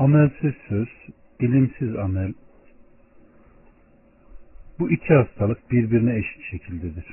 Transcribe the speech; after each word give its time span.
Amelsiz 0.00 0.54
söz, 0.68 0.88
ilimsiz 1.40 1.96
amel, 1.96 2.32
bu 4.78 4.90
iki 4.90 5.14
hastalık 5.14 5.70
birbirine 5.70 6.16
eşit 6.16 6.42
şekildedir. 6.50 7.04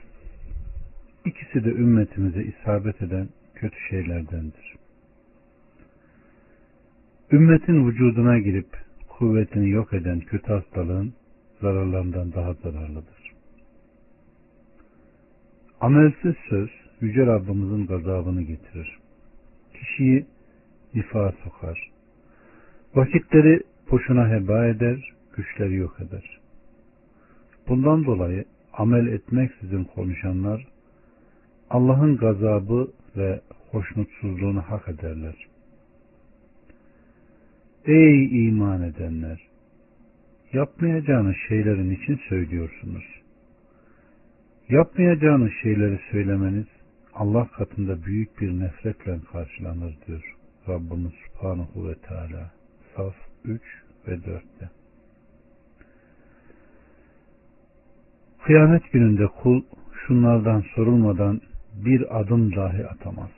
İkisi 1.25 1.65
de 1.65 1.69
ümmetimize 1.69 2.43
isabet 2.43 3.01
eden 3.01 3.29
kötü 3.55 3.77
şeylerdendir. 3.89 4.75
Ümmetin 7.31 7.87
vücuduna 7.87 8.39
girip 8.39 8.69
kuvvetini 9.07 9.69
yok 9.69 9.93
eden 9.93 10.19
kötü 10.19 10.53
hastalığın 10.53 11.13
zararlarından 11.61 12.33
daha 12.33 12.53
zararlıdır. 12.53 13.33
Amelsiz 15.81 16.35
söz 16.49 16.69
Yüce 17.01 17.25
Rabbimizin 17.25 17.87
gazabını 17.87 18.41
getirir. 18.41 18.97
Kişiyi 19.73 20.25
nifaha 20.93 21.31
sokar. 21.43 21.96
Vakitleri 22.95 23.61
boşuna 23.91 24.29
heba 24.29 24.65
eder, 24.65 25.13
güçleri 25.35 25.75
yok 25.75 25.97
eder. 25.99 26.39
Bundan 27.67 28.05
dolayı 28.05 28.45
amel 28.73 29.07
etmeksizin 29.07 29.83
konuşanlar 29.83 30.67
Allah'ın 31.69 32.17
gazabı 32.17 32.91
ve 33.17 33.41
hoşnutsuzluğunu 33.71 34.61
hak 34.61 34.87
ederler. 34.89 35.35
Ey 37.85 38.47
iman 38.47 38.81
edenler! 38.81 39.47
Yapmayacağınız 40.53 41.35
şeylerin 41.47 41.91
için 41.91 42.19
söylüyorsunuz. 42.29 43.03
Yapmayacağınız 44.69 45.51
şeyleri 45.61 45.99
söylemeniz 46.11 46.65
Allah 47.13 47.47
katında 47.47 48.03
büyük 48.05 48.41
bir 48.41 48.59
nefretle 48.59 49.19
karşılanır 49.31 49.97
diyor 50.07 50.35
Rabbimiz 50.67 51.13
Subhanahu 51.25 51.89
ve 51.89 51.95
Teala. 51.95 52.56
Saf 52.97 53.15
3 53.45 53.61
ve 54.07 54.13
4'te. 54.13 54.69
Kıyamet 58.43 58.91
gününde 58.91 59.27
kul 59.27 59.63
şunlardan 60.07 60.63
sorulmadan 60.75 61.41
bir 61.85 62.19
adım 62.19 62.55
dahi 62.55 62.87
atamaz. 62.87 63.29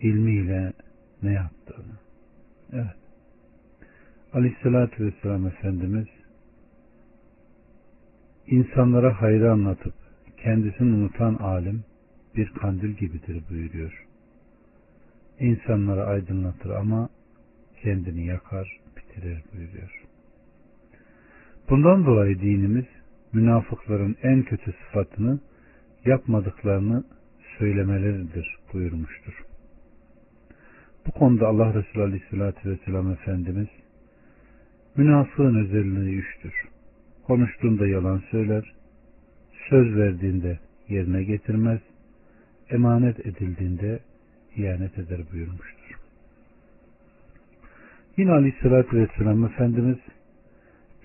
İlmiyle 0.00 0.72
ne 1.22 1.32
yaptığını. 1.32 1.96
Evet. 2.72 2.96
Aleyhissalatü 4.32 5.06
Vesselam 5.06 5.46
Efendimiz 5.46 6.08
insanlara 8.46 9.22
hayrı 9.22 9.52
anlatıp 9.52 9.94
kendisini 10.42 10.94
unutan 10.96 11.34
alim 11.34 11.84
bir 12.36 12.48
kandil 12.48 12.90
gibidir 12.90 13.42
buyuruyor. 13.50 14.11
İnsanları 15.42 16.04
aydınlatır 16.04 16.70
ama 16.70 17.08
kendini 17.82 18.26
yakar, 18.26 18.80
bitirir 18.96 19.42
buyuruyor. 19.52 20.02
Bundan 21.70 22.06
dolayı 22.06 22.40
dinimiz 22.40 22.84
münafıkların 23.32 24.16
en 24.22 24.42
kötü 24.42 24.72
sıfatını 24.72 25.40
yapmadıklarını 26.04 27.04
söylemeleridir 27.58 28.58
buyurmuştur. 28.72 29.44
Bu 31.06 31.10
konuda 31.10 31.48
Allah 31.48 31.74
Resulü 31.74 32.02
Aleyhisselatü 32.02 32.70
Vesselam 32.70 33.12
Efendimiz 33.12 33.68
münafığın 34.96 35.64
özelliği 35.64 36.18
üçtür. 36.18 36.54
Konuştuğunda 37.26 37.86
yalan 37.86 38.22
söyler, 38.30 38.74
söz 39.70 39.96
verdiğinde 39.96 40.58
yerine 40.88 41.24
getirmez, 41.24 41.80
emanet 42.70 43.26
edildiğinde 43.26 44.00
ihanet 44.56 44.98
eder 44.98 45.20
buyurmuştur. 45.32 45.98
Yine 48.16 48.32
Aleyhisselatü 48.32 48.96
Vesselam 48.96 49.44
Efendimiz 49.44 49.98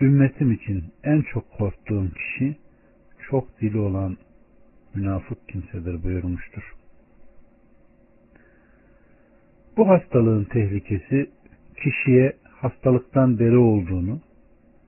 ümmetim 0.02 0.52
için 0.52 0.84
en 1.04 1.22
çok 1.22 1.52
korktuğum 1.52 2.10
kişi 2.12 2.56
çok 3.30 3.62
dili 3.62 3.78
olan 3.78 4.18
münafık 4.96 5.50
kimsedir 5.50 6.04
buyurmuştur. 6.04 6.74
Bu 9.78 9.90
hastalığın 9.90 10.44
tehlikesi 10.44 11.30
kişiye 11.84 12.34
hastalıktan 12.44 13.40
beri 13.40 13.58
olduğunu 13.58 14.20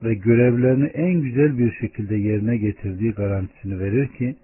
ve 0.02 0.14
görevlerini 0.14 0.86
en 0.86 1.20
güzel 1.20 1.58
bir 1.58 1.72
şekilde 1.72 2.16
yerine 2.16 2.56
getirdiği 2.56 3.12
garantisini 3.12 3.80
verir 3.80 4.08
ki 4.08 4.36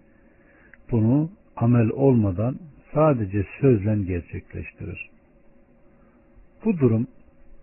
bunu 0.90 1.30
amel 1.56 1.88
olmadan 1.88 2.56
sadece 2.94 3.46
sözle 3.60 4.02
gerçekleştirir. 4.02 5.10
Bu 6.64 6.78
durum 6.78 7.06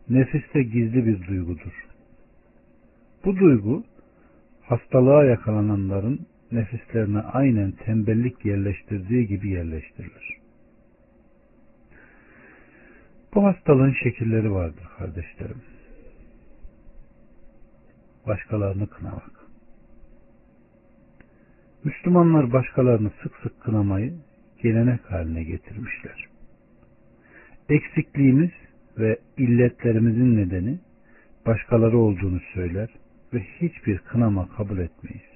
nefiste 0.10 0.64
gizli 0.64 1.06
bir 1.06 1.28
duygudur. 1.28 1.88
Bu 3.26 3.38
duygu 3.38 3.84
hastalığa 4.62 5.24
yakalananların 5.24 6.28
nefislerine 6.52 7.20
aynen 7.20 7.72
tembellik 7.72 8.46
yerleştirdiği 8.46 9.28
gibi 9.28 9.50
yerleştirilir. 9.50 10.38
Bu 13.36 13.44
hastalığın 13.44 13.96
şekilleri 14.04 14.52
vardır 14.52 14.88
kardeşlerim. 14.98 15.62
Başkalarını 18.28 18.88
kınamak. 18.88 19.32
Müslümanlar 21.84 22.54
başkalarını 22.54 23.12
sık 23.24 23.36
sık 23.44 23.62
kınamayı 23.62 24.14
gelenek 24.64 25.12
haline 25.12 25.44
getirmişler. 25.44 26.28
Eksikliğimiz 27.70 28.52
ve 28.98 29.20
illetlerimizin 29.38 30.38
nedeni 30.38 30.80
başkaları 31.46 31.98
olduğunu 31.98 32.40
söyler 32.54 32.90
ve 33.34 33.40
hiçbir 33.62 33.98
kınama 33.98 34.50
kabul 34.50 34.78
etmeyiz. 34.78 35.34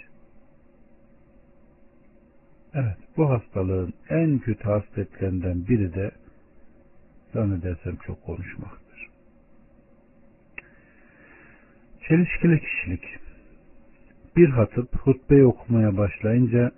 Evet, 2.74 2.98
bu 3.18 3.30
hastalığın 3.30 3.94
en 4.10 4.40
kötü 4.40 4.64
hasletlerinden 4.64 5.68
biri 5.68 5.94
de 5.94 6.12
zannedersem 7.34 7.96
çok 7.96 8.24
konuşmaktır. 8.24 9.08
Çelişkili 12.08 12.60
kişilik 12.60 13.04
bir 14.38 14.50
hatıp 14.50 14.96
hutbeyi 14.96 15.46
okumaya 15.46 15.98
başlayınca 15.98 16.72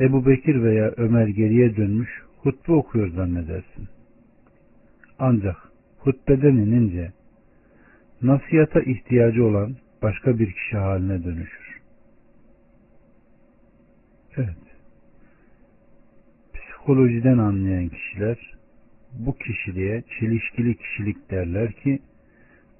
Ebu 0.00 0.26
Bekir 0.26 0.62
veya 0.62 0.94
Ömer 0.96 1.28
geriye 1.28 1.76
dönmüş 1.76 2.22
hutbe 2.42 2.72
okuyor 2.72 3.08
zannedersin. 3.08 3.88
Ancak 5.18 5.56
hutbeden 5.98 6.56
inince 6.56 7.12
nasihata 8.22 8.80
ihtiyacı 8.80 9.44
olan 9.44 9.76
başka 10.02 10.38
bir 10.38 10.52
kişi 10.52 10.76
haline 10.76 11.24
dönüşür. 11.24 11.80
Evet. 14.36 14.56
Psikolojiden 16.54 17.38
anlayan 17.38 17.88
kişiler 17.88 18.54
bu 19.12 19.36
kişiliğe 19.36 20.02
çelişkili 20.20 20.76
kişilik 20.76 21.30
derler 21.30 21.72
ki 21.72 21.98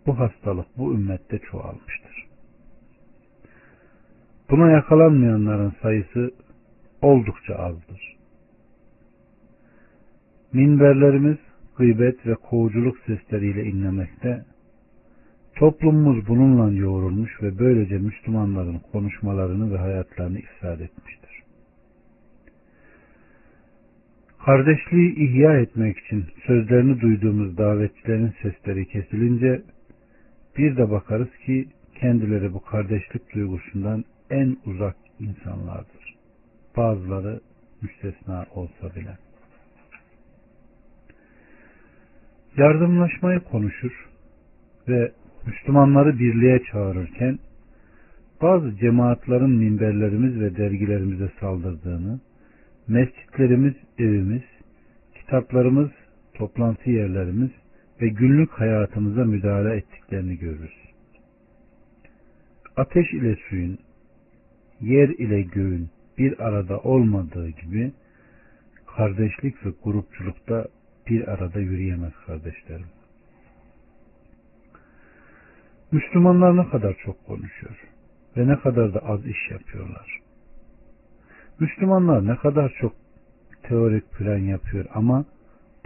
bu 0.07 0.19
hastalık 0.19 0.67
bu 0.77 0.95
ümmette 0.95 1.39
çoğalmıştır. 1.39 2.27
Buna 4.51 4.71
yakalanmayanların 4.71 5.73
sayısı 5.83 6.31
oldukça 7.03 7.55
azdır. 7.55 8.17
Minberlerimiz 10.53 11.39
gıybet 11.77 12.27
ve 12.27 12.35
kovuculuk 12.35 12.99
sesleriyle 13.07 13.65
inlemekte, 13.65 14.45
toplumumuz 15.55 16.29
bununla 16.29 16.73
yoğrulmuş 16.73 17.43
ve 17.43 17.59
böylece 17.59 17.99
Müslümanların 17.99 18.81
konuşmalarını 18.93 19.73
ve 19.73 19.79
hayatlarını 19.79 20.39
ifsad 20.39 20.81
etmiştir. 20.81 21.31
Kardeşliği 24.45 25.17
ihya 25.17 25.61
etmek 25.61 25.99
için 25.99 26.25
sözlerini 26.47 27.01
duyduğumuz 27.01 27.59
davetçilerin 27.59 28.35
sesleri 28.43 28.89
kesilince 28.89 29.63
bir 30.59 30.77
de 30.77 30.91
bakarız 30.91 31.37
ki 31.47 31.69
kendileri 32.01 32.53
bu 32.53 32.61
kardeşlik 32.61 33.35
duygusundan 33.35 34.05
en 34.31 34.57
uzak 34.67 34.97
insanlardır. 35.21 36.00
Bazıları 36.77 37.41
müstesna 37.83 38.47
olsa 38.55 38.95
bile. 38.97 39.19
Yardımlaşmayı 42.57 43.41
konuşur 43.41 44.09
ve 44.89 45.13
Müslümanları 45.47 46.19
birliğe 46.19 46.63
çağırırken 46.73 47.39
bazı 48.43 48.77
cemaatlerin 48.77 49.51
minberlerimiz 49.51 50.41
ve 50.41 50.57
dergilerimize 50.57 51.31
saldırdığını, 51.41 52.21
mescitlerimiz 52.89 53.75
evimiz, 53.99 54.43
kitaplarımız 55.15 55.91
toplantı 56.35 56.91
yerlerimiz 56.91 57.51
ve 58.01 58.09
günlük 58.09 58.51
hayatımıza 58.51 59.25
müdahale 59.25 59.77
ettiklerini 59.77 60.39
görürüz. 60.39 60.81
Ateş 62.77 63.13
ile 63.13 63.37
suyun, 63.49 63.79
yer 64.81 65.09
ile 65.09 65.43
göğün 65.43 65.89
bir 66.21 66.41
arada 66.41 66.79
olmadığı 66.79 67.49
gibi 67.49 67.93
kardeşlik 68.97 69.67
ve 69.67 69.71
grupçulukta 69.85 70.67
bir 71.07 71.29
arada 71.29 71.61
yürüyemez 71.61 72.13
kardeşlerim. 72.27 72.87
Müslümanlar 75.93 76.57
ne 76.57 76.69
kadar 76.69 76.95
çok 77.05 77.27
konuşuyor 77.27 77.81
ve 78.37 78.49
ne 78.49 78.57
kadar 78.57 78.95
da 78.95 78.99
az 78.99 79.27
iş 79.27 79.51
yapıyorlar. 79.51 80.19
Müslümanlar 81.61 82.27
ne 82.27 82.37
kadar 82.37 82.73
çok 82.81 82.93
teorik 83.63 84.13
plan 84.13 84.39
yapıyor 84.39 84.85
ama 84.95 85.25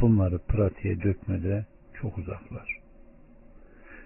bunları 0.00 0.38
pratiğe 0.38 1.02
dökmede 1.02 1.66
çok 1.94 2.18
uzaklar. 2.18 2.78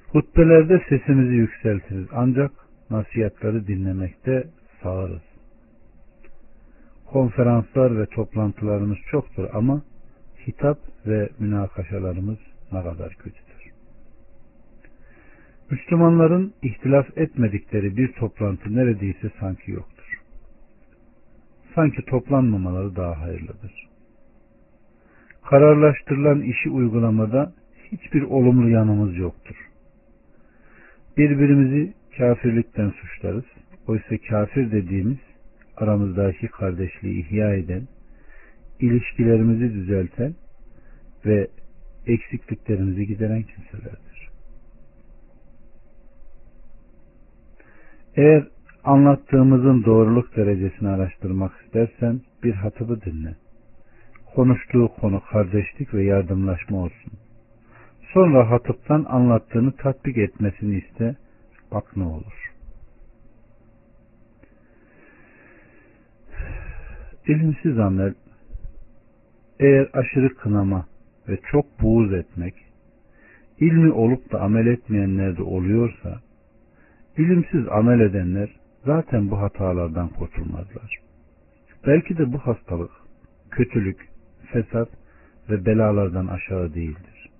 Hutbelerde 0.08 0.84
sesimizi 0.88 1.34
yükseltiriz 1.34 2.06
ancak 2.12 2.50
nasihatları 2.90 3.66
dinlemekte 3.66 4.48
sağırız. 4.82 5.37
Konferanslar 7.12 7.98
ve 7.98 8.06
toplantılarımız 8.06 8.98
çoktur 9.10 9.48
ama 9.52 9.82
hitap 10.46 10.78
ve 11.06 11.28
münakaşalarımız 11.38 12.38
ne 12.72 12.82
kadar 12.82 13.14
kötüdür. 13.14 13.72
Müslümanların 15.70 16.54
ihtilaf 16.62 17.18
etmedikleri 17.18 17.96
bir 17.96 18.12
toplantı 18.12 18.76
neredeyse 18.76 19.30
sanki 19.40 19.70
yoktur. 19.70 20.20
Sanki 21.74 22.04
toplanmamaları 22.04 22.96
daha 22.96 23.20
hayırlıdır. 23.20 23.88
Kararlaştırılan 25.50 26.42
işi 26.42 26.70
uygulamada 26.70 27.52
hiçbir 27.92 28.22
olumlu 28.22 28.68
yanımız 28.68 29.16
yoktur. 29.16 29.56
Birbirimizi 31.16 31.94
kafirlikten 32.18 32.90
suçlarız. 32.90 33.44
Oysa 33.86 34.16
kafir 34.28 34.72
dediğimiz 34.72 35.18
aramızdaki 35.82 36.48
kardeşliği 36.48 37.26
ihya 37.26 37.54
eden, 37.54 37.88
ilişkilerimizi 38.80 39.74
düzelten 39.74 40.34
ve 41.26 41.48
eksikliklerimizi 42.06 43.06
gideren 43.06 43.42
kimselerdir. 43.42 44.28
Eğer 48.16 48.46
anlattığımızın 48.84 49.84
doğruluk 49.84 50.36
derecesini 50.36 50.88
araştırmak 50.88 51.52
istersen 51.64 52.20
bir 52.42 52.52
hatıbı 52.52 53.00
dinle. 53.00 53.36
Konuştuğu 54.34 54.88
konu 55.00 55.22
kardeşlik 55.32 55.94
ve 55.94 56.04
yardımlaşma 56.04 56.78
olsun. 56.78 57.12
Sonra 58.12 58.50
hatıptan 58.50 59.04
anlattığını 59.08 59.72
tatbik 59.72 60.18
etmesini 60.18 60.76
iste. 60.76 61.16
Bak 61.72 61.96
ne 61.96 62.04
olur. 62.04 62.52
İlimsiz 67.28 67.78
amel 67.78 68.14
eğer 69.60 69.88
aşırı 69.92 70.34
kınama 70.34 70.86
ve 71.28 71.38
çok 71.50 71.80
buğuz 71.80 72.12
etmek 72.12 72.54
ilmi 73.60 73.92
olup 73.92 74.32
da 74.32 74.40
amel 74.40 74.66
etmeyenlerde 74.66 75.42
oluyorsa 75.42 76.20
ilimsiz 77.16 77.68
amel 77.68 78.00
edenler 78.00 78.56
zaten 78.84 79.30
bu 79.30 79.40
hatalardan 79.40 80.08
kurtulmazlar. 80.08 80.98
Belki 81.86 82.18
de 82.18 82.32
bu 82.32 82.38
hastalık, 82.38 82.90
kötülük, 83.50 84.08
fesat 84.52 84.88
ve 85.50 85.66
belalardan 85.66 86.26
aşağı 86.26 86.74
değildir. 86.74 87.30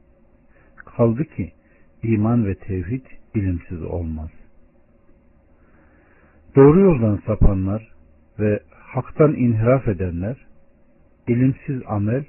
Kaldı 0.77 1.25
ki 1.25 1.53
iman 2.03 2.47
ve 2.47 2.55
tevhid 2.55 3.07
ilimsiz 3.35 3.83
olmaz. 3.83 4.31
Doğru 6.57 6.81
yoldan 6.81 7.23
sapanlar 7.27 7.93
ve 8.39 8.61
haktan 8.89 9.35
inhiraf 9.35 9.89
edenler 9.89 10.37
ilimsiz 11.29 11.83
amel 11.87 12.25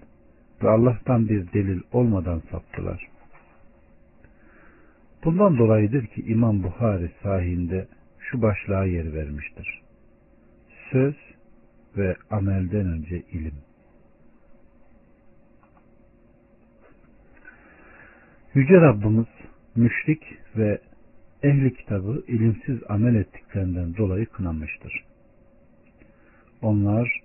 ve 0.63 0.69
Allah'tan 0.69 1.29
bir 1.29 1.53
delil 1.53 1.81
olmadan 1.91 2.41
saptılar. 2.51 3.07
Bundan 5.23 5.57
dolayıdır 5.57 6.07
ki 6.07 6.21
İmam 6.21 6.63
Buhari 6.63 7.11
sahinde 7.23 7.87
şu 8.19 8.41
başlığa 8.41 8.85
yer 8.85 9.13
vermiştir. 9.13 9.81
Söz 10.91 11.15
ve 11.97 12.15
amelden 12.31 12.85
önce 12.85 13.21
ilim. 13.31 13.55
Yüce 18.53 18.73
Rabbimiz 18.73 19.27
müşrik 19.75 20.23
ve 20.57 20.81
ehli 21.43 21.73
kitabı 21.73 22.23
ilimsiz 22.27 22.79
amel 22.89 23.15
ettiklerinden 23.15 23.97
dolayı 23.97 24.25
kınamıştır. 24.25 25.08
Onlar 26.61 27.21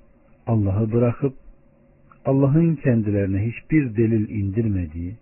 Allah'ı 0.47 0.93
bırakıp 0.93 1.35
Allah'ın 2.25 2.77
kendilerine 2.77 3.47
hiçbir 3.47 3.97
delil 3.97 4.29
indirmediği, 4.29 5.17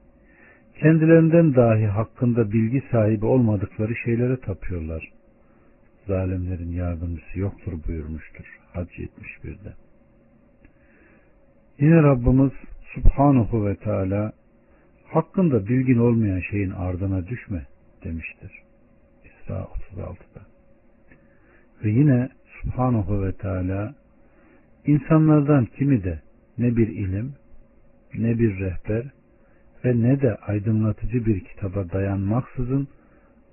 kendilerinden 0.80 1.54
dahi 1.54 1.86
hakkında 1.86 2.52
bilgi 2.52 2.82
sahibi 2.90 3.26
olmadıkları 3.26 3.96
şeylere 3.96 4.36
tapıyorlar. 4.36 5.12
Zalimlerin 6.06 6.72
yardımcısı 6.72 7.38
yoktur 7.38 7.72
buyurmuştur. 7.88 8.44
Hac 8.72 8.88
71'de. 8.88 9.72
Yine 11.78 12.02
Rabbimiz 12.02 12.52
Subhanahu 12.94 13.66
ve 13.66 13.76
Teala 13.76 14.32
hakkında 15.04 15.66
bilgin 15.66 15.98
olmayan 15.98 16.40
şeyin 16.50 16.70
ardına 16.70 17.26
düşme 17.26 17.66
demiştir. 18.04 18.62
İsra 19.24 19.54
36'da. 19.54 20.40
Ve 21.84 21.90
yine 21.90 22.28
Subhanahu 22.62 23.22
ve 23.22 23.32
Teala 23.32 23.94
insanlardan 24.86 25.66
kimi 25.66 26.04
de 26.04 26.20
ne 26.58 26.76
bir 26.76 26.88
ilim, 26.88 27.34
ne 28.14 28.38
bir 28.38 28.60
rehber 28.60 29.04
ve 29.84 30.02
ne 30.02 30.20
de 30.20 30.36
aydınlatıcı 30.36 31.26
bir 31.26 31.44
kitaba 31.44 31.90
dayanmaksızın 31.92 32.88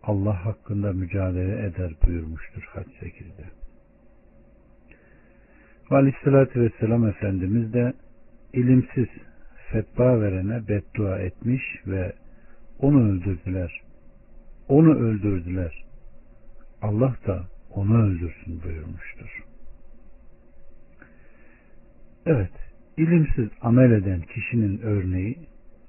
Allah 0.04 0.46
hakkında 0.46 0.94
mücadele 0.94 1.66
eder 1.66 1.92
buyurmuştur 2.06 2.62
Hac 2.62 2.88
8'de. 2.88 3.46
Ve 5.92 5.96
Aleyhisselatü 5.96 6.62
Vesselam 6.62 7.08
Efendimiz 7.08 7.74
de 7.74 7.94
ilimsiz 8.54 9.08
fetva 9.72 10.22
verene 10.22 10.68
beddua 10.68 11.20
etmiş 11.20 11.64
ve 11.88 12.14
onu 12.80 13.10
öldürdüler. 13.10 13.82
Onu 14.68 14.96
öldürdüler. 14.96 15.84
Allah 16.82 17.16
da 17.28 17.44
onu 17.70 18.04
öldürsün 18.04 18.64
buyurmuştur. 18.64 19.49
Evet, 22.26 22.52
ilimsiz 22.98 23.50
amel 23.62 23.92
eden 23.92 24.22
kişinin 24.22 24.80
örneği 24.82 25.38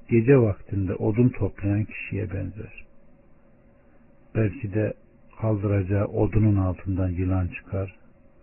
gece 0.09 0.39
vaktinde 0.39 0.95
odun 0.95 1.29
toplayan 1.29 1.85
kişiye 1.85 2.31
benzer. 2.31 2.85
Belki 4.35 4.75
de 4.75 4.93
kaldıracağı 5.41 6.05
odunun 6.07 6.57
altından 6.57 7.09
yılan 7.09 7.49
çıkar 7.49 7.97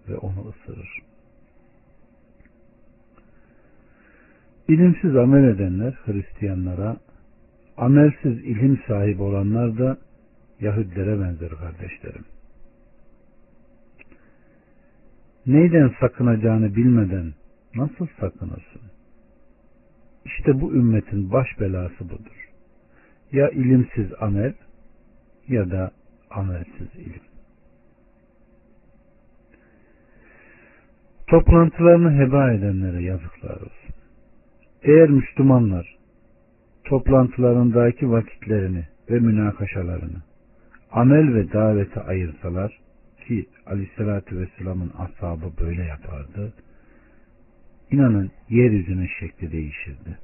ve 0.10 0.18
onu 0.18 0.48
ısırır. 0.50 1.02
İlimsiz 4.68 5.16
amel 5.16 5.44
edenler 5.44 5.94
Hristiyanlara, 6.06 6.98
amelsiz 7.78 8.38
ilim 8.44 8.82
sahibi 8.88 9.22
olanlar 9.22 9.78
da 9.78 9.98
Yahudilere 10.60 11.20
benzer 11.22 11.50
kardeşlerim. 11.50 12.26
Neyden 15.46 15.92
sakınacağını 16.00 16.76
bilmeden 16.76 17.34
nasıl 17.78 18.08
sakınırsın? 18.20 18.82
İşte 20.26 20.62
bu 20.62 20.74
ümmetin 20.74 21.32
baş 21.32 21.48
belası 21.60 22.10
budur. 22.10 22.50
Ya 23.32 23.50
ilimsiz 23.50 24.08
amel 24.20 24.54
ya 25.48 25.72
da 25.72 25.92
amelsiz 26.30 26.96
ilim. 26.96 27.22
Toplantılarını 31.28 32.12
heba 32.12 32.52
edenlere 32.52 33.04
yazıklar 33.04 33.56
olsun. 33.56 33.96
Eğer 34.84 35.10
Müslümanlar 35.10 35.98
toplantılarındaki 36.84 38.12
vakitlerini 38.12 38.86
ve 39.10 39.20
münakaşalarını 39.20 40.22
amel 40.92 41.34
ve 41.34 41.54
davete 41.54 42.02
ayırsalar 42.02 42.80
ki 43.28 43.46
aleyhissalatü 43.66 44.40
vesselamın 44.40 44.92
ashabı 44.98 45.52
böyle 45.62 45.84
yapardı 45.84 46.54
inanın 47.92 48.32
yeryüzünün 48.50 49.10
şekli 49.20 49.52
değişirdi. 49.52 50.18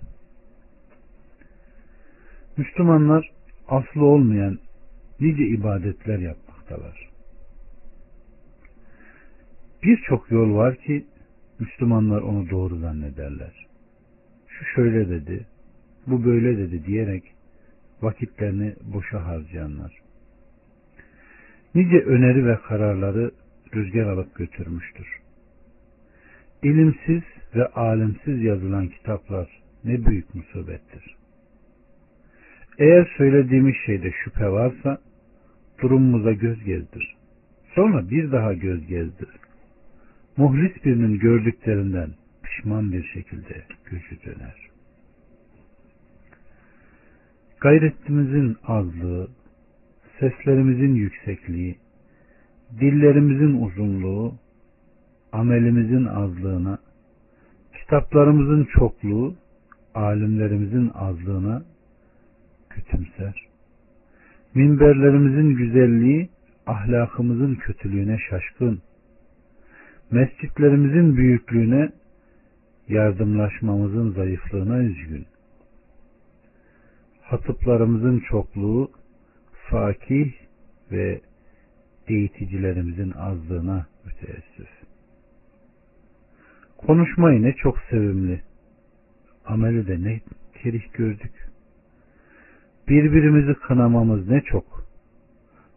Müslümanlar 2.57 3.31
aslı 3.67 4.05
olmayan 4.05 4.59
nice 5.19 5.47
ibadetler 5.47 6.19
yapmaktalar. 6.19 7.09
Birçok 9.83 10.31
yol 10.31 10.55
var 10.55 10.75
ki 10.75 11.05
Müslümanlar 11.59 12.21
onu 12.21 12.49
doğru 12.49 12.79
zannederler. 12.79 13.67
Şu 14.47 14.65
şöyle 14.65 15.09
dedi, 15.09 15.45
bu 16.07 16.25
böyle 16.25 16.57
dedi 16.57 16.85
diyerek 16.85 17.23
vakitlerini 18.01 18.75
boşa 18.81 19.25
harcayanlar. 19.25 19.93
Nice 21.75 21.99
öneri 21.99 22.45
ve 22.45 22.57
kararları 22.67 23.31
rüzgar 23.75 24.03
alıp 24.03 24.35
götürmüştür. 24.35 25.07
İlimsiz 26.63 27.23
ve 27.55 27.67
alimsiz 27.67 28.43
yazılan 28.43 28.87
kitaplar 28.87 29.61
ne 29.83 30.05
büyük 30.05 30.35
musibettir. 30.35 31.15
Eğer 32.79 33.13
söylediğimiz 33.17 33.75
şeyde 33.85 34.11
şüphe 34.23 34.49
varsa 34.49 34.97
durumumuza 35.81 36.31
göz 36.31 36.63
gezdir. 36.63 37.15
Sonra 37.75 38.09
bir 38.09 38.31
daha 38.31 38.53
göz 38.53 38.87
gezdir. 38.87 39.29
Muhlis 40.37 40.85
birinin 40.85 41.19
gördüklerinden 41.19 42.09
pişman 42.43 42.91
bir 42.91 43.03
şekilde 43.03 43.63
gözü 43.85 44.23
döner. 44.25 44.69
Gayretimizin 47.59 48.57
azlığı, 48.63 49.27
seslerimizin 50.19 50.95
yüksekliği, 50.95 51.77
dillerimizin 52.79 53.61
uzunluğu, 53.61 54.35
amelimizin 55.31 56.05
azlığına, 56.05 56.79
kitaplarımızın 57.83 58.67
çokluğu, 58.73 59.35
alimlerimizin 59.95 60.91
azlığına 60.93 61.63
kütümser. 62.69 63.47
Minberlerimizin 64.55 65.55
güzelliği, 65.55 66.29
ahlakımızın 66.67 67.55
kötülüğüne 67.55 68.17
şaşkın. 68.29 68.81
Mescitlerimizin 70.11 71.17
büyüklüğüne, 71.17 71.89
yardımlaşmamızın 72.87 74.11
zayıflığına 74.11 74.77
üzgün. 74.77 75.25
Hatıplarımızın 77.21 78.19
çokluğu, 78.19 78.91
fakih 79.69 80.33
ve 80.91 81.21
eğiticilerimizin 82.07 83.11
azlığına 83.11 83.87
müteessif. 84.05 84.82
Konuşmayı 86.87 87.43
ne 87.43 87.53
çok 87.53 87.79
sevimli, 87.89 88.41
ameli 89.45 89.87
de 89.87 90.03
ne 90.03 90.21
kerih 90.61 90.93
gördük. 90.93 91.31
Birbirimizi 92.87 93.53
kınamamız 93.53 94.29
ne 94.29 94.41
çok, 94.41 94.85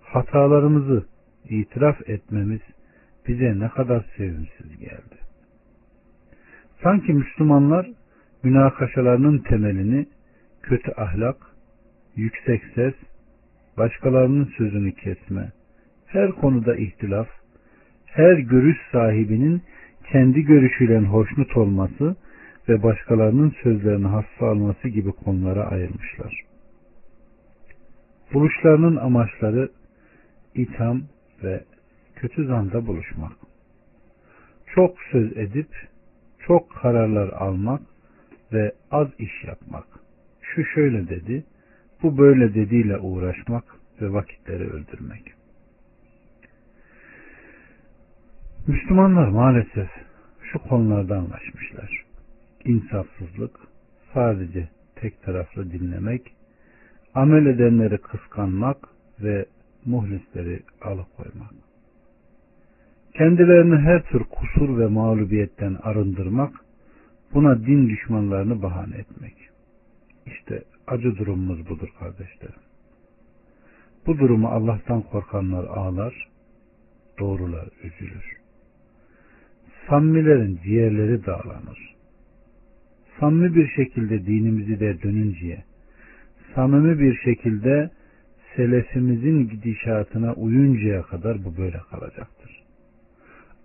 hatalarımızı 0.01 1.07
itiraf 1.49 2.09
etmemiz 2.09 2.61
bize 3.29 3.59
ne 3.59 3.69
kadar 3.69 4.05
sevimsiz 4.17 4.79
geldi. 4.79 5.17
Sanki 6.83 7.13
Müslümanlar 7.13 7.91
münakaşalarının 8.43 9.39
temelini 9.39 10.07
kötü 10.63 10.93
ahlak, 10.97 11.37
yüksek 12.17 12.63
ses, 12.75 12.95
başkalarının 13.79 14.45
sözünü 14.45 14.93
kesme, 14.95 15.53
her 16.07 16.33
konuda 16.33 16.77
ihtilaf, 16.77 17.29
her 18.07 18.39
görüş 18.39 18.77
sahibinin 18.93 19.63
kendi 20.13 20.43
görüşüyle 20.43 20.99
hoşnut 20.99 21.57
olması 21.57 22.17
ve 22.69 22.83
başkalarının 22.83 23.55
sözlerini 23.63 24.07
hafife 24.07 24.45
alması 24.45 24.89
gibi 24.89 25.13
konulara 25.13 25.67
ayırmışlar. 25.67 26.45
Buluşlarının 28.35 28.97
amaçları 28.97 29.69
itham 30.55 31.03
ve 31.43 31.65
kötü 32.17 32.47
zanda 32.47 32.87
buluşmak. 32.87 33.33
Çok 34.75 34.97
söz 35.13 35.37
edip 35.37 35.69
çok 36.47 36.71
kararlar 36.71 37.29
almak 37.29 37.83
ve 38.53 38.73
az 38.91 39.09
iş 39.19 39.45
yapmak. 39.47 39.87
Şu 40.41 40.65
şöyle 40.65 41.09
dedi, 41.09 41.45
bu 42.03 42.19
böyle 42.19 42.55
dediğiyle 42.55 42.99
uğraşmak 42.99 43.65
ve 44.01 44.13
vakitleri 44.13 44.65
öldürmek. 44.65 45.36
Müslümanlar 48.67 49.29
maalesef 49.29 49.91
şu 50.53 50.59
konularda 50.59 51.17
anlaşmışlar. 51.19 52.05
İnsafsızlık, 52.65 53.61
sadece 54.15 54.69
tek 54.95 55.23
taraflı 55.23 55.73
dinlemek, 55.73 56.33
amel 57.15 57.47
edenleri 57.47 57.99
kıskanmak 57.99 58.89
ve 59.21 59.47
muhlisleri 59.85 60.63
alıkoymak. 60.83 61.55
Kendilerini 63.15 63.77
her 63.77 64.03
tür 64.03 64.25
kusur 64.25 64.79
ve 64.79 64.87
mağlubiyetten 64.87 65.77
arındırmak, 65.83 66.55
buna 67.35 67.67
din 67.67 67.89
düşmanlarını 67.89 68.63
bahane 68.63 68.97
etmek. 68.97 69.37
İşte 70.27 70.63
acı 70.87 71.17
durumumuz 71.19 71.69
budur 71.69 71.89
kardeşlerim. 71.99 72.61
Bu 74.07 74.19
durumu 74.19 74.49
Allah'tan 74.49 75.03
korkanlar 75.03 75.65
ağlar, 75.65 76.29
doğrular 77.19 77.69
üzülür. 77.83 78.46
Sammilerin 79.89 80.61
ciğerleri 80.65 81.27
dağlanır. 81.27 81.95
Samimi 83.21 83.55
bir 83.55 83.69
şekilde 83.69 84.27
dinimizi 84.27 84.81
de 84.81 85.03
dönünceye, 85.03 85.65
samimi 86.55 86.99
bir 86.99 87.17
şekilde 87.25 87.91
selefimizin 88.57 89.49
gidişatına 89.49 90.33
uyuncaya 90.33 91.03
kadar 91.03 91.45
bu 91.45 91.57
böyle 91.57 91.79
kalacaktır. 91.91 92.63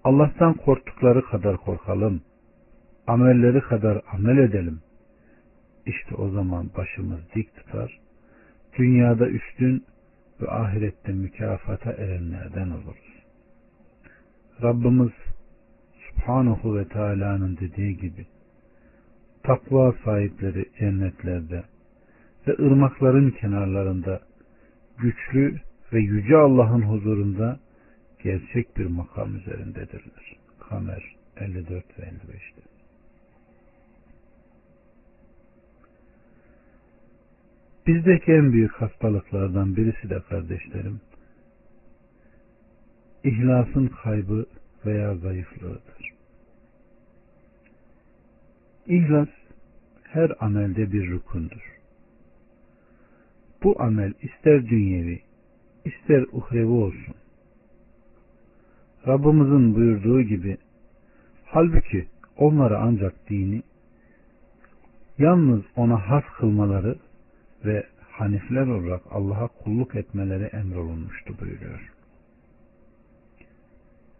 Allah'tan 0.03 0.53
korktukları 0.53 1.25
kadar 1.25 1.57
korkalım, 1.57 2.21
amelleri 3.07 3.61
kadar 3.61 4.01
amel 4.13 4.37
edelim. 4.37 4.79
İşte 5.85 6.15
o 6.15 6.29
zaman 6.29 6.69
başımız 6.77 7.19
dik 7.35 7.55
tutar, 7.55 7.99
dünyada 8.77 9.27
üstün 9.27 9.85
ve 10.41 10.51
ahirette 10.51 11.11
mükafata 11.11 11.91
erenlerden 11.91 12.69
oluruz. 12.69 13.11
Rabbimiz 14.63 15.11
Subhanahu 16.21 16.77
ve 16.77 16.87
Teala'nın 16.87 17.57
dediği 17.57 17.97
gibi 17.97 18.25
takva 19.43 19.93
sahipleri 20.05 20.65
cennetlerde 20.79 21.63
ve 22.47 22.51
ırmakların 22.51 23.31
kenarlarında 23.31 24.21
güçlü 24.97 25.59
ve 25.93 25.99
yüce 25.99 26.37
Allah'ın 26.37 26.81
huzurunda 26.81 27.59
gerçek 28.23 28.77
bir 28.77 28.85
makam 28.85 29.35
üzerindedirler. 29.35 30.37
Kamer 30.69 31.15
54 31.37 31.99
ve 31.99 32.03
55'te. 32.03 32.61
Bizdeki 37.87 38.31
en 38.31 38.53
büyük 38.53 38.73
hastalıklardan 38.73 39.75
birisi 39.75 40.09
de 40.09 40.21
kardeşlerim, 40.29 41.01
ihlasın 43.23 43.87
kaybı 43.87 44.45
veya 44.85 45.15
zayıflığıdır. 45.15 46.00
İhlas 48.91 49.27
her 50.03 50.31
amelde 50.39 50.91
bir 50.91 51.11
rukundur. 51.11 51.79
Bu 53.63 53.81
amel 53.81 54.13
ister 54.21 54.69
dünyevi, 54.69 55.21
ister 55.85 56.25
uhrevi 56.31 56.71
olsun. 56.71 57.15
Rabbimizin 59.07 59.75
buyurduğu 59.75 60.21
gibi 60.21 60.57
halbuki 61.45 62.07
onları 62.37 62.79
ancak 62.79 63.29
dini 63.29 63.63
yalnız 65.17 65.61
ona 65.75 66.09
has 66.09 66.23
kılmaları 66.37 66.95
ve 67.65 67.83
hanifler 68.11 68.67
olarak 68.67 69.01
Allah'a 69.11 69.47
kulluk 69.47 69.95
etmeleri 69.95 70.43
emrolunmuştu 70.43 71.39
buyuruyor. 71.39 71.91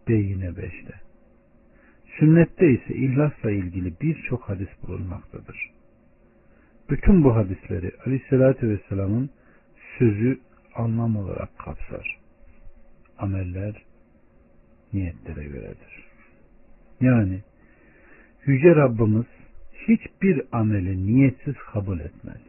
Beyyine 0.08 0.46
5'te. 0.46 1.11
Sünnette 2.18 2.70
ise 2.70 2.94
ihlasla 2.94 3.50
ilgili 3.50 3.92
birçok 4.00 4.42
hadis 4.42 4.68
bulunmaktadır. 4.86 5.70
Bütün 6.90 7.24
bu 7.24 7.36
hadisleri 7.36 7.92
Aleyhisselatü 8.06 8.68
Vesselam'ın 8.68 9.30
sözü 9.98 10.40
anlam 10.74 11.16
olarak 11.16 11.58
kapsar. 11.58 12.18
Ameller 13.18 13.82
niyetlere 14.92 15.44
göredir. 15.44 16.04
Yani 17.00 17.40
Yüce 18.46 18.76
Rabbimiz 18.76 19.26
hiçbir 19.88 20.42
ameli 20.52 21.06
niyetsiz 21.06 21.54
kabul 21.72 22.00
etmez. 22.00 22.40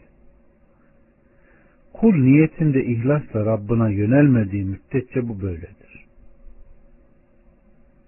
Kul 1.94 2.14
niyetinde 2.14 2.86
ihlasla 2.86 3.46
Rabbına 3.46 3.90
yönelmediği 3.90 4.66
müddetçe 4.66 5.28
bu 5.28 5.42
böyledir. 5.42 5.83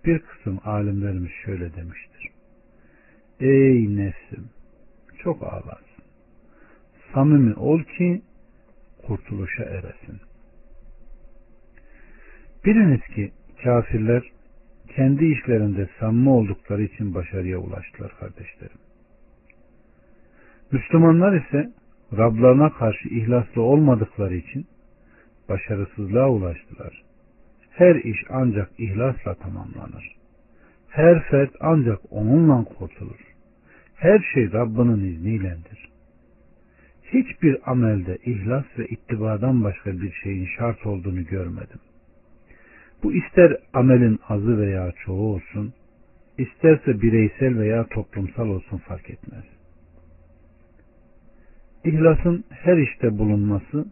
Bir 0.06 0.20
kısım 0.20 0.60
alimlerimiz 0.64 1.32
şöyle 1.46 1.76
demiştir. 1.76 2.30
Ey 3.40 3.98
nefsim 3.98 4.50
çok 5.24 5.44
ağlarsın. 5.44 6.04
Samimi 7.14 7.54
ol 7.54 7.84
ki 7.84 8.22
kurtuluşa 9.08 9.64
eresin. 9.64 10.20
Biliniz 12.66 13.02
ki 13.16 13.32
kafirler 13.64 14.24
kendi 14.96 15.26
işlerinde 15.26 15.90
samimi 16.00 16.30
oldukları 16.30 16.84
için 16.84 17.14
başarıya 17.14 17.58
ulaştılar 17.58 18.12
kardeşlerim. 18.20 18.78
Müslümanlar 20.72 21.42
ise 21.42 21.72
Rablarına 22.18 22.74
karşı 22.74 23.10
ihlaslı 23.10 23.62
olmadıkları 23.62 24.36
için 24.36 24.68
başarısızlığa 25.50 26.30
ulaştılar. 26.30 27.05
Her 27.76 27.96
iş 27.96 28.24
ancak 28.30 28.70
ihlasla 28.78 29.34
tamamlanır. 29.34 30.16
Her 30.90 31.24
fert 31.24 31.52
ancak 31.60 32.00
onunla 32.10 32.64
kurtulur. 32.64 33.20
Her 33.96 34.20
şey 34.34 34.52
Rabbinin 34.52 35.14
izniylendir. 35.14 35.90
Hiçbir 37.04 37.72
amelde 37.72 38.18
ihlas 38.26 38.66
ve 38.78 38.88
ittibadan 38.88 39.64
başka 39.64 40.02
bir 40.02 40.12
şeyin 40.12 40.48
şart 40.58 40.86
olduğunu 40.86 41.26
görmedim. 41.26 41.80
Bu 43.04 43.14
ister 43.14 43.58
amelin 43.74 44.20
azı 44.30 44.58
veya 44.58 44.92
çoğu 45.06 45.34
olsun, 45.34 45.74
isterse 46.38 47.02
bireysel 47.02 47.60
veya 47.60 47.88
toplumsal 47.88 48.48
olsun 48.48 48.78
fark 48.78 49.10
etmez. 49.10 49.44
İhlasın 51.86 52.44
her 52.50 52.78
işte 52.78 53.18
bulunması 53.18 53.86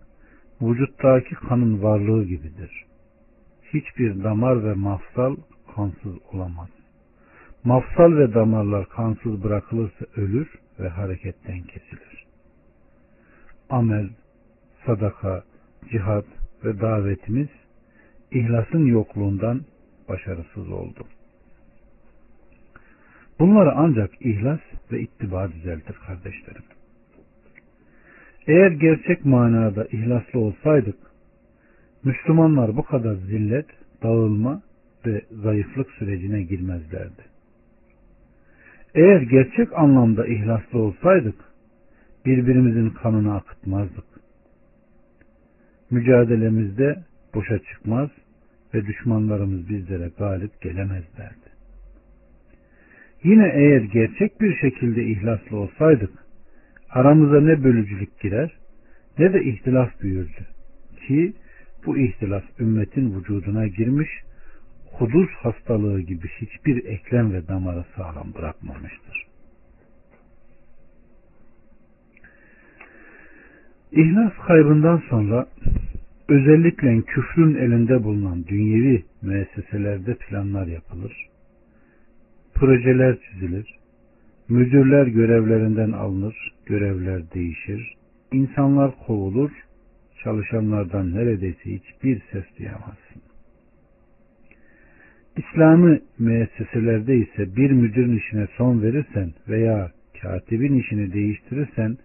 vücuttaki 0.62 1.36
kanın 1.36 1.84
varlığı 1.84 2.26
gibidir. 2.26 2.86
Hiçbir 3.74 4.24
damar 4.24 4.64
ve 4.64 4.74
mafsal 4.74 5.36
kansız 5.76 6.16
olamaz. 6.32 6.70
Mafsal 7.64 8.18
ve 8.18 8.34
damarlar 8.34 8.90
kansız 8.90 9.44
bırakılırsa 9.44 10.06
ölür 10.16 10.50
ve 10.80 10.90
hareketten 10.90 11.62
kesilir. 11.62 12.26
Amel, 13.70 14.10
sadaka, 14.86 15.44
cihat 15.92 16.26
ve 16.64 16.82
davetimiz 16.82 17.50
ihlasın 18.32 18.86
yokluğundan 18.86 19.62
başarısız 20.10 20.70
oldu. 20.70 21.08
Bunları 23.40 23.72
ancak 23.76 24.26
ihlas 24.26 24.60
ve 24.92 25.02
ittiba 25.02 25.52
düzeltir 25.52 25.96
kardeşlerim. 26.08 26.64
Eğer 28.48 28.72
gerçek 28.72 29.26
manada 29.26 29.86
ihlaslı 29.86 30.40
olsaydık, 30.40 30.96
Müslümanlar 32.04 32.78
bu 32.78 32.84
kadar 32.84 33.16
zillet, 33.16 33.66
dağılma 34.04 34.62
ve 35.06 35.22
zayıflık 35.32 35.92
sürecine 35.92 36.44
girmezlerdi. 36.44 37.22
Eğer 38.96 39.22
gerçek 39.22 39.74
anlamda 39.74 40.28
ihlaslı 40.28 40.80
olsaydık, 40.80 41.36
birbirimizin 42.26 42.90
kanını 42.90 43.36
akıtmazdık. 43.36 44.06
Mücadelemizde 45.92 47.04
boşa 47.34 47.60
çıkmaz 47.60 48.10
ve 48.74 48.86
düşmanlarımız 48.86 49.70
bizlere 49.70 50.10
galip 50.18 50.62
gelemezlerdi. 50.62 51.54
Yine 53.24 53.52
eğer 53.56 53.82
gerçek 53.82 54.42
bir 54.42 54.56
şekilde 54.56 55.04
ihlaslı 55.04 55.58
olsaydık, 55.58 56.12
aramıza 56.90 57.42
ne 57.42 57.64
bölücülük 57.64 58.20
girer 58.20 58.58
ne 59.20 59.34
de 59.34 59.44
ihtilaf 59.44 60.02
büyürdü. 60.02 60.46
Ki 61.08 61.34
bu 61.86 61.98
ihtilaf 61.98 62.44
ümmetin 62.60 63.16
vücuduna 63.16 63.68
girmiş, 63.68 64.10
huduz 64.92 65.30
hastalığı 65.30 66.02
gibi 66.02 66.28
hiçbir 66.28 66.86
eklem 66.86 67.34
ve 67.34 67.48
damarı 67.48 67.86
sağlam 67.96 68.34
bırakmamıştır. 68.34 69.28
İhlas 73.92 74.34
kaybından 74.48 75.04
sonra 75.10 75.48
özellikle 76.30 77.02
küfrün 77.02 77.56
elinde 77.56 78.04
bulunan 78.04 78.46
dünyevi 78.48 79.04
müesseselerde 79.22 80.16
planlar 80.16 80.68
yapılır, 80.68 81.28
projeler 82.54 83.18
çizilir, 83.22 83.76
müdürler 84.50 85.08
görevlerinden 85.08 85.92
alınır, 85.92 86.54
görevler 86.66 87.32
değişir, 87.34 87.94
insanlar 88.32 88.92
kovulur, 89.08 89.52
çalışanlardan 90.24 91.16
neredeyse 91.16 91.64
hiçbir 91.66 92.22
ses 92.32 92.44
duyamazsın. 92.60 93.22
İslami 95.38 96.02
müesseselerde 96.20 97.16
ise 97.16 97.56
bir 97.56 97.72
müdürün 97.72 98.18
işine 98.18 98.48
son 98.58 98.82
verirsen 98.82 99.34
veya 99.48 99.92
katibin 100.22 100.80
işini 100.80 101.14
değiştirirsen 101.14 101.98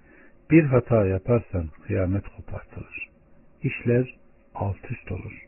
bir 0.51 0.65
hata 0.65 1.07
yaparsan 1.07 1.67
kıyamet 1.87 2.25
kopartılır. 2.29 3.09
İşler 3.63 4.17
alt 4.55 4.91
üst 4.91 5.13
olur. 5.13 5.47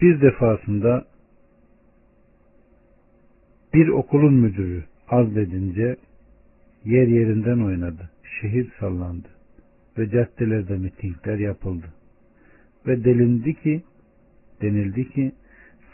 Bir 0.00 0.20
defasında 0.20 1.04
bir 3.74 3.88
okulun 3.88 4.34
müdürü 4.34 4.84
azledince 5.08 5.96
yer 6.84 7.06
yerinden 7.06 7.58
oynadı. 7.58 8.10
Şehir 8.40 8.68
sallandı 8.80 9.37
ve 9.98 10.10
caddelerde 10.10 10.76
mitingler 10.76 11.38
yapıldı. 11.38 11.86
Ve 12.86 13.04
delindi 13.04 13.54
ki 13.54 13.82
denildi 14.62 15.10
ki 15.10 15.32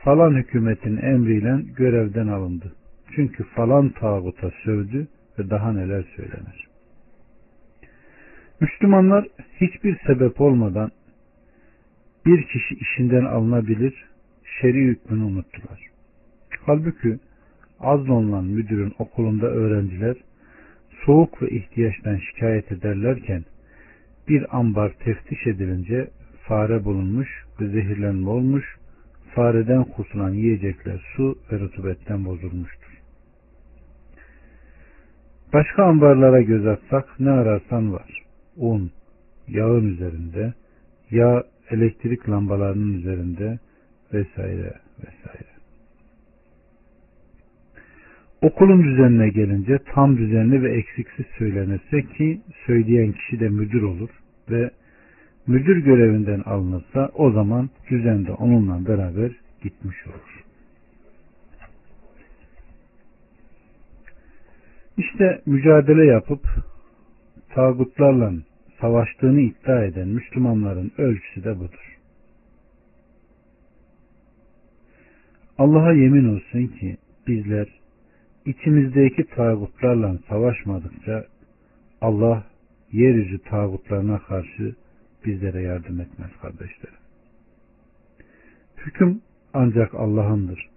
falan 0.04 0.34
hükümetin 0.34 0.96
emriyle 0.96 1.60
görevden 1.76 2.26
alındı. 2.26 2.72
Çünkü 3.14 3.44
falan 3.44 3.88
tağuta 3.88 4.50
sövdü 4.64 5.08
ve 5.38 5.50
daha 5.50 5.72
neler 5.72 6.04
söylenir. 6.16 6.68
Müslümanlar 8.60 9.26
hiçbir 9.60 9.98
sebep 10.06 10.40
olmadan 10.40 10.90
bir 12.26 12.42
kişi 12.42 12.74
işinden 12.74 13.24
alınabilir, 13.24 13.94
şer'i 14.60 14.84
hükmünü 14.84 15.24
unuttular. 15.24 15.90
Halbuki 16.60 17.18
azlolunan 17.80 18.44
müdürün 18.44 18.92
okulunda 18.98 19.46
öğrenciler 19.46 20.16
soğuk 21.06 21.42
ve 21.42 21.50
ihtiyaçtan 21.50 22.16
şikayet 22.16 22.72
ederlerken 22.72 23.44
bir 24.28 24.56
ambar 24.58 24.92
teftiş 24.92 25.46
edilince 25.46 26.10
fare 26.48 26.84
bulunmuş 26.84 27.28
ve 27.60 27.68
zehirlenme 27.68 28.28
olmuş, 28.28 28.76
fareden 29.34 29.84
kurtulan 29.84 30.30
yiyecekler 30.30 31.12
su 31.16 31.38
ve 31.52 31.60
rutubetten 31.60 32.24
bozulmuştur. 32.24 33.00
Başka 35.52 35.84
ambarlara 35.84 36.40
göz 36.40 36.66
atsak 36.66 37.20
ne 37.20 37.30
ararsan 37.30 37.92
var. 37.92 38.22
Un, 38.56 38.90
yağın 39.48 39.88
üzerinde, 39.88 40.54
yağ 41.10 41.44
elektrik 41.70 42.28
lambalarının 42.28 42.94
üzerinde 42.94 43.58
vesaire 44.12 44.74
vesaire. 44.98 45.53
Okulun 48.44 48.84
düzenine 48.84 49.28
gelince 49.28 49.78
tam 49.78 50.16
düzenli 50.16 50.62
ve 50.62 50.76
eksiksiz 50.76 51.26
söylenirse 51.38 52.02
ki 52.02 52.40
söyleyen 52.66 53.12
kişi 53.12 53.40
de 53.40 53.48
müdür 53.48 53.82
olur 53.82 54.10
ve 54.50 54.70
müdür 55.46 55.76
görevinden 55.76 56.40
alınırsa 56.40 57.10
o 57.14 57.30
zaman 57.30 57.70
düzende 57.90 58.32
onunla 58.32 58.88
beraber 58.88 59.32
gitmiş 59.62 60.06
olur. 60.06 60.44
İşte 64.96 65.42
mücadele 65.46 66.06
yapıp 66.06 66.46
tağutlarla 67.54 68.32
savaştığını 68.80 69.40
iddia 69.40 69.84
eden 69.84 70.08
Müslümanların 70.08 70.92
ölçüsü 70.98 71.44
de 71.44 71.58
budur. 71.58 71.98
Allah'a 75.58 75.92
yemin 75.92 76.34
olsun 76.34 76.66
ki 76.66 76.96
bizler 77.26 77.83
içimizdeki 78.46 79.24
tağutlarla 79.24 80.18
savaşmadıkça 80.28 81.24
Allah 82.00 82.44
yeryüzü 82.92 83.38
tağutlarına 83.38 84.18
karşı 84.18 84.74
bizlere 85.24 85.62
yardım 85.62 86.00
etmez 86.00 86.30
kardeşlerim. 86.42 86.98
Hüküm 88.76 89.20
ancak 89.54 89.94
Allah'ındır. 89.94 90.68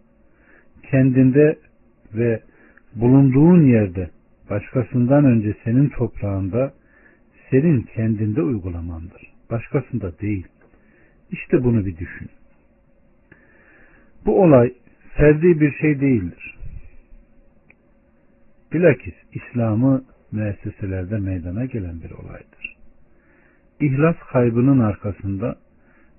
Kendinde 0.91 1.59
ve 2.13 2.43
bulunduğun 2.95 3.65
yerde 3.65 4.09
başkasından 4.49 5.25
önce 5.25 5.55
senin 5.63 5.89
toprağında 5.89 6.73
senin 7.49 7.81
kendinde 7.81 8.41
uygulamandır. 8.41 9.33
Başkasında 9.51 10.19
değil. 10.19 10.47
İşte 11.31 11.63
bunu 11.63 11.85
bir 11.85 11.97
düşün. 11.97 12.29
Bu 14.25 14.43
olay 14.43 14.73
ferdi 15.15 15.59
bir 15.59 15.71
şey 15.71 15.99
değildir. 15.99 16.56
Bilakis 18.77 19.13
İslam'ı 19.33 20.03
müesseselerde 20.31 21.17
meydana 21.17 21.65
gelen 21.65 22.01
bir 22.01 22.11
olaydır. 22.11 22.77
İhlas 23.79 24.15
kaybının 24.31 24.79
arkasında 24.79 25.55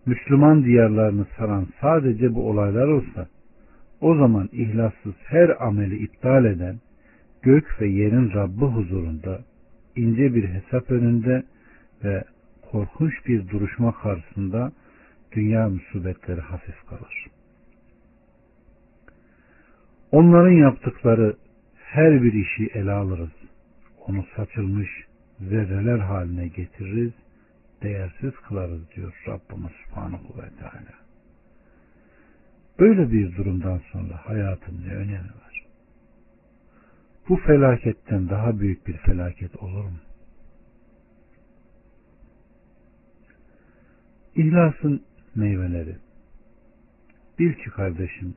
Müslüman 0.06 0.64
diyarlarını 0.64 1.26
saran 1.36 1.66
sadece 1.80 2.34
bu 2.34 2.50
olaylar 2.50 2.88
olsa 2.88 3.28
o 4.00 4.14
zaman 4.14 4.48
ihlassız 4.52 5.14
her 5.24 5.66
ameli 5.66 5.96
iptal 6.04 6.44
eden 6.44 6.76
gök 7.42 7.80
ve 7.80 7.88
yerin 7.88 8.32
Rabbi 8.34 8.64
huzurunda 8.64 9.40
ince 9.96 10.34
bir 10.34 10.48
hesap 10.48 10.90
önünde 10.90 11.42
ve 12.04 12.24
korkunç 12.70 13.12
bir 13.26 13.48
duruşma 13.48 13.92
karşısında 13.92 14.72
dünya 15.32 15.68
musibetleri 15.68 16.40
hafif 16.40 16.86
kalır. 16.86 17.26
Onların 20.12 20.52
yaptıkları 20.52 21.36
her 21.88 22.22
bir 22.22 22.32
işi 22.32 22.78
ele 22.78 22.92
alırız. 22.92 23.32
Onu 24.06 24.24
saçılmış 24.36 24.88
zerreler 25.40 25.98
haline 25.98 26.48
getiririz, 26.48 27.12
değersiz 27.82 28.32
kılarız 28.48 28.90
diyor 28.96 29.22
Rabbimiz 29.26 29.72
Subhanahu 29.84 30.42
ve 30.42 30.50
Teala. 30.58 30.94
Böyle 32.78 33.12
bir 33.12 33.36
durumdan 33.36 33.80
sonra 33.92 34.16
hayatın 34.26 34.84
ne 34.86 34.94
önemi 34.94 35.28
var? 35.28 35.66
Bu 37.28 37.36
felaketten 37.36 38.28
daha 38.28 38.60
büyük 38.60 38.86
bir 38.86 38.96
felaket 38.96 39.56
olur 39.56 39.84
mu? 39.84 39.98
İhlasın 44.36 45.02
meyveleri. 45.34 45.96
Bil 47.38 47.52
ki 47.52 47.70
kardeşim, 47.70 48.34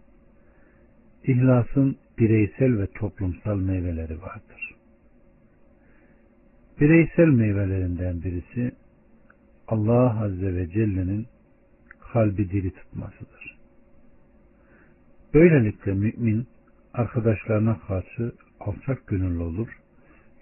ihlasın 1.24 1.98
bireysel 2.22 2.80
ve 2.80 2.88
toplumsal 2.88 3.56
meyveleri 3.56 4.22
vardır. 4.22 4.76
Bireysel 6.80 7.28
meyvelerinden 7.28 8.24
birisi 8.24 8.72
Allah 9.68 10.24
Azze 10.24 10.56
ve 10.56 10.70
Celle'nin 10.70 11.28
kalbi 12.14 12.50
diri 12.50 12.72
tutmasıdır. 12.72 13.58
Böylelikle 15.34 15.94
mümin 15.94 16.48
arkadaşlarına 16.94 17.80
karşı 17.88 18.32
alçak 18.60 19.08
gönüllü 19.08 19.42
olur, 19.42 19.68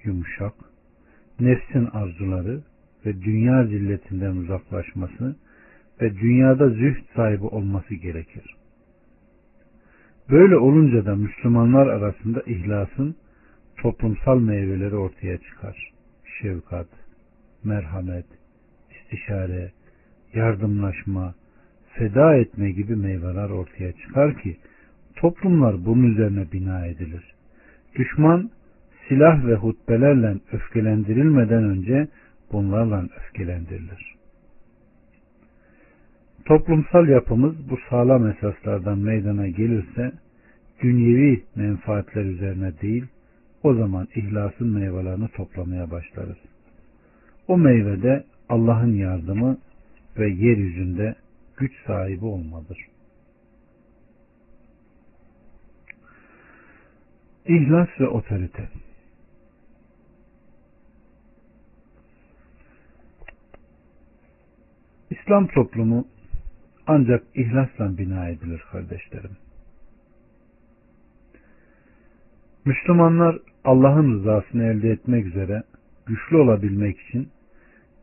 yumuşak, 0.04 0.54
nefsin 1.40 1.86
arzuları 1.86 2.64
ve 3.06 3.22
dünya 3.22 3.66
zilletinden 3.66 4.36
uzaklaşması 4.36 5.36
ve 6.02 6.16
dünyada 6.16 6.70
zühd 6.70 7.16
sahibi 7.16 7.46
olması 7.46 7.96
gerekir. 7.96 8.59
Böyle 10.32 10.58
olunca 10.58 11.06
da 11.06 11.16
Müslümanlar 11.16 11.88
arasında 11.88 12.42
ihlasın 12.42 13.16
toplumsal 13.78 14.40
meyveleri 14.40 14.96
ortaya 14.96 15.38
çıkar. 15.38 15.92
Şefkat, 16.42 16.88
merhamet, 17.64 18.26
istişare, 18.90 19.72
yardımlaşma, 20.34 21.36
feda 21.94 22.36
etme 22.36 22.72
gibi 22.72 22.96
meyveler 22.96 23.50
ortaya 23.50 23.92
çıkar 23.92 24.42
ki 24.42 24.58
toplumlar 25.16 25.86
bunun 25.86 26.12
üzerine 26.12 26.52
bina 26.52 26.86
edilir. 26.86 27.36
Düşman 27.96 28.50
silah 29.08 29.46
ve 29.46 29.56
hutbelerle 29.56 30.38
öfkelendirilmeden 30.52 31.64
önce 31.64 32.08
bunlarla 32.52 33.08
öfkelendirilir. 33.18 34.19
Toplumsal 36.50 37.08
yapımız 37.08 37.70
bu 37.70 37.78
sağlam 37.90 38.28
esaslardan 38.28 39.00
meydana 39.00 39.48
gelirse 39.48 40.12
dünyevi 40.82 41.44
menfaatler 41.56 42.26
üzerine 42.26 42.82
değil 42.82 43.06
o 43.64 43.74
zaman 43.74 44.08
ihlasın 44.16 44.68
meyvelerini 44.68 45.28
toplamaya 45.28 45.92
başlarız. 45.92 46.38
O 47.48 47.58
meyvede 47.58 48.24
Allah'ın 48.50 48.94
yardımı 48.94 49.58
ve 50.18 50.30
yeryüzünde 50.30 51.16
güç 51.58 51.72
sahibi 51.88 52.26
olmadır. 52.26 52.78
İhlas 57.46 57.90
ve 58.00 58.08
otorite 58.08 58.70
İslam 65.10 65.48
toplumu 65.48 66.06
ancak 66.90 67.24
ihlasla 67.36 67.98
bina 67.98 68.30
edilir 68.30 68.64
kardeşlerim. 68.72 69.38
Müslümanlar 72.66 73.40
Allah'ın 73.64 74.14
rızasını 74.14 74.64
elde 74.64 74.90
etmek 74.90 75.26
üzere 75.26 75.64
güçlü 76.06 76.38
olabilmek 76.38 77.00
için 77.00 77.30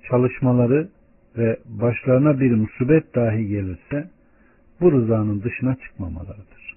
çalışmaları 0.08 0.88
ve 1.36 1.58
başlarına 1.64 2.40
bir 2.40 2.50
musibet 2.50 3.14
dahi 3.14 3.46
gelirse 3.46 4.10
bu 4.80 4.92
rızanın 4.92 5.42
dışına 5.42 5.76
çıkmamalarıdır. 5.76 6.76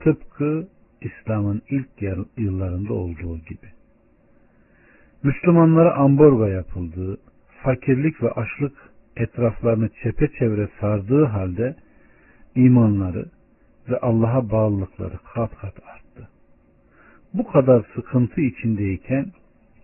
Tıpkı 0.00 0.68
İslam'ın 1.00 1.62
ilk 1.70 1.88
yıllarında 2.36 2.92
olduğu 2.92 3.38
gibi. 3.38 3.68
Müslümanlara 5.22 5.94
ambargo 5.94 6.46
yapıldığı, 6.46 7.18
fakirlik 7.62 8.22
ve 8.22 8.30
açlık 8.30 8.89
etraflarını 9.20 9.88
çepeçevre 10.02 10.68
sardığı 10.80 11.24
halde 11.24 11.76
imanları 12.54 13.24
ve 13.88 13.98
Allah'a 13.98 14.50
bağlılıkları 14.50 15.18
kat 15.34 15.56
kat 15.56 15.74
arttı. 15.86 16.28
Bu 17.34 17.46
kadar 17.46 17.86
sıkıntı 17.94 18.40
içindeyken 18.40 19.26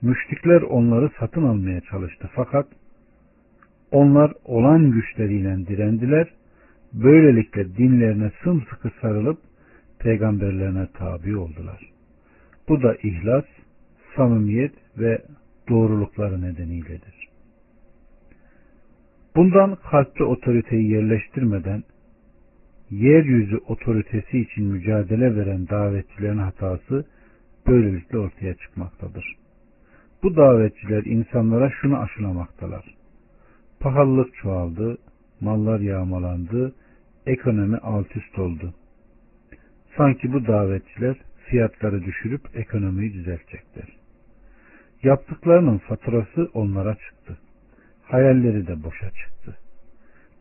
müşrikler 0.02 0.62
onları 0.62 1.10
satın 1.20 1.42
almaya 1.42 1.80
çalıştı 1.80 2.30
fakat 2.34 2.66
onlar 3.90 4.32
olan 4.44 4.90
güçleriyle 4.90 5.66
direndiler. 5.66 6.28
Böylelikle 6.92 7.76
dinlerine 7.76 8.30
sımsıkı 8.44 8.90
sarılıp 9.00 9.38
peygamberlerine 9.98 10.86
tabi 10.94 11.36
oldular. 11.36 11.90
Bu 12.68 12.82
da 12.82 12.96
ihlas, 13.02 13.44
samimiyet 14.16 14.74
ve 14.98 15.22
doğrulukları 15.68 16.42
nedeniyledir. 16.42 17.15
Bundan 19.36 19.76
kalpte 19.90 20.24
otoriteyi 20.24 20.90
yerleştirmeden 20.90 21.82
yeryüzü 22.90 23.56
otoritesi 23.56 24.38
için 24.38 24.64
mücadele 24.64 25.36
veren 25.36 25.68
davetçilerin 25.68 26.38
hatası 26.38 27.04
böylelikle 27.66 28.18
ortaya 28.18 28.54
çıkmaktadır. 28.54 29.36
Bu 30.22 30.36
davetçiler 30.36 31.04
insanlara 31.04 31.70
şunu 31.80 31.98
aşılamaktalar. 31.98 32.94
Pahalılık 33.80 34.34
çoğaldı, 34.34 34.98
mallar 35.40 35.80
yağmalandı, 35.80 36.74
ekonomi 37.26 37.76
alt 37.76 38.16
üst 38.16 38.38
oldu. 38.38 38.74
Sanki 39.96 40.32
bu 40.32 40.46
davetçiler 40.46 41.16
fiyatları 41.46 42.04
düşürüp 42.04 42.42
ekonomiyi 42.54 43.12
düzeltecekler. 43.12 43.96
Yaptıklarının 45.02 45.78
faturası 45.78 46.50
onlara 46.54 46.94
çıktı. 46.94 47.15
Hayalleri 48.06 48.66
de 48.66 48.82
boşa 48.82 49.10
çıktı. 49.10 49.58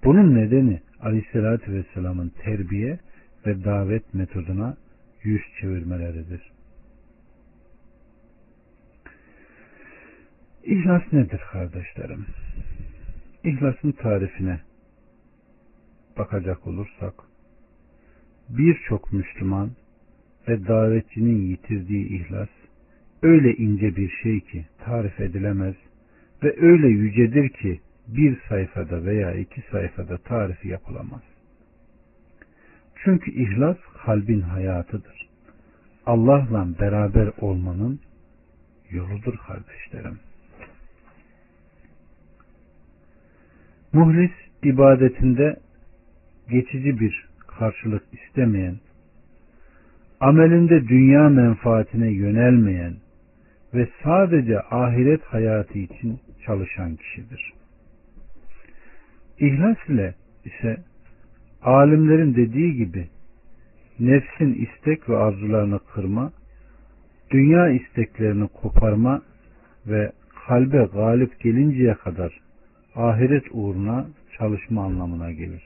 Bunun 0.03 0.35
nedeni 0.35 0.81
Aleyhisselatü 0.99 1.73
Vesselam'ın 1.73 2.29
terbiye 2.29 2.99
ve 3.45 3.63
davet 3.63 4.13
metoduna 4.13 4.77
yüz 5.23 5.41
çevirmeleridir. 5.61 6.51
İhlas 10.63 11.13
nedir 11.13 11.41
kardeşlerim? 11.51 12.25
İhlasın 13.43 13.91
tarifine 13.91 14.59
bakacak 16.17 16.67
olursak 16.67 17.13
birçok 18.49 19.13
Müslüman 19.13 19.71
ve 20.47 20.67
davetçinin 20.67 21.41
yitirdiği 21.41 22.07
ihlas 22.07 22.49
öyle 23.21 23.55
ince 23.55 23.95
bir 23.95 24.09
şey 24.23 24.39
ki 24.39 24.65
tarif 24.85 25.19
edilemez 25.19 25.75
ve 26.45 26.55
öyle 26.61 26.87
yücedir 26.87 27.49
ki 27.49 27.79
bir 28.07 28.37
sayfada 28.49 29.05
veya 29.05 29.33
iki 29.33 29.61
sayfada 29.71 30.17
tarifi 30.17 30.67
yapılamaz. 30.67 31.21
Çünkü 33.03 33.31
ihlas 33.31 33.77
kalbin 34.05 34.41
hayatıdır. 34.41 35.29
Allah'la 36.05 36.67
beraber 36.79 37.31
olmanın 37.41 37.99
yoludur 38.89 39.37
kardeşlerim. 39.47 40.19
Muhlis 43.93 44.31
ibadetinde 44.63 45.55
geçici 46.49 46.99
bir 46.99 47.27
karşılık 47.47 48.03
istemeyen, 48.13 48.75
amelinde 50.19 50.87
dünya 50.87 51.29
menfaatine 51.29 52.11
yönelmeyen 52.11 52.95
ve 53.73 53.87
sadece 54.03 54.59
ahiret 54.59 55.23
hayatı 55.23 55.79
için 55.79 56.19
çalışan 56.45 56.95
kişidir. 56.95 57.53
İhlas 59.39 59.77
ile 59.89 60.15
ise 60.45 60.77
alimlerin 61.61 62.35
dediği 62.35 62.75
gibi 62.75 63.07
nefsin 63.99 64.53
istek 64.53 65.09
ve 65.09 65.17
arzularını 65.17 65.79
kırma, 65.93 66.31
dünya 67.31 67.69
isteklerini 67.69 68.47
koparma 68.47 69.21
ve 69.87 70.11
kalbe 70.47 70.87
galip 70.93 71.39
gelinceye 71.39 71.93
kadar 71.93 72.41
ahiret 72.95 73.45
uğruna 73.51 74.07
çalışma 74.37 74.85
anlamına 74.85 75.31
gelir. 75.31 75.63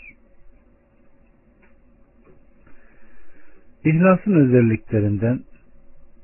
İhlasın 3.85 4.31
özelliklerinden 4.31 5.39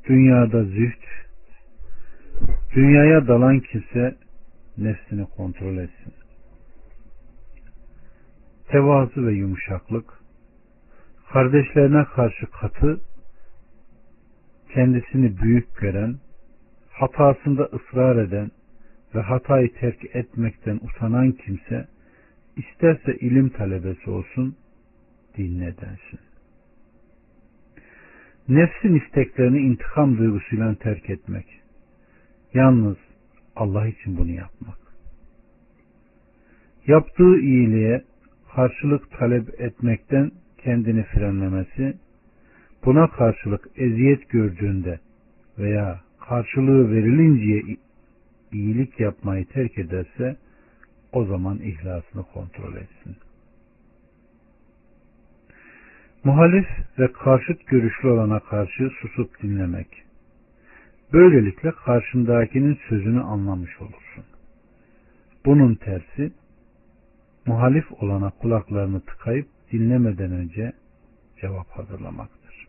dünyada 0.10 0.64
züht, 0.64 1.06
dünyaya 2.76 3.28
dalan 3.28 3.60
kimse 3.60 4.16
nefsini 4.78 5.26
kontrol 5.26 5.78
etsin. 5.78 6.14
Tevazu 8.68 9.26
ve 9.28 9.34
yumuşaklık, 9.34 10.14
kardeşlerine 11.34 12.06
karşı 12.06 12.46
katı, 12.52 13.02
kendisini 14.74 15.38
büyük 15.38 15.78
gören, 15.78 16.16
hatasında 16.90 17.64
ısrar 17.64 18.16
eden 18.16 18.52
ve 19.16 19.22
hatayı 19.22 19.74
terk 19.74 20.16
etmekten 20.16 20.76
utanan 20.76 21.32
kimse, 21.32 21.88
isterse 22.58 23.16
ilim 23.16 23.50
talebesi 23.50 24.10
olsun, 24.10 24.56
dinle 25.38 25.78
densin. 25.78 26.20
nefsin 28.48 28.96
isteklerini 28.96 29.60
intikam 29.60 30.18
duygusuyla 30.18 30.76
terk 30.76 31.10
etmek. 31.10 31.46
Yalnız 32.54 32.98
Allah 33.56 33.88
için 33.88 34.18
bunu 34.18 34.32
yapmak. 34.32 34.78
Yaptığı 36.88 37.40
iyiliğe 37.40 38.04
karşılık 38.56 39.12
talep 39.12 39.62
etmekten 39.62 40.32
kendini 40.58 41.04
frenlemesi, 41.04 41.98
buna 42.86 43.08
karşılık 43.08 43.70
eziyet 43.76 44.30
gördüğünde 44.30 45.00
veya 45.58 46.00
karşılığı 46.20 46.92
verilinceye 46.92 47.78
iyilik 48.52 49.00
yapmayı 49.00 49.46
terk 49.46 49.78
ederse 49.78 50.38
o 51.12 51.26
zaman 51.26 51.60
ihlasını 51.60 52.24
kontrol 52.24 52.76
etsin. 52.76 53.16
Muhalif 56.24 56.68
ve 57.00 57.12
karşıt 57.12 57.68
görüşlü 57.68 58.10
olana 58.10 58.40
karşı 58.40 58.90
susup 59.02 59.44
dinlemek. 59.44 60.05
Böylelikle 61.16 61.72
karşındakinin 61.72 62.80
sözünü 62.90 63.22
anlamış 63.22 63.82
olursun. 63.82 64.24
Bunun 65.46 65.76
tersi 65.76 66.32
muhalif 67.46 67.92
olana 67.92 68.30
kulaklarını 68.30 69.02
tıkayıp 69.02 69.48
dinlemeden 69.72 70.32
önce 70.32 70.74
cevap 71.42 71.70
hazırlamaktır. 71.70 72.68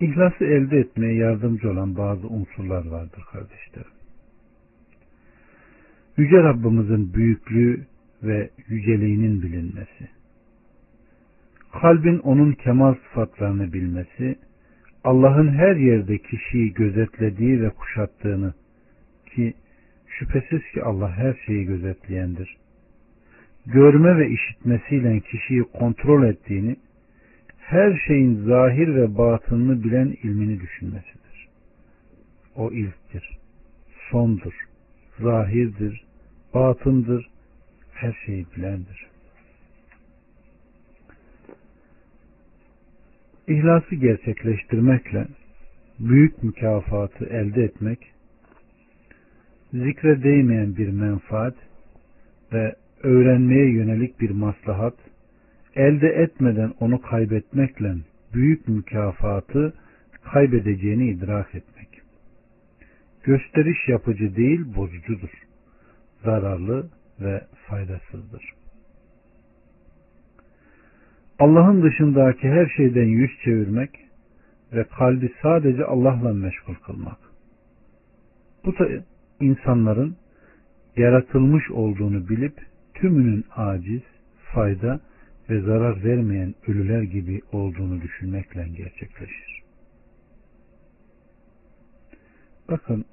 İhlası 0.00 0.44
elde 0.44 0.78
etmeye 0.78 1.14
yardımcı 1.14 1.70
olan 1.70 1.96
bazı 1.96 2.26
unsurlar 2.26 2.86
vardır 2.86 3.22
kardeşlerim. 3.32 3.92
Yüce 6.16 6.36
Rabbimizin 6.36 7.14
büyüklüğü 7.14 7.86
ve 8.22 8.50
yüceliğinin 8.68 9.42
bilinmesi. 9.42 10.08
Kalbin 11.80 12.18
onun 12.18 12.52
kemal 12.52 12.94
sıfatlarını 12.94 13.72
bilmesi, 13.72 14.38
Allah'ın 15.04 15.48
her 15.48 15.76
yerde 15.76 16.18
kişiyi 16.18 16.74
gözetlediği 16.74 17.62
ve 17.62 17.70
kuşattığını 17.70 18.54
ki 19.26 19.54
şüphesiz 20.06 20.62
ki 20.74 20.82
Allah 20.82 21.16
her 21.16 21.34
şeyi 21.46 21.64
gözetleyendir. 21.64 22.56
Görme 23.66 24.16
ve 24.16 24.28
işitmesiyle 24.28 25.20
kişiyi 25.20 25.62
kontrol 25.62 26.28
ettiğini, 26.28 26.76
her 27.58 28.02
şeyin 28.06 28.44
zahir 28.44 28.94
ve 28.94 29.18
batınını 29.18 29.84
bilen 29.84 30.16
ilmini 30.22 30.60
düşünmesidir. 30.60 31.48
O 32.56 32.72
ilktir, 32.72 33.38
sondur, 34.10 34.54
zahirdir, 35.20 36.04
batındır, 36.54 37.30
her 37.92 38.12
şeyi 38.26 38.46
bilendir. 38.56 39.06
İhlası 43.48 43.94
gerçekleştirmekle 43.94 45.26
büyük 45.98 46.42
mükafatı 46.42 47.24
elde 47.24 47.64
etmek, 47.64 47.98
zikre 49.72 50.22
değmeyen 50.22 50.76
bir 50.76 50.88
menfaat 50.88 51.54
ve 52.52 52.74
öğrenmeye 53.02 53.70
yönelik 53.70 54.20
bir 54.20 54.30
maslahat, 54.30 54.94
elde 55.74 56.08
etmeden 56.08 56.72
onu 56.80 57.02
kaybetmekle 57.02 57.94
büyük 58.34 58.68
mükafatı 58.68 59.72
kaybedeceğini 60.32 61.10
idrak 61.10 61.54
etmek. 61.54 61.88
Gösteriş 63.22 63.88
yapıcı 63.88 64.36
değil, 64.36 64.60
bozucudur. 64.76 65.30
Zararlı 66.24 66.90
ve 67.20 67.42
faydasızdır. 67.68 68.57
Allah'ın 71.38 71.82
dışındaki 71.82 72.48
her 72.48 72.66
şeyden 72.76 73.06
yüz 73.06 73.30
çevirmek 73.44 73.90
ve 74.72 74.84
kalbi 74.84 75.32
sadece 75.42 75.84
Allah'la 75.84 76.32
meşgul 76.32 76.74
kılmak. 76.74 77.18
Bu 78.64 78.78
da 78.78 78.88
insanların 79.40 80.16
yaratılmış 80.96 81.70
olduğunu 81.70 82.28
bilip 82.28 82.54
tümünün 82.94 83.44
aciz, 83.56 84.02
fayda 84.54 85.00
ve 85.50 85.60
zarar 85.60 86.04
vermeyen 86.04 86.54
ölüler 86.66 87.02
gibi 87.02 87.40
olduğunu 87.52 88.02
düşünmekle 88.02 88.68
gerçekleşir. 88.68 89.62
Bakın 92.70 93.04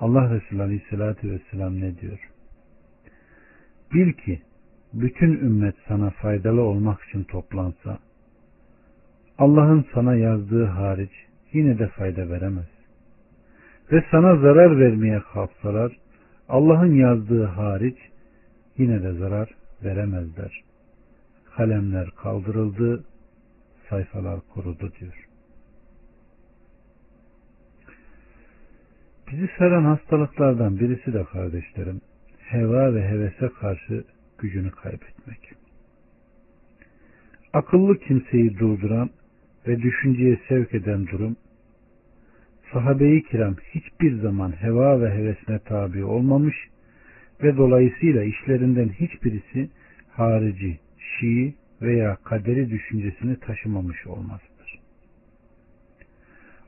Allah 0.00 0.34
Resulü 0.34 0.62
Aleyhisselatü 0.62 1.30
Vesselam 1.30 1.80
ne 1.80 1.98
diyor? 2.00 2.30
Bil 3.94 4.12
ki 4.12 4.42
bütün 4.92 5.32
ümmet 5.32 5.74
sana 5.88 6.10
faydalı 6.10 6.62
olmak 6.62 7.02
için 7.02 7.24
toplansa 7.24 7.98
Allah'ın 9.38 9.84
sana 9.94 10.14
yazdığı 10.14 10.64
hariç 10.64 11.10
yine 11.52 11.78
de 11.78 11.88
fayda 11.88 12.30
veremez. 12.30 12.68
Ve 13.92 14.04
sana 14.10 14.36
zarar 14.36 14.80
vermeye 14.80 15.20
kalksalar 15.32 15.96
Allah'ın 16.48 16.94
yazdığı 16.94 17.44
hariç 17.44 17.98
yine 18.78 19.02
de 19.02 19.12
zarar 19.12 19.48
veremezler. 19.84 20.62
Kalemler 21.56 22.10
kaldırıldı, 22.10 23.04
sayfalar 23.90 24.40
kurudu 24.54 24.92
diyor. 25.00 25.26
Bizi 29.32 29.48
saran 29.58 29.84
hastalıklardan 29.84 30.80
birisi 30.80 31.12
de 31.12 31.24
kardeşlerim, 31.24 32.00
heva 32.38 32.94
ve 32.94 33.08
hevese 33.08 33.48
karşı 33.60 34.04
gücünü 34.40 34.70
kaybetmek. 34.70 35.52
Akıllı 37.52 37.98
kimseyi 37.98 38.58
durduran 38.58 39.10
ve 39.66 39.82
düşünceye 39.82 40.40
sevk 40.48 40.74
eden 40.74 41.06
durum, 41.06 41.36
sahabe-i 42.72 43.22
kiram 43.22 43.56
hiçbir 43.74 44.20
zaman 44.20 44.52
heva 44.62 45.00
ve 45.00 45.10
hevesine 45.10 45.58
tabi 45.58 46.04
olmamış 46.04 46.56
ve 47.42 47.56
dolayısıyla 47.56 48.22
işlerinden 48.22 48.88
hiçbirisi 48.88 49.70
harici, 50.08 50.78
şii 50.98 51.54
veya 51.82 52.16
kaderi 52.24 52.70
düşüncesini 52.70 53.36
taşımamış 53.40 54.06
olmasıdır. 54.06 54.80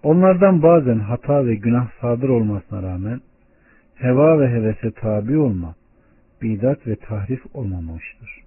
Onlardan 0.03 0.63
bazen 0.63 0.99
hata 0.99 1.47
ve 1.47 1.55
günah 1.55 1.91
sadır 2.01 2.29
olmasına 2.29 2.83
rağmen 2.83 3.21
heva 3.95 4.41
ve 4.41 4.49
hevese 4.49 4.91
tabi 4.91 5.39
olma, 5.39 5.75
bidat 6.42 6.87
ve 6.87 6.96
tahrif 6.96 7.40
olmamıştır. 7.55 8.42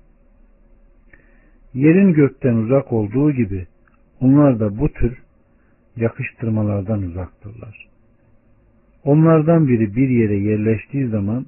Yerin 1.73 2.13
gökten 2.13 2.55
uzak 2.55 2.93
olduğu 2.93 3.31
gibi 3.31 3.67
onlar 4.19 4.59
da 4.59 4.77
bu 4.77 4.89
tür 4.93 5.17
yakıştırmalardan 5.95 7.01
uzaktırlar. 7.01 7.87
Onlardan 9.03 9.67
biri 9.67 9.95
bir 9.95 10.09
yere 10.09 10.35
yerleştiği 10.35 11.07
zaman 11.07 11.45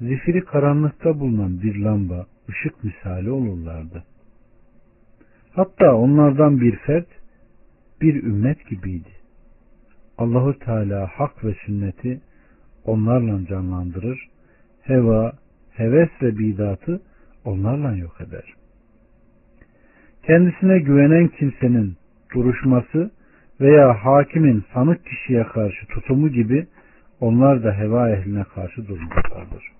zifiri 0.00 0.44
karanlıkta 0.44 1.20
bulunan 1.20 1.62
bir 1.62 1.76
lamba, 1.76 2.26
ışık 2.48 2.84
misali 2.84 3.30
olurlardı. 3.30 4.04
Hatta 5.52 5.94
onlardan 5.94 6.60
bir 6.60 6.76
fert 6.76 7.08
bir 8.00 8.22
ümmet 8.22 8.68
gibiydi. 8.68 9.08
Allahu 10.18 10.58
Teala 10.58 11.06
hak 11.06 11.44
ve 11.44 11.54
sünneti 11.66 12.20
onlarla 12.84 13.46
canlandırır, 13.46 14.28
heva, 14.86 15.32
heves 15.72 16.10
ve 16.22 16.38
bidatı 16.38 17.02
onlarla 17.44 17.96
yok 17.96 18.20
eder. 18.20 18.54
Kendisine 20.26 20.78
güvenen 20.78 21.28
kimsenin 21.28 21.96
duruşması 22.34 23.10
veya 23.60 24.04
hakimin 24.04 24.64
sanık 24.74 25.06
kişiye 25.06 25.44
karşı 25.44 25.86
tutumu 25.86 26.28
gibi 26.28 26.66
onlar 27.20 27.64
da 27.64 27.72
heva 27.78 28.10
ehline 28.10 28.44
karşı 28.44 28.88
durmuşlardır. 28.88 29.72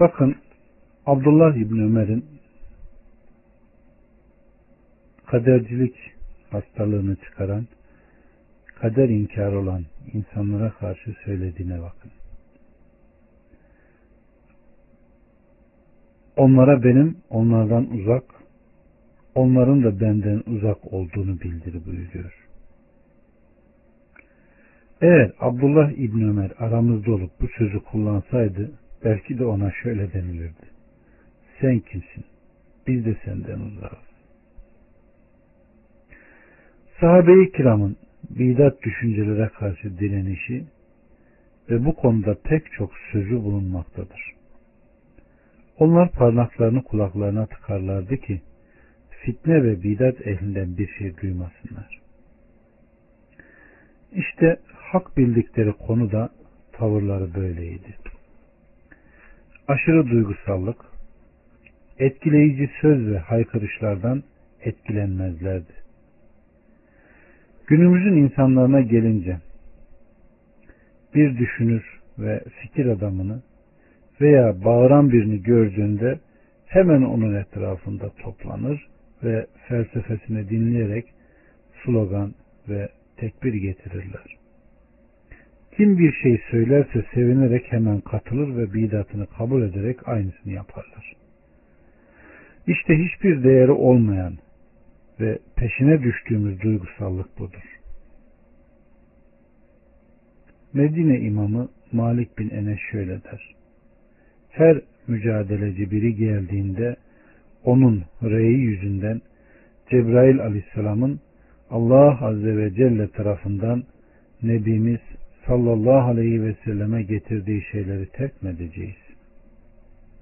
Bakın 0.00 0.36
Abdullah 1.06 1.56
İbni 1.56 1.84
Ömer'in 1.84 2.24
kadercilik 5.26 5.94
hastalığını 6.50 7.16
çıkaran 7.16 7.66
kader 8.80 9.08
inkarı 9.08 9.58
olan 9.58 9.84
insanlara 10.12 10.70
karşı 10.70 11.14
söylediğine 11.24 11.82
bakın. 11.82 12.10
Onlara 16.36 16.84
benim 16.84 17.16
onlardan 17.30 17.90
uzak, 17.90 18.24
onların 19.34 19.84
da 19.84 20.00
benden 20.00 20.42
uzak 20.46 20.92
olduğunu 20.92 21.40
bildir 21.40 21.86
buyuruyor. 21.86 22.48
Eğer 25.02 25.32
Abdullah 25.40 25.90
İbni 25.90 26.30
Ömer 26.30 26.50
aramızda 26.58 27.12
olup 27.12 27.30
bu 27.40 27.48
sözü 27.48 27.80
kullansaydı 27.80 28.70
belki 29.04 29.38
de 29.38 29.44
ona 29.44 29.72
şöyle 29.82 30.12
denilirdi. 30.12 30.66
Sen 31.60 31.80
kimsin? 31.80 32.24
Biz 32.86 33.04
de 33.04 33.16
senden 33.24 33.60
uzağız. 33.60 34.08
Sahabe-i 37.00 37.52
kiramın 37.52 37.96
bidat 38.30 38.82
düşüncelere 38.82 39.48
karşı 39.48 39.98
direnişi 39.98 40.64
ve 41.70 41.84
bu 41.84 41.94
konuda 41.94 42.34
pek 42.44 42.72
çok 42.72 42.92
sözü 43.12 43.42
bulunmaktadır. 43.42 44.20
Onlar 45.78 46.10
parmaklarını 46.10 46.82
kulaklarına 46.82 47.46
tıkarlardı 47.46 48.16
ki 48.16 48.40
fitne 49.24 49.64
ve 49.64 49.82
bidat 49.82 50.26
ehlinden 50.26 50.78
bir 50.78 50.88
şey 50.98 51.16
duymasınlar. 51.16 51.98
İşte 54.12 54.56
hak 54.74 55.16
bildikleri 55.16 55.72
konu 55.72 56.12
da 56.12 56.30
tavırları 56.72 57.34
böyleydi. 57.34 57.94
Aşırı 59.68 60.10
duygusallık, 60.10 60.76
etkileyici 61.98 62.70
söz 62.80 63.06
ve 63.06 63.18
haykırışlardan 63.18 64.22
etkilenmezlerdi. 64.60 65.72
Günümüzün 67.68 68.16
insanlarına 68.16 68.80
gelince 68.80 69.36
bir 71.14 71.38
düşünür 71.38 72.00
ve 72.18 72.44
fikir 72.62 72.86
adamını 72.86 73.42
veya 74.20 74.64
bağıran 74.64 75.10
birini 75.12 75.42
gördüğünde 75.42 76.18
hemen 76.66 77.02
onun 77.02 77.34
etrafında 77.34 78.10
toplanır 78.22 78.88
ve 79.22 79.46
felsefesini 79.68 80.48
dinleyerek 80.48 81.04
slogan 81.84 82.34
ve 82.68 82.88
tekbir 83.16 83.54
getirirler. 83.54 84.36
Kim 85.76 85.98
bir 85.98 86.12
şey 86.12 86.40
söylerse 86.50 87.04
sevinerek 87.14 87.72
hemen 87.72 88.00
katılır 88.00 88.56
ve 88.56 88.74
bidatını 88.74 89.26
kabul 89.26 89.62
ederek 89.62 90.08
aynısını 90.08 90.52
yaparlar. 90.52 91.12
İşte 92.66 92.98
hiçbir 92.98 93.44
değeri 93.44 93.72
olmayan 93.72 94.32
ve 95.20 95.38
peşine 95.56 96.02
düştüğümüz 96.02 96.60
duygusallık 96.60 97.38
budur. 97.38 97.78
Medine 100.72 101.18
imamı 101.20 101.68
Malik 101.92 102.38
bin 102.38 102.50
Enes 102.50 102.78
şöyle 102.90 103.24
der. 103.24 103.54
Her 104.50 104.80
mücadeleci 105.06 105.90
biri 105.90 106.14
geldiğinde 106.16 106.96
onun 107.64 108.04
reyi 108.22 108.58
yüzünden 108.58 109.20
Cebrail 109.90 110.40
aleyhisselamın 110.40 111.20
Allah 111.70 112.26
azze 112.26 112.56
ve 112.56 112.74
celle 112.74 113.10
tarafından 113.10 113.84
Nebimiz 114.42 115.00
sallallahu 115.46 116.10
aleyhi 116.10 116.42
ve 116.42 116.54
selleme 116.64 117.02
getirdiği 117.02 117.62
şeyleri 117.72 118.08
terk 118.08 118.42
mi 118.42 118.50
edeceğiz? 118.50 118.96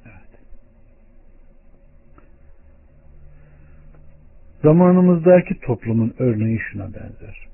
Evet. 0.04 0.40
Zamanımızdaki 4.66 5.60
toplumun 5.60 6.14
örneği 6.18 6.58
şuna 6.58 6.84
benzer. 6.84 7.46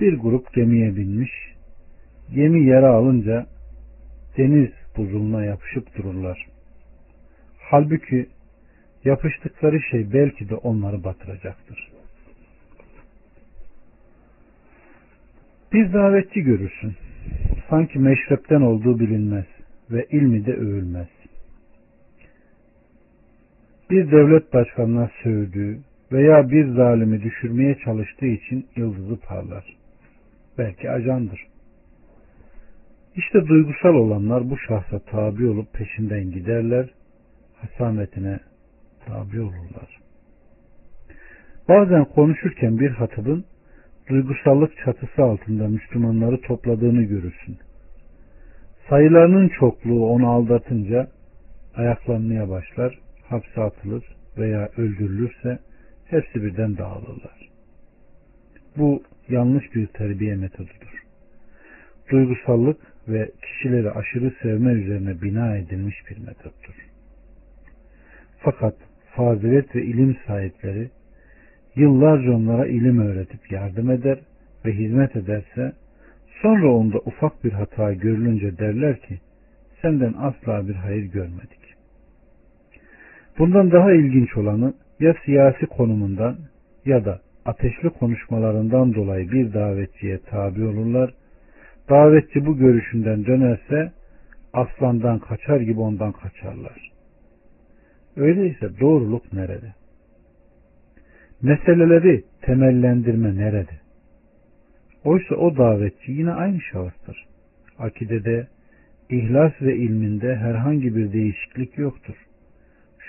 Bir 0.00 0.18
grup 0.18 0.54
gemiye 0.54 0.96
binmiş, 0.96 1.30
gemi 2.34 2.66
yara 2.66 2.90
alınca 2.90 3.46
deniz 4.36 4.70
buzuluna 4.96 5.44
yapışıp 5.44 5.96
dururlar. 5.96 6.46
Halbuki 7.58 8.26
yapıştıkları 9.04 9.80
şey 9.90 10.12
belki 10.12 10.48
de 10.48 10.54
onları 10.54 11.04
batıracaktır. 11.04 11.92
Bir 15.72 15.92
davetçi 15.92 16.40
görürsün. 16.40 16.94
Sanki 17.70 17.98
meşrepten 17.98 18.60
olduğu 18.60 19.00
bilinmez 19.00 19.46
ve 19.90 20.06
ilmi 20.10 20.46
de 20.46 20.52
övülmez. 20.52 21.08
Bir 23.92 24.10
devlet 24.10 24.52
başkanına 24.52 25.10
sövdüğü 25.22 25.78
veya 26.12 26.50
bir 26.50 26.68
zalimi 26.68 27.22
düşürmeye 27.22 27.78
çalıştığı 27.84 28.26
için 28.26 28.66
yıldızı 28.76 29.20
parlar. 29.20 29.64
Belki 30.58 30.90
ajandır. 30.90 31.46
İşte 33.14 33.46
duygusal 33.48 33.94
olanlar 33.94 34.50
bu 34.50 34.58
şahsa 34.58 34.98
tabi 34.98 35.46
olup 35.46 35.72
peşinden 35.72 36.30
giderler, 36.30 36.90
hasametine 37.54 38.40
tabi 39.06 39.40
olurlar. 39.40 40.00
Bazen 41.68 42.04
konuşurken 42.04 42.78
bir 42.78 42.90
hatıbın 42.90 43.44
duygusallık 44.08 44.72
çatısı 44.84 45.22
altında 45.22 45.68
Müslümanları 45.68 46.40
topladığını 46.40 47.02
görürsün. 47.02 47.58
Sayılarının 48.88 49.48
çokluğu 49.48 50.06
onu 50.06 50.28
aldatınca 50.28 51.08
ayaklanmaya 51.76 52.48
başlar, 52.48 53.01
hapse 53.32 53.60
atılır 53.60 54.04
veya 54.38 54.68
öldürülürse 54.76 55.58
hepsi 56.04 56.42
birden 56.42 56.76
dağılırlar. 56.76 57.48
Bu 58.76 59.02
yanlış 59.28 59.74
bir 59.74 59.86
terbiye 59.86 60.36
metodudur. 60.36 61.02
Duygusallık 62.10 62.80
ve 63.08 63.30
kişileri 63.42 63.90
aşırı 63.90 64.32
sevme 64.42 64.72
üzerine 64.72 65.22
bina 65.22 65.56
edilmiş 65.56 65.96
bir 66.10 66.18
metottur. 66.18 66.74
Fakat 68.38 68.74
fazilet 69.16 69.76
ve 69.76 69.82
ilim 69.82 70.16
sahipleri 70.26 70.90
yıllarca 71.76 72.32
onlara 72.32 72.66
ilim 72.66 73.00
öğretip 73.00 73.52
yardım 73.52 73.90
eder 73.90 74.18
ve 74.64 74.72
hizmet 74.72 75.16
ederse 75.16 75.72
sonra 76.42 76.72
onda 76.72 76.98
ufak 76.98 77.44
bir 77.44 77.52
hata 77.52 77.92
görülünce 77.92 78.58
derler 78.58 79.00
ki 79.00 79.18
senden 79.82 80.12
asla 80.12 80.68
bir 80.68 80.74
hayır 80.74 81.04
görmedik. 81.04 81.61
Bundan 83.38 83.70
daha 83.70 83.92
ilginç 83.92 84.36
olanı 84.36 84.74
ya 85.00 85.14
siyasi 85.24 85.66
konumundan 85.66 86.36
ya 86.84 87.04
da 87.04 87.20
ateşli 87.44 87.90
konuşmalarından 87.90 88.94
dolayı 88.94 89.32
bir 89.32 89.54
davetçiye 89.54 90.18
tabi 90.18 90.64
olurlar. 90.64 91.14
Davetçi 91.88 92.46
bu 92.46 92.56
görüşünden 92.56 93.26
dönerse 93.26 93.92
aslandan 94.52 95.18
kaçar 95.18 95.60
gibi 95.60 95.80
ondan 95.80 96.12
kaçarlar. 96.12 96.92
Öyleyse 98.16 98.80
doğruluk 98.80 99.32
nerede? 99.32 99.74
Meseleleri 101.42 102.24
temellendirme 102.42 103.36
nerede? 103.36 103.80
Oysa 105.04 105.34
o 105.34 105.56
davetçi 105.56 106.12
yine 106.12 106.32
aynı 106.32 106.60
şahıstır. 106.60 107.26
Akidede, 107.78 108.46
ihlas 109.10 109.52
ve 109.62 109.76
ilminde 109.76 110.36
herhangi 110.36 110.96
bir 110.96 111.12
değişiklik 111.12 111.78
yoktur. 111.78 112.14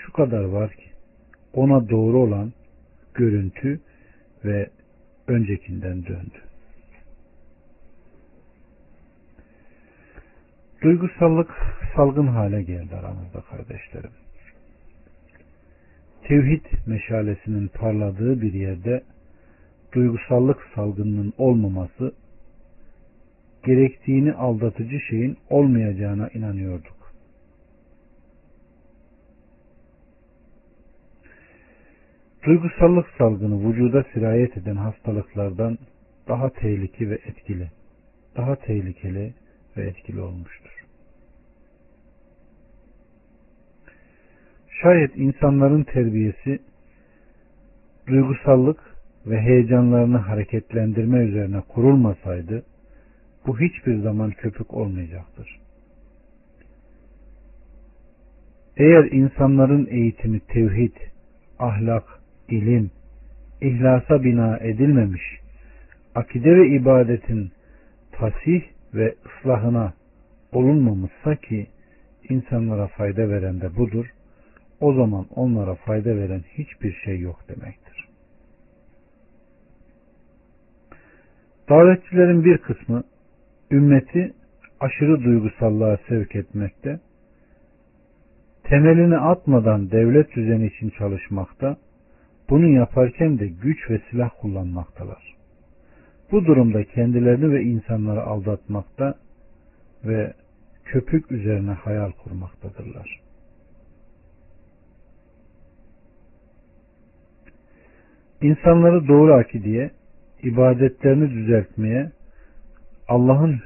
Şu 0.06 0.12
kadar 0.12 0.44
var 0.44 0.70
ki 0.70 0.90
ona 1.52 1.88
doğru 1.88 2.18
olan 2.18 2.52
görüntü 3.14 3.80
ve 4.44 4.70
öncekinden 5.26 6.06
döndü. 6.06 6.42
Duygusallık 10.82 11.50
salgın 11.96 12.26
hale 12.26 12.62
geldi 12.62 12.96
aramızda 12.96 13.40
kardeşlerim 13.40 14.10
tevhid 16.24 16.64
meşalesinin 16.86 17.68
parladığı 17.68 18.40
bir 18.40 18.52
yerde 18.52 19.02
duygusallık 19.92 20.58
salgınının 20.74 21.32
olmaması 21.38 22.14
gerektiğini 23.64 24.32
aldatıcı 24.32 25.00
şeyin 25.10 25.36
olmayacağına 25.50 26.28
inanıyorduk. 26.28 26.93
Duygusallık 32.46 33.06
salgını 33.18 33.70
vücuda 33.70 34.04
sirayet 34.14 34.56
eden 34.56 34.76
hastalıklardan 34.76 35.78
daha 36.28 36.50
tehlikeli 36.50 37.10
ve 37.10 37.14
etkili, 37.14 37.70
daha 38.36 38.56
tehlikeli 38.56 39.34
ve 39.76 39.82
etkili 39.82 40.20
olmuştur. 40.20 40.84
Şayet 44.82 45.16
insanların 45.16 45.82
terbiyesi 45.82 46.58
duygusallık 48.06 48.80
ve 49.26 49.40
heyecanlarını 49.40 50.18
hareketlendirme 50.18 51.18
üzerine 51.18 51.60
kurulmasaydı 51.60 52.64
bu 53.46 53.60
hiçbir 53.60 53.98
zaman 53.98 54.30
köpük 54.30 54.74
olmayacaktır. 54.74 55.60
Eğer 58.76 59.04
insanların 59.04 59.86
eğitimi 59.90 60.40
tevhid, 60.40 60.96
ahlak, 61.58 62.13
ilim, 62.48 62.90
ihlasa 63.60 64.24
bina 64.24 64.58
edilmemiş, 64.58 65.22
akide 66.14 66.56
ve 66.56 66.68
ibadetin 66.68 67.52
tasih 68.12 68.62
ve 68.94 69.14
ıslahına 69.26 69.92
olunmamışsa 70.52 71.36
ki 71.36 71.66
insanlara 72.28 72.86
fayda 72.86 73.28
veren 73.28 73.60
de 73.60 73.76
budur 73.76 74.06
o 74.80 74.94
zaman 74.94 75.26
onlara 75.34 75.74
fayda 75.74 76.16
veren 76.16 76.42
hiçbir 76.58 76.92
şey 77.04 77.20
yok 77.20 77.48
demektir. 77.48 78.08
Davetçilerin 81.68 82.44
bir 82.44 82.58
kısmı 82.58 83.04
ümmeti 83.70 84.34
aşırı 84.80 85.24
duygusallığa 85.24 85.98
sevk 86.08 86.36
etmekte, 86.36 87.00
temelini 88.64 89.16
atmadan 89.16 89.90
devlet 89.90 90.34
düzeni 90.36 90.66
için 90.66 90.90
çalışmakta, 90.90 91.76
bunu 92.54 92.68
yaparken 92.68 93.38
de 93.38 93.46
güç 93.46 93.90
ve 93.90 94.00
silah 94.10 94.30
kullanmaktalar. 94.40 95.34
Bu 96.30 96.44
durumda 96.44 96.84
kendilerini 96.84 97.52
ve 97.52 97.62
insanları 97.62 98.22
aldatmakta 98.22 99.14
ve 100.04 100.32
köpük 100.84 101.32
üzerine 101.32 101.70
hayal 101.70 102.10
kurmaktadırlar. 102.12 103.20
İnsanları 108.42 109.08
doğru 109.08 109.34
akideye, 109.34 109.90
ibadetlerini 110.42 111.30
düzeltmeye, 111.30 112.12
Allah'ın 113.08 113.60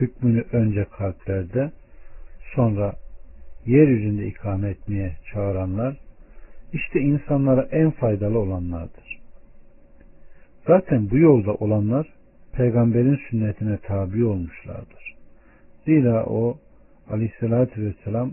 hükmünü 0.00 0.44
önce 0.52 0.84
kalplerde, 0.84 1.70
sonra 2.54 2.94
yeryüzünde 3.66 4.26
ikame 4.26 4.68
etmeye 4.68 5.16
çağıranlar, 5.32 6.01
işte 6.72 7.00
insanlara 7.00 7.68
en 7.70 7.90
faydalı 7.90 8.38
olanlardır. 8.38 9.20
Zaten 10.66 11.10
bu 11.10 11.18
yolda 11.18 11.54
olanlar 11.54 12.06
peygamberin 12.52 13.20
sünnetine 13.30 13.78
tabi 13.78 14.24
olmuşlardır. 14.24 15.14
Zira 15.84 16.24
o 16.26 16.58
aleyhissalatü 17.10 17.86
vesselam 17.86 18.30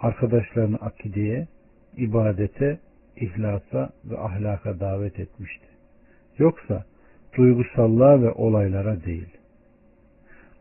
arkadaşlarını 0.00 0.76
akideye, 0.76 1.48
ibadete, 1.96 2.78
ihlasa 3.16 3.90
ve 4.04 4.18
ahlaka 4.18 4.80
davet 4.80 5.18
etmişti. 5.18 5.66
Yoksa 6.38 6.84
duygusallığa 7.36 8.22
ve 8.22 8.30
olaylara 8.30 9.04
değil. 9.04 9.28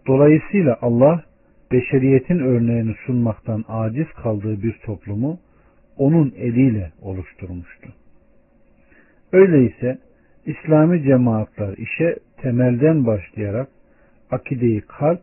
Dolayısıyla 0.08 0.78
Allah 0.82 1.24
beşeriyetin 1.72 2.40
örneğini 2.40 2.96
sunmaktan 3.06 3.66
aciz 3.68 4.08
kaldığı 4.08 4.64
bir 4.64 4.80
toplumu 4.86 5.40
onun 5.98 6.34
eliyle 6.38 6.92
oluşturmuştu. 7.02 7.90
Öyleyse 9.32 9.98
İslami 10.46 11.04
cemaatler 11.04 11.78
işe 11.78 12.16
temelden 12.42 13.06
başlayarak 13.06 13.70
akideyi 14.32 14.82
kalp 14.82 15.22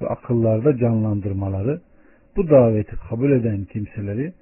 ve 0.00 0.06
akıllarda 0.08 0.78
canlandırmaları, 0.78 1.80
bu 2.36 2.50
daveti 2.50 2.96
kabul 3.08 3.32
eden 3.32 3.64
kimseleri 3.64 4.32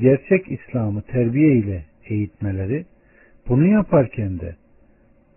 gerçek 0.00 0.52
İslam'ı 0.52 1.02
terbiye 1.02 1.56
ile 1.56 1.84
eğitmeleri, 2.04 2.84
bunu 3.48 3.66
yaparken 3.66 4.40
de 4.40 4.56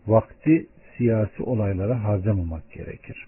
vakti 0.07 0.67
siyasi 0.97 1.43
olaylara 1.43 2.03
harcamamak 2.03 2.71
gerekir. 2.71 3.27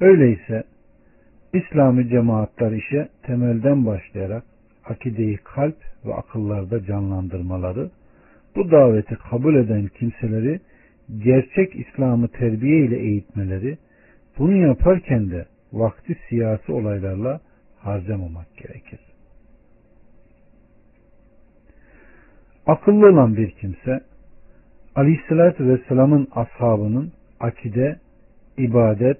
Öyleyse 0.00 0.64
İslami 1.52 2.08
cemaatler 2.08 2.72
işe 2.72 3.08
temelden 3.22 3.86
başlayarak 3.86 4.44
akideyi 4.84 5.36
kalp 5.36 5.76
ve 6.04 6.14
akıllarda 6.14 6.84
canlandırmaları, 6.84 7.90
bu 8.56 8.70
daveti 8.70 9.14
kabul 9.14 9.54
eden 9.54 9.86
kimseleri 9.86 10.60
gerçek 11.18 11.76
İslam'ı 11.76 12.28
terbiye 12.28 12.84
ile 12.86 12.98
eğitmeleri, 12.98 13.78
bunu 14.38 14.56
yaparken 14.56 15.30
de 15.30 15.46
vakti 15.72 16.16
siyasi 16.28 16.72
olaylarla 16.72 17.40
harcamamak 17.78 18.56
gerekir. 18.56 19.00
Akıllı 22.66 23.06
olan 23.06 23.36
bir 23.36 23.50
kimse 23.50 24.00
Aleyhisselatü 24.94 25.68
Vesselam'ın 25.68 26.28
ashabının 26.32 27.12
akide, 27.40 28.00
ibadet, 28.58 29.18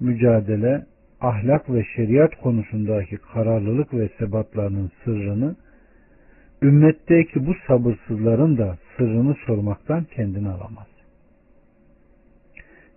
mücadele, 0.00 0.86
ahlak 1.22 1.70
ve 1.70 1.84
şeriat 1.96 2.34
konusundaki 2.36 3.16
kararlılık 3.16 3.94
ve 3.94 4.08
sebatlarının 4.18 4.90
sırrını 5.04 5.56
ümmetteki 6.62 7.46
bu 7.46 7.54
sabırsızların 7.66 8.58
da 8.58 8.78
sırrını 8.96 9.36
sormaktan 9.46 10.04
kendini 10.04 10.48
alamaz. 10.48 10.86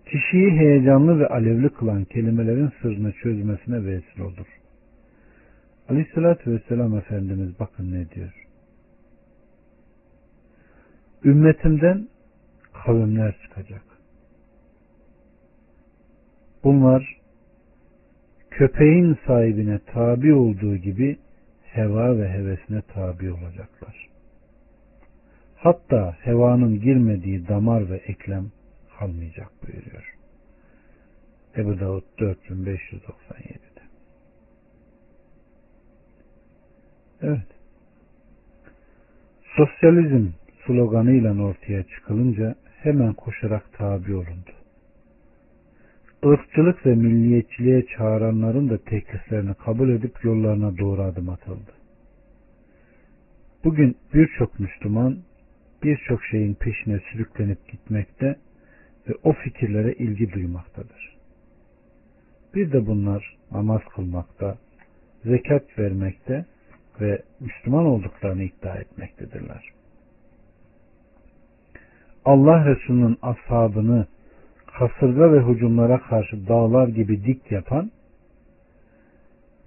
Kişiyi 0.05 0.51
heyecanlı 0.51 1.19
ve 1.19 1.27
alevli 1.27 1.69
kılan 1.69 2.03
kelimelerin 2.03 2.71
sırrını 2.81 3.11
çözmesine 3.11 3.85
vesile 3.85 4.23
olur. 4.23 4.47
Aleyhissalatü 5.89 6.51
Vesselam 6.51 6.97
Efendimiz 6.97 7.59
bakın 7.59 7.91
ne 7.91 8.09
diyor. 8.09 8.45
Ümmetimden 11.23 12.07
kavimler 12.73 13.35
çıkacak. 13.43 13.81
Bunlar 16.63 17.24
köpeğin 18.57 19.17
sahibine 19.27 19.79
tabi 19.79 20.33
olduğu 20.33 20.75
gibi 20.75 21.17
heva 21.63 22.17
ve 22.17 22.29
hevesine 22.29 22.81
tabi 22.81 23.31
olacaklar. 23.31 24.09
Hatta 25.55 26.17
hevanın 26.21 26.79
girmediği 26.79 27.47
damar 27.47 27.89
ve 27.89 27.95
eklem 27.97 28.51
kalmayacak 28.99 29.51
buyuruyor. 29.63 30.15
Ebu 31.57 31.79
Davud 31.79 32.03
4597'de. 32.19 33.81
Evet. 37.21 37.47
Sosyalizm 39.57 40.27
sloganıyla 40.65 41.43
ortaya 41.43 41.83
çıkılınca 41.83 42.55
hemen 42.65 43.13
koşarak 43.13 43.73
tabi 43.73 44.15
olundu. 44.15 44.64
Irkçılık 46.25 46.85
ve 46.85 46.95
milliyetçiliğe 46.95 47.85
çağıranların 47.97 48.69
da 48.69 48.77
tekliflerini 48.77 49.53
kabul 49.53 49.89
edip 49.89 50.23
yollarına 50.23 50.77
doğru 50.77 51.01
adım 51.01 51.29
atıldı. 51.29 51.71
Bugün 53.63 53.97
birçok 54.13 54.59
Müslüman 54.59 55.17
birçok 55.83 56.23
şeyin 56.23 56.53
peşine 56.53 56.99
sürüklenip 57.11 57.67
gitmekte 57.71 58.35
ve 59.09 59.13
o 59.23 59.33
fikirlere 59.33 59.93
ilgi 59.93 60.31
duymaktadır. 60.31 61.15
Bir 62.55 62.71
de 62.71 62.87
bunlar 62.87 63.37
namaz 63.51 63.81
kılmakta, 63.95 64.57
zekat 65.25 65.79
vermekte 65.79 66.45
ve 67.01 67.21
Müslüman 67.39 67.85
olduklarını 67.85 68.43
iddia 68.43 68.75
etmektedirler. 68.75 69.69
Allah 72.25 72.65
Resulü'nün 72.65 73.17
ashabını 73.21 74.07
kasırga 74.79 75.33
ve 75.33 75.41
hücumlara 75.41 76.01
karşı 76.01 76.47
dağlar 76.47 76.87
gibi 76.87 77.25
dik 77.25 77.51
yapan, 77.51 77.91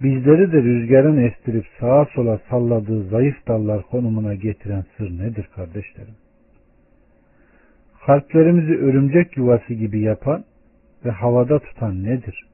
bizleri 0.01 0.51
de 0.51 0.63
rüzgarın 0.63 1.17
estirip 1.17 1.65
sağa 1.79 2.07
sola 2.15 2.39
salladığı 2.49 3.03
zayıf 3.03 3.47
dallar 3.47 3.81
konumuna 3.81 4.33
getiren 4.35 4.85
sır 4.97 5.19
nedir 5.19 5.49
kardeşlerim? 5.55 6.15
Kalplerimizi 8.05 8.73
örümcek 8.73 9.37
yuvası 9.37 9.73
gibi 9.73 10.01
yapan 10.01 10.43
ve 11.05 11.11
havada 11.11 11.59
tutan 11.59 12.03
nedir? 12.03 12.45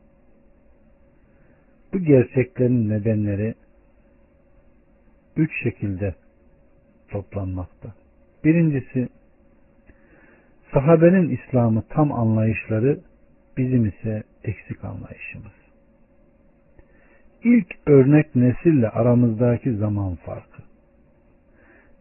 Bu 1.94 2.00
gerçeklerin 2.00 2.90
nedenleri 2.90 3.54
üç 5.38 5.64
şekilde 5.64 6.16
toplanmakta. 7.10 7.94
Birincisi 8.44 9.08
Sahabenin 10.76 11.30
İslam'ı 11.30 11.84
tam 11.90 12.12
anlayışları 12.12 13.00
bizim 13.58 13.86
ise 13.86 14.24
eksik 14.44 14.84
anlayışımız. 14.84 15.54
İlk 17.44 17.68
örnek 17.88 18.36
nesille 18.36 18.90
aramızdaki 18.90 19.76
zaman 19.76 20.16
farkı. 20.16 20.64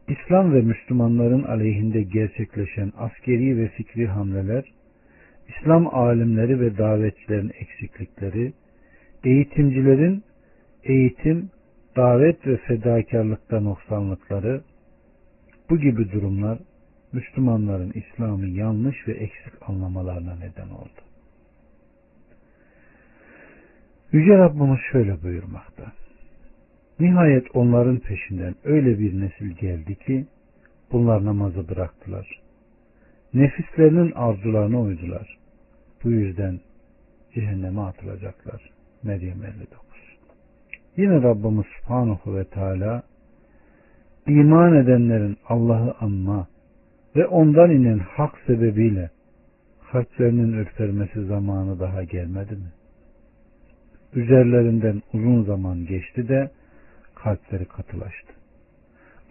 İslam 0.09 0.55
ve 0.55 0.61
Müslümanların 0.61 1.43
aleyhinde 1.43 2.03
gerçekleşen 2.03 2.93
askeri 2.97 3.59
ve 3.59 3.69
fikri 3.69 4.07
hamleler, 4.07 4.65
İslam 5.49 5.95
alimleri 5.95 6.61
ve 6.61 6.79
davetçilerin 6.79 7.53
eksiklikleri, 7.61 8.53
eğitimcilerin 9.25 10.23
eğitim, 10.85 11.51
davet 11.97 12.47
ve 12.47 12.57
fedakarlıkta 12.57 13.61
noksanlıkları, 13.61 14.63
bu 15.71 15.79
gibi 15.79 16.13
durumlar 16.13 16.59
Müslümanların 17.15 17.93
İslam'ı 17.95 18.47
yanlış 18.47 19.09
ve 19.09 19.13
eksik 19.13 19.69
anlamalarına 19.69 20.35
neden 20.37 20.69
oldu. 20.69 21.01
Yüce 24.13 24.39
Rabbimiz 24.39 24.79
şöyle 24.93 25.23
buyurmakta. 25.23 25.93
Nihayet 27.01 27.57
onların 27.57 27.99
peşinden 27.99 28.55
öyle 28.65 28.99
bir 28.99 29.21
nesil 29.21 29.51
geldi 29.51 29.99
ki 29.99 30.27
bunlar 30.93 31.25
namazı 31.25 31.69
bıraktılar. 31.69 32.41
Nefislerinin 33.35 34.13
arzularına 34.13 34.81
uydular. 34.81 35.39
Bu 36.05 36.11
yüzden 36.11 36.61
cehenneme 37.35 37.81
atılacaklar. 37.81 38.71
Meryem 39.03 39.45
59 39.45 39.85
Yine 40.97 41.23
Rabbimiz 41.23 41.67
Subhanahu 41.81 42.37
ve 42.37 42.45
Teala 42.45 43.03
iman 44.27 44.77
edenlerin 44.77 45.37
Allah'ı 45.49 45.95
anma, 46.01 46.47
ve 47.17 47.27
ondan 47.27 47.71
inen 47.71 47.99
hak 47.99 48.39
sebebiyle 48.47 49.11
kalplerinin 49.93 50.53
ürpermesi 50.53 51.25
zamanı 51.25 51.81
daha 51.81 52.05
gelmedi 52.05 52.53
mi? 52.53 52.73
Üzerlerinden 54.15 55.03
uzun 55.13 55.43
zaman 55.43 55.87
geçti 55.87 56.29
de 56.29 56.51
kalpleri 57.15 57.65
katılaştı. 57.65 58.33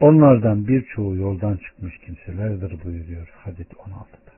Onlardan 0.02 0.68
birçoğu 0.68 1.16
yoldan 1.16 1.58
çıkmış 1.58 1.98
kimselerdir 1.98 2.84
buyuruyor 2.84 3.28
Hadid 3.38 3.72
16'da. 3.72 4.34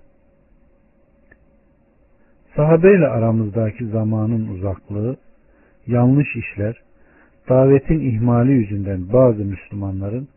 Sahabeyle 2.56 3.08
aramızdaki 3.08 3.86
zamanın 3.86 4.48
uzaklığı, 4.48 5.18
yanlış 5.88 6.36
işler, 6.36 6.82
davetin 7.50 8.00
ihmali 8.00 8.52
yüzünden 8.52 9.14
bazı 9.14 9.46
Müslümanların 9.46 10.28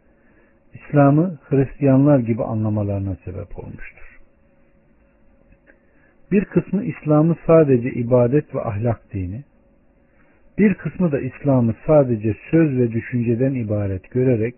İslam'ı 0.74 1.38
Hristiyanlar 1.48 2.18
gibi 2.18 2.44
anlamalarına 2.44 3.16
sebep 3.24 3.58
olmuştur. 3.58 4.18
Bir 6.32 6.44
kısmı 6.44 6.84
İslam'ı 6.84 7.36
sadece 7.46 7.90
ibadet 7.90 8.54
ve 8.54 8.60
ahlak 8.60 9.12
dini, 9.12 9.44
bir 10.58 10.74
kısmı 10.74 11.12
da 11.12 11.20
İslam'ı 11.20 11.74
sadece 11.86 12.34
söz 12.50 12.78
ve 12.78 12.92
düşünceden 12.92 13.54
ibaret 13.54 14.10
görerek 14.10 14.54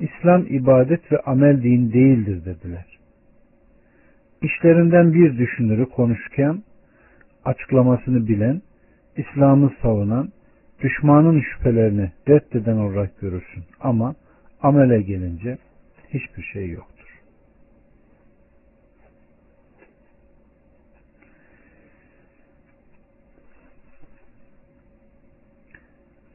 İslam 0.00 0.46
ibadet 0.48 1.12
ve 1.12 1.20
amel 1.20 1.62
din 1.62 1.92
değildir 1.92 2.44
dediler. 2.44 2.98
İşlerinden 4.42 5.14
bir 5.14 5.38
düşünürü 5.38 5.86
konuşurken 5.86 6.62
açıklamasını 7.44 8.28
bilen, 8.28 8.62
İslam'ı 9.16 9.72
savunan, 9.82 10.32
düşmanın 10.82 11.40
şüphelerini 11.40 12.12
reddeden 12.28 12.76
olarak 12.76 13.20
görürsün. 13.20 13.64
Ama 13.80 14.14
amele 14.62 15.02
gelince 15.02 15.58
hiçbir 16.08 16.42
şey 16.42 16.70
yoktur. 16.70 16.92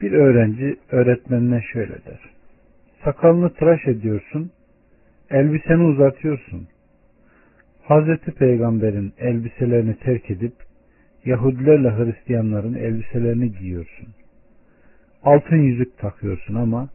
Bir 0.02 0.12
öğrenci 0.12 0.76
öğretmenine 0.92 1.62
şöyle 1.74 2.06
der. 2.06 2.20
Sakalını 3.04 3.54
tıraş 3.54 3.88
ediyorsun, 3.88 4.52
elbiseni 5.30 5.84
uzatıyorsun. 5.84 6.68
Hazreti 7.84 8.32
Peygamber'in 8.32 9.14
elbiselerini 9.18 10.00
terk 10.00 10.32
edip 10.32 10.54
Yahudilerle 11.26 11.90
Hristiyanların 11.90 12.74
elbiselerini 12.74 13.52
giyiyorsun. 13.52 14.08
Altın 15.24 15.58
yüzük 15.58 15.98
takıyorsun 15.98 16.56
ama 16.56 16.90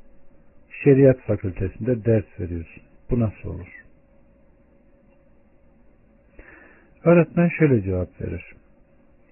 şeriat 0.84 1.20
fakültesinde 1.20 2.04
ders 2.04 2.40
veriyorsun. 2.40 2.82
Bu 3.10 3.20
nasıl 3.20 3.48
olur? 3.48 3.82
Öğretmen 7.04 7.48
şöyle 7.48 7.82
cevap 7.82 8.20
verir. 8.20 8.44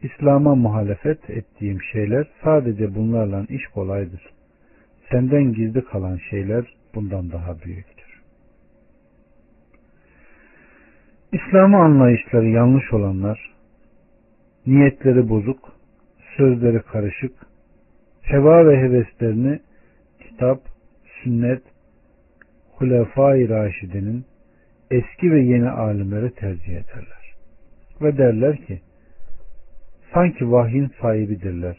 İslam'a 0.03 0.55
muhalefet 0.55 1.31
ettiğim 1.31 1.83
şeyler 1.93 2.27
sadece 2.45 2.95
bunlarla 2.95 3.47
iş 3.49 3.67
kolaydır. 3.67 4.23
Senden 5.11 5.53
gizli 5.53 5.85
kalan 5.85 6.19
şeyler 6.31 6.65
bundan 6.95 7.33
daha 7.33 7.61
büyüktür. 7.61 8.21
İslam'ı 11.33 11.79
anlayışları 11.79 12.49
yanlış 12.49 12.93
olanlar, 12.93 13.51
niyetleri 14.67 15.29
bozuk, 15.29 15.73
sözleri 16.37 16.83
karışık, 16.83 17.33
heva 18.23 18.67
ve 18.67 18.77
heveslerini 18.77 19.61
kitap, 20.21 20.70
sünnet, 21.25 21.63
Hulefai 22.73 23.49
Raşidi'nin 23.49 24.25
eski 24.91 25.33
ve 25.33 25.41
yeni 25.41 25.71
alimleri 25.71 26.35
tercih 26.35 26.73
ederler. 26.73 27.35
Ve 28.03 28.19
derler 28.19 28.57
ki, 28.67 28.81
sanki 30.15 30.53
vahyin 30.53 30.91
sahibidirler. 31.01 31.77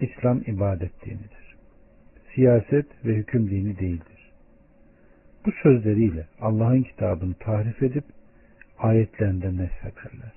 İslam 0.00 0.42
ibadet 0.46 1.04
dinidir. 1.04 1.56
Siyaset 2.34 2.86
ve 3.04 3.14
hüküm 3.14 3.50
dini 3.50 3.78
değildir. 3.78 4.32
Bu 5.46 5.52
sözleriyle 5.62 6.26
Allah'ın 6.40 6.82
kitabını 6.82 7.34
tahrif 7.34 7.82
edip 7.82 8.04
ayetlerinden 8.78 9.52
neshederler. 9.52 10.32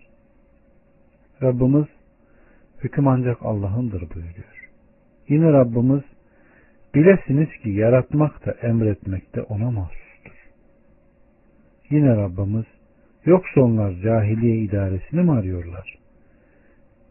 Rabbimiz 1.42 1.88
hüküm 2.84 3.08
ancak 3.08 3.38
Allah'ındır 3.42 4.02
buyuruyor. 4.02 4.70
Yine 5.30 5.52
Rabbimiz 5.52 6.04
bilesiniz 6.96 7.50
ki 7.64 7.70
yaratmak 7.70 8.46
da 8.46 8.52
emretmek 8.52 9.36
de 9.36 9.42
ona 9.42 9.72
mahsustur. 9.72 10.50
Yine 11.90 12.16
Rabbimiz 12.16 12.66
yoksa 13.26 13.62
onlar 13.62 13.94
cahiliye 13.94 14.58
idaresini 14.58 15.22
mi 15.22 15.32
arıyorlar? 15.32 16.00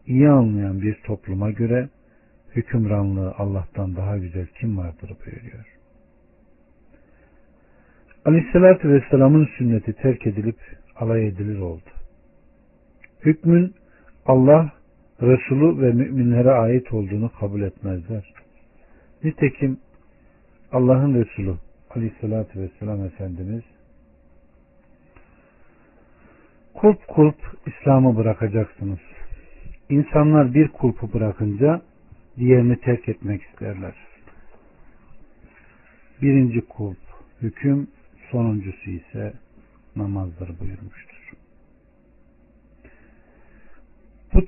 İyi 0.07 0.29
anlayan 0.29 0.81
bir 0.81 0.95
topluma 1.03 1.51
göre 1.51 1.89
hükümranlığı 2.55 3.33
Allah'tan 3.37 3.95
daha 3.95 4.17
güzel 4.17 4.47
kim 4.59 4.77
vardır 4.77 5.11
buyuruyor. 5.25 5.65
Aleyhissalatü 8.25 8.89
Vesselam'ın 8.89 9.49
sünneti 9.57 9.93
terk 9.93 10.27
edilip 10.27 10.57
alay 10.95 11.27
edilir 11.27 11.59
oldu. 11.59 11.89
Hükmün 13.25 13.75
Allah, 14.25 14.71
Resulü 15.21 15.81
ve 15.81 15.91
müminlere 15.91 16.51
ait 16.51 16.93
olduğunu 16.93 17.31
kabul 17.39 17.61
etmezler. 17.61 18.33
Nitekim 19.23 19.77
Allah'ın 20.71 21.13
Resulü 21.13 21.55
Aleyhisselatü 21.89 22.59
Vesselam 22.59 23.05
Efendimiz 23.05 23.63
kulp 26.73 27.07
kulp 27.07 27.35
İslam'ı 27.65 28.17
bırakacaksınız. 28.17 28.99
İnsanlar 29.89 30.53
bir 30.53 30.67
kulpu 30.67 31.13
bırakınca 31.13 31.81
diğerini 32.37 32.79
terk 32.79 33.09
etmek 33.09 33.41
isterler. 33.41 33.93
Birinci 36.21 36.61
kulp 36.61 36.97
hüküm, 37.41 37.87
sonuncusu 38.31 38.89
ise 38.89 39.33
namazdır 39.95 40.59
buyurmuştur. 40.59 41.31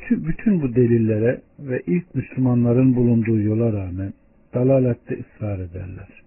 Bütün 0.09 0.61
bu 0.61 0.75
delillere 0.75 1.41
ve 1.59 1.81
ilk 1.87 2.15
Müslümanların 2.15 2.95
bulunduğu 2.95 3.41
yola 3.41 3.73
rağmen 3.73 4.13
dalalette 4.53 5.19
ısrar 5.19 5.59
ederler. 5.59 6.21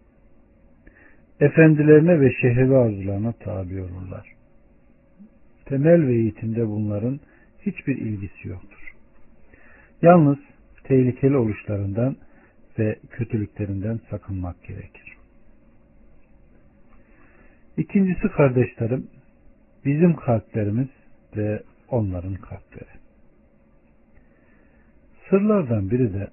Efendilerine 1.41 2.21
ve 2.21 2.33
şehri 2.41 2.77
arzularına 2.77 3.33
tabi 3.33 3.83
olurlar. 3.83 4.33
Temel 5.65 6.07
ve 6.07 6.15
eğitimde 6.15 6.69
bunların 6.69 7.21
hiçbir 7.61 7.97
ilgisi 7.97 8.49
yoktur. 8.49 8.95
Yalnız 10.03 10.39
tehlikeli 10.85 11.37
oluşlarından 11.37 12.17
ve 12.79 12.99
kötülüklerinden 13.11 14.01
sakınmak 14.11 14.65
gerekir. 14.65 15.17
İkincisi 17.77 18.29
kardeşlerim, 18.29 19.07
bizim 19.85 20.17
kalplerimiz 20.17 20.89
ve 21.37 21.63
onların 21.89 22.35
kalpleri. 22.35 22.91
Sırlardan 25.31 25.91
biri 25.91 26.15
de 26.15 26.29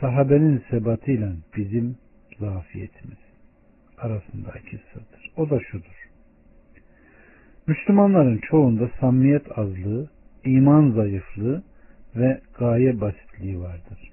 sahabenin 0.00 0.62
sebatıyla 0.70 1.32
bizim 1.56 1.96
zafiyetimiz 2.38 3.18
arasındaki 3.98 4.80
sırdır. 4.92 5.32
O 5.36 5.50
da 5.50 5.60
şudur. 5.60 6.10
Müslümanların 7.66 8.40
çoğunda 8.50 8.90
samimiyet 9.00 9.58
azlığı, 9.58 10.10
iman 10.44 10.90
zayıflığı 10.90 11.62
ve 12.16 12.40
gaye 12.58 13.00
basitliği 13.00 13.60
vardır. 13.60 14.10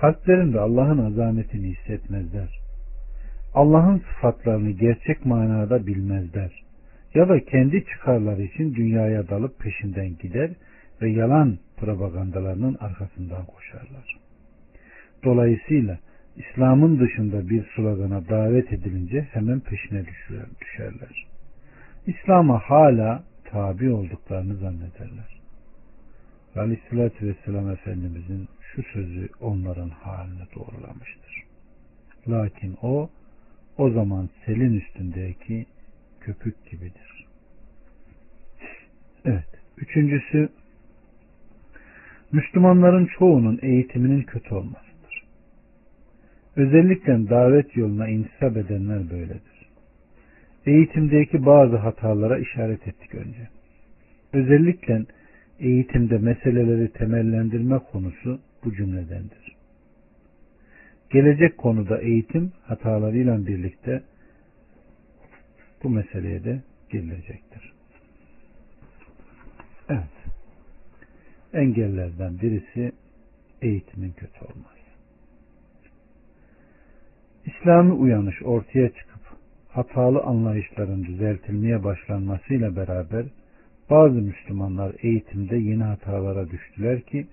Kalplerinde 0.00 0.60
Allah'ın 0.60 0.98
azametini 0.98 1.74
hissetmezler. 1.74 2.48
Allah'ın 3.54 3.98
sıfatlarını 3.98 4.70
gerçek 4.70 5.26
manada 5.26 5.86
bilmezler. 5.86 6.64
Ya 7.14 7.28
da 7.28 7.44
kendi 7.44 7.84
çıkarları 7.84 8.42
için 8.42 8.74
dünyaya 8.74 9.28
dalıp 9.28 9.58
peşinden 9.58 10.18
gider 10.18 10.50
ve 11.02 11.10
yalan 11.10 11.58
propagandalarının 11.84 12.76
arkasından 12.80 13.44
koşarlar. 13.44 14.16
Dolayısıyla 15.24 15.98
İslam'ın 16.36 17.00
dışında 17.00 17.48
bir 17.48 17.64
slogana 17.76 18.28
davet 18.28 18.72
edilince 18.72 19.28
hemen 19.32 19.60
peşine 19.60 20.04
düşerler. 20.60 21.26
İslam'a 22.06 22.58
hala 22.58 23.24
tabi 23.44 23.90
olduklarını 23.90 24.56
zannederler. 24.56 25.40
Aleyhissalatü 26.56 27.28
Vesselam 27.28 27.70
Efendimizin 27.70 28.48
şu 28.60 28.82
sözü 28.82 29.28
onların 29.40 29.88
halini 29.88 30.46
doğrulamıştır. 30.54 31.42
Lakin 32.28 32.76
o, 32.82 33.10
o 33.78 33.90
zaman 33.90 34.28
selin 34.46 34.80
üstündeki 34.80 35.66
köpük 36.20 36.70
gibidir. 36.70 37.26
Evet. 39.24 39.46
Üçüncüsü, 39.76 40.48
Müslümanların 42.34 43.06
çoğunun 43.18 43.58
eğitiminin 43.62 44.22
kötü 44.22 44.54
olmasıdır. 44.54 45.24
Özellikle 46.56 47.30
davet 47.30 47.76
yoluna 47.76 48.08
intisap 48.08 48.56
edenler 48.56 49.10
böyledir. 49.10 49.68
Eğitimdeki 50.66 51.46
bazı 51.46 51.76
hatalara 51.76 52.38
işaret 52.38 52.88
ettik 52.88 53.14
önce. 53.14 53.48
Özellikle 54.32 55.02
eğitimde 55.58 56.18
meseleleri 56.18 56.92
temellendirme 56.92 57.78
konusu 57.78 58.40
bu 58.64 58.74
cümledendir. 58.74 59.56
Gelecek 61.10 61.58
konuda 61.58 61.98
eğitim 61.98 62.52
hatalarıyla 62.62 63.46
birlikte 63.46 64.02
bu 65.82 65.90
meseleye 65.90 66.44
de 66.44 66.62
girilecektir. 66.90 67.72
Evet. 69.88 70.13
Engellerden 71.54 72.40
birisi 72.40 72.92
eğitimin 73.62 74.12
kötü 74.12 74.44
olması. 74.44 74.74
İslami 77.46 77.92
uyanış 77.92 78.42
ortaya 78.42 78.88
çıkıp 78.88 79.22
hatalı 79.68 80.20
anlayışların 80.20 81.04
düzeltilmeye 81.04 81.84
başlanmasıyla 81.84 82.76
beraber 82.76 83.26
bazı 83.90 84.14
Müslümanlar 84.14 84.94
eğitimde 85.02 85.56
yeni 85.56 85.82
hatalara 85.82 86.50
düştüler 86.50 87.00
ki 87.00 87.26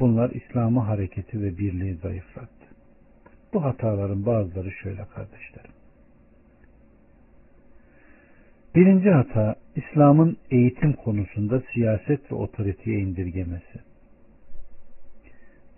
bunlar 0.00 0.30
İslam'ı 0.30 0.80
hareketi 0.80 1.42
ve 1.42 1.58
birliği 1.58 1.94
zayıflattı. 1.94 2.66
Bu 3.52 3.64
hataların 3.64 4.26
bazıları 4.26 4.70
şöyle 4.70 5.04
kardeşlerim. 5.04 5.73
Birinci 8.74 9.10
hata 9.10 9.54
İslam'ın 9.76 10.36
eğitim 10.50 10.92
konusunda 10.92 11.62
siyaset 11.74 12.32
ve 12.32 12.34
otoriteye 12.34 13.00
indirgemesi. 13.00 13.80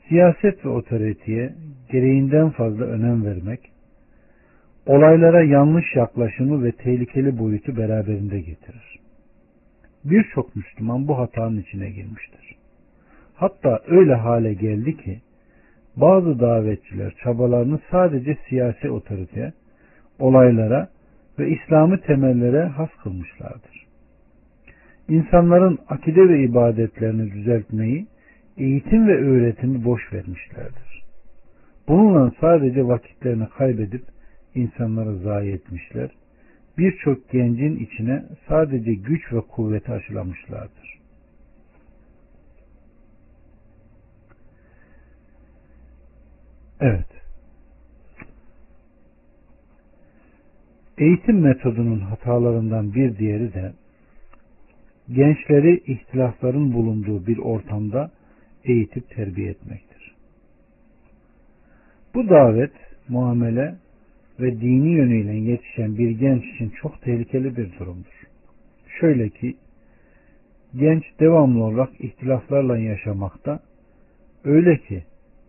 Siyaset 0.08 0.64
ve 0.64 0.68
otoriteye 0.68 1.54
gereğinden 1.92 2.50
fazla 2.50 2.84
önem 2.84 3.24
vermek, 3.24 3.60
olaylara 4.86 5.44
yanlış 5.44 5.96
yaklaşımı 5.96 6.64
ve 6.64 6.72
tehlikeli 6.72 7.38
boyutu 7.38 7.76
beraberinde 7.76 8.40
getirir. 8.40 8.98
Birçok 10.04 10.56
Müslüman 10.56 11.08
bu 11.08 11.18
hatanın 11.18 11.60
içine 11.60 11.90
girmiştir. 11.90 12.56
Hatta 13.34 13.80
öyle 13.86 14.14
hale 14.14 14.54
geldi 14.54 14.96
ki 14.96 15.20
bazı 15.96 16.40
davetçiler 16.40 17.14
çabalarını 17.24 17.80
sadece 17.90 18.36
siyasi 18.48 18.90
otoriteye, 18.90 19.52
olaylara 20.18 20.88
ve 21.38 21.50
İslam'ı 21.50 22.00
temellere 22.00 22.64
has 22.64 22.90
kılmışlardır. 23.02 23.86
İnsanların 25.08 25.78
akide 25.88 26.28
ve 26.28 26.42
ibadetlerini 26.42 27.32
düzeltmeyi, 27.32 28.06
eğitim 28.56 29.08
ve 29.08 29.16
öğretimi 29.16 29.84
boş 29.84 30.12
vermişlerdir. 30.12 31.02
Bununla 31.88 32.32
sadece 32.40 32.86
vakitlerini 32.86 33.48
kaybedip 33.48 34.02
insanları 34.54 35.18
zayi 35.18 35.52
etmişler. 35.52 36.10
Birçok 36.78 37.30
gencin 37.30 37.76
içine 37.76 38.24
sadece 38.48 38.94
güç 38.94 39.32
ve 39.32 39.40
kuvveti 39.40 39.92
aşılamışlardır. 39.92 40.98
Evet. 46.80 47.15
Eğitim 50.98 51.40
metodunun 51.40 52.00
hatalarından 52.00 52.94
bir 52.94 53.18
diğeri 53.18 53.54
de 53.54 53.72
gençleri 55.08 55.82
ihtilafların 55.86 56.72
bulunduğu 56.72 57.26
bir 57.26 57.38
ortamda 57.38 58.10
eğitip 58.64 59.10
terbiye 59.10 59.50
etmektir. 59.50 60.14
Bu 62.14 62.28
davet, 62.28 62.72
muamele 63.08 63.74
ve 64.40 64.60
dini 64.60 64.88
yönüyle 64.88 65.32
yetişen 65.32 65.98
bir 65.98 66.10
genç 66.10 66.44
için 66.54 66.72
çok 66.82 67.02
tehlikeli 67.02 67.56
bir 67.56 67.78
durumdur. 67.78 68.22
Şöyle 69.00 69.28
ki, 69.28 69.56
genç 70.76 71.04
devamlı 71.20 71.64
olarak 71.64 72.00
ihtilaflarla 72.00 72.78
yaşamakta, 72.78 73.60
öyle 74.44 74.78
ki 74.78 75.04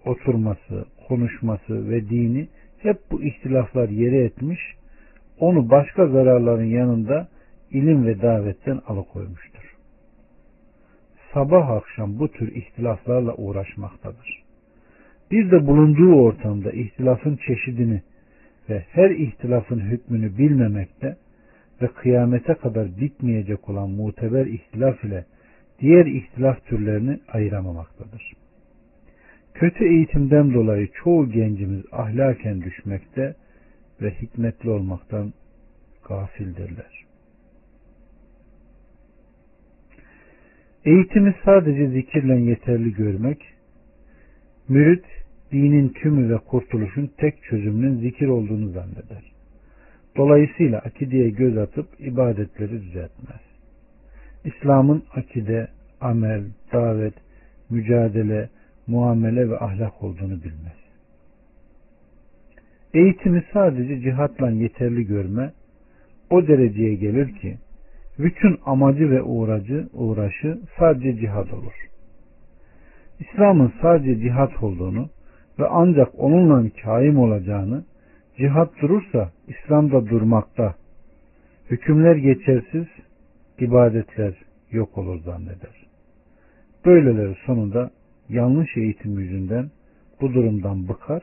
oturması, 0.05 0.85
konuşması 1.07 1.89
ve 1.89 2.09
dini 2.09 2.47
hep 2.79 2.97
bu 3.11 3.23
ihtilaflar 3.23 3.89
yere 3.89 4.23
etmiş, 4.23 4.76
onu 5.39 5.69
başka 5.69 6.07
zararların 6.07 6.65
yanında 6.65 7.27
ilim 7.71 8.05
ve 8.05 8.21
davetten 8.21 8.81
alıkoymuştur. 8.87 9.75
Sabah 11.33 11.69
akşam 11.69 12.19
bu 12.19 12.31
tür 12.31 12.55
ihtilaflarla 12.55 13.35
uğraşmaktadır. 13.35 14.43
Bir 15.31 15.51
de 15.51 15.67
bulunduğu 15.67 16.15
ortamda 16.15 16.71
ihtilafın 16.71 17.39
çeşidini 17.47 18.01
ve 18.69 18.85
her 18.91 19.09
ihtilafın 19.09 19.79
hükmünü 19.79 20.37
bilmemekte 20.37 21.17
ve 21.81 21.87
kıyamete 21.87 22.53
kadar 22.53 22.97
bitmeyecek 22.97 23.69
olan 23.69 23.89
muteber 23.89 24.45
ihtilaf 24.45 25.03
ile 25.03 25.25
diğer 25.79 26.05
ihtilaf 26.05 26.65
türlerini 26.65 27.19
ayıramamaktadır. 27.27 28.33
Kötü 29.53 29.85
eğitimden 29.85 30.53
dolayı 30.53 30.87
çoğu 31.03 31.29
gencimiz 31.29 31.81
ahlaken 31.91 32.61
düşmekte 32.61 33.35
ve 34.01 34.11
hikmetli 34.11 34.69
olmaktan 34.69 35.33
gafildirler. 36.07 37.05
Eğitimi 40.85 41.35
sadece 41.45 41.87
zikirle 41.87 42.39
yeterli 42.39 42.93
görmek, 42.93 43.41
mürit 44.69 45.05
dinin 45.51 45.89
tümü 45.89 46.33
ve 46.33 46.37
kurtuluşun 46.37 47.11
tek 47.17 47.43
çözümünün 47.43 48.01
zikir 48.01 48.27
olduğunu 48.27 48.69
zanneder. 48.69 49.31
Dolayısıyla 50.17 50.79
akideye 50.79 51.29
göz 51.29 51.57
atıp 51.57 51.87
ibadetleri 51.99 52.81
düzeltmez. 52.81 53.41
İslam'ın 54.45 55.03
akide, 55.15 55.67
amel, 56.01 56.43
davet, 56.73 57.13
mücadele, 57.69 58.49
muamele 58.87 59.49
ve 59.49 59.59
ahlak 59.59 60.03
olduğunu 60.03 60.43
bilmez. 60.43 60.86
Eğitimi 62.97 63.43
sadece 63.53 63.99
cihatla 63.99 64.49
yeterli 64.49 65.05
görme 65.07 65.51
o 66.29 66.47
dereceye 66.47 66.95
gelir 66.95 67.35
ki 67.35 67.57
bütün 68.19 68.59
amacı 68.65 69.09
ve 69.11 69.21
uğracı, 69.21 69.87
uğraşı 69.93 70.59
sadece 70.79 71.15
cihad 71.15 71.51
olur. 71.51 71.73
İslam'ın 73.19 73.73
sadece 73.81 74.19
cihat 74.19 74.63
olduğunu 74.63 75.09
ve 75.59 75.67
ancak 75.67 76.19
onunla 76.19 76.69
kaim 76.83 77.19
olacağını, 77.19 77.85
cihat 78.37 78.81
durursa 78.81 79.31
İslam'da 79.47 80.09
durmakta, 80.09 80.75
hükümler 81.69 82.15
geçersiz, 82.15 82.85
ibadetler 83.59 84.33
yok 84.71 84.97
olur 84.97 85.19
zanneder. 85.21 85.87
Böyleleri 86.85 87.35
sonunda 87.45 87.91
yanlış 88.29 88.77
eğitim 88.77 89.19
yüzünden 89.19 89.69
bu 90.21 90.33
durumdan 90.33 90.87
bıkar 90.87 91.21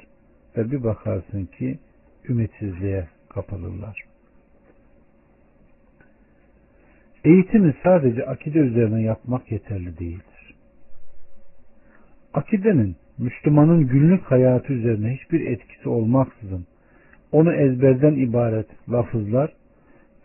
ve 0.57 0.71
bir 0.71 0.85
bakarsın 0.85 1.47
ki 1.47 1.79
ümitsizliğe 2.29 3.09
kapılırlar. 3.29 4.05
Eğitimi 7.25 7.75
sadece 7.83 8.27
akide 8.27 8.59
üzerine 8.59 9.03
yapmak 9.03 9.53
yeterli 9.53 9.99
değildir. 9.99 10.55
Akidenin 12.35 12.97
Müslümanın 13.19 13.87
günlük 13.87 14.23
hayatı 14.23 14.73
üzerine 14.73 15.17
hiçbir 15.17 15.47
etkisi 15.47 15.89
olmaksızın 15.89 16.67
onu 17.33 17.55
ezberden 17.55 18.15
ibaret 18.15 18.67
lafızlar 18.89 19.53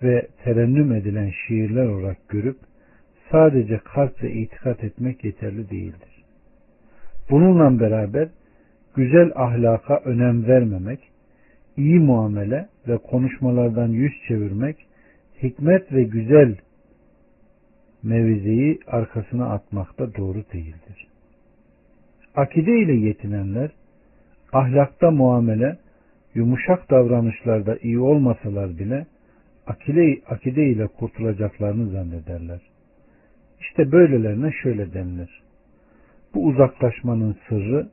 ve 0.03 0.27
terennüm 0.43 0.93
edilen 0.93 1.31
şiirler 1.47 1.85
olarak 1.85 2.29
görüp 2.29 2.57
sadece 3.31 3.77
kalp 3.77 4.23
ve 4.23 4.31
itikat 4.31 4.83
etmek 4.83 5.23
yeterli 5.23 5.69
değildir. 5.69 6.23
Bununla 7.29 7.79
beraber 7.79 8.29
güzel 8.99 9.31
ahlaka 9.35 10.01
önem 10.05 10.47
vermemek, 10.47 10.99
iyi 11.77 11.99
muamele 11.99 12.69
ve 12.87 12.97
konuşmalardan 12.97 13.87
yüz 13.87 14.13
çevirmek, 14.27 14.75
hikmet 15.43 15.93
ve 15.93 16.03
güzel 16.03 16.55
mevizeyi 18.03 18.79
arkasına 18.87 19.49
atmak 19.49 19.99
da 19.99 20.15
doğru 20.15 20.43
değildir. 20.53 21.07
Akide 22.35 22.79
ile 22.79 22.93
yetinenler, 22.93 23.71
ahlakta 24.53 25.11
muamele, 25.11 25.77
yumuşak 26.33 26.91
davranışlarda 26.91 27.77
iyi 27.81 27.99
olmasalar 27.99 28.77
bile 28.79 29.05
akide, 29.67 30.21
akide 30.27 30.65
ile 30.65 30.87
kurtulacaklarını 30.87 31.89
zannederler. 31.89 32.59
İşte 33.59 33.91
böylelerine 33.91 34.51
şöyle 34.63 34.93
denilir. 34.93 35.41
Bu 36.33 36.45
uzaklaşmanın 36.45 37.37
sırrı 37.49 37.89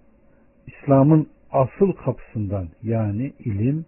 İslam'ın 0.67 1.29
asıl 1.51 1.93
kapısından 1.93 2.69
yani 2.83 3.33
ilim, 3.39 3.85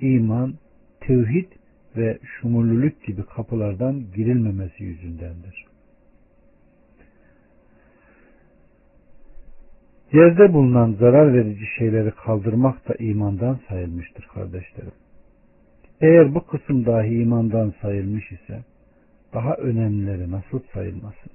iman, 0.00 0.54
tevhid 1.00 1.48
ve 1.96 2.18
şumullülük 2.22 3.04
gibi 3.04 3.22
kapılardan 3.22 4.04
girilmemesi 4.14 4.84
yüzündendir. 4.84 5.64
Yerde 10.12 10.52
bulunan 10.52 10.92
zarar 10.92 11.34
verici 11.34 11.66
şeyleri 11.78 12.10
kaldırmak 12.10 12.88
da 12.88 12.94
imandan 12.94 13.58
sayılmıştır 13.68 14.26
kardeşlerim. 14.34 14.92
Eğer 16.00 16.34
bu 16.34 16.46
kısım 16.46 16.86
dahi 16.86 17.22
imandan 17.22 17.74
sayılmış 17.82 18.32
ise 18.32 18.64
daha 19.34 19.54
önemlileri 19.54 20.30
nasıl 20.30 20.60
sayılmasın? 20.74 21.32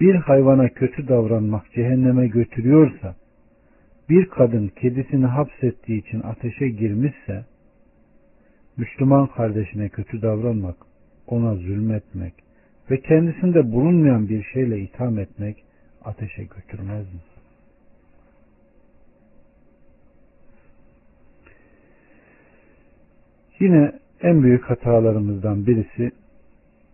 Bir 0.00 0.14
hayvana 0.14 0.68
kötü 0.68 1.08
davranmak 1.08 1.72
cehenneme 1.72 2.28
götürüyorsa 2.28 3.14
bir 4.10 4.26
kadın 4.26 4.68
kedisini 4.68 5.26
hapsettiği 5.26 6.00
için 6.00 6.20
ateşe 6.20 6.68
girmişse 6.68 7.44
Müslüman 8.76 9.26
kardeşine 9.26 9.88
kötü 9.88 10.22
davranmak, 10.22 10.76
ona 11.26 11.54
zulmetmek 11.54 12.34
ve 12.90 13.00
kendisinde 13.00 13.72
bulunmayan 13.72 14.28
bir 14.28 14.42
şeyle 14.42 14.80
itham 14.80 15.18
etmek 15.18 15.64
ateşe 16.04 16.44
götürmez 16.44 17.04
mi? 17.14 17.20
Yine 23.60 23.92
en 24.22 24.42
büyük 24.42 24.64
hatalarımızdan 24.64 25.66
birisi 25.66 26.10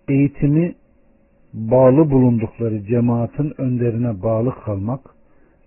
eğitimi 0.08 0.74
bağlı 1.52 2.10
bulundukları 2.10 2.84
cemaatin 2.84 3.60
önderine 3.60 4.22
bağlı 4.22 4.54
kalmak, 4.64 5.00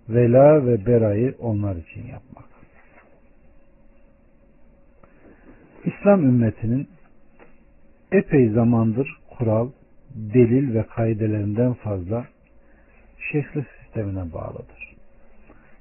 vela 0.08 0.66
ve 0.66 0.86
berayı 0.86 1.34
onlar 1.38 1.76
için 1.76 2.06
yapmak. 2.06 2.44
İslam 5.84 6.24
ümmetinin 6.24 6.88
epey 8.12 8.48
zamandır 8.48 9.08
kural, 9.38 9.70
delil 10.14 10.74
ve 10.74 10.82
kaidelerinden 10.82 11.74
fazla 11.74 12.26
şeyhlik 13.32 13.66
sistemine 13.80 14.32
bağlıdır. 14.32 14.96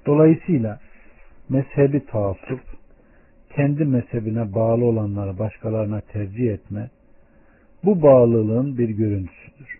Dolayısıyla 0.06 0.80
mezhebi 1.50 2.06
taassup, 2.06 2.62
kendi 3.56 3.86
mezhebine 3.86 4.54
bağlı 4.54 4.86
olanları 4.86 5.40
başkalarına 5.40 6.02
tercih 6.02 6.54
etme, 6.54 6.90
bu 7.84 8.02
bağlılığın 8.02 8.78
bir 8.78 8.90
görüntüsüdür. 8.90 9.80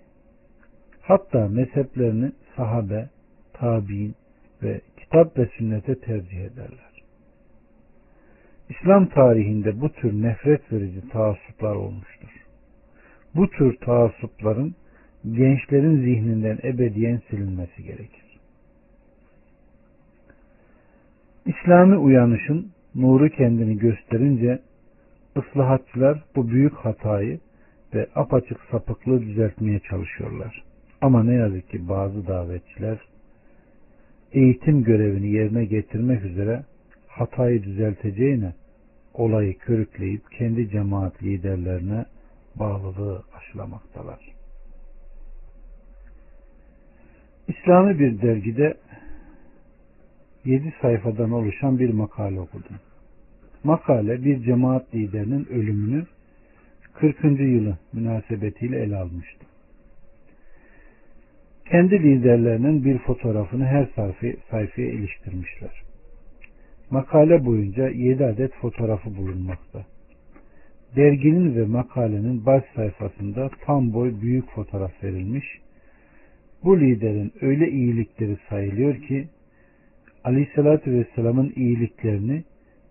Hatta 1.02 1.48
mezheplerini 1.48 2.32
sahabe, 2.56 3.10
tabi'in 3.54 4.16
ve 4.66 4.82
kitap 4.98 5.38
ve 5.38 5.46
sünnete 5.58 6.00
tercih 6.00 6.40
ederler. 6.40 6.96
İslam 8.70 9.10
tarihinde 9.10 9.82
bu 9.82 9.90
tür 9.90 10.14
nefret 10.14 10.74
verici 10.74 11.10
taassuplar 11.10 11.76
olmuştur. 11.76 12.30
Bu 13.36 13.50
tür 13.50 13.78
taassupların 13.78 14.76
gençlerin 15.32 16.02
zihninden 16.02 16.60
ebediyen 16.64 17.22
silinmesi 17.30 17.84
gerekir. 17.84 18.26
İslami 21.46 21.98
uyanışın 21.98 22.72
nuru 22.96 23.30
kendini 23.30 23.78
gösterince 23.78 24.60
ıslahatçılar 25.38 26.24
bu 26.36 26.48
büyük 26.48 26.74
hatayı 26.74 27.40
ve 27.94 28.08
apaçık 28.16 28.58
sapıklığı 28.72 29.22
düzeltmeye 29.22 29.80
çalışıyorlar. 29.80 30.64
Ama 31.02 31.24
ne 31.24 31.34
yazık 31.34 31.70
ki 31.70 31.90
bazı 31.90 32.28
davetçiler 32.28 33.00
eğitim 34.32 34.84
görevini 34.84 35.32
yerine 35.32 35.66
getirmek 35.66 36.24
üzere 36.24 36.64
hatayı 37.08 37.64
düzelteceğine 37.64 38.54
olayı 39.14 39.58
körükleyip 39.58 40.32
kendi 40.32 40.70
cemaat 40.70 41.24
liderlerine 41.24 42.06
bağlılığı 42.56 43.24
aşılamaktalar. 43.38 44.20
İslami 47.48 48.00
bir 48.00 48.22
dergide 48.22 48.78
7 50.46 50.74
sayfadan 50.82 51.32
oluşan 51.32 51.80
bir 51.80 51.90
makale 51.90 52.40
okudum. 52.40 52.76
Makale 53.64 54.26
bir 54.26 54.44
cemaat 54.44 54.96
liderinin 54.96 55.46
ölümünü 55.46 56.06
40. 56.94 57.24
yılı 57.24 57.78
münasebetiyle 57.94 58.84
ele 58.84 58.96
almıştı. 58.96 59.45
Kendi 61.72 62.04
liderlerinin 62.04 62.86
bir 62.86 62.98
fotoğrafını 62.98 63.66
her 63.66 63.88
sayfaya, 63.96 64.34
sayfaya 64.52 64.88
iliştirmişler. 64.88 65.82
Makale 66.90 67.46
boyunca 67.46 67.90
7 67.90 68.26
adet 68.26 68.54
fotoğrafı 68.54 69.16
bulunmakta. 69.18 69.86
Derginin 70.96 71.56
ve 71.56 71.66
makalenin 71.66 72.46
baş 72.46 72.64
sayfasında 72.76 73.50
tam 73.66 73.94
boy 73.94 74.22
büyük 74.22 74.50
fotoğraf 74.50 75.04
verilmiş. 75.04 75.46
Bu 76.64 76.80
liderin 76.80 77.34
öyle 77.42 77.72
iyilikleri 77.72 78.38
sayılıyor 78.50 79.02
ki 79.02 79.28
Aleyhisselatü 80.24 80.92
Vesselam'ın 80.92 81.54
iyiliklerini 81.56 82.44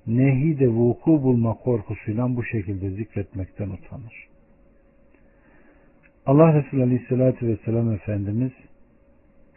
nehi 0.06 0.68
vuku 0.68 1.22
bulma 1.22 1.54
korkusuyla 1.54 2.36
bu 2.36 2.44
şekilde 2.44 2.90
zikretmekten 2.90 3.70
utanır. 3.70 4.28
Allah 6.26 6.54
Resulü 6.54 6.82
Aleyhisselatü 6.82 7.48
Vesselam 7.48 7.92
Efendimiz 7.92 8.52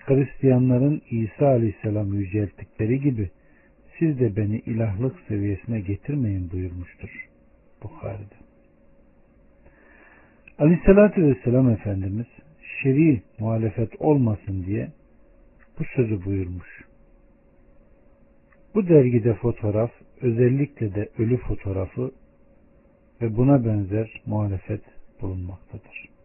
Hristiyanların 0.08 1.02
İsa 1.12 1.48
Aleyhisselam 1.48 2.14
yücelttikleri 2.14 3.02
gibi 3.02 3.30
siz 4.00 4.20
de 4.20 4.36
beni 4.36 4.60
ilahlık 4.60 5.16
seviyesine 5.28 5.80
getirmeyin 5.80 6.52
buyurmuştur. 6.52 7.10
Bukhari'de. 7.84 8.36
Aleyhissalatü 10.60 11.28
Vesselam 11.28 11.70
Efendimiz 11.70 12.26
şer'i 12.84 13.22
muhalefet 13.40 14.02
olmasın 14.02 14.66
diye 14.66 14.92
bu 15.80 15.84
sözü 15.96 16.26
buyurmuş. 16.26 16.86
Bu 18.76 18.88
dergide 18.88 19.34
fotoğraf 19.34 19.92
özellikle 20.22 20.96
de 20.96 21.10
ölü 21.18 21.38
fotoğrafı 21.38 22.12
ve 23.22 23.38
buna 23.38 23.66
benzer 23.66 24.22
muhalefet 24.26 24.82
bulunmaktadır. 25.22 26.17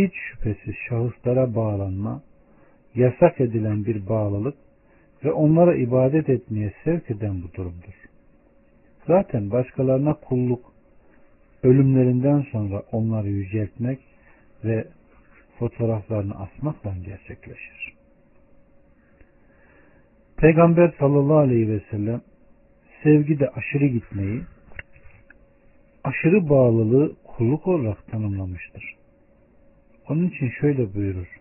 Hiç 0.00 0.12
şüphesiz 0.14 0.74
şahıslara 0.88 1.54
bağlanma, 1.54 2.22
yasak 2.94 3.40
edilen 3.40 3.84
bir 3.84 4.08
bağlılık 4.08 4.54
ve 5.24 5.32
onlara 5.32 5.74
ibadet 5.74 6.28
etmeye 6.28 6.72
sevk 6.84 7.10
eden 7.10 7.42
bu 7.42 7.54
durumdur. 7.54 7.94
Zaten 9.06 9.50
başkalarına 9.50 10.14
kulluk, 10.14 10.72
ölümlerinden 11.62 12.46
sonra 12.52 12.82
onları 12.92 13.28
yüceltmek 13.28 13.98
ve 14.64 14.84
fotoğraflarını 15.58 16.34
asmakla 16.34 16.94
gerçekleşir. 17.04 17.94
Peygamber 20.36 20.94
sallallahu 20.98 21.38
aleyhi 21.38 21.68
ve 21.68 21.80
sellem 21.90 22.20
sevgide 23.02 23.48
aşırı 23.48 23.86
gitmeyi, 23.86 24.40
aşırı 26.04 26.48
bağlılığı 26.48 27.16
kulluk 27.24 27.66
olarak 27.66 28.06
tanımlamıştır. 28.06 28.99
Onun 30.10 30.28
için 30.28 30.48
şöyle 30.48 30.94
buyurur. 30.94 31.40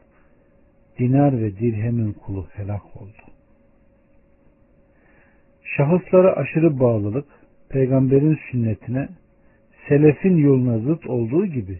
Dinar 1.00 1.42
ve 1.42 1.60
dirhemin 1.60 2.14
kulu 2.14 2.48
helak 2.54 2.98
oldu. 2.98 3.22
Şahıslara 5.64 6.34
aşırı 6.34 6.80
bağlılık, 6.80 7.26
peygamberin 7.70 8.40
sünnetine, 8.52 9.10
selefin 9.88 10.38
yoluna 10.38 10.80
zıt 10.80 11.08
olduğu 11.08 11.46
gibi 11.46 11.80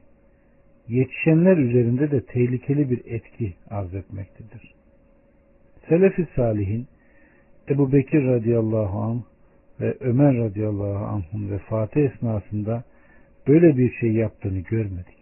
yetişenler 0.88 1.58
üzerinde 1.58 2.12
de 2.12 2.26
tehlikeli 2.26 2.90
bir 2.90 3.02
etki 3.06 3.54
arz 3.70 3.96
etmektedir. 3.96 4.74
Selefi 5.90 6.28
salihin 6.36 6.88
Ebu 7.70 7.92
Bekir 7.92 8.24
radıyallahu 8.24 9.00
anh 9.00 9.22
ve 9.80 9.98
Ömer 10.00 10.38
radıyallahu 10.38 11.06
anh'ın 11.06 11.52
vefatı 11.52 12.00
esnasında 12.00 12.84
böyle 13.48 13.78
bir 13.78 13.92
şey 13.92 14.12
yaptığını 14.12 14.60
görmedik. 14.60 15.19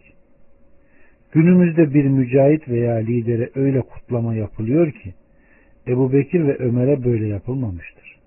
Günümüzde 1.32 1.94
bir 1.94 2.04
mücahit 2.04 2.68
veya 2.68 2.94
lidere 2.94 3.50
öyle 3.54 3.80
kutlama 3.80 4.34
yapılıyor 4.34 4.92
ki 4.92 5.14
Ebu 5.88 6.12
Bekir 6.12 6.46
ve 6.46 6.56
Ömer'e 6.56 7.04
böyle 7.04 7.26
yapılmamıştır. 7.26 8.18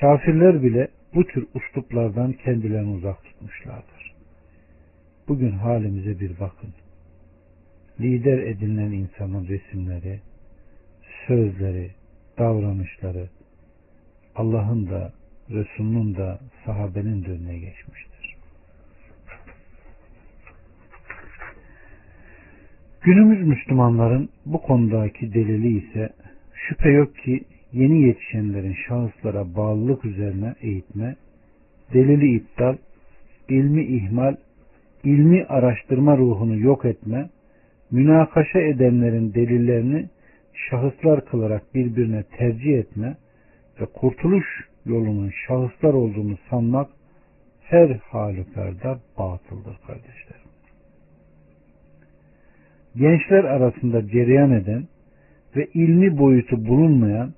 Kafirler 0.00 0.62
bile 0.62 0.88
bu 1.14 1.26
tür 1.26 1.46
usluplardan 1.54 2.32
kendilerini 2.32 2.90
uzak 2.90 3.24
tutmuşlardır. 3.24 4.14
Bugün 5.28 5.50
halimize 5.50 6.20
bir 6.20 6.40
bakın. 6.40 6.70
Lider 8.00 8.38
edinilen 8.38 8.92
insanın 8.92 9.48
resimleri, 9.48 10.20
sözleri, 11.26 11.90
davranışları 12.38 13.28
Allah'ın 14.34 14.90
da 14.90 15.12
Resul'ün 15.50 16.14
da 16.14 16.40
sahabenin 16.64 17.24
de 17.24 17.30
önüne 17.30 17.58
geçmiştir. 17.58 18.11
Günümüz 23.04 23.46
Müslümanların 23.46 24.28
bu 24.46 24.62
konudaki 24.62 25.34
delili 25.34 25.78
ise 25.78 26.08
şüphe 26.54 26.90
yok 26.90 27.16
ki 27.16 27.40
yeni 27.72 28.02
yetişenlerin 28.02 28.76
şahıslara 28.88 29.54
bağlılık 29.56 30.04
üzerine 30.04 30.54
eğitme, 30.60 31.16
delili 31.94 32.36
iptal, 32.36 32.76
ilmi 33.48 33.84
ihmal, 33.84 34.36
ilmi 35.04 35.44
araştırma 35.44 36.16
ruhunu 36.16 36.58
yok 36.58 36.84
etme, 36.84 37.30
münakaşa 37.90 38.58
edenlerin 38.58 39.34
delillerini 39.34 40.08
şahıslar 40.70 41.24
kılarak 41.24 41.74
birbirine 41.74 42.22
tercih 42.22 42.78
etme 42.78 43.16
ve 43.80 43.86
kurtuluş 43.86 44.46
yolunun 44.86 45.30
şahıslar 45.46 45.94
olduğunu 45.94 46.36
sanmak 46.50 46.90
her 47.62 47.90
halükarda 47.90 48.98
batıldır 49.18 49.76
kardeşler. 49.86 50.41
Gençler 52.96 53.44
arasında 53.44 54.08
cereyan 54.08 54.52
eden 54.52 54.84
ve 55.56 55.66
ilmi 55.74 56.18
boyutu 56.18 56.66
bulunmayan 56.66 57.34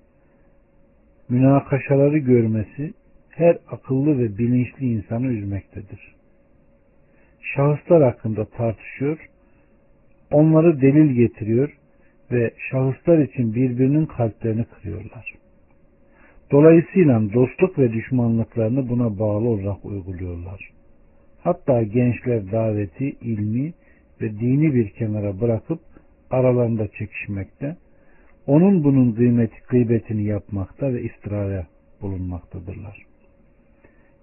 münakaşaları 1.29 2.19
görmesi 2.19 2.93
her 3.31 3.59
akıllı 3.71 4.19
ve 4.19 4.39
bilinçli 4.39 4.87
insanı 4.87 5.27
üzmektedir. 5.27 6.15
Şahıslar 7.41 8.03
hakkında 8.03 8.45
tartışıyor, 8.45 9.19
onları 10.31 10.81
delil 10.81 11.11
getiriyor, 11.15 11.79
ve 12.33 12.51
şahıslar 12.71 13.19
için 13.19 13.55
birbirinin 13.55 14.07
kalplerini 14.07 14.65
kırıyorlar. 14.65 15.35
Dolayısıyla 16.51 17.33
dostluk 17.33 17.79
ve 17.79 17.93
düşmanlıklarını 17.93 18.89
buna 18.89 19.19
bağlı 19.19 19.49
olarak 19.49 19.85
uyguluyorlar. 19.85 20.71
Hatta 21.43 21.83
gençler 21.83 22.53
daveti, 22.53 23.11
ilmi 23.21 23.73
ve 24.21 24.31
dini 24.31 24.75
bir 24.75 24.91
kenara 24.91 25.41
bırakıp 25.41 25.81
aralarında 26.31 26.89
çekişmekte, 26.89 27.77
onun 28.47 28.85
bunun 28.85 29.13
kıymeti, 29.13 29.57
gıybetini 29.69 30.25
yapmakta 30.25 30.93
ve 30.93 31.03
istiraya 31.03 31.67
bulunmaktadırlar. 32.03 32.97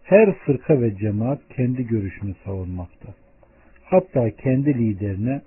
Her 0.03 0.33
fırka 0.33 0.81
ve 0.81 0.95
cemaat 0.95 1.39
kendi 1.55 1.87
görüşünü 1.87 2.35
savunmakta. 2.45 3.13
Hatta 3.83 4.29
kendi 4.29 4.73
liderine 4.73 5.41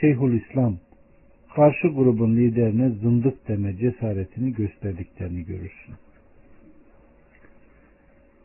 Şeyhül 0.00 0.40
İslam 0.40 0.78
karşı 1.54 1.88
grubun 1.88 2.36
liderine 2.36 2.88
zındık 2.90 3.48
deme 3.48 3.76
cesaretini 3.76 4.52
gösterdiklerini 4.52 5.44
görürsün. 5.44 5.94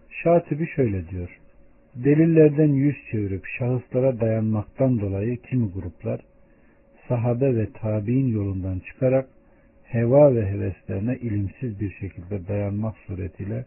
Şatibi 0.09 0.67
şöyle 0.67 1.09
diyor. 1.09 1.39
Delillerden 1.95 2.73
yüz 2.73 2.95
çevirip 3.11 3.45
şahıslara 3.59 4.19
dayanmaktan 4.19 4.99
dolayı 4.99 5.41
kimi 5.41 5.71
gruplar 5.71 6.21
sahabe 7.07 7.55
ve 7.55 7.71
tabi'in 7.73 8.27
yolundan 8.27 8.79
çıkarak 8.79 9.29
heva 9.83 10.35
ve 10.35 10.45
heveslerine 10.45 11.17
ilimsiz 11.17 11.79
bir 11.79 11.91
şekilde 11.91 12.47
dayanmak 12.47 12.95
suretiyle 12.97 13.65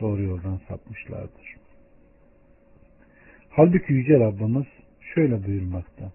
doğru 0.00 0.22
yoldan 0.22 0.60
sapmışlardır. 0.68 1.56
Halbuki 3.50 3.92
Yüce 3.92 4.20
Rabbimiz 4.20 4.66
şöyle 5.14 5.46
buyurmakta. 5.46 6.12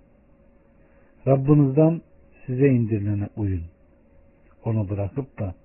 Rabbinizden 1.27 2.01
size 2.45 2.67
indirilene 2.67 3.27
uyun. 3.35 3.63
Onu 4.65 4.89
bırakıp 4.89 5.39
da 5.39 5.55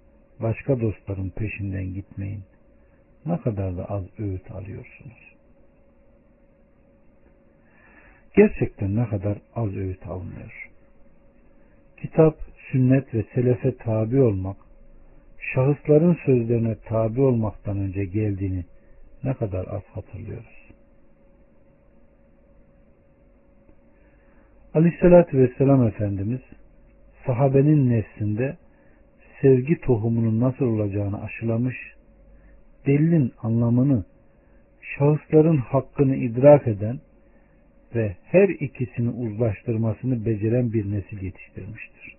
başka 0.40 0.80
dostların 0.80 1.30
peşinden 1.30 1.94
gitmeyin. 1.94 2.42
Ne 3.26 3.40
kadar 3.40 3.76
da 3.76 3.84
az 3.84 4.04
öğüt 4.18 4.50
alıyorsunuz. 4.50 5.33
Gerçekten 8.34 8.96
ne 8.96 9.08
kadar 9.08 9.38
az 9.54 9.76
öğüt 9.76 10.06
alınıyor. 10.06 10.70
Kitap, 11.96 12.36
sünnet 12.72 13.14
ve 13.14 13.24
selefe 13.34 13.76
tabi 13.76 14.20
olmak, 14.20 14.56
şahısların 15.54 16.18
sözlerine 16.26 16.76
tabi 16.84 17.20
olmaktan 17.20 17.78
önce 17.78 18.04
geldiğini 18.04 18.64
ne 19.24 19.34
kadar 19.34 19.66
az 19.66 19.82
hatırlıyoruz. 19.92 20.70
Aleyhissalatü 24.74 25.38
Vesselam 25.38 25.86
Efendimiz 25.86 26.40
sahabenin 27.26 27.90
neslinde 27.90 28.56
sevgi 29.42 29.80
tohumunun 29.80 30.40
nasıl 30.40 30.64
olacağını 30.64 31.22
aşılamış, 31.22 31.76
delilin 32.86 33.32
anlamını, 33.42 34.04
şahısların 34.80 35.56
hakkını 35.56 36.16
idrak 36.16 36.66
eden 36.68 37.00
ve 37.94 38.16
her 38.24 38.48
ikisini 38.48 39.10
uzlaştırmasını 39.10 40.26
beceren 40.26 40.72
bir 40.72 40.92
nesil 40.92 41.22
yetiştirmiştir. 41.22 42.16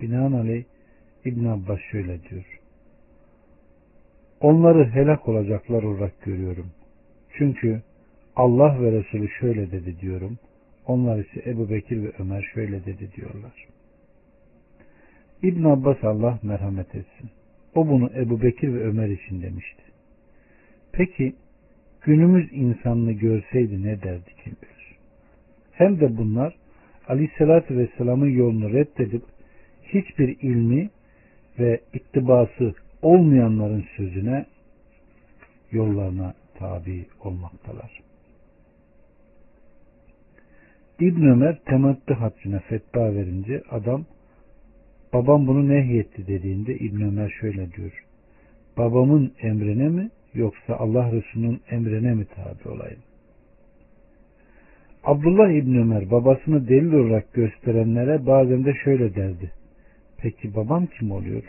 Binaenaleyh 0.00 0.64
İbn 1.24 1.44
Abbas 1.44 1.78
şöyle 1.90 2.22
diyor. 2.22 2.60
Onları 4.40 4.90
helak 4.90 5.28
olacaklar 5.28 5.82
olarak 5.82 6.22
görüyorum. 6.22 6.70
Çünkü 7.38 7.82
Allah 8.36 8.82
ve 8.82 8.92
Resulü 8.92 9.28
şöyle 9.28 9.72
dedi 9.72 10.00
diyorum. 10.00 10.38
Onlar 10.86 11.18
ise 11.18 11.50
Ebu 11.50 11.70
Bekir 11.70 12.02
ve 12.02 12.12
Ömer 12.18 12.50
şöyle 12.54 12.84
dedi 12.84 13.10
diyorlar. 13.16 13.68
İbn 15.42 15.64
Abbas 15.64 16.04
Allah 16.04 16.38
merhamet 16.42 16.94
etsin. 16.94 17.30
O 17.74 17.88
bunu 17.88 18.10
Ebu 18.16 18.42
Bekir 18.42 18.74
ve 18.74 18.84
Ömer 18.84 19.08
için 19.08 19.42
demişti. 19.42 19.82
Peki 20.92 21.34
günümüz 22.04 22.52
insanını 22.52 23.12
görseydi 23.12 23.82
ne 23.82 24.02
derdi 24.02 24.30
kim 24.44 24.52
bilir. 24.62 24.96
Hem 25.72 26.00
de 26.00 26.16
bunlar 26.16 26.54
Aleyhisselatü 27.08 27.78
Vesselam'ın 27.78 28.30
yolunu 28.30 28.72
reddedip 28.72 29.22
hiçbir 29.82 30.36
ilmi 30.40 30.90
ve 31.58 31.80
ittibası 31.92 32.74
olmayanların 33.02 33.84
sözüne 33.96 34.46
yollarına 35.70 36.34
tabi 36.58 37.06
olmaktalar. 37.20 38.00
İbn 41.00 41.22
Ömer 41.22 41.58
temettü 41.64 42.14
haccına 42.14 42.58
fetva 42.58 43.14
verince 43.14 43.62
adam 43.70 44.04
babam 45.12 45.46
bunu 45.46 45.68
nehyetti 45.68 46.26
dediğinde 46.26 46.74
İbn 46.74 47.02
Ömer 47.02 47.30
şöyle 47.40 47.72
diyor. 47.72 48.04
Babamın 48.76 49.32
emrine 49.42 49.88
mi 49.88 50.10
yoksa 50.34 50.76
Allah 50.76 51.12
Resulü'nün 51.12 51.60
emrine 51.70 52.14
mi 52.14 52.26
tabi 52.34 52.74
olayım? 52.74 53.00
Abdullah 55.04 55.50
İbn 55.50 55.74
Ömer 55.74 56.10
babasını 56.10 56.68
delil 56.68 56.92
olarak 56.92 57.32
gösterenlere 57.32 58.26
bazen 58.26 58.64
de 58.64 58.74
şöyle 58.84 59.14
derdi. 59.14 59.52
Peki 60.18 60.54
babam 60.54 60.86
kim 60.86 61.10
oluyor? 61.10 61.42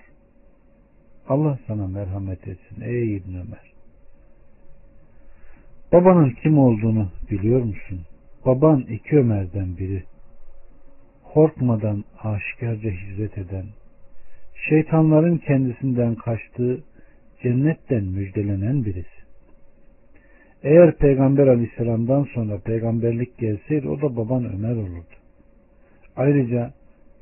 Allah 1.30 1.60
sana 1.68 1.88
merhamet 1.88 2.48
etsin 2.48 2.82
ey 2.82 3.16
İbn 3.16 3.30
Ömer. 3.30 3.74
Babanın 5.92 6.30
kim 6.44 6.60
olduğunu 6.60 7.12
biliyor 7.32 7.62
musun? 7.62 8.02
Baban 8.46 8.82
iki 8.82 9.18
Ömer'den 9.18 9.78
biri. 9.78 10.04
Korkmadan 11.34 12.04
aşikarca 12.24 12.90
hizmet 12.90 13.38
eden, 13.38 13.66
şeytanların 14.70 15.38
kendisinden 15.38 16.16
kaçtığı 16.16 16.84
cennetten 17.44 18.04
müjdelenen 18.04 18.86
birisi. 18.86 19.26
Eğer 20.64 20.98
Peygamber 20.98 21.48
aleyhisselamdan 21.48 22.28
sonra 22.34 22.60
peygamberlik 22.60 23.38
gelseydi 23.38 23.88
o 23.88 24.02
da 24.02 24.16
baban 24.18 24.54
Ömer 24.54 24.76
olurdu. 24.76 25.16
Ayrıca 26.16 26.74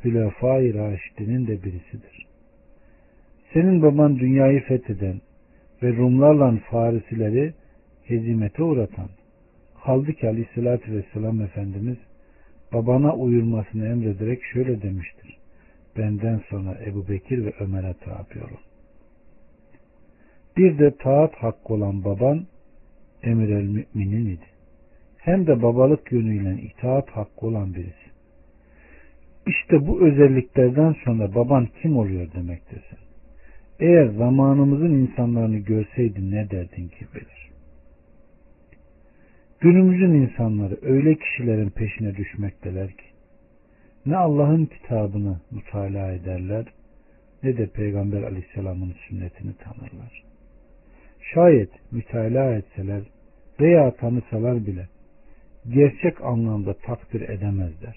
Hülefai 0.04 0.74
Raşidinin 0.74 1.48
de 1.48 1.64
birisidir. 1.64 2.26
Senin 3.54 3.82
baban 3.82 4.20
dünyayı 4.20 4.62
fetheden 4.62 5.22
ve 5.84 5.98
Rumlarla 5.98 6.58
Farisileri 6.72 7.54
hezimete 8.04 8.64
uğratan, 8.64 9.10
kaldı 9.86 10.14
ki 10.14 10.28
aleyhissalatü 10.28 10.96
vesselam 10.96 11.42
Efendimiz 11.42 11.98
babana 12.74 13.16
uyulmasını 13.16 13.88
emrederek 13.88 14.44
şöyle 14.54 14.82
demiştir. 14.82 15.38
Benden 15.98 16.42
sonra 16.50 16.78
Ebu 16.86 17.08
Bekir 17.10 17.46
ve 17.46 17.54
Ömer'e 17.60 17.94
tabi 17.94 18.40
olun. 18.40 18.73
Bir 20.58 20.80
de 20.80 20.98
taat 20.98 21.36
hakkı 21.36 21.74
olan 21.74 22.04
baban 22.04 22.46
emir 23.24 23.50
el 23.50 23.64
müminin 23.64 24.26
idi. 24.26 24.46
Hem 25.18 25.48
de 25.48 25.62
babalık 25.62 26.12
yönüyle 26.12 26.62
itaat 26.62 27.10
hakkı 27.10 27.46
olan 27.46 27.74
birisi. 27.74 28.14
İşte 29.48 29.88
bu 29.88 30.08
özelliklerden 30.08 30.96
sonra 31.06 31.36
baban 31.36 31.68
kim 31.82 31.98
oluyor 31.98 32.34
demektesin. 32.34 32.98
Eğer 33.80 34.06
zamanımızın 34.06 34.94
insanlarını 34.94 35.58
görseydin 35.58 36.32
ne 36.32 36.50
derdin 36.50 36.88
ki 36.88 37.06
bilir. 37.16 37.52
Günümüzün 39.60 40.14
insanları 40.14 40.78
öyle 40.82 41.16
kişilerin 41.16 41.70
peşine 41.70 42.16
düşmekteler 42.16 42.88
ki 42.88 43.06
ne 44.06 44.18
Allah'ın 44.18 44.66
kitabını 44.66 45.40
mutala 45.52 46.12
ederler 46.12 46.66
ne 47.44 47.58
de 47.58 47.68
Peygamber 47.68 48.24
aleyhisselamın 48.24 48.96
sünnetini 49.08 49.54
tanırlar. 49.54 50.33
Şayet 51.34 51.92
mütalaa 51.92 52.56
etseler 52.56 53.02
veya 53.60 53.96
tanısalar 53.96 54.66
bile 54.66 54.88
gerçek 55.70 56.22
anlamda 56.22 56.74
takdir 56.74 57.22
edemezler. 57.22 57.96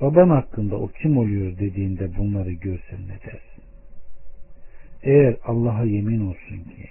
Baban 0.00 0.28
hakkında 0.28 0.76
o 0.76 0.88
kim 0.88 1.18
oluyor 1.18 1.58
dediğinde 1.58 2.16
bunları 2.16 2.52
görsen 2.52 3.00
ne 3.02 3.20
dersin? 3.26 3.64
Eğer 5.02 5.36
Allah'a 5.44 5.84
yemin 5.84 6.20
olsun 6.20 6.64
ki 6.64 6.88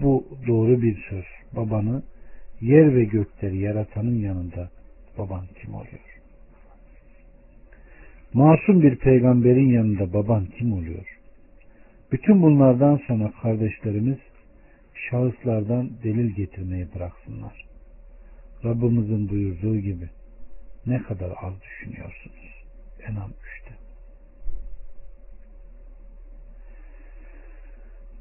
bu 0.00 0.26
doğru 0.46 0.82
bir 0.82 1.04
söz 1.10 1.24
babanı 1.56 2.02
yer 2.60 2.94
ve 2.94 3.04
gökleri 3.04 3.58
yaratanın 3.58 4.18
yanında 4.18 4.70
baban 5.18 5.46
kim 5.62 5.74
oluyor? 5.74 6.20
Masum 8.34 8.82
bir 8.82 8.96
peygamberin 8.96 9.68
yanında 9.68 10.12
baban 10.12 10.46
kim 10.46 10.72
oluyor? 10.72 11.21
Bütün 12.12 12.42
bunlardan 12.42 13.00
sonra 13.06 13.32
kardeşlerimiz 13.42 14.18
şahıslardan 15.10 15.90
delil 16.02 16.30
getirmeyi 16.30 16.88
bıraksınlar. 16.94 17.66
Rabbimizin 18.64 19.28
buyurduğu 19.28 19.78
gibi 19.78 20.10
ne 20.86 21.02
kadar 21.02 21.32
az 21.42 21.54
düşünüyorsunuz. 21.62 22.64
Enam 23.08 23.30
3'te. 23.30 23.74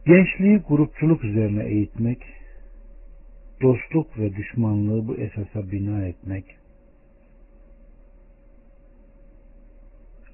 Gençliği 0.06 0.58
grupçuluk 0.58 1.24
üzerine 1.24 1.64
eğitmek, 1.64 2.24
dostluk 3.62 4.18
ve 4.18 4.36
düşmanlığı 4.36 5.08
bu 5.08 5.16
esasa 5.18 5.72
bina 5.72 6.06
etmek, 6.06 6.46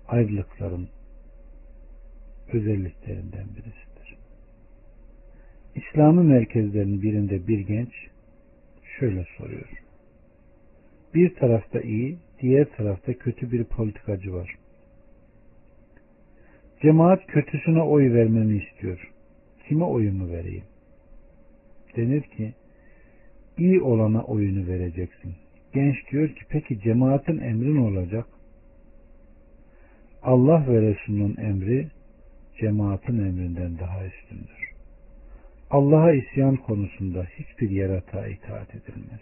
ayrılıkların 0.08 0.90
özelliklerinden 2.54 3.48
birisidir. 3.56 4.18
İslami 5.76 6.24
merkezlerin 6.24 7.02
birinde 7.02 7.48
bir 7.48 7.60
genç 7.60 7.94
şöyle 9.00 9.26
soruyor. 9.38 9.70
Bir 11.14 11.36
tarafta 11.36 11.82
iyi, 11.82 12.18
diğer 12.42 12.70
tarafta 12.78 13.14
kötü 13.14 13.52
bir 13.52 13.64
politikacı 13.64 14.34
var. 14.34 14.56
Cemaat 16.82 17.28
kötüsüne 17.28 17.82
oy 17.82 18.14
vermemi 18.14 18.64
istiyor. 18.64 19.12
Kime 19.68 19.84
oyumu 19.84 20.30
vereyim? 20.30 20.64
Denir 21.96 22.22
ki, 22.22 22.54
iyi 23.58 23.82
olana 23.82 24.24
oyunu 24.24 24.68
vereceksin. 24.68 25.36
Genç 25.74 25.96
diyor 26.12 26.28
ki, 26.28 26.42
peki 26.50 26.80
cemaatin 26.80 27.38
emri 27.38 27.76
ne 27.76 27.80
olacak? 27.80 28.26
Allah 30.24 30.68
ve 30.68 30.82
Resulünün 30.82 31.38
emri 31.38 31.88
cemaatin 32.60 33.20
emrinden 33.20 33.80
daha 33.80 34.06
üstündür. 34.06 34.72
Allah'a 35.70 36.12
isyan 36.12 36.56
konusunda 36.56 37.24
hiçbir 37.24 37.70
yaratığa 37.70 38.28
itaat 38.28 38.76
edilmez. 38.76 39.22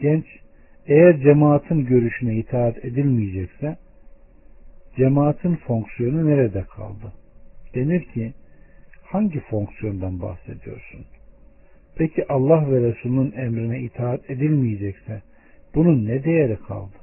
Genç, 0.00 0.26
eğer 0.86 1.20
cemaatin 1.20 1.84
görüşüne 1.84 2.34
itaat 2.34 2.84
edilmeyecekse, 2.84 3.76
cemaatin 4.96 5.56
fonksiyonu 5.56 6.26
nerede 6.26 6.62
kaldı? 6.62 7.12
Denir 7.74 8.04
ki, 8.04 8.32
hangi 9.02 9.40
fonksiyondan 9.40 10.20
bahsediyorsun? 10.20 11.06
Peki 11.96 12.28
Allah 12.28 12.70
ve 12.70 12.80
Resulünün 12.80 13.32
emrine 13.32 13.80
itaat 13.80 14.30
edilmeyecekse, 14.30 15.22
bunun 15.74 16.06
ne 16.06 16.24
değeri 16.24 16.56
kaldı? 16.56 16.99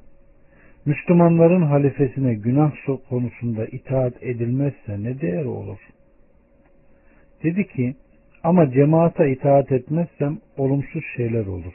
Müslümanların 0.88 1.62
halifesine 1.62 2.34
günah 2.34 2.72
konusunda 3.10 3.66
itaat 3.66 4.24
edilmezse 4.24 5.04
ne 5.04 5.22
değeri 5.22 5.48
olur? 5.48 5.78
Dedi 7.44 7.68
ki, 7.68 7.96
ama 8.44 8.72
cemaata 8.72 9.26
itaat 9.26 9.72
etmezsem 9.72 10.38
olumsuz 10.58 11.04
şeyler 11.18 11.46
olur. 11.46 11.74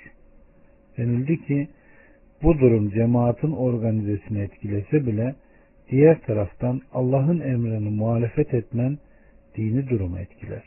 Denildi 0.98 1.46
ki, 1.46 1.68
bu 2.42 2.58
durum 2.58 2.90
cemaatin 2.90 3.52
organizesini 3.52 4.40
etkilese 4.40 5.06
bile 5.06 5.34
diğer 5.90 6.20
taraftan 6.20 6.80
Allah'ın 6.92 7.40
emrini 7.40 7.90
muhalefet 7.90 8.54
etmen 8.54 8.98
dini 9.56 9.88
durumu 9.88 10.18
etkiler. 10.18 10.64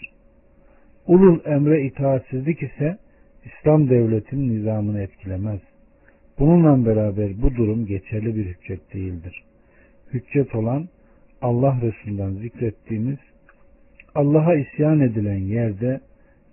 Ulul 1.07 1.39
emre 1.45 1.85
itaatsizlik 1.85 2.63
ise 2.63 2.97
İslam 3.45 3.89
devletinin 3.89 4.57
nizamını 4.57 5.01
etkilemez. 5.01 5.59
Bununla 6.39 6.85
beraber 6.85 7.41
bu 7.41 7.55
durum 7.55 7.85
geçerli 7.85 8.35
bir 8.35 8.45
hüccet 8.45 8.93
değildir. 8.93 9.43
Hüccet 10.13 10.55
olan 10.55 10.87
Allah 11.41 11.77
Resulü'nden 11.81 12.31
zikrettiğimiz 12.31 13.17
Allah'a 14.15 14.55
isyan 14.55 14.99
edilen 14.99 15.39
yerde 15.39 15.99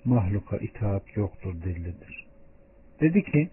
mahluka 0.05 0.57
itaat 0.57 1.17
yoktur 1.17 1.55
delilidir. 1.65 2.27
Dedi 3.01 3.23
ki 3.23 3.49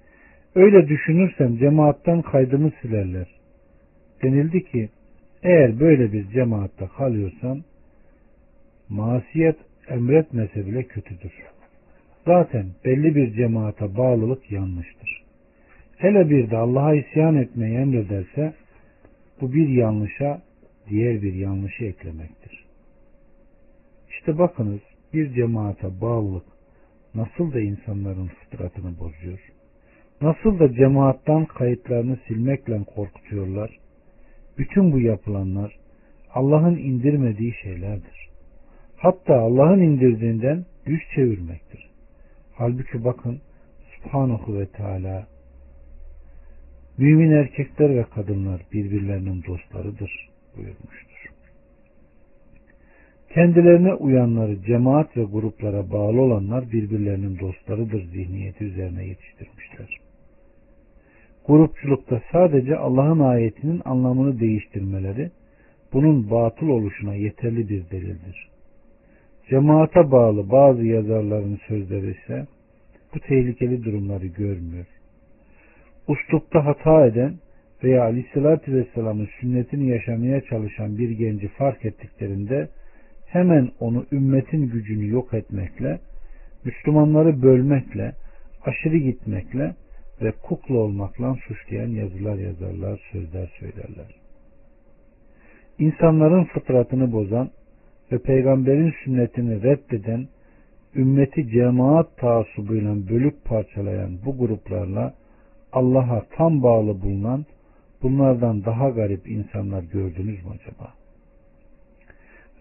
öyle 0.55 0.87
düşünürsem 0.87 1.57
cemaattan 1.57 2.21
kaydımı 2.21 2.71
silerler. 2.81 3.27
Denildi 4.23 4.65
ki 4.65 4.89
eğer 5.43 5.79
böyle 5.79 6.13
bir 6.13 6.29
cemaatte 6.29 6.87
kalıyorsan 6.97 7.63
masiyet 8.89 9.57
emretmese 9.89 10.65
bile 10.65 10.83
kötüdür. 10.83 11.33
Zaten 12.25 12.65
belli 12.85 13.15
bir 13.15 13.33
cemaate 13.33 13.97
bağlılık 13.97 14.51
yanlıştır. 14.51 15.28
Hele 15.99 16.29
bir 16.29 16.49
de 16.49 16.57
Allah'a 16.57 16.95
isyan 16.95 17.35
etmeyi 17.35 17.77
emrederse 17.77 18.53
bu 19.41 19.53
bir 19.53 19.67
yanlışa 19.67 20.41
diğer 20.89 21.21
bir 21.21 21.33
yanlışı 21.33 21.85
eklemektir. 21.85 22.65
İşte 24.09 24.37
bakınız 24.37 24.79
bir 25.13 25.33
cemaate 25.33 26.01
bağlılık 26.01 26.45
nasıl 27.15 27.53
da 27.53 27.59
insanların 27.59 28.27
fıtratını 28.27 28.99
bozuyor. 28.99 29.39
Nasıl 30.21 30.59
da 30.59 30.73
cemaattan 30.73 31.45
kayıtlarını 31.45 32.17
silmekle 32.27 32.83
korkutuyorlar. 32.83 33.77
Bütün 34.57 34.91
bu 34.91 34.99
yapılanlar 34.99 35.75
Allah'ın 36.33 36.77
indirmediği 36.77 37.53
şeylerdir. 37.63 38.29
Hatta 38.97 39.39
Allah'ın 39.39 39.79
indirdiğinden 39.79 40.65
yüz 40.85 41.01
çevirmektir. 41.15 41.89
Halbuki 42.53 43.03
bakın 43.03 43.41
Subhanahu 43.95 44.59
ve 44.59 44.65
Teala 44.65 45.27
Mümin 46.99 47.31
erkekler 47.31 47.95
ve 47.95 48.03
kadınlar 48.15 48.61
birbirlerinin 48.73 49.43
dostlarıdır 49.43 50.29
buyurmuştur. 50.57 51.29
Kendilerine 53.33 53.93
uyanları 53.93 54.61
cemaat 54.61 55.17
ve 55.17 55.23
gruplara 55.23 55.91
bağlı 55.91 56.21
olanlar 56.21 56.71
birbirlerinin 56.71 57.39
dostlarıdır 57.39 58.05
zihniyeti 58.05 58.63
üzerine 58.63 59.05
yetiştirmişler. 59.05 59.97
Grupçulukta 61.47 62.21
sadece 62.31 62.77
Allah'ın 62.77 63.19
ayetinin 63.19 63.81
anlamını 63.85 64.39
değiştirmeleri 64.39 65.31
bunun 65.93 66.31
batıl 66.31 66.67
oluşuna 66.67 67.15
yeterli 67.15 67.69
bir 67.69 67.89
delildir. 67.89 68.49
Cemaate 69.49 70.11
bağlı 70.11 70.51
bazı 70.51 70.85
yazarların 70.85 71.59
sözleri 71.67 72.11
ise 72.11 72.47
bu 73.15 73.19
tehlikeli 73.19 73.83
durumları 73.83 74.27
görmüyor 74.27 74.85
uslupta 76.09 76.65
hata 76.65 77.05
eden 77.05 77.33
veya 77.83 78.03
aleyhissalatü 78.03 78.73
vesselamın 78.73 79.29
sünnetini 79.39 79.89
yaşamaya 79.89 80.41
çalışan 80.41 80.97
bir 80.97 81.09
genci 81.09 81.47
fark 81.47 81.85
ettiklerinde 81.85 82.69
hemen 83.27 83.69
onu 83.79 84.05
ümmetin 84.11 84.69
gücünü 84.69 85.09
yok 85.09 85.33
etmekle, 85.33 85.99
Müslümanları 86.65 87.41
bölmekle, 87.41 88.13
aşırı 88.65 88.97
gitmekle 88.97 89.75
ve 90.21 90.31
kukla 90.31 90.77
olmakla 90.77 91.35
suçlayan 91.47 91.89
yazılar 91.89 92.35
yazarlar, 92.35 93.01
sözler 93.11 93.51
söylerler. 93.59 94.15
İnsanların 95.79 96.43
fıtratını 96.43 97.11
bozan 97.11 97.49
ve 98.11 98.17
peygamberin 98.17 98.93
sünnetini 99.03 99.63
reddeden, 99.63 100.27
ümmeti 100.95 101.49
cemaat 101.49 102.17
taassubuyla 102.17 102.95
bölüp 103.09 103.45
parçalayan 103.45 104.11
bu 104.25 104.37
gruplarla 104.37 105.13
Allah'a 105.73 106.25
tam 106.37 106.63
bağlı 106.63 107.01
bulunan 107.01 107.45
bunlardan 108.01 108.65
daha 108.65 108.89
garip 108.89 109.27
insanlar 109.29 109.83
gördünüz 109.83 110.45
mü 110.45 110.51
acaba? 110.51 110.93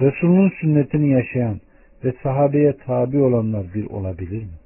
Resulünün 0.00 0.52
sünnetini 0.60 1.10
yaşayan 1.10 1.60
ve 2.04 2.14
sahabeye 2.22 2.76
tabi 2.76 3.18
olanlar 3.18 3.74
bir 3.74 3.86
olabilir 3.86 4.42
mi? 4.42 4.58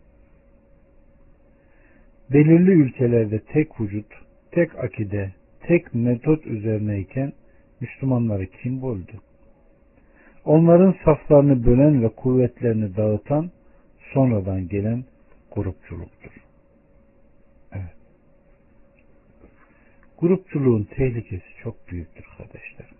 Belirli 2.33 2.71
ülkelerde 2.71 3.39
tek 3.39 3.81
vücut, 3.81 4.07
tek 4.51 4.85
akide, 4.85 5.33
tek 5.61 5.95
metot 5.95 6.47
üzerineyken 6.47 7.33
Müslümanları 7.81 8.47
kim 8.47 8.83
böldü? 8.83 9.13
Onların 10.45 10.95
saflarını 11.05 11.67
bölen 11.67 12.03
ve 12.03 12.09
kuvvetlerini 12.09 12.97
dağıtan 12.97 13.51
sonradan 14.13 14.69
gelen 14.69 15.05
grupçuluktur. 15.55 16.42
Grupçuluğun 20.23 20.85
tehlikesi 20.85 21.45
çok 21.63 21.89
büyüktür 21.89 22.25
kardeşler. 22.39 22.91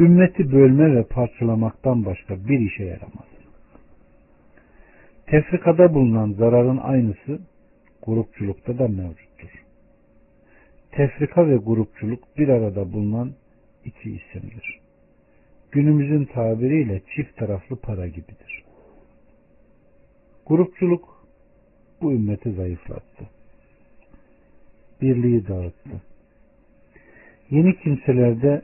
Ümmeti 0.00 0.52
bölme 0.52 0.96
ve 0.96 1.04
parçalamaktan 1.04 2.04
başka 2.04 2.48
bir 2.48 2.60
işe 2.60 2.84
yaramaz. 2.84 3.26
Tefrikada 5.26 5.94
bulunan 5.94 6.32
zararın 6.32 6.76
aynısı 6.76 7.40
grupçulukta 8.02 8.78
da 8.78 8.88
mevcuttur. 8.88 9.64
Tefrika 10.90 11.48
ve 11.48 11.56
grupçuluk 11.56 12.36
bir 12.38 12.48
arada 12.48 12.92
bulunan 12.92 13.32
iki 13.84 14.10
isimdir. 14.10 14.80
Günümüzün 15.72 16.24
tabiriyle 16.24 17.02
çift 17.16 17.36
taraflı 17.36 17.76
para 17.76 18.06
gibidir. 18.06 18.64
Grupçuluk 20.46 21.26
bu 22.00 22.12
ümmeti 22.12 22.52
zayıflattı 22.52 23.37
birliği 25.02 25.48
dağıttı. 25.48 26.02
Yeni 27.50 27.76
kimselerde 27.76 28.62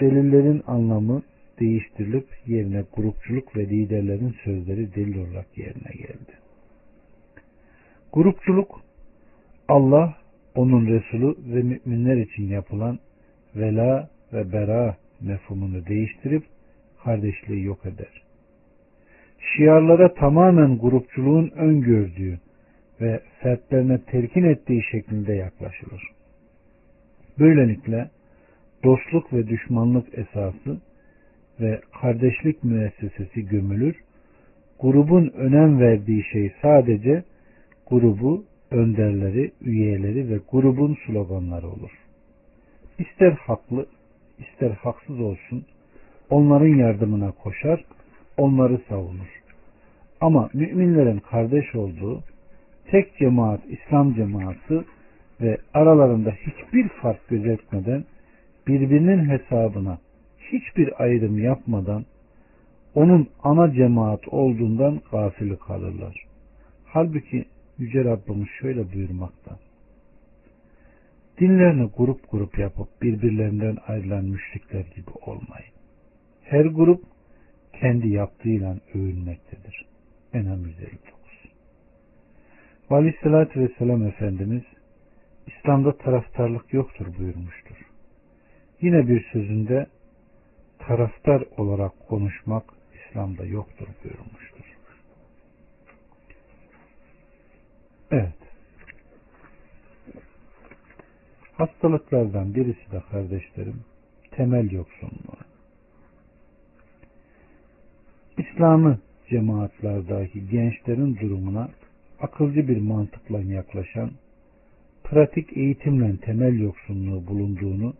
delillerin 0.00 0.62
anlamı 0.66 1.22
değiştirilip 1.60 2.26
yerine 2.46 2.84
grupçuluk 2.96 3.56
ve 3.56 3.68
liderlerin 3.68 4.36
sözleri 4.44 4.94
delil 4.94 5.18
olarak 5.18 5.58
yerine 5.58 5.92
geldi. 5.92 6.32
Grupçuluk 8.12 8.80
Allah, 9.68 10.16
onun 10.54 10.86
Resulü 10.86 11.36
ve 11.54 11.62
müminler 11.62 12.16
için 12.16 12.48
yapılan 12.48 12.98
vela 13.56 14.10
ve 14.32 14.52
bera 14.52 14.96
mefhumunu 15.20 15.86
değiştirip 15.86 16.44
kardeşliği 17.04 17.64
yok 17.64 17.86
eder. 17.86 18.22
Şiarlara 19.38 20.14
tamamen 20.14 20.78
grupçuluğun 20.78 21.50
öngördüğü 21.50 22.38
ve 23.00 23.20
fertlerine 23.40 23.98
telkin 23.98 24.44
ettiği 24.44 24.82
şeklinde 24.90 25.32
yaklaşılır. 25.32 26.02
Böylelikle 27.38 28.10
dostluk 28.84 29.32
ve 29.32 29.48
düşmanlık 29.48 30.18
esası 30.18 30.80
ve 31.60 31.80
kardeşlik 32.00 32.64
müessesesi 32.64 33.46
gömülür. 33.46 33.96
Grubun 34.80 35.28
önem 35.28 35.80
verdiği 35.80 36.24
şey 36.32 36.52
sadece 36.62 37.24
grubu, 37.86 38.44
önderleri, 38.70 39.52
üyeleri 39.60 40.30
ve 40.30 40.40
grubun 40.50 40.96
sloganları 41.06 41.68
olur. 41.68 41.90
İster 42.98 43.32
haklı, 43.32 43.86
ister 44.38 44.70
haksız 44.70 45.20
olsun, 45.20 45.64
onların 46.30 46.76
yardımına 46.76 47.32
koşar, 47.32 47.84
onları 48.36 48.80
savunur. 48.88 49.42
Ama 50.20 50.50
müminlerin 50.54 51.18
kardeş 51.18 51.74
olduğu 51.74 52.22
tek 52.90 53.18
cemaat 53.18 53.60
İslam 53.68 54.14
cemaati 54.14 54.84
ve 55.40 55.58
aralarında 55.74 56.30
hiçbir 56.30 56.88
fark 56.88 57.28
gözetmeden 57.28 58.04
birbirinin 58.66 59.28
hesabına 59.28 59.98
hiçbir 60.52 61.02
ayrım 61.02 61.38
yapmadan 61.38 62.04
onun 62.94 63.28
ana 63.42 63.72
cemaat 63.72 64.28
olduğundan 64.28 65.00
gafili 65.10 65.58
kalırlar. 65.58 66.24
Halbuki 66.84 67.44
Yüce 67.78 68.04
Rabbimiz 68.04 68.48
şöyle 68.60 68.92
buyurmakta. 68.92 69.58
Dinlerini 71.40 71.90
grup 71.96 72.30
grup 72.30 72.58
yapıp 72.58 73.02
birbirlerinden 73.02 73.76
ayrılan 73.86 74.24
müşrikler 74.24 74.84
gibi 74.96 75.10
olmayın. 75.26 75.72
Her 76.42 76.64
grup 76.64 77.04
kendi 77.80 78.08
yaptığıyla 78.08 78.76
övünmektedir. 78.94 79.86
Enam 80.32 80.66
159 80.66 81.08
Ve 81.12 81.17
Aleyhisselatü 82.90 83.60
Vesselam 83.60 84.06
Efendimiz 84.06 84.62
İslam'da 85.46 85.98
taraftarlık 85.98 86.72
yoktur 86.72 87.06
buyurmuştur. 87.18 87.76
Yine 88.80 89.08
bir 89.08 89.24
sözünde 89.32 89.86
taraftar 90.78 91.44
olarak 91.56 92.08
konuşmak 92.08 92.64
İslam'da 92.94 93.44
yoktur 93.44 93.86
buyurmuştur. 94.04 94.76
Evet. 98.10 98.34
Hastalıklardan 101.52 102.54
birisi 102.54 102.92
de 102.92 103.02
kardeşlerim 103.10 103.80
temel 104.30 104.70
yoksunluğu. 104.70 105.38
İslam'ı 108.38 108.98
cemaatlardaki 109.30 110.50
gençlerin 110.50 111.16
durumuna 111.16 111.68
akılcı 112.20 112.68
bir 112.68 112.80
mantıkla 112.80 113.40
yaklaşan, 113.40 114.10
pratik 115.04 115.56
eğitimle 115.56 116.16
temel 116.16 116.60
yoksunluğu 116.60 117.26
bulunduğunu 117.26 117.94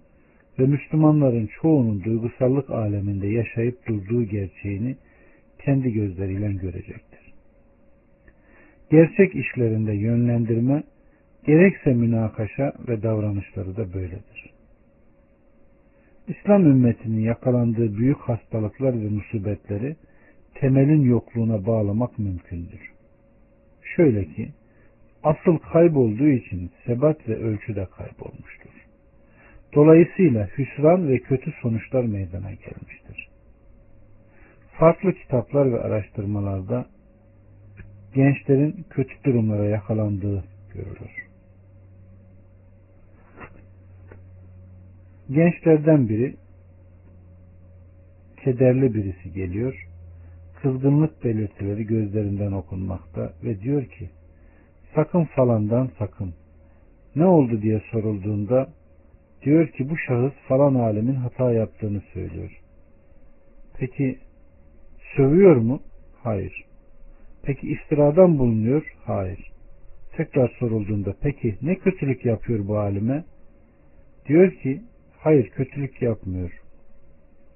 ve 0.59 0.67
Müslümanların 0.67 1.49
çoğunun 1.63 2.05
duygusallık 2.05 2.71
aleminde 2.71 3.27
yaşayıp 3.27 3.87
durduğu 3.87 4.25
gerçeğini 4.25 4.97
kendi 5.65 5.93
gözleriyle 5.93 6.53
görecektir. 6.53 7.33
Gerçek 8.91 9.35
işlerinde 9.35 9.93
yönlendirme, 9.93 10.83
gerekse 11.47 11.95
münakaşa 11.95 12.73
ve 12.89 13.03
davranışları 13.03 13.77
da 13.77 13.95
böyledir. 13.95 14.51
İslam 16.29 16.67
ümmetinin 16.67 17.21
yakalandığı 17.21 17.97
büyük 17.97 18.19
hastalıklar 18.19 19.01
ve 19.01 19.09
musibetleri 19.09 19.97
temelin 20.55 21.03
yokluğuna 21.03 21.67
bağlamak 21.67 22.19
mümkündür. 22.19 22.98
Şöyle 23.99 24.25
ki, 24.25 24.53
asıl 25.23 25.59
kaybolduğu 25.59 26.29
için 26.29 26.71
sebat 26.87 27.29
ve 27.29 27.37
ölçü 27.37 27.77
de 27.77 27.87
kaybolmuştur. 27.97 28.71
Dolayısıyla 29.75 30.49
hüsran 30.59 31.09
ve 31.09 31.19
kötü 31.19 31.53
sonuçlar 31.63 32.05
meydana 32.05 32.51
gelmiştir. 32.51 33.29
Farklı 34.73 35.13
kitaplar 35.15 35.73
ve 35.73 35.81
araştırmalarda 35.81 36.87
gençlerin 38.15 38.87
kötü 38.91 39.15
durumlara 39.25 39.65
yakalandığı 39.65 40.45
görülür. 40.75 41.29
Gençlerden 45.31 46.09
biri 46.09 46.37
kederli 48.45 48.95
birisi 48.95 49.33
geliyor. 49.33 49.88
Kızgınlık 50.63 51.25
belirtileri 51.25 51.87
gözlerinden 51.87 52.53
okunmakta 52.53 53.33
ve 53.45 53.61
diyor 53.61 53.85
ki 53.85 54.11
sakın 54.95 55.25
falandan 55.25 55.91
sakın. 55.99 56.35
Ne 57.17 57.27
oldu 57.27 57.63
diye 57.63 57.83
sorulduğunda 57.91 58.69
Diyor 59.43 59.69
ki 59.69 59.91
bu 59.91 59.99
şahıs 59.99 60.33
falan 60.49 60.75
alemin 60.75 61.15
hata 61.15 61.53
yaptığını 61.53 62.01
söylüyor. 62.13 62.61
Peki 63.79 64.19
sövüyor 65.17 65.57
mu? 65.57 65.83
Hayır. 66.23 66.65
Peki 67.43 67.69
iftiradan 67.69 68.39
bulunuyor? 68.39 68.95
Hayır. 69.05 69.53
Tekrar 70.17 70.49
sorulduğunda 70.59 71.15
peki 71.23 71.59
ne 71.63 71.75
kötülük 71.75 72.25
yapıyor 72.25 72.69
bu 72.69 72.79
alime? 72.79 73.25
Diyor 74.27 74.53
ki 74.53 74.83
hayır 75.19 75.51
kötülük 75.51 76.03
yapmıyor. 76.03 76.51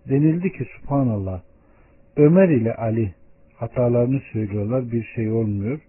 Denildi 0.09 0.53
ki 0.53 0.66
subhanallah 0.76 1.42
Ömer 2.16 2.48
ile 2.48 2.74
Ali 2.74 3.14
hatalarını 3.56 4.20
söylüyorlar 4.32 4.92
bir 4.92 5.04
şey 5.04 5.30
olmuyor. 5.30 5.80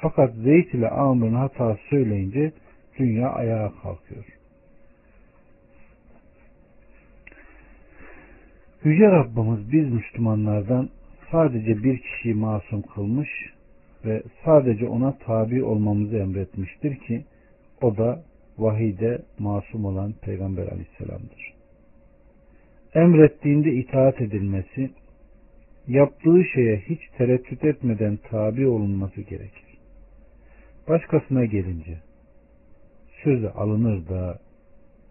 Fakat 0.00 0.34
Zeyd 0.34 0.72
ile 0.72 0.88
Amr'ın 0.88 1.34
hata 1.34 1.78
söyleyince 1.90 2.52
dünya 2.98 3.28
ayağa 3.28 3.72
kalkıyor. 3.82 4.24
Yüce 8.84 9.10
Rabbimiz 9.10 9.72
biz 9.72 9.92
Müslümanlardan 9.92 10.88
sadece 11.30 11.82
bir 11.82 11.98
kişiyi 11.98 12.34
masum 12.34 12.82
kılmış 12.82 13.28
ve 14.04 14.22
sadece 14.44 14.88
ona 14.88 15.18
tabi 15.18 15.64
olmamızı 15.64 16.16
emretmiştir 16.16 16.96
ki 16.96 17.24
o 17.82 17.96
da 17.96 18.22
vahide 18.58 19.22
masum 19.38 19.84
olan 19.84 20.12
Peygamber 20.12 20.66
aleyhisselamdır. 20.66 21.52
Emrettiğinde 22.94 23.72
itaat 23.72 24.20
edilmesi, 24.20 24.90
yaptığı 25.88 26.44
şeye 26.54 26.76
hiç 26.76 27.00
tereddüt 27.18 27.64
etmeden 27.64 28.18
tabi 28.30 28.66
olunması 28.66 29.20
gerekir. 29.20 29.78
Başkasına 30.88 31.44
gelince 31.44 31.98
sözü 33.24 33.46
alınır 33.46 34.08
da 34.08 34.38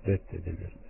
reddedilir. 0.08 0.82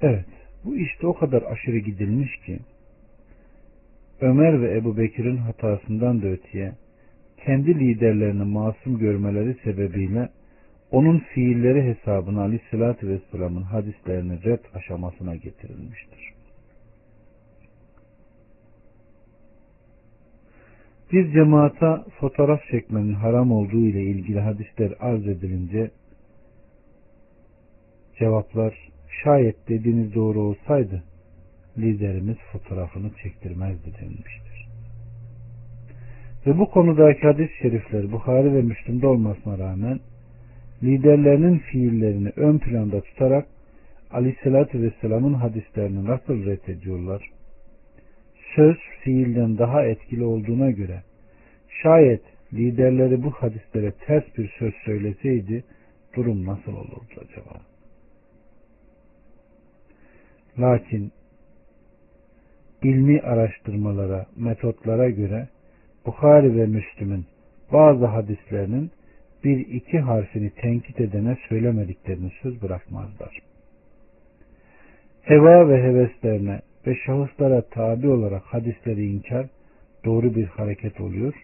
Evet, 0.00 0.26
bu 0.64 0.76
işte 0.76 1.06
o 1.06 1.14
kadar 1.14 1.42
aşırı 1.42 1.78
gidilmiş 1.78 2.36
ki 2.46 2.58
Ömer 4.20 4.62
ve 4.62 4.76
Ebu 4.76 4.96
Bekir'in 4.96 5.36
hatasından 5.36 6.22
da 6.22 6.26
öteye 6.26 6.72
kendi 7.44 7.78
liderlerini 7.78 8.44
masum 8.44 8.98
görmeleri 8.98 9.56
sebebiyle 9.64 10.28
onun 10.94 11.18
fiilleri 11.18 11.82
hesabına 11.82 12.40
aleyhissalatü 12.40 13.08
vesselamın 13.08 13.62
hadislerini 13.62 14.44
red 14.44 14.60
aşamasına 14.74 15.36
getirilmiştir. 15.36 16.34
Bir 21.12 21.32
cemaata 21.32 22.04
fotoğraf 22.20 22.60
çekmenin 22.70 23.14
haram 23.14 23.52
olduğu 23.52 23.86
ile 23.86 24.02
ilgili 24.02 24.40
hadisler 24.40 24.92
arz 25.00 25.26
edilince 25.26 25.90
cevaplar 28.18 28.74
şayet 29.24 29.68
dediğiniz 29.68 30.14
doğru 30.14 30.40
olsaydı 30.40 31.02
liderimiz 31.78 32.36
fotoğrafını 32.52 33.10
çektirmezdi 33.22 33.94
denilmiştir. 34.00 34.68
Ve 36.46 36.58
bu 36.58 36.70
konudaki 36.70 37.20
hadis-i 37.20 37.58
şerifler 37.62 38.12
Bukhari 38.12 38.54
ve 38.54 38.62
Müslüm'de 38.62 39.06
olmasına 39.06 39.58
rağmen 39.58 40.00
liderlerinin 40.82 41.58
fiillerini 41.58 42.32
ön 42.36 42.58
planda 42.58 43.00
tutarak 43.00 43.46
Aleyhisselatü 44.10 44.82
Vesselam'ın 44.82 45.34
hadislerini 45.34 46.04
nasıl 46.04 46.46
reddediyorlar? 46.46 47.30
Söz 48.56 48.76
fiilden 49.00 49.58
daha 49.58 49.84
etkili 49.84 50.24
olduğuna 50.24 50.70
göre 50.70 51.02
şayet 51.82 52.22
liderleri 52.52 53.22
bu 53.22 53.30
hadislere 53.30 53.92
ters 54.06 54.24
bir 54.38 54.54
söz 54.58 54.74
söyleseydi 54.84 55.64
durum 56.16 56.46
nasıl 56.46 56.72
olurdu 56.72 57.14
acaba? 57.16 57.60
Lakin 60.58 61.12
ilmi 62.82 63.20
araştırmalara, 63.20 64.26
metotlara 64.36 65.10
göre 65.10 65.48
Bukhari 66.06 66.56
ve 66.56 66.66
Müslüm'ün 66.66 67.26
bazı 67.72 68.06
hadislerinin 68.06 68.90
bir 69.44 69.58
iki 69.58 69.98
harfini 69.98 70.50
tenkit 70.50 71.00
edene 71.00 71.36
söylemediklerini 71.48 72.32
söz 72.42 72.62
bırakmazlar. 72.62 73.38
Heva 75.22 75.68
ve 75.68 75.82
heveslerine 75.82 76.60
ve 76.86 76.96
şahıslara 77.06 77.62
tabi 77.62 78.08
olarak 78.08 78.42
hadisleri 78.42 79.06
inkar 79.06 79.46
doğru 80.04 80.34
bir 80.34 80.46
hareket 80.46 81.00
oluyor. 81.00 81.34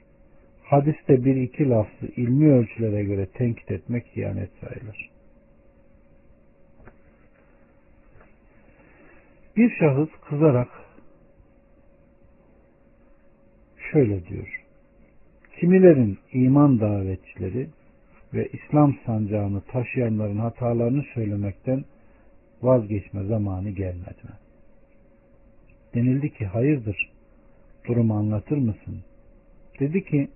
Hadiste 0.63 1.25
bir 1.25 1.37
iki 1.37 1.69
lafzı 1.69 2.07
ilmi 2.17 2.53
ölçülere 2.53 3.05
göre 3.05 3.27
tenkit 3.27 3.71
etmek 3.71 4.07
hiyanet 4.17 4.51
sayılır. 4.61 5.11
Bir 9.57 9.71
şahıs 9.79 10.09
kızarak 10.29 10.69
şöyle 13.93 14.27
diyor. 14.27 14.63
Kimilerin 15.61 16.19
iman 16.33 16.81
davetçileri 16.81 17.67
ve 18.35 18.49
İslam 18.49 18.97
sancağını 19.07 19.61
taşıyanların 19.61 20.39
hatalarını 20.39 21.05
söylemekten 21.15 21.85
vazgeçme 22.63 23.25
zamanı 23.25 23.71
gelmedi 23.71 24.23
mi? 24.25 24.37
Denildi 25.95 26.31
ki 26.31 26.47
hayırdır 26.47 27.11
durumu 27.89 28.15
anlatır 28.15 28.57
mısın? 28.57 29.03
Dedi 29.81 30.05
ki 30.05 30.29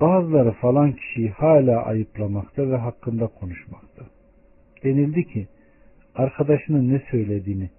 bazıları 0.00 0.52
falan 0.52 0.92
kişiyi 0.92 1.30
hala 1.30 1.82
ayıplamakta 1.84 2.70
ve 2.70 2.76
hakkında 2.76 3.26
konuşmakta. 3.26 4.04
Denildi 4.84 5.24
ki 5.24 5.46
arkadaşının 6.14 6.94
ne 6.94 7.02
söylediğini 7.10 7.70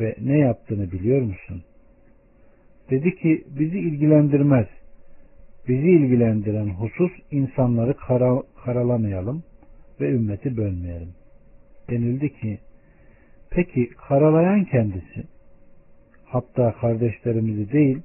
ve 0.00 0.16
ne 0.20 0.38
yaptığını 0.38 0.92
biliyor 0.92 1.22
musun? 1.22 1.62
Dedi 2.90 3.16
ki 3.16 3.44
bizi 3.58 3.78
ilgilendirmez. 3.78 4.66
Bizi 5.70 5.90
ilgilendiren 5.90 6.68
husus 6.68 7.12
insanları 7.30 7.94
kara, 7.96 8.42
karalamayalım 8.64 9.42
ve 10.00 10.10
ümmeti 10.10 10.56
bölmeyelim. 10.56 11.08
Denildi 11.90 12.32
ki 12.40 12.58
peki 13.50 13.90
karalayan 14.08 14.64
kendisi 14.64 15.24
hatta 16.24 16.72
kardeşlerimizi 16.72 17.72
değil 17.72 18.02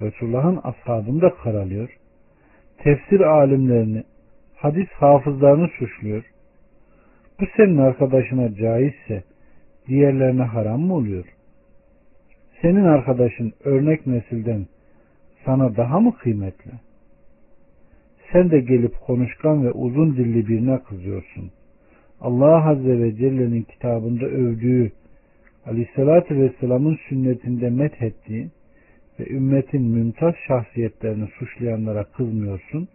Resulullah'ın 0.00 0.60
ashabını 0.62 1.20
da 1.20 1.34
karalıyor. 1.34 1.96
Tefsir 2.78 3.20
alimlerini, 3.20 4.02
hadis 4.54 4.88
hafızlarını 4.88 5.68
suçluyor. 5.68 6.24
Bu 7.40 7.44
senin 7.56 7.78
arkadaşına 7.78 8.54
caizse 8.54 9.24
diğerlerine 9.88 10.42
haram 10.42 10.80
mı 10.80 10.94
oluyor? 10.94 11.24
Senin 12.62 12.84
arkadaşın 12.84 13.52
örnek 13.64 14.06
nesilden 14.06 14.66
sana 15.44 15.76
daha 15.76 16.00
mı 16.00 16.14
kıymetli? 16.18 16.85
Sen 18.32 18.50
de 18.50 18.60
gelip 18.60 19.00
konuşkan 19.00 19.66
ve 19.66 19.70
uzun 19.72 20.16
dilli 20.16 20.48
birine 20.48 20.78
kızıyorsun. 20.78 21.50
Allah 22.20 22.68
Azze 22.68 22.98
ve 22.98 23.16
Celle'nin 23.16 23.62
kitabında 23.62 24.24
övdüğü 24.24 24.92
Aleyhisselatü 25.66 26.40
Vesselam'ın 26.40 26.98
sünnetinde 27.08 27.70
methettiği 27.70 28.50
ve 29.20 29.28
ümmetin 29.28 29.82
mümtaz 29.82 30.34
şahsiyetlerini 30.46 31.26
suçlayanlara 31.38 32.04
kızmıyorsun. 32.04 32.88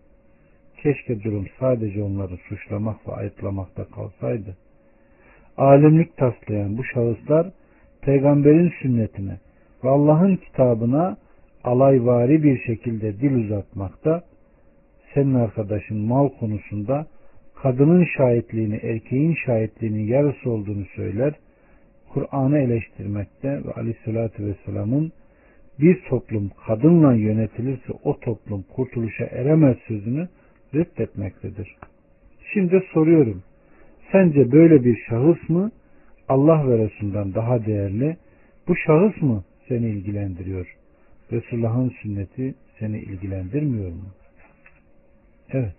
Keşke 0.84 1.24
durum 1.24 1.46
sadece 1.60 2.04
onları 2.04 2.38
suçlamak 2.38 3.08
ve 3.08 3.12
ayıplamakta 3.12 3.86
kalsaydı. 3.86 4.58
Alimlik 5.58 6.18
taslayan 6.18 6.78
bu 6.78 6.84
şahıslar 6.84 7.52
peygamberin 8.02 8.74
sünnetine 8.82 9.38
ve 9.84 9.90
Allah'ın 9.90 10.36
kitabına 10.36 11.18
alayvari 11.64 12.44
bir 12.44 12.60
şekilde 12.60 13.20
dil 13.20 13.46
uzatmakta, 13.46 14.24
senin 15.14 15.34
arkadaşın 15.34 15.98
mal 15.98 16.30
konusunda 16.30 17.08
kadının 17.56 18.08
şahitliğini 18.18 18.76
erkeğin 18.76 19.36
şahitliğinin 19.46 20.08
yarısı 20.08 20.50
olduğunu 20.50 20.86
söyler, 20.96 21.34
Kur'an'ı 22.10 22.58
eleştirmekte 22.58 23.64
ve 23.64 23.72
aleyhissalatü 23.72 24.46
vesselamın 24.46 25.12
bir 25.80 26.02
toplum 26.10 26.52
kadınla 26.68 27.14
yönetilirse 27.14 27.94
o 28.04 28.20
toplum 28.20 28.66
kurtuluşa 28.76 29.26
eremez 29.26 29.78
sözünü 29.88 30.28
reddetmektedir. 30.76 31.76
Şimdi 32.54 32.84
soruyorum. 32.94 33.44
Sence 34.12 34.52
böyle 34.52 34.84
bir 34.84 34.98
şahıs 35.10 35.50
mı 35.50 35.72
Allah 36.30 36.70
ve 36.70 36.78
Resul'dan 36.78 37.34
daha 37.34 37.66
değerli? 37.66 38.18
Bu 38.68 38.76
şahıs 38.76 39.22
mı 39.22 39.44
seni 39.68 39.90
ilgilendiriyor? 39.90 40.76
Resulullah'ın 41.32 41.90
sünneti 42.02 42.56
seni 42.80 43.00
ilgilendirmiyor 43.00 43.90
mu? 43.90 44.21
Evet. 45.54 45.76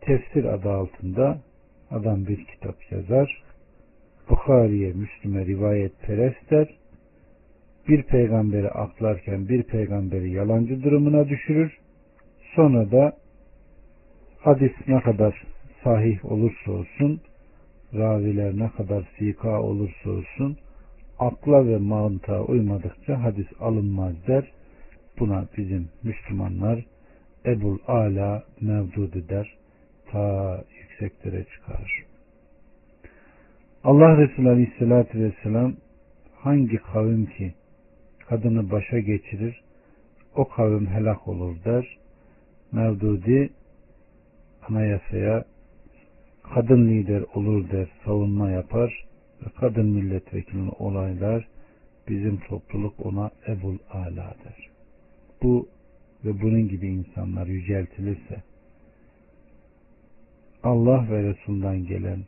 Tefsir 0.00 0.44
adı 0.44 0.70
altında 0.70 1.38
adam 1.90 2.26
bir 2.26 2.44
kitap 2.46 2.92
yazar. 2.92 3.42
Bukhari'ye, 4.30 4.92
Müslüme 4.92 5.46
rivayet 5.46 6.00
perest 6.00 6.52
Bir 7.88 8.02
peygamberi 8.02 8.70
aklarken 8.70 9.48
bir 9.48 9.62
peygamberi 9.62 10.30
yalancı 10.30 10.82
durumuna 10.82 11.28
düşürür. 11.28 11.78
Sonra 12.54 12.90
da 12.90 13.12
hadis 14.38 14.72
ne 14.86 15.00
kadar 15.00 15.42
sahih 15.84 16.24
olursa 16.24 16.72
olsun, 16.72 17.20
raviler 17.94 18.58
ne 18.58 18.70
kadar 18.70 19.08
sika 19.18 19.62
olursa 19.62 20.10
olsun, 20.10 20.56
akla 21.18 21.66
ve 21.66 21.76
mantığa 21.76 22.44
uymadıkça 22.44 23.22
hadis 23.22 23.46
alınmaz 23.60 24.14
der. 24.26 24.52
Buna 25.18 25.46
bizim 25.56 25.88
Müslümanlar 26.02 26.84
Ebul 27.50 27.78
Ala 27.86 28.44
mevdudu 28.60 29.28
der. 29.28 29.54
Ta 30.10 30.64
yükseklere 30.80 31.44
çıkarır. 31.44 32.04
Allah 33.84 34.16
Resulü 34.16 34.48
Aleyhisselatü 34.48 35.20
Vesselam 35.20 35.74
hangi 36.36 36.76
kavim 36.76 37.26
ki 37.26 37.54
kadını 38.28 38.70
başa 38.70 38.98
geçirir 38.98 39.60
o 40.36 40.48
kavim 40.48 40.86
helak 40.86 41.28
olur 41.28 41.56
der. 41.64 41.98
Mevdudi 42.72 43.50
anayasaya 44.68 45.44
kadın 46.54 46.88
lider 46.88 47.22
olur 47.34 47.70
der, 47.70 47.88
savunma 48.04 48.50
yapar 48.50 49.04
ve 49.42 49.50
kadın 49.60 49.86
milletvekilini 49.86 50.70
olaylar 50.78 51.48
bizim 52.08 52.40
topluluk 52.40 53.06
ona 53.06 53.30
Ebul 53.48 53.78
Ala 53.90 54.34
der. 54.44 54.68
Bu 55.42 55.68
ve 56.24 56.40
bunun 56.42 56.68
gibi 56.68 56.86
insanlar 56.86 57.46
yüceltilirse 57.46 58.42
Allah 60.62 61.10
ve 61.10 61.22
Resul'dan 61.22 61.86
gelen 61.86 62.24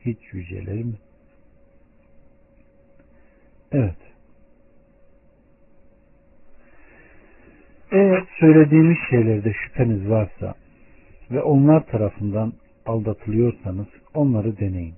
hiç 0.00 0.18
yücelir 0.32 0.84
mi? 0.84 0.94
Evet. 3.72 3.96
Eğer 7.92 8.24
söylediğimiz 8.40 8.96
şeylerde 9.10 9.52
şüpheniz 9.52 10.10
varsa 10.10 10.54
ve 11.30 11.42
onlar 11.42 11.86
tarafından 11.86 12.52
aldatılıyorsanız 12.86 13.86
onları 14.14 14.58
deneyin. 14.58 14.94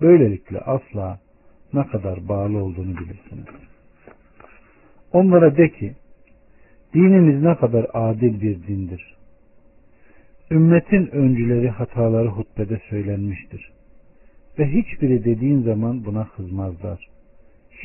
Böylelikle 0.00 0.58
asla 0.58 1.20
ne 1.72 1.86
kadar 1.86 2.28
bağlı 2.28 2.58
olduğunu 2.58 2.96
bilirsiniz. 2.96 3.46
Onlara 5.12 5.56
de 5.56 5.70
ki, 5.70 5.96
dinimiz 6.94 7.42
ne 7.42 7.56
kadar 7.56 7.86
adil 7.94 8.40
bir 8.40 8.66
dindir. 8.66 9.16
Ümmetin 10.50 11.06
öncüleri 11.06 11.68
hataları 11.68 12.28
hutbede 12.28 12.80
söylenmiştir. 12.90 13.72
Ve 14.58 14.66
hiçbiri 14.66 15.24
dediğin 15.24 15.62
zaman 15.62 16.04
buna 16.04 16.28
kızmazlar. 16.36 17.08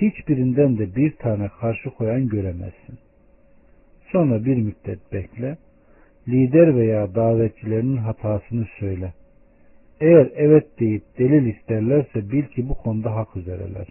Hiçbirinden 0.02 0.78
de 0.78 0.96
bir 0.96 1.12
tane 1.12 1.50
karşı 1.60 1.90
koyan 1.90 2.28
göremezsin. 2.28 3.00
Sonra 4.12 4.46
bir 4.46 4.58
müddet 4.58 5.14
bekle, 5.14 5.58
lider 6.28 6.76
veya 6.76 7.16
davetçilerinin 7.16 7.98
hatasını 7.98 8.68
söyle. 8.80 9.14
Eğer 10.02 10.30
evet 10.36 10.80
deyip 10.80 11.04
delil 11.20 11.46
isterlerse 11.56 12.32
bil 12.32 12.44
ki 12.44 12.70
bu 12.70 12.76
konuda 12.76 13.16
hak 13.16 13.36
üzereler. 13.36 13.88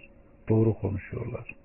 Doğru 0.49 0.73
konuşuyorlar. 0.73 1.55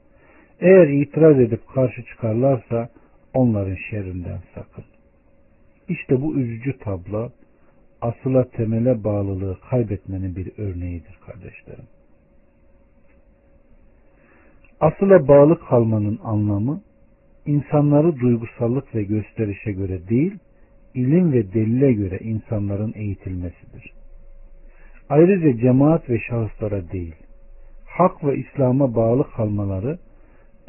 Eğer 0.61 0.89
itiraz 0.89 1.41
edip 1.41 1.69
karşı 1.75 2.05
çıkarlarsa 2.05 2.89
onların 3.35 3.77
şerrinden 3.91 4.41
sakın. 4.55 4.85
İşte 5.89 6.23
bu 6.23 6.37
üzücü 6.37 6.79
tablo 6.79 7.31
asıla 8.01 8.51
temele 8.51 9.05
bağlılığı 9.05 9.59
kaybetmenin 9.71 10.37
bir 10.37 10.53
örneğidir 10.59 11.19
kardeşlerim. 11.27 11.85
Asıla 14.81 15.29
bağlı 15.29 15.61
kalmanın 15.61 16.19
anlamı 16.23 16.83
insanları 17.47 18.21
duygusallık 18.21 18.95
ve 18.95 19.03
gösterişe 19.03 19.73
göre 19.73 20.09
değil, 20.09 20.39
ilim 20.95 21.33
ve 21.33 21.53
delile 21.53 21.93
göre 21.93 22.19
insanların 22.19 22.93
eğitilmesidir. 22.97 23.93
Ayrıca 25.09 25.61
cemaat 25.61 26.11
ve 26.11 26.21
şahıslara 26.21 26.91
değil, 26.91 27.15
hak 27.87 28.25
ve 28.25 28.37
İslam'a 28.37 28.95
bağlı 28.95 29.31
kalmaları, 29.31 29.99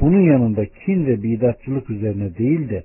bunun 0.00 0.20
yanında 0.20 0.64
kin 0.66 1.06
ve 1.06 1.22
bidatçılık 1.22 1.90
üzerine 1.90 2.38
değil 2.38 2.68
de, 2.68 2.84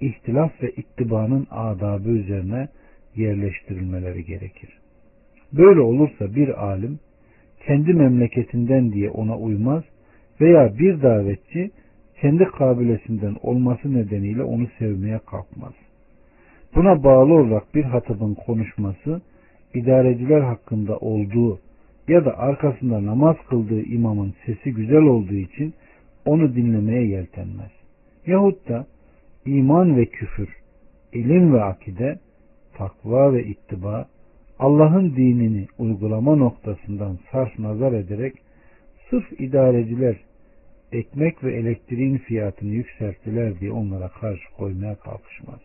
ihtilaf 0.00 0.62
ve 0.62 0.70
ittibanın 0.70 1.46
adabı 1.50 2.08
üzerine 2.08 2.68
yerleştirilmeleri 3.16 4.24
gerekir. 4.24 4.78
Böyle 5.52 5.80
olursa 5.80 6.34
bir 6.34 6.64
alim, 6.64 6.98
kendi 7.66 7.94
memleketinden 7.94 8.92
diye 8.92 9.10
ona 9.10 9.38
uymaz 9.38 9.82
veya 10.40 10.78
bir 10.78 11.02
davetçi 11.02 11.70
kendi 12.20 12.44
kabilesinden 12.44 13.36
olması 13.42 13.94
nedeniyle 13.94 14.42
onu 14.42 14.66
sevmeye 14.78 15.18
kalkmaz. 15.18 15.72
Buna 16.74 17.04
bağlı 17.04 17.34
olarak 17.34 17.74
bir 17.74 17.84
hatabın 17.84 18.34
konuşması 18.34 19.20
idareciler 19.74 20.40
hakkında 20.40 20.96
olduğu 20.96 21.58
ya 22.08 22.24
da 22.24 22.38
arkasında 22.38 23.06
namaz 23.06 23.36
kıldığı 23.48 23.82
imamın 23.82 24.34
sesi 24.46 24.72
güzel 24.72 25.02
olduğu 25.02 25.34
için 25.34 25.74
onu 26.24 26.54
dinlemeye 26.54 27.06
yeltenmez. 27.06 27.70
Yahut 28.26 28.68
da 28.68 28.86
iman 29.46 29.96
ve 29.96 30.06
küfür, 30.06 30.48
ilim 31.12 31.54
ve 31.54 31.62
akide, 31.62 32.18
takva 32.74 33.32
ve 33.32 33.44
ittiba, 33.44 34.08
Allah'ın 34.58 35.16
dinini 35.16 35.66
uygulama 35.78 36.36
noktasından 36.36 37.18
sarf 37.32 37.58
nazar 37.58 37.92
ederek 37.92 38.34
sırf 39.10 39.40
idareciler 39.40 40.16
ekmek 40.92 41.44
ve 41.44 41.54
elektriğin 41.54 42.18
fiyatını 42.18 42.70
yükselttiler 42.70 43.60
diye 43.60 43.72
onlara 43.72 44.08
karşı 44.08 44.52
koymaya 44.56 44.94
kalkışmaz. 44.94 45.60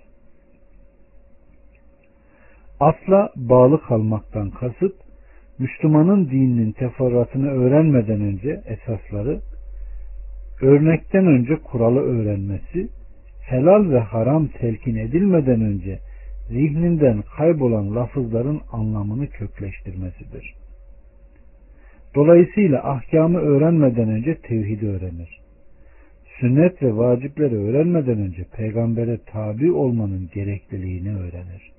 Asla 2.79 3.29
bağlı 3.35 3.81
kalmaktan 3.81 4.49
kasıt, 4.49 4.95
Müslümanın 5.59 6.29
dininin 6.29 6.71
teferruatını 6.71 7.49
öğrenmeden 7.49 8.21
önce 8.21 8.61
esasları, 8.65 9.39
örnekten 10.61 11.27
önce 11.27 11.55
kuralı 11.55 11.99
öğrenmesi, 11.99 12.87
helal 13.49 13.89
ve 13.91 13.99
haram 13.99 14.47
telkin 14.47 14.95
edilmeden 14.95 15.61
önce 15.61 15.99
zihninden 16.49 17.23
kaybolan 17.37 17.95
lafızların 17.95 18.61
anlamını 18.71 19.27
kökleştirmesidir. 19.27 20.53
Dolayısıyla 22.15 22.83
ahkamı 22.83 23.39
öğrenmeden 23.39 24.09
önce 24.09 24.35
tevhidi 24.35 24.87
öğrenir. 24.87 25.39
Sünnet 26.39 26.83
ve 26.83 26.97
vacipleri 26.97 27.55
öğrenmeden 27.55 28.17
önce 28.17 28.45
peygambere 28.57 29.17
tabi 29.25 29.71
olmanın 29.71 30.29
gerekliliğini 30.33 31.15
öğrenir. 31.15 31.71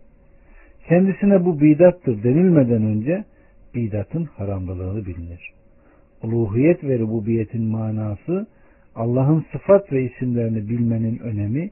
Kendisine 0.89 1.45
bu 1.45 1.61
bidattır 1.61 2.23
denilmeden 2.23 2.83
önce 2.83 3.25
bidatın 3.75 4.25
haramlılığını 4.25 5.07
bilinir. 5.07 5.53
Uluhiyet 6.23 6.85
ve 6.85 6.99
rububiyetin 6.99 7.65
manası 7.65 8.47
Allah'ın 8.95 9.47
sıfat 9.53 9.93
ve 9.93 10.05
isimlerini 10.05 10.69
bilmenin 10.69 11.19
önemi, 11.19 11.71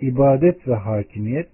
ibadet 0.00 0.68
ve 0.68 0.74
hakimiyet, 0.74 1.48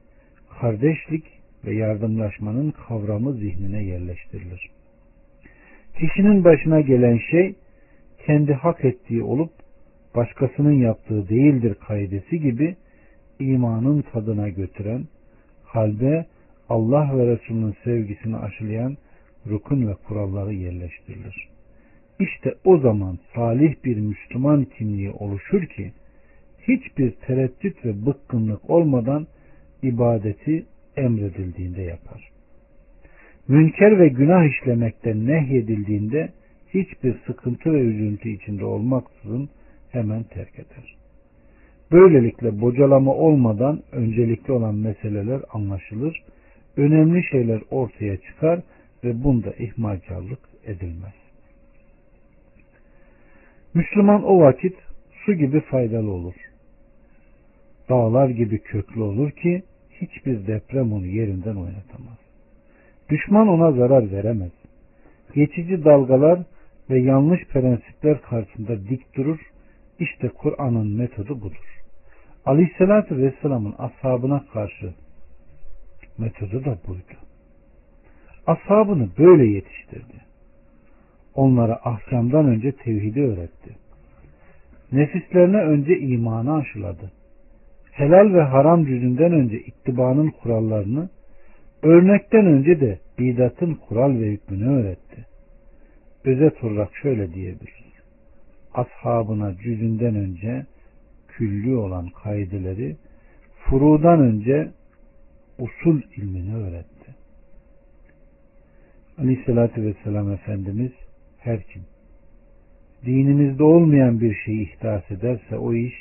kardeşlik 0.61 1.25
ve 1.65 1.75
yardımlaşmanın 1.75 2.71
kavramı 2.71 3.33
zihnine 3.33 3.85
yerleştirilir. 3.85 4.71
Kişinin 5.99 6.45
başına 6.45 6.81
gelen 6.81 7.21
şey 7.31 7.55
kendi 8.27 8.53
hak 8.53 8.85
ettiği 8.85 9.23
olup 9.23 9.51
başkasının 10.15 10.73
yaptığı 10.73 11.29
değildir 11.29 11.75
kaidesi 11.75 12.41
gibi 12.41 12.77
imanın 13.41 14.05
tadına 14.13 14.49
götüren, 14.49 15.05
kalbe 15.73 16.27
Allah 16.69 17.19
ve 17.19 17.27
Resulünün 17.27 17.75
sevgisini 17.85 18.37
aşılayan 18.37 18.97
rukun 19.47 19.89
ve 19.89 19.95
kuralları 19.95 20.55
yerleştirilir. 20.55 21.54
İşte 22.21 22.55
o 22.65 22.79
zaman 22.79 23.19
salih 23.35 23.75
bir 23.85 23.97
Müslüman 23.97 24.65
kimliği 24.65 25.11
oluşur 25.11 25.67
ki 25.67 25.93
hiçbir 26.69 27.11
tereddüt 27.11 27.85
ve 27.85 28.07
bıkkınlık 28.07 28.71
olmadan 28.71 29.27
ibadeti 29.83 30.65
emredildiğinde 30.97 31.83
yapar. 31.83 32.31
Münker 33.49 33.99
ve 33.99 34.09
günah 34.09 34.45
işlemekten 34.45 35.27
nehyedildiğinde 35.27 36.33
hiçbir 36.75 37.15
sıkıntı 37.27 37.73
ve 37.73 37.81
üzüntü 37.81 38.29
içinde 38.29 38.65
olmaksızın 38.65 39.49
hemen 39.91 40.23
terk 40.23 40.55
eder. 40.55 40.97
Böylelikle 41.93 42.61
bocalama 42.61 43.15
olmadan 43.15 43.83
öncelikli 43.93 44.53
olan 44.53 44.75
meseleler 44.75 45.41
anlaşılır, 45.53 46.23
önemli 46.77 47.25
şeyler 47.25 47.61
ortaya 47.71 48.17
çıkar 48.17 48.61
ve 49.05 49.25
bunda 49.25 49.53
ihmalkarlık 49.53 50.41
edilmez. 50.65 51.24
Müslüman 53.75 54.25
o 54.25 54.41
vakit 54.41 54.77
su 55.25 55.33
gibi 55.35 55.61
faydalı 55.61 56.11
olur. 56.11 56.35
Dağlar 57.89 58.29
gibi 58.29 58.59
köklü 58.59 59.03
olur 59.03 59.31
ki 59.31 59.63
hiçbir 59.91 60.47
deprem 60.47 60.93
onu 60.93 61.07
yerinden 61.07 61.57
oynatamaz. 61.57 62.19
Düşman 63.11 63.49
ona 63.49 63.73
zarar 63.73 64.13
veremez. 64.13 64.53
Geçici 65.35 65.85
dalgalar 65.85 66.41
ve 66.91 66.99
yanlış 67.01 67.45
prensipler 67.45 68.23
karşısında 68.23 68.89
dik 68.89 69.17
durur. 69.17 69.39
İşte 69.99 70.29
Kur'an'ın 70.29 70.97
metodu 70.97 71.41
budur. 71.41 71.83
Aleyhisselatü 72.47 73.17
Vesselam'ın 73.17 73.75
ashabına 73.79 74.45
karşı 74.53 74.95
metodu 76.19 76.65
da 76.65 76.79
buydu. 76.87 77.17
Ashabını 78.47 79.09
böyle 79.19 79.47
yetiştirdi. 79.47 80.24
Onlara 81.35 81.81
ahkamdan 81.85 82.47
önce 82.47 82.73
tevhidi 82.73 83.21
öğretti. 83.21 83.77
Nefislerine 84.93 85.57
önce 85.57 85.99
imanı 85.99 86.57
aşıladı. 86.57 87.13
Helal 87.93 88.35
ve 88.35 88.43
haram 88.43 88.87
yüzünden 88.87 89.33
önce 89.33 89.61
ittibanın 89.61 90.31
kurallarını, 90.31 91.09
örnekten 91.83 92.47
önce 92.47 92.81
de 92.81 92.99
bidatın 93.19 93.75
kural 93.75 94.19
ve 94.21 94.31
hükmünü 94.31 94.69
öğretti. 94.69 95.27
Özet 96.25 96.65
olarak 96.65 96.97
şöyle 97.03 97.35
diyebiliriz. 97.35 97.95
Ashabına 98.75 99.55
cüzünden 99.55 100.15
önce 100.15 100.67
külli 101.29 101.77
olan 101.77 102.09
kaideleri, 102.23 102.97
furudan 103.59 104.21
önce 104.21 104.71
usul 105.59 106.01
ilmini 106.17 106.57
öğretti. 106.57 107.15
Aleyhissalatü 109.19 109.83
vesselam 109.83 110.33
Efendimiz 110.33 110.93
her 111.45 111.63
kim 111.63 111.83
dinimizde 113.05 113.63
olmayan 113.63 114.21
bir 114.21 114.35
şeyi 114.35 114.63
ihdas 114.63 115.11
ederse 115.11 115.59
o 115.59 115.75
iş 115.75 115.95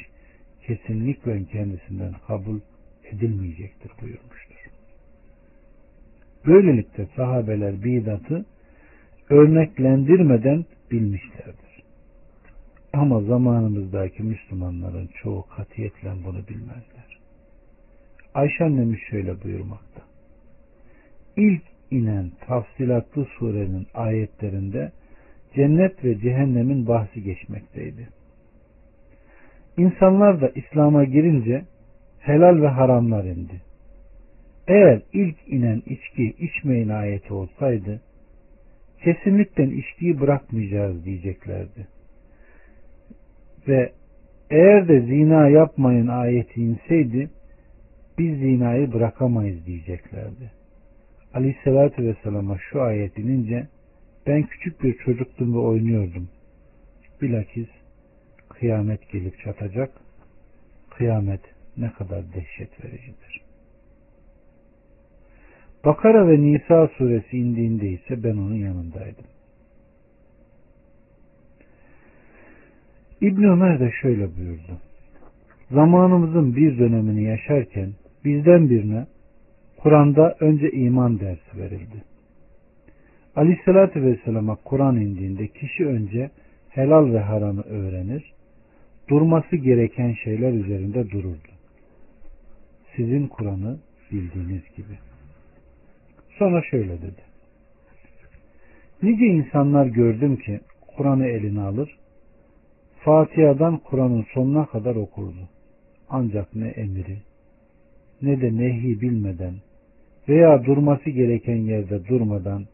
kesinlikle 0.67 1.45
kendisinden 1.45 2.13
kabul 2.27 2.59
edilmeyecektir 3.11 3.91
buyurmuştur. 4.01 4.53
Böylelikle 6.47 7.07
sahabeler 7.15 7.83
bidatı 7.83 8.45
örneklendirmeden 9.29 10.65
bilmişlerdir. 10.91 11.83
Ama 12.93 13.21
zamanımızdaki 13.21 14.23
Müslümanların 14.23 15.09
çoğu 15.23 15.45
katiyetle 15.47 16.09
bunu 16.25 16.47
bilmezler. 16.47 17.19
Ayşe 18.33 18.63
annemiz 18.63 18.99
şöyle 19.09 19.43
buyurmakta. 19.43 20.01
İlk 21.37 21.63
inen 21.91 22.31
tafsilatlı 22.47 23.25
surenin 23.25 23.87
ayetlerinde 23.93 24.91
cennet 25.55 26.03
ve 26.03 26.19
cehennemin 26.19 26.87
bahsi 26.87 27.23
geçmekteydi. 27.23 28.07
İnsanlar 29.77 30.41
da 30.41 30.49
İslam'a 30.55 31.03
girince 31.03 31.61
helal 32.19 32.61
ve 32.61 32.67
haramlar 32.67 33.23
indi. 33.23 33.61
Eğer 34.67 35.01
ilk 35.13 35.35
inen 35.47 35.81
içki 35.85 36.35
içmeyin 36.39 36.89
ayeti 36.89 37.33
olsaydı 37.33 38.01
kesinlikle 39.03 39.63
içkiyi 39.63 40.19
bırakmayacağız 40.19 41.05
diyeceklerdi. 41.05 41.87
Ve 43.67 43.91
eğer 44.49 44.87
de 44.87 45.01
zina 45.01 45.49
yapmayın 45.49 46.07
ayeti 46.07 46.61
inseydi 46.61 47.29
biz 48.17 48.39
zinayı 48.39 48.93
bırakamayız 48.93 49.65
diyeceklerdi. 49.65 50.51
Aleyhissalatü 51.33 52.03
Vesselam'a 52.03 52.57
şu 52.71 52.81
ayet 52.81 53.17
inince 53.17 53.67
ben 54.27 54.43
küçük 54.43 54.83
bir 54.83 54.97
çocuktum 54.97 55.53
ve 55.53 55.57
oynuyordum. 55.57 56.29
Bilakis 57.21 57.69
kıyamet 58.49 59.09
gelip 59.09 59.39
çatacak. 59.39 59.91
Kıyamet 60.89 61.41
ne 61.77 61.91
kadar 61.91 62.33
dehşet 62.33 62.85
vericidir. 62.85 63.41
Bakara 65.85 66.27
ve 66.27 66.41
Nisa 66.41 66.87
suresi 66.97 67.37
indiğinde 67.37 67.87
ise 67.87 68.23
ben 68.23 68.37
onun 68.37 68.55
yanındaydım. 68.55 69.25
İbn 73.21 73.43
Ömer 73.43 73.79
de 73.79 73.91
şöyle 74.01 74.37
buyurdu. 74.37 74.81
Zamanımızın 75.71 76.55
bir 76.55 76.79
dönemini 76.79 77.23
yaşarken 77.23 77.93
bizden 78.25 78.69
birine 78.69 79.07
Kur'an'da 79.77 80.35
önce 80.39 80.71
iman 80.71 81.19
dersi 81.19 81.57
verildi. 81.57 82.12
Aleyhissalatü 83.35 84.03
Vesselam'a 84.03 84.55
Kur'an 84.55 84.95
indiğinde 84.95 85.47
kişi 85.47 85.85
önce 85.85 86.31
helal 86.69 87.13
ve 87.13 87.19
haramı 87.19 87.61
öğrenir, 87.61 88.33
durması 89.09 89.55
gereken 89.55 90.13
şeyler 90.23 90.53
üzerinde 90.53 91.09
dururdu. 91.09 91.51
Sizin 92.95 93.27
Kur'an'ı 93.27 93.79
bildiğiniz 94.11 94.63
gibi. 94.77 94.97
Sonra 96.39 96.61
şöyle 96.71 97.01
dedi. 97.01 97.21
Nice 99.03 99.25
insanlar 99.25 99.85
gördüm 99.85 100.35
ki 100.35 100.59
Kur'an'ı 100.97 101.27
eline 101.27 101.61
alır, 101.61 101.97
Fatiha'dan 102.99 103.77
Kur'an'ın 103.77 104.25
sonuna 104.33 104.65
kadar 104.65 104.95
okurdu. 104.95 105.49
Ancak 106.09 106.55
ne 106.55 106.67
emiri 106.67 107.17
ne 108.21 108.41
de 108.41 108.57
nehi 108.57 109.01
bilmeden 109.01 109.53
veya 110.29 110.65
durması 110.65 111.09
gereken 111.09 111.55
yerde 111.55 112.07
durmadan 112.07 112.65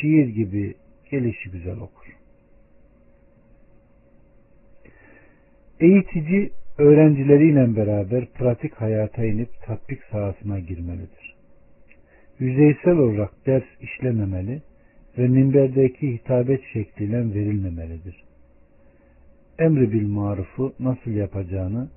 şiir 0.00 0.28
gibi 0.28 0.74
gelişi 1.10 1.50
güzel 1.50 1.76
okur. 1.76 2.16
Eğitici 5.80 6.50
öğrencileriyle 6.78 7.76
beraber 7.76 8.26
pratik 8.26 8.74
hayata 8.74 9.24
inip 9.24 9.48
tatbik 9.66 10.02
sahasına 10.10 10.58
girmelidir. 10.58 11.34
Yüzeysel 12.38 12.96
olarak 12.96 13.46
ders 13.46 13.64
işlememeli 13.80 14.62
ve 15.18 15.28
minberdeki 15.28 16.12
hitabet 16.12 16.60
şekliyle 16.72 17.34
verilmemelidir. 17.34 18.24
Emri 19.58 19.92
bil 19.92 20.08
marufu 20.08 20.74
nasıl 20.80 21.10
yapacağını, 21.10 21.88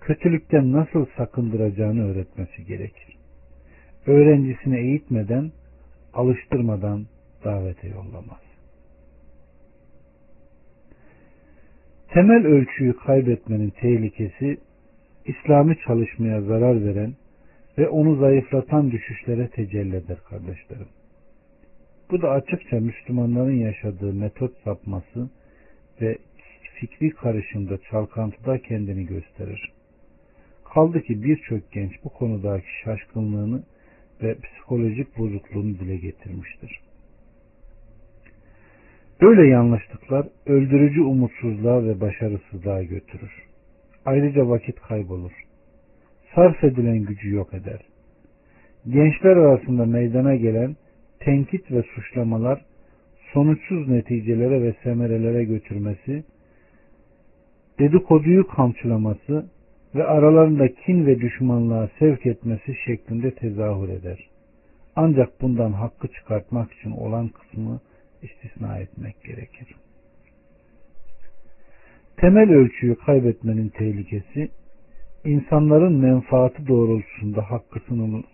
kötülükten 0.00 0.72
nasıl 0.72 1.06
sakındıracağını 1.16 2.10
öğretmesi 2.10 2.64
gerekir. 2.64 3.16
Öğrencisini 4.06 4.78
eğitmeden, 4.78 5.52
alıştırmadan 6.12 7.06
davete 7.44 7.88
yollamaz. 7.88 8.40
Temel 12.08 12.46
ölçüyü 12.46 12.96
kaybetmenin 12.96 13.70
tehlikesi 13.70 14.58
İslami 15.24 15.76
çalışmaya 15.86 16.40
zarar 16.40 16.84
veren 16.84 17.14
ve 17.78 17.88
onu 17.88 18.16
zayıflatan 18.16 18.90
düşüşlere 18.90 19.48
tecelli 19.48 19.96
eder 19.96 20.18
kardeşlerim. 20.28 20.88
Bu 22.10 22.22
da 22.22 22.30
açıkça 22.30 22.80
Müslümanların 22.80 23.56
yaşadığı 23.56 24.12
metot 24.12 24.52
sapması 24.64 25.30
ve 26.00 26.18
fikri 26.74 27.10
karışımda 27.10 27.78
çalkantıda 27.90 28.58
kendini 28.58 29.06
gösterir. 29.06 29.72
Kaldı 30.74 31.02
ki 31.02 31.22
birçok 31.22 31.72
genç 31.72 31.92
bu 32.04 32.08
konudaki 32.08 32.66
şaşkınlığını 32.84 33.62
ve 34.22 34.36
psikolojik 34.40 35.18
bozukluğunu 35.18 35.78
dile 35.78 35.96
getirmiştir. 35.96 36.80
Böyle 39.22 39.46
yanlışlıklar 39.46 40.26
öldürücü 40.46 41.02
umutsuzluğa 41.02 41.84
ve 41.84 42.00
başarısızlığa 42.00 42.82
götürür. 42.82 43.32
Ayrıca 44.04 44.48
vakit 44.48 44.80
kaybolur. 44.80 45.32
Sarf 46.34 46.64
edilen 46.64 46.98
gücü 46.98 47.34
yok 47.34 47.54
eder. 47.54 47.80
Gençler 48.88 49.36
arasında 49.36 49.86
meydana 49.86 50.36
gelen 50.36 50.76
tenkit 51.18 51.70
ve 51.70 51.82
suçlamalar 51.82 52.64
sonuçsuz 53.32 53.88
neticelere 53.88 54.62
ve 54.62 54.74
semerelere 54.82 55.44
götürmesi, 55.44 56.24
dedikoduyu 57.78 58.46
kamçılaması 58.46 59.46
ve 59.94 60.04
aralarında 60.04 60.68
kin 60.68 61.06
ve 61.06 61.20
düşmanlığa 61.20 61.88
sevk 61.98 62.26
etmesi 62.26 62.74
şeklinde 62.86 63.30
tezahür 63.30 63.88
eder. 63.88 64.30
Ancak 64.96 65.40
bundan 65.40 65.72
hakkı 65.72 66.08
çıkartmak 66.08 66.72
için 66.72 66.90
olan 66.90 67.28
kısmı 67.28 67.80
istisna 68.22 68.78
etmek 68.78 69.24
gerekir. 69.24 69.74
Temel 72.16 72.50
ölçüyü 72.50 72.96
kaybetmenin 72.96 73.68
tehlikesi, 73.68 74.48
insanların 75.24 75.92
menfaati 75.92 76.66
doğrultusunda 76.68 77.50
hakkı 77.50 77.80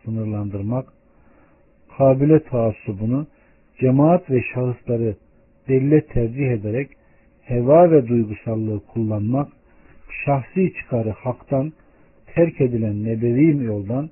sınırlandırmak, 0.04 0.88
kabile 1.98 2.42
taassubunu, 2.42 3.26
cemaat 3.80 4.30
ve 4.30 4.42
şahısları 4.54 5.16
delile 5.68 6.06
tercih 6.06 6.50
ederek 6.50 6.90
heva 7.42 7.90
ve 7.90 8.08
duygusallığı 8.08 8.86
kullanmak, 8.86 9.48
şahsi 10.24 10.72
çıkarı 10.78 11.10
haktan, 11.10 11.72
terk 12.34 12.60
edilen 12.60 13.04
nebevi 13.04 13.64
yoldan 13.64 14.10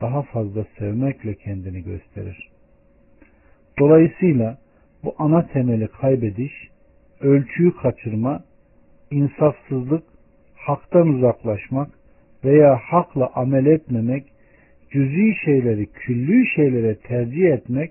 daha 0.00 0.22
fazla 0.22 0.64
sevmekle 0.78 1.34
kendini 1.34 1.82
gösterir. 1.82 2.48
Dolayısıyla 3.78 4.58
bu 5.06 5.14
ana 5.18 5.46
temeli 5.46 5.88
kaybediş, 5.88 6.52
ölçüyü 7.20 7.76
kaçırma, 7.76 8.44
insafsızlık, 9.10 10.02
haktan 10.54 11.08
uzaklaşmak 11.08 11.88
veya 12.44 12.76
hakla 12.76 13.30
amel 13.34 13.66
etmemek, 13.66 14.24
cüzi 14.90 15.34
şeyleri 15.44 15.86
küllü 15.86 16.46
şeylere 16.46 16.96
tercih 16.96 17.44
etmek 17.44 17.90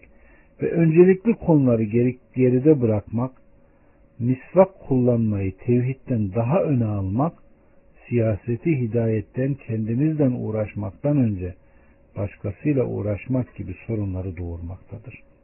ve 0.61 0.71
öncelikli 0.71 1.33
konuları 1.33 1.83
geri, 1.83 2.17
geride 2.35 2.81
bırakmak, 2.81 3.31
misvak 4.19 4.79
kullanmayı 4.79 5.57
tevhidden 5.57 6.33
daha 6.35 6.63
öne 6.63 6.85
almak, 6.85 7.33
siyaseti 8.09 8.79
hidayetten 8.79 9.53
kendimizden 9.53 10.31
uğraşmaktan 10.31 11.17
önce 11.17 11.53
başkasıyla 12.17 12.85
uğraşmak 12.85 13.55
gibi 13.55 13.75
sorunları 13.87 14.37
doğurmaktadır. 14.37 15.34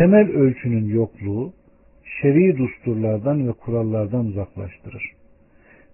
Temel 0.00 0.30
ölçünün 0.30 0.88
yokluğu 0.88 1.52
şer'i 2.04 2.58
dusturlardan 2.58 3.48
ve 3.48 3.52
kurallardan 3.52 4.26
uzaklaştırır 4.26 5.12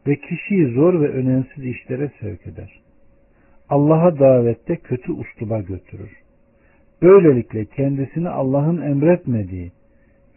ve 0.06 0.16
kişiyi 0.16 0.66
zor 0.74 1.00
ve 1.00 1.08
önemsiz 1.08 1.64
işlere 1.64 2.10
sevk 2.20 2.46
eder. 2.46 2.80
Allah'a 3.68 4.18
davette 4.18 4.76
kötü 4.76 5.12
usluba 5.12 5.60
götürür. 5.60 6.10
Böylelikle 7.02 7.64
kendisini 7.64 8.28
Allah'ın 8.28 8.82
emretmediği, 8.82 9.72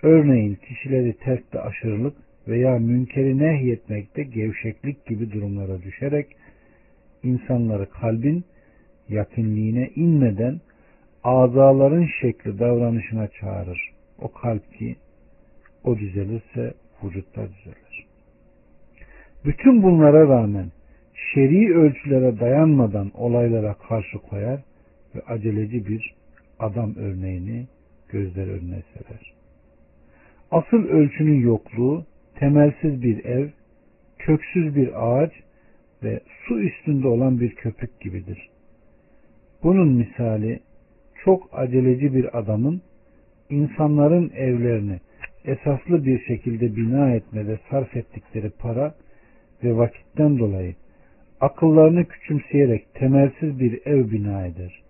örneğin 0.04 0.56
kişileri 0.56 1.14
terkte 1.14 1.60
aşırılık 1.60 2.16
veya 2.48 2.80
münkeri 2.80 3.38
nehyetmekte 3.38 4.24
gevşeklik 4.24 5.06
gibi 5.06 5.32
durumlara 5.32 5.82
düşerek 5.82 6.28
insanları 7.24 7.90
kalbin 7.90 8.44
yakınliğine 9.10 9.90
inmeden 9.96 10.60
azaların 11.24 12.08
şekli 12.22 12.60
davranışına 12.60 13.28
çağırır. 13.28 13.92
O 14.22 14.32
kalp 14.32 14.74
ki 14.74 14.96
o 15.84 15.98
düzelirse 15.98 16.74
vücutta 17.04 17.42
düzelir. 17.42 18.06
Bütün 19.46 19.84
bunlara 19.84 20.28
rağmen 20.28 20.72
şer'i 21.34 21.76
ölçülere 21.76 22.40
dayanmadan 22.40 23.12
olaylara 23.14 23.74
karşı 23.74 24.18
koyar 24.18 24.60
ve 25.16 25.22
aceleci 25.28 25.88
bir 25.88 26.16
adam 26.60 26.96
örneğini 26.96 27.68
gözler 28.10 28.48
önüne 28.48 28.82
serer. 28.94 29.34
Asıl 30.52 30.88
ölçünün 30.88 31.42
yokluğu 31.42 32.06
temelsiz 32.36 33.02
bir 33.02 33.26
ev, 33.26 33.50
köksüz 34.18 34.76
bir 34.76 34.90
ağaç 35.08 35.32
ve 36.04 36.20
su 36.48 36.60
üstünde 36.60 37.08
olan 37.08 37.40
bir 37.40 37.56
köpük 37.56 38.00
gibidir. 38.02 38.50
Bunun 39.64 39.88
misali 39.94 40.60
çok 41.26 41.50
aceleci 41.52 42.14
bir 42.14 42.40
adamın 42.40 42.82
insanların 43.50 44.32
evlerini 44.36 45.00
esaslı 45.46 46.06
bir 46.06 46.20
şekilde 46.20 46.76
bina 46.76 47.12
etmede 47.12 47.60
sarf 47.70 47.96
ettikleri 47.96 48.50
para 48.50 48.96
ve 49.64 49.78
vakitten 49.78 50.40
dolayı 50.40 50.76
akıllarını 51.40 52.06
küçümseyerek 52.06 52.94
temelsiz 52.94 53.60
bir 53.60 53.86
ev 53.86 54.12
bina 54.12 54.46
eder. 54.46 54.82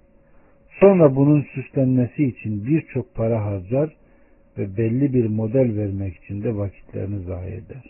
Sonra 0.80 1.16
bunun 1.16 1.42
süslenmesi 1.42 2.26
için 2.26 2.66
birçok 2.66 3.16
para 3.16 3.46
harcar 3.46 3.96
ve 4.58 4.78
belli 4.78 5.14
bir 5.14 5.26
model 5.26 5.78
vermek 5.78 6.16
için 6.16 6.44
de 6.44 6.56
vakitlerini 6.56 7.24
zayi 7.24 7.54
eder. 7.54 7.84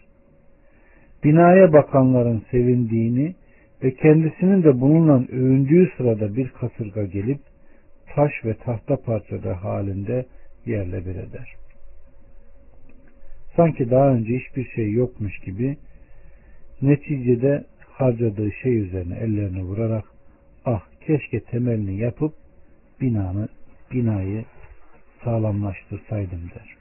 Binaya 1.24 1.74
bakanların 1.74 2.44
sevindiğini 2.52 3.36
ve 3.84 3.94
kendisinin 3.94 4.64
de 4.64 4.82
bununla 4.82 5.24
övündüğü 5.32 5.90
sırada 5.98 6.36
bir 6.36 6.50
kasırga 6.50 7.04
gelip 7.04 7.40
taş 8.16 8.32
ve 8.46 8.54
tahta 8.54 8.98
parçaları 8.98 9.54
halinde 9.54 10.26
yerle 10.66 11.06
bir 11.06 11.16
eder. 11.16 11.56
Sanki 13.56 13.92
daha 13.92 14.10
önce 14.10 14.38
hiçbir 14.38 14.70
şey 14.76 14.92
yokmuş 14.92 15.40
gibi 15.40 15.78
neticede 16.82 17.66
harcadığı 17.88 18.52
şey 18.52 18.78
üzerine 18.78 19.18
ellerini 19.18 19.64
vurarak 19.64 20.06
ah 20.66 20.82
keşke 21.08 21.40
temelini 21.40 21.98
yapıp 21.98 22.34
binanı 23.02 23.48
binayı 23.92 24.46
sağlamlaştırsaydım 25.24 26.42
der. 26.56 26.76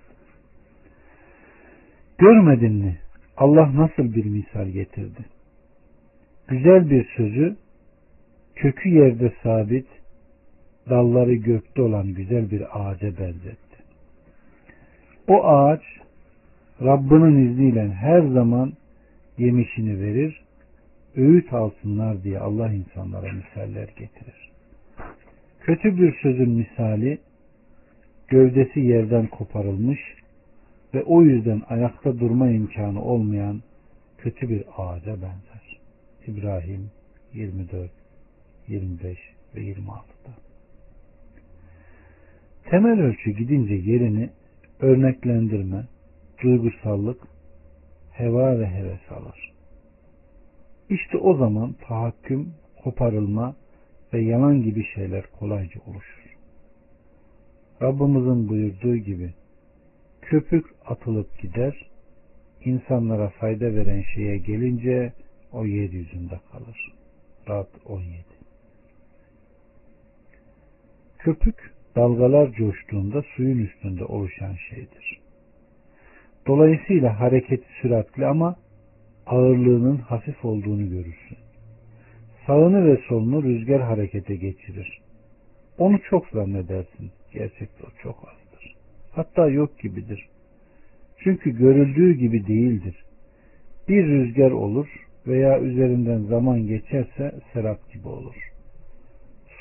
Görmedin 2.18 2.72
mi? 2.72 2.98
Allah 3.36 3.74
nasıl 3.74 4.14
bir 4.14 4.24
misal 4.24 4.68
getirdi? 4.68 5.24
Güzel 6.48 6.90
bir 6.90 7.08
sözü 7.16 7.56
kökü 8.54 8.88
yerde 8.88 9.32
sabit, 9.42 9.86
dalları 10.90 11.34
gökte 11.34 11.82
olan 11.82 12.14
güzel 12.14 12.50
bir 12.50 12.80
ağaca 12.80 13.18
benzetti. 13.18 13.76
O 15.28 15.44
ağaç 15.44 15.82
Rabbinin 16.82 17.50
izniyle 17.50 17.88
her 17.88 18.20
zaman 18.20 18.72
yemişini 19.38 20.00
verir, 20.00 20.40
öğüt 21.16 21.52
alsınlar 21.52 22.22
diye 22.22 22.38
Allah 22.38 22.72
insanlara 22.72 23.32
misaller 23.32 23.88
getirir. 23.88 24.50
Kötü 25.60 25.98
bir 25.98 26.14
sözün 26.22 26.50
misali 26.50 27.18
gövdesi 28.28 28.80
yerden 28.80 29.26
koparılmış, 29.26 30.00
ve 30.94 31.02
o 31.02 31.22
yüzden 31.22 31.62
ayakta 31.68 32.18
durma 32.18 32.50
imkanı 32.50 33.02
olmayan 33.02 33.62
kötü 34.18 34.48
bir 34.48 34.64
ağaca 34.76 35.12
benzer. 35.12 35.78
İbrahim 36.26 36.90
24, 37.34 37.90
25 38.68 39.18
ve 39.54 39.60
26'da. 39.60 40.17
Temel 42.70 43.00
ölçü 43.00 43.30
gidince 43.30 43.74
yerini 43.74 44.30
örneklendirme, 44.80 45.84
duygusallık, 46.42 47.22
heva 48.10 48.58
ve 48.58 48.66
heves 48.66 49.12
alır. 49.12 49.52
İşte 50.88 51.18
o 51.18 51.36
zaman 51.36 51.72
tahakküm, 51.72 52.54
koparılma 52.84 53.56
ve 54.12 54.20
yalan 54.20 54.62
gibi 54.62 54.84
şeyler 54.94 55.24
kolayca 55.38 55.80
oluşur. 55.86 56.36
Rabbimizin 57.82 58.48
buyurduğu 58.48 58.96
gibi 58.96 59.34
köpük 60.22 60.66
atılıp 60.86 61.38
gider, 61.38 61.90
insanlara 62.64 63.28
fayda 63.28 63.74
veren 63.74 64.04
şeye 64.14 64.38
gelince 64.38 65.12
o 65.52 65.64
yeryüzünde 65.64 66.40
kalır. 66.52 66.94
Rad 67.48 67.68
17 67.86 68.24
Köpük 71.18 71.77
dalgalar 71.98 72.52
coştuğunda 72.52 73.22
suyun 73.36 73.58
üstünde 73.58 74.04
oluşan 74.04 74.54
şeydir. 74.70 75.20
Dolayısıyla 76.46 77.20
hareketi 77.20 77.66
süratli 77.82 78.26
ama 78.26 78.56
ağırlığının 79.26 79.96
hafif 79.96 80.44
olduğunu 80.44 80.88
görürsün. 80.88 81.38
Sağını 82.46 82.86
ve 82.86 83.00
solunu 83.08 83.42
rüzgar 83.42 83.82
harekete 83.82 84.36
geçirir. 84.36 85.00
Onu 85.78 85.98
çok 86.10 86.28
zannedersin. 86.28 87.10
Gerçekte 87.32 87.84
o 87.84 88.02
çok 88.02 88.16
azdır. 88.28 88.74
Hatta 89.12 89.48
yok 89.48 89.78
gibidir. 89.78 90.28
Çünkü 91.24 91.58
görüldüğü 91.58 92.14
gibi 92.14 92.46
değildir. 92.46 93.04
Bir 93.88 94.06
rüzgar 94.06 94.50
olur 94.50 94.88
veya 95.26 95.60
üzerinden 95.60 96.18
zaman 96.18 96.66
geçerse 96.66 97.32
serap 97.52 97.92
gibi 97.92 98.08
olur. 98.08 98.47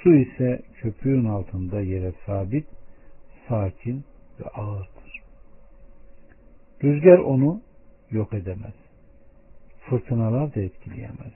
Su 0.08 0.16
ise 0.16 0.62
köpüğün 0.76 1.26
altında 1.26 1.82
yere 1.82 2.14
sabit, 2.26 2.66
sakin 3.48 4.04
ve 4.40 4.44
ağırdır. 4.50 5.22
Rüzgar 6.84 7.18
onu 7.18 7.62
yok 8.12 8.34
edemez. 8.34 8.74
Fırtınalar 9.80 10.56
da 10.56 10.62
etkileyemez. 10.62 11.34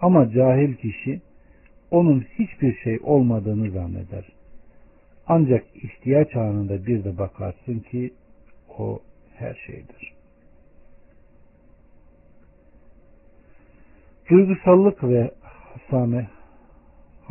Ama 0.00 0.30
cahil 0.30 0.74
kişi 0.74 1.20
onun 1.90 2.20
hiçbir 2.20 2.76
şey 2.76 2.98
olmadığını 3.02 3.70
zanneder. 3.70 4.32
Ancak 5.26 5.64
ihtiyaç 5.74 6.36
anında 6.36 6.86
bir 6.86 7.04
de 7.04 7.18
bakarsın 7.18 7.78
ki 7.78 8.14
o 8.78 9.00
her 9.34 9.54
şeydir. 9.66 10.12
Duygusallık 14.30 15.04
ve 15.04 15.30
hasame, 15.40 16.28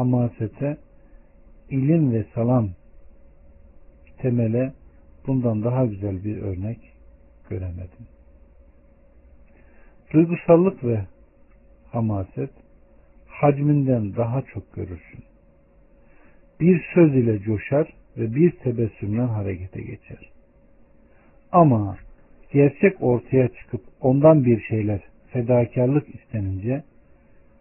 hamasete, 0.01 0.77
ilim 1.69 2.13
ve 2.13 2.25
salam 2.35 2.69
temele 4.17 4.73
bundan 5.27 5.63
daha 5.63 5.85
güzel 5.85 6.23
bir 6.23 6.37
örnek 6.37 6.79
göremedim. 7.49 8.07
Duygusallık 10.13 10.83
ve 10.83 11.01
hamaset 11.91 12.49
hacminden 13.27 14.15
daha 14.15 14.41
çok 14.41 14.73
görürsün. 14.73 15.23
Bir 16.59 16.85
söz 16.93 17.15
ile 17.15 17.39
coşar 17.39 17.93
ve 18.17 18.35
bir 18.35 18.51
tebessümle 18.51 19.21
harekete 19.21 19.81
geçer. 19.81 20.29
Ama 21.51 21.97
gerçek 22.53 23.03
ortaya 23.03 23.47
çıkıp 23.47 23.81
ondan 24.01 24.45
bir 24.45 24.61
şeyler 24.61 25.01
fedakarlık 25.33 26.15
istenince 26.15 26.83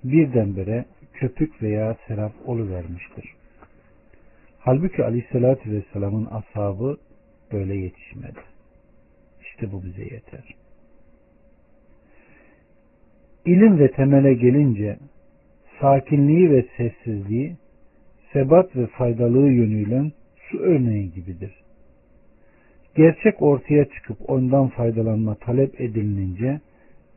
birdenbire 0.04 0.84
köpük 1.20 1.62
veya 1.62 1.96
serap 2.08 2.32
oluvermiştir. 2.46 3.24
Halbuki 4.58 5.04
aleyhissalatü 5.04 5.72
vesselamın 5.72 6.26
ashabı 6.26 6.98
böyle 7.52 7.74
yetişmedi. 7.74 8.40
İşte 9.40 9.72
bu 9.72 9.82
bize 9.84 10.02
yeter. 10.02 10.54
İlim 13.46 13.78
ve 13.78 13.90
temele 13.90 14.34
gelince 14.34 14.98
sakinliği 15.80 16.50
ve 16.50 16.66
sessizliği 16.76 17.56
sebat 18.32 18.76
ve 18.76 18.86
faydalığı 18.86 19.50
yönüyle 19.50 20.12
su 20.50 20.58
örneği 20.58 21.12
gibidir. 21.12 21.52
Gerçek 22.96 23.42
ortaya 23.42 23.84
çıkıp 23.84 24.30
ondan 24.30 24.68
faydalanma 24.68 25.34
talep 25.34 25.80
edilince 25.80 26.60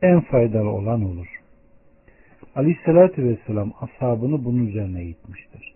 en 0.02 0.20
faydalı 0.20 0.70
olan 0.70 1.04
olur. 1.04 1.43
Aleyhissalatü 2.54 3.24
vesselam 3.24 3.72
ashabını 3.80 4.44
bunun 4.44 4.66
üzerine 4.66 5.04
gitmiştir. 5.04 5.74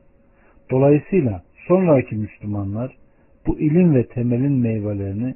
Dolayısıyla 0.70 1.42
sonraki 1.68 2.16
Müslümanlar 2.16 2.96
bu 3.46 3.58
ilim 3.58 3.94
ve 3.94 4.06
temelin 4.06 4.52
meyvelerini 4.52 5.34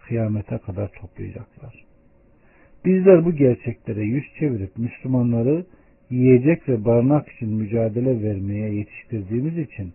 kıyamete 0.00 0.58
kadar 0.58 0.88
toplayacaklar. 0.88 1.84
Bizler 2.84 3.24
bu 3.24 3.32
gerçeklere 3.32 4.02
yüz 4.02 4.24
çevirip 4.38 4.78
Müslümanları 4.78 5.64
yiyecek 6.10 6.68
ve 6.68 6.84
barınak 6.84 7.28
için 7.28 7.48
mücadele 7.48 8.22
vermeye 8.22 8.74
yetiştirdiğimiz 8.74 9.58
için 9.58 9.92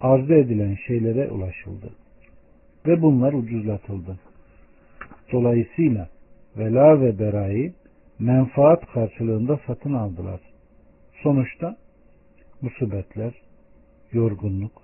arzu 0.00 0.34
edilen 0.34 0.76
şeylere 0.86 1.30
ulaşıldı. 1.30 1.90
Ve 2.86 3.02
bunlar 3.02 3.32
ucuzlatıldı. 3.32 4.18
Dolayısıyla 5.32 6.08
vela 6.56 7.00
ve 7.00 7.18
berayı 7.18 7.72
menfaat 8.18 8.86
karşılığında 8.86 9.60
satın 9.66 9.94
aldılar. 9.94 10.40
Sonuçta 11.22 11.76
musibetler, 12.62 13.34
yorgunluk, 14.12 14.82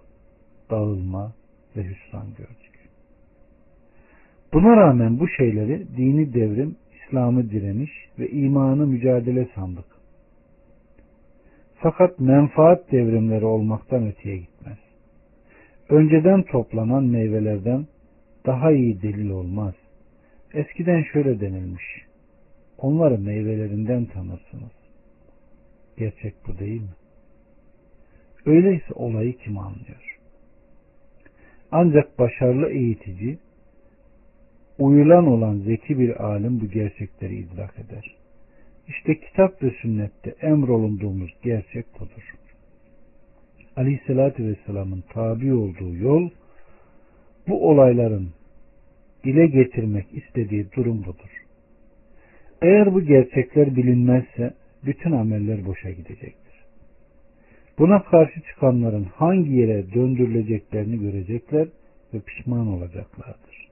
dağılma 0.70 1.32
ve 1.76 1.84
hüsran 1.84 2.26
gördük. 2.38 2.88
Buna 4.52 4.76
rağmen 4.76 5.20
bu 5.20 5.28
şeyleri 5.28 5.96
dini 5.96 6.34
devrim, 6.34 6.76
İslam'ı 6.92 7.50
direniş 7.50 7.90
ve 8.18 8.30
imanı 8.30 8.86
mücadele 8.86 9.48
sandık. 9.54 9.84
Fakat 11.76 12.20
menfaat 12.20 12.92
devrimleri 12.92 13.44
olmaktan 13.44 14.06
öteye 14.06 14.36
gitmez. 14.36 14.78
Önceden 15.88 16.42
toplanan 16.42 17.04
meyvelerden 17.04 17.86
daha 18.46 18.72
iyi 18.72 19.02
delil 19.02 19.30
olmaz. 19.30 19.74
Eskiden 20.54 21.02
şöyle 21.12 21.40
denilmiş. 21.40 22.09
Onları 22.82 23.18
meyvelerinden 23.18 24.04
tanırsınız. 24.04 24.72
Gerçek 25.98 26.34
bu 26.46 26.58
değil 26.58 26.80
mi? 26.80 26.94
Öyleyse 28.46 28.94
olayı 28.94 29.36
kim 29.36 29.58
anlıyor? 29.58 30.18
Ancak 31.72 32.18
başarılı 32.18 32.70
eğitici, 32.70 33.38
uyulan 34.78 35.26
olan 35.26 35.58
zeki 35.58 35.98
bir 35.98 36.24
alim 36.24 36.60
bu 36.60 36.66
gerçekleri 36.66 37.36
idrak 37.36 37.78
eder. 37.78 38.16
İşte 38.88 39.20
kitap 39.20 39.62
ve 39.62 39.70
sünnette 39.82 40.34
emrolunduğumuz 40.40 41.30
gerçek 41.42 41.86
budur. 42.00 42.34
Aleyhissalatü 43.76 44.44
Vesselam'ın 44.44 45.04
tabi 45.12 45.54
olduğu 45.54 45.96
yol 45.96 46.30
bu 47.48 47.68
olayların 47.68 48.30
dile 49.24 49.46
getirmek 49.46 50.06
istediği 50.14 50.72
durum 50.72 51.04
budur. 51.04 51.39
Eğer 52.62 52.94
bu 52.94 53.00
gerçekler 53.00 53.76
bilinmezse 53.76 54.54
bütün 54.84 55.12
ameller 55.12 55.66
boşa 55.66 55.90
gidecektir. 55.90 56.64
Buna 57.78 58.02
karşı 58.02 58.40
çıkanların 58.40 59.04
hangi 59.04 59.50
yere 59.50 59.92
döndürüleceklerini 59.92 61.00
görecekler 61.00 61.68
ve 62.14 62.20
pişman 62.20 62.66
olacaklardır. 62.66 63.68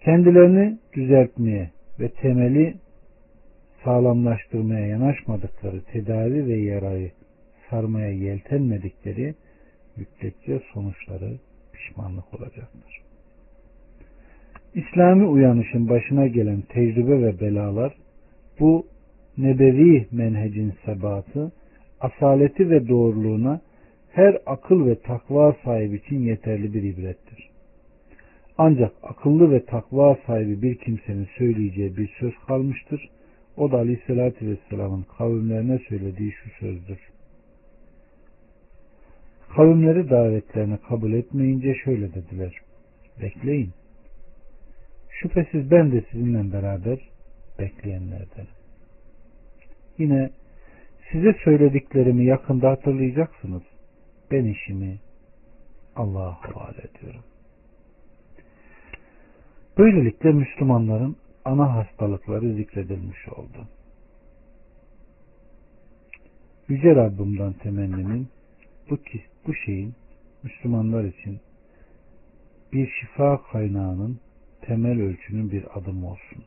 Kendilerini 0.00 0.78
düzeltmeye 0.92 1.70
ve 2.00 2.08
temeli 2.08 2.74
sağlamlaştırmaya 3.84 4.86
yanaşmadıkları 4.86 5.80
tedavi 5.84 6.46
ve 6.46 6.56
yarayı 6.56 7.10
sarmaya 7.70 8.10
yeltenmedikleri 8.10 9.34
müddetçe 9.96 10.60
sonuçları 10.72 11.38
pişmanlık 11.72 12.34
olacaktır. 12.34 13.05
İslami 14.76 15.26
uyanışın 15.26 15.88
başına 15.88 16.26
gelen 16.26 16.60
tecrübe 16.60 17.22
ve 17.22 17.40
belalar 17.40 17.94
bu 18.60 18.86
nebevi 19.38 20.06
menhecin 20.12 20.74
sebatı, 20.84 21.52
asaleti 22.00 22.70
ve 22.70 22.88
doğruluğuna 22.88 23.60
her 24.12 24.38
akıl 24.46 24.86
ve 24.86 25.00
takva 25.00 25.56
sahibi 25.64 25.96
için 25.96 26.18
yeterli 26.18 26.74
bir 26.74 26.82
ibrettir. 26.82 27.50
Ancak 28.58 28.92
akıllı 29.02 29.50
ve 29.50 29.64
takva 29.64 30.18
sahibi 30.26 30.62
bir 30.62 30.74
kimsenin 30.74 31.28
söyleyeceği 31.38 31.96
bir 31.96 32.10
söz 32.20 32.34
kalmıştır. 32.46 33.08
O 33.56 33.72
da 33.72 33.76
Aleyhisselatü 33.76 34.46
Vesselam'ın 34.46 35.06
kavimlerine 35.18 35.78
söylediği 35.88 36.32
şu 36.32 36.50
sözdür. 36.50 36.98
Kavimleri 39.56 40.10
davetlerini 40.10 40.78
kabul 40.88 41.12
etmeyince 41.12 41.74
şöyle 41.74 42.14
dediler. 42.14 42.54
Bekleyin. 43.22 43.70
Şüphesiz 45.20 45.70
ben 45.70 45.92
de 45.92 46.04
sizinle 46.10 46.52
beraber 46.52 46.98
bekleyenlerdenim. 47.58 48.56
Yine 49.98 50.30
size 51.12 51.36
söylediklerimi 51.44 52.24
yakında 52.24 52.70
hatırlayacaksınız. 52.70 53.62
Ben 54.30 54.44
işimi 54.44 54.98
Allah'a 55.96 56.32
havale 56.32 56.82
ediyorum. 56.90 57.22
Böylelikle 59.78 60.32
Müslümanların 60.32 61.16
ana 61.44 61.74
hastalıkları 61.74 62.54
zikredilmiş 62.54 63.28
oldu. 63.28 63.68
Yüce 66.68 66.94
Rabbimden 66.94 67.52
temennimin 67.52 68.28
bu, 68.90 68.98
bu 69.46 69.54
şeyin 69.54 69.94
Müslümanlar 70.42 71.04
için 71.04 71.40
bir 72.72 72.90
şifa 73.00 73.42
kaynağının 73.42 74.20
temel 74.66 75.00
ölçünün 75.00 75.50
bir 75.50 75.78
adım 75.78 76.04
olsun. 76.04 76.44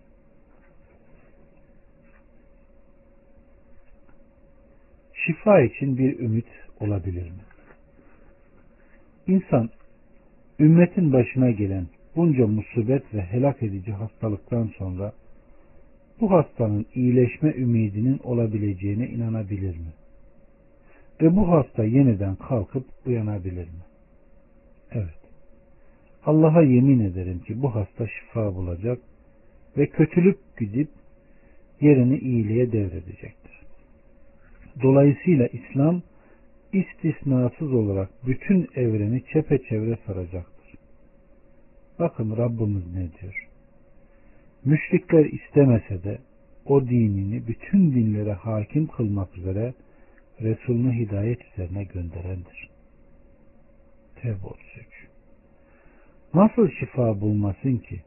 Şifa 5.13 5.61
için 5.61 5.97
bir 5.97 6.19
ümit 6.19 6.47
olabilir 6.79 7.29
mi? 7.29 7.41
İnsan 9.27 9.69
ümmetin 10.59 11.13
başına 11.13 11.51
gelen 11.51 11.87
bunca 12.15 12.47
musibet 12.47 13.13
ve 13.13 13.21
helak 13.21 13.63
edici 13.63 13.91
hastalıktan 13.91 14.71
sonra 14.77 15.13
bu 16.21 16.31
hastanın 16.31 16.85
iyileşme 16.95 17.53
ümidinin 17.53 18.19
olabileceğine 18.23 19.07
inanabilir 19.07 19.77
mi? 19.77 19.93
Ve 21.21 21.35
bu 21.35 21.51
hasta 21.51 21.83
yeniden 21.83 22.35
kalkıp 22.35 22.85
uyanabilir 23.05 23.67
mi? 23.67 23.83
Evet. 24.91 25.18
Allah'a 26.25 26.61
yemin 26.61 26.99
ederim 26.99 27.39
ki 27.39 27.61
bu 27.61 27.75
hasta 27.75 28.07
şifa 28.07 28.55
bulacak 28.55 28.99
ve 29.77 29.87
kötülük 29.87 30.37
gidip 30.59 30.89
yerini 31.81 32.17
iyiliğe 32.17 32.71
devredecektir. 32.71 33.59
Dolayısıyla 34.83 35.47
İslam 35.47 36.01
istisnasız 36.73 37.73
olarak 37.73 38.09
bütün 38.27 38.67
evreni 38.75 39.23
çepeçevre 39.33 39.97
saracaktır. 40.05 40.73
Bakın 41.99 42.37
Rabbimiz 42.37 42.93
ne 42.93 43.09
diyor? 43.21 43.47
Müşrikler 44.65 45.25
istemese 45.25 46.03
de 46.03 46.17
o 46.65 46.87
dinini 46.87 47.47
bütün 47.47 47.93
dinlere 47.93 48.33
hakim 48.33 48.87
kılmak 48.87 49.37
üzere 49.37 49.73
Resulünü 50.41 50.93
hidayet 50.93 51.39
üzerine 51.53 51.83
gönderendir. 51.83 52.69
Tevbe 54.21 54.45
33 54.45 54.98
Nasıl 56.33 56.69
şifa 56.79 57.21
bulmasın 57.21 57.77
ki? 57.77 58.01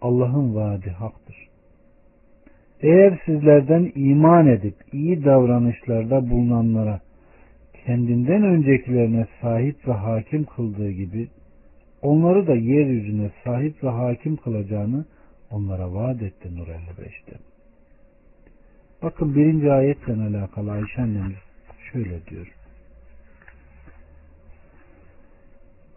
Allah'ın 0.00 0.54
vaadi 0.54 0.90
haktır. 0.90 1.48
Eğer 2.80 3.20
sizlerden 3.26 3.92
iman 3.94 4.46
edip 4.46 4.74
iyi 4.92 5.24
davranışlarda 5.24 6.30
bulunanlara 6.30 7.00
kendinden 7.86 8.42
öncekilerine 8.42 9.26
sahip 9.42 9.88
ve 9.88 9.92
hakim 9.92 10.44
kıldığı 10.44 10.90
gibi 10.90 11.28
onları 12.02 12.46
da 12.46 12.54
yeryüzüne 12.54 13.30
sahip 13.44 13.84
ve 13.84 13.88
hakim 13.88 14.36
kılacağını 14.36 15.04
onlara 15.50 15.94
vaat 15.94 16.22
etti 16.22 16.56
Nur 16.56 16.66
55'te. 16.66 17.36
Bakın 19.02 19.34
birinci 19.34 19.72
ayetle 19.72 20.12
alakalı 20.12 20.72
Ayşe 20.72 21.02
annemiz 21.02 21.36
şöyle 21.92 22.26
diyor. 22.26 22.57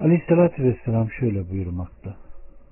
Aleyhissalatü 0.02 0.64
vesselam 0.64 1.12
şöyle 1.12 1.50
buyurmakta. 1.50 2.16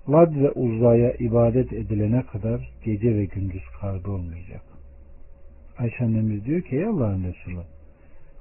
Lad 0.10 0.36
ve 0.36 0.52
uzaya 0.52 1.14
ibadet 1.14 1.74
edilene 1.74 2.22
kadar 2.22 2.72
gece 2.84 3.16
ve 3.16 3.26
gündüz 3.26 3.64
kavga 3.82 4.12
olmayacak. 4.12 4.62
Ayşe 5.78 6.04
annemiz 6.04 6.46
diyor 6.46 6.62
ki 6.62 6.76
ey 6.76 6.86
Allah'ın 6.86 7.24
Resulü 7.24 7.64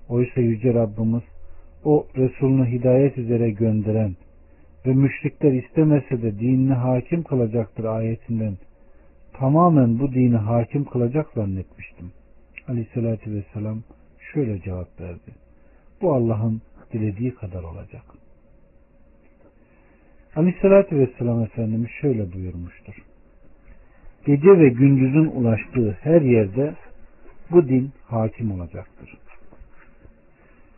oysa 0.08 0.40
Yüce 0.40 0.74
Rabbimiz 0.74 1.22
o 1.84 2.06
Resulünü 2.16 2.70
hidayet 2.70 3.18
üzere 3.18 3.50
gönderen 3.50 4.16
ve 4.86 4.94
müşrikler 4.94 5.52
istemese 5.52 6.22
de 6.22 6.38
dinini 6.38 6.74
hakim 6.74 7.22
kılacaktır 7.22 7.84
ayetinden 7.84 8.56
tamamen 9.32 9.98
bu 9.98 10.12
dini 10.12 10.36
hakim 10.36 10.84
kılacak 10.84 11.26
zannetmiştim. 11.34 12.12
Aleyhissalatü 12.68 13.34
vesselam 13.34 13.82
şöyle 14.32 14.60
cevap 14.60 15.00
verdi. 15.00 15.30
Bu 16.02 16.14
Allah'ın 16.14 16.62
dilediği 16.92 17.34
kadar 17.34 17.62
olacak. 17.62 18.02
Aleyhissalatü 20.38 20.98
vesselam 20.98 21.42
Efendimiz 21.42 21.90
şöyle 22.00 22.32
buyurmuştur. 22.32 22.94
Gece 24.26 24.58
ve 24.58 24.68
gündüzün 24.68 25.26
ulaştığı 25.26 25.98
her 26.00 26.20
yerde 26.20 26.74
bu 27.50 27.68
din 27.68 27.90
hakim 28.04 28.50
olacaktır. 28.50 29.18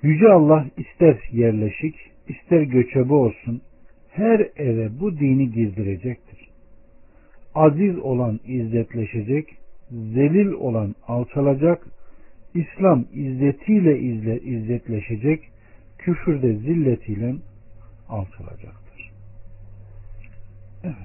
Yüce 0.02 0.28
Allah 0.28 0.66
ister 0.76 1.18
yerleşik, 1.32 1.94
ister 2.28 2.62
göçebe 2.62 3.14
olsun, 3.14 3.62
her 4.10 4.48
eve 4.56 5.00
bu 5.00 5.18
dini 5.18 5.50
girdirecektir. 5.50 6.48
Aziz 7.54 7.98
olan 7.98 8.40
izzetleşecek, 8.46 9.56
zelil 9.90 10.52
olan 10.52 10.94
alçalacak, 11.08 11.86
İslam 12.54 13.04
izzetiyle 13.12 13.98
izle, 13.98 14.40
izzetleşecek, 14.40 15.40
küfürde 15.98 16.54
zilletiyle 16.54 17.34
alçalacaktır. 18.08 18.89
Evet. 20.84 20.96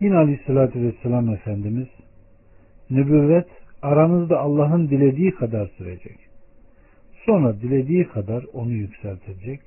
Yine 0.00 0.16
Aleyhisselatü 0.16 0.82
Vesselam 0.82 1.28
Efendimiz 1.28 1.88
nübüvvet 2.90 3.48
aranızda 3.82 4.40
Allah'ın 4.40 4.88
dilediği 4.88 5.30
kadar 5.30 5.66
sürecek. 5.66 6.18
Sonra 7.26 7.60
dilediği 7.60 8.08
kadar 8.08 8.44
onu 8.52 8.70
yükseltecek. 8.70 9.60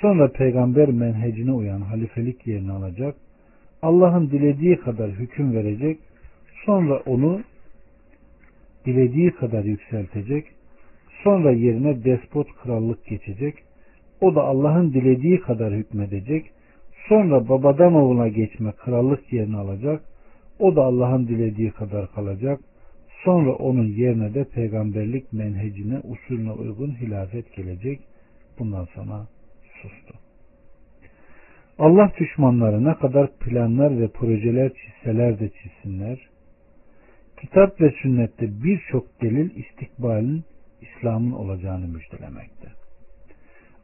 Sonra 0.00 0.32
peygamber 0.32 0.88
menhecine 0.88 1.52
uyan 1.52 1.80
halifelik 1.80 2.46
yerini 2.46 2.72
alacak. 2.72 3.14
Allah'ın 3.82 4.30
dilediği 4.30 4.76
kadar 4.76 5.10
hüküm 5.10 5.54
verecek. 5.54 5.98
Sonra 6.64 7.02
onu 7.06 7.42
dilediği 8.86 9.30
kadar 9.30 9.64
yükseltecek. 9.64 10.46
Sonra 11.24 11.52
yerine 11.52 12.04
despot 12.04 12.46
krallık 12.62 13.06
geçecek. 13.06 13.54
O 14.20 14.34
da 14.34 14.42
Allah'ın 14.42 14.92
dilediği 14.92 15.40
kadar 15.40 15.72
hükmedecek. 15.72 16.50
Sonra 17.08 17.48
babadan 17.48 17.94
oğula 17.94 18.28
geçme 18.28 18.72
krallık 18.72 19.32
yerini 19.32 19.56
alacak. 19.56 20.02
O 20.58 20.76
da 20.76 20.82
Allah'ın 20.82 21.28
dilediği 21.28 21.70
kadar 21.70 22.12
kalacak. 22.12 22.60
Sonra 23.24 23.52
onun 23.52 23.86
yerine 23.86 24.34
de 24.34 24.44
peygamberlik 24.44 25.32
menhecine, 25.32 26.00
usulüne 26.04 26.52
uygun 26.52 26.90
hilafet 26.90 27.56
gelecek. 27.56 28.00
Bundan 28.58 28.84
sonra 28.84 29.26
sustu. 29.82 30.14
Allah 31.78 32.12
düşmanları 32.18 32.84
ne 32.84 32.94
kadar 32.94 33.38
planlar 33.38 34.00
ve 34.00 34.08
projeler 34.08 34.72
çizseler 34.74 35.40
de 35.40 35.50
çizsinler, 35.50 36.28
kitap 37.40 37.80
ve 37.80 37.94
sünnette 38.02 38.62
birçok 38.64 39.22
delil 39.22 39.50
istikbalin 39.56 40.44
İslam'ın 40.80 41.32
olacağını 41.32 41.88
müjdelemekte. 41.88 42.68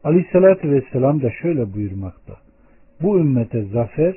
Aleyhissalatü 0.03 0.71
vesselam 0.71 1.21
da 1.21 1.31
şöyle 1.31 1.73
buyurmakta. 1.73 2.50
Bu 3.01 3.19
ümmete 3.19 3.63
zafer, 3.63 4.15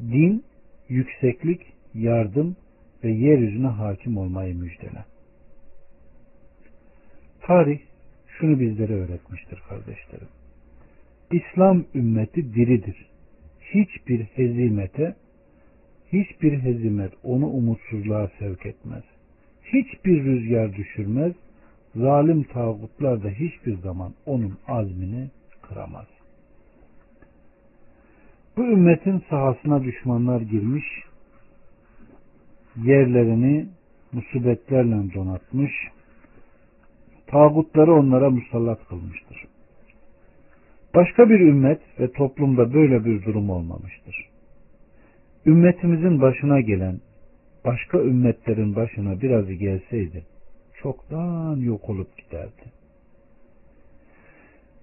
din, 0.00 0.44
yükseklik, 0.88 1.60
yardım 1.94 2.56
ve 3.04 3.10
yeryüzüne 3.10 3.66
hakim 3.66 4.16
olmayı 4.16 4.54
müjdele. 4.54 5.04
Tarih 7.40 7.80
şunu 8.26 8.60
bizlere 8.60 8.94
öğretmiştir 8.94 9.62
kardeşlerim. 9.68 10.28
İslam 11.32 11.84
ümmeti 11.94 12.54
diridir. 12.54 13.06
Hiçbir 13.60 14.20
hezimete, 14.20 15.16
hiçbir 16.12 16.58
hezimet 16.58 17.12
onu 17.24 17.46
umutsuzluğa 17.46 18.30
sevk 18.38 18.66
etmez. 18.66 19.04
Hiçbir 19.64 20.24
rüzgar 20.24 20.76
düşürmez. 20.76 21.32
Zalim 21.94 22.42
tağutlar 22.42 23.22
da 23.22 23.28
hiçbir 23.28 23.76
zaman 23.76 24.14
onun 24.26 24.58
azmini 24.68 25.30
kıramaz. 25.62 26.19
Bu 28.56 28.64
ümmetin 28.64 29.24
sahasına 29.30 29.82
düşmanlar 29.82 30.40
girmiş, 30.40 30.84
yerlerini 32.76 33.66
musibetlerle 34.12 35.14
donatmış, 35.14 35.72
tağutları 37.26 37.94
onlara 37.94 38.30
musallat 38.30 38.88
kılmıştır. 38.88 39.44
Başka 40.94 41.30
bir 41.30 41.40
ümmet 41.40 41.80
ve 42.00 42.12
toplumda 42.12 42.74
böyle 42.74 43.04
bir 43.04 43.24
durum 43.24 43.50
olmamıştır. 43.50 44.28
Ümmetimizin 45.46 46.20
başına 46.20 46.60
gelen 46.60 47.00
başka 47.64 47.98
ümmetlerin 47.98 48.76
başına 48.76 49.20
birazı 49.20 49.52
gelseydi 49.52 50.24
çoktan 50.82 51.56
yok 51.56 51.90
olup 51.90 52.18
giderdi. 52.18 52.72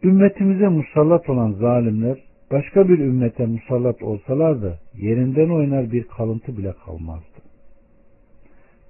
Ümmetimize 0.03 0.67
musallat 0.67 1.29
olan 1.29 1.51
zalimler 1.51 2.26
başka 2.51 2.89
bir 2.89 2.99
ümmete 2.99 3.45
musallat 3.45 4.03
olsalar 4.03 4.61
da 4.61 4.79
yerinden 4.93 5.49
oynar 5.49 5.91
bir 5.91 6.03
kalıntı 6.03 6.57
bile 6.57 6.73
kalmazdı. 6.85 7.37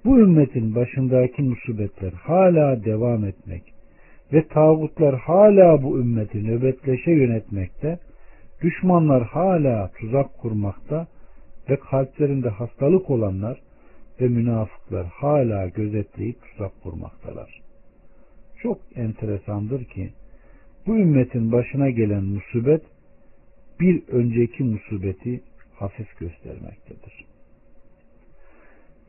Bu 0.04 0.18
ümmetin 0.18 0.74
başındaki 0.74 1.42
musibetler 1.42 2.12
hala 2.12 2.84
devam 2.84 3.24
etmek 3.24 3.62
ve 4.32 4.48
tağutlar 4.48 5.18
hala 5.18 5.82
bu 5.82 6.00
ümmeti 6.00 6.44
nöbetleşe 6.44 7.10
yönetmekte, 7.10 7.98
düşmanlar 8.62 9.22
hala 9.22 9.90
tuzak 10.00 10.38
kurmakta 10.38 11.06
ve 11.70 11.76
kalplerinde 11.76 12.48
hastalık 12.48 13.10
olanlar 13.10 13.60
ve 14.20 14.28
münafıklar 14.28 15.06
hala 15.06 15.68
gözetleyip 15.68 16.36
tuzak 16.42 16.82
kurmaktalar. 16.82 17.60
Çok 18.62 18.78
enteresandır 18.94 19.84
ki 19.84 20.10
bu 20.86 20.96
ümmetin 20.96 21.52
başına 21.52 21.90
gelen 21.90 22.24
musibet 22.24 22.82
bir 23.80 24.08
önceki 24.08 24.64
musibeti 24.64 25.40
hafif 25.74 26.18
göstermektedir. 26.18 27.24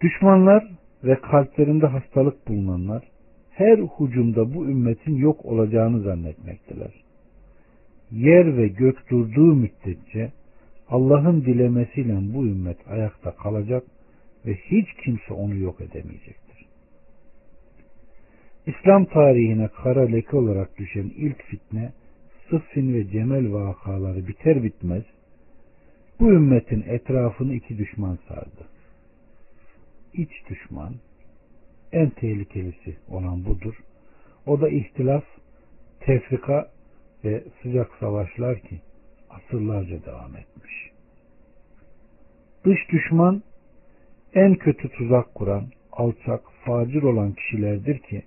Düşmanlar 0.02 0.68
ve 1.04 1.16
kalplerinde 1.16 1.86
hastalık 1.86 2.48
bulunanlar 2.48 3.04
her 3.50 3.78
hucumda 3.78 4.54
bu 4.54 4.66
ümmetin 4.66 5.16
yok 5.16 5.46
olacağını 5.46 6.02
zannetmekteler. 6.02 7.04
Yer 8.12 8.58
ve 8.58 8.68
gök 8.68 9.10
durduğu 9.10 9.56
müddetçe 9.56 10.32
Allah'ın 10.90 11.42
dilemesiyle 11.42 12.34
bu 12.34 12.46
ümmet 12.46 12.78
ayakta 12.88 13.36
kalacak 13.36 13.84
ve 14.46 14.56
hiç 14.56 14.88
kimse 15.04 15.34
onu 15.34 15.56
yok 15.56 15.82
edemeyecektir. 15.82 16.66
İslam 18.66 19.06
tarihine 19.06 19.68
kara 19.68 20.02
leke 20.02 20.38
olarak 20.38 20.78
düşen 20.78 21.12
ilk 21.18 21.44
fitne 21.44 21.92
Sıffin 22.50 22.94
ve 22.94 23.10
Cemel 23.10 23.54
vakaları 23.54 24.28
biter 24.28 24.64
bitmez 24.64 25.04
bu 26.20 26.32
ümmetin 26.32 26.82
etrafını 26.88 27.54
iki 27.54 27.78
düşman 27.78 28.18
sardı. 28.28 28.68
İç 30.14 30.32
düşman 30.50 30.94
en 31.92 32.10
tehlikelisi 32.10 32.98
olan 33.10 33.46
budur. 33.46 33.76
O 34.46 34.62
da 34.62 34.70
ihtilaf, 34.70 35.24
tefrika 36.00 36.72
ve 37.24 37.44
sıcak 37.62 37.92
savaşlar 38.00 38.60
ki 38.60 38.82
asırlarca 39.30 40.06
devam 40.06 40.36
etmiş. 40.36 40.92
Dış 42.66 42.80
düşman 42.92 43.44
en 44.34 44.56
kötü 44.56 44.90
tuzak 44.90 45.36
kuran, 45.36 45.66
alçak, 45.92 46.42
facir 46.66 47.04
olan 47.04 47.34
kişilerdir 47.34 48.00
ki 48.00 48.24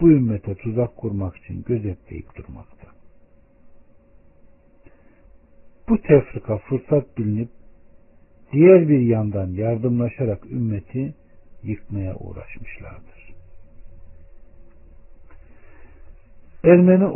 bu 0.00 0.10
ümmete 0.10 0.54
tuzak 0.54 0.96
kurmak 0.96 1.36
için 1.36 1.62
gözetleyip 1.62 2.36
durmakta. 2.36 2.71
Bu 5.88 6.02
tefrika 6.02 6.58
fırsat 6.58 7.18
bilinip 7.18 7.48
diğer 8.52 8.88
bir 8.88 9.00
yandan 9.00 9.48
yardımlaşarak 9.48 10.46
ümmeti 10.46 11.14
yıkmaya 11.62 12.14
uğraşmışlardır. 12.14 13.32
Ermeni 16.64 17.06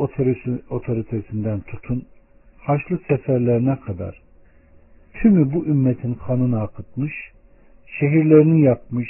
otoritesinden 0.71 1.61
tutun 1.61 2.07
Haçlı 2.67 2.99
seferlerine 3.09 3.81
kadar 3.81 4.23
tümü 5.15 5.53
bu 5.53 5.67
ümmetin 5.67 6.15
kanını 6.15 6.61
akıtmış, 6.61 7.13
şehirlerini 8.01 8.61
yakmış, 8.61 9.09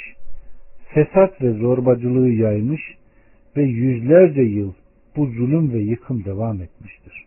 fesat 0.93 1.41
ve 1.41 1.53
zorbacılığı 1.53 2.29
yaymış 2.29 2.81
ve 3.57 3.63
yüzlerce 3.63 4.41
yıl 4.41 4.73
bu 5.15 5.25
zulüm 5.25 5.73
ve 5.73 5.79
yıkım 5.79 6.25
devam 6.25 6.61
etmiştir. 6.61 7.26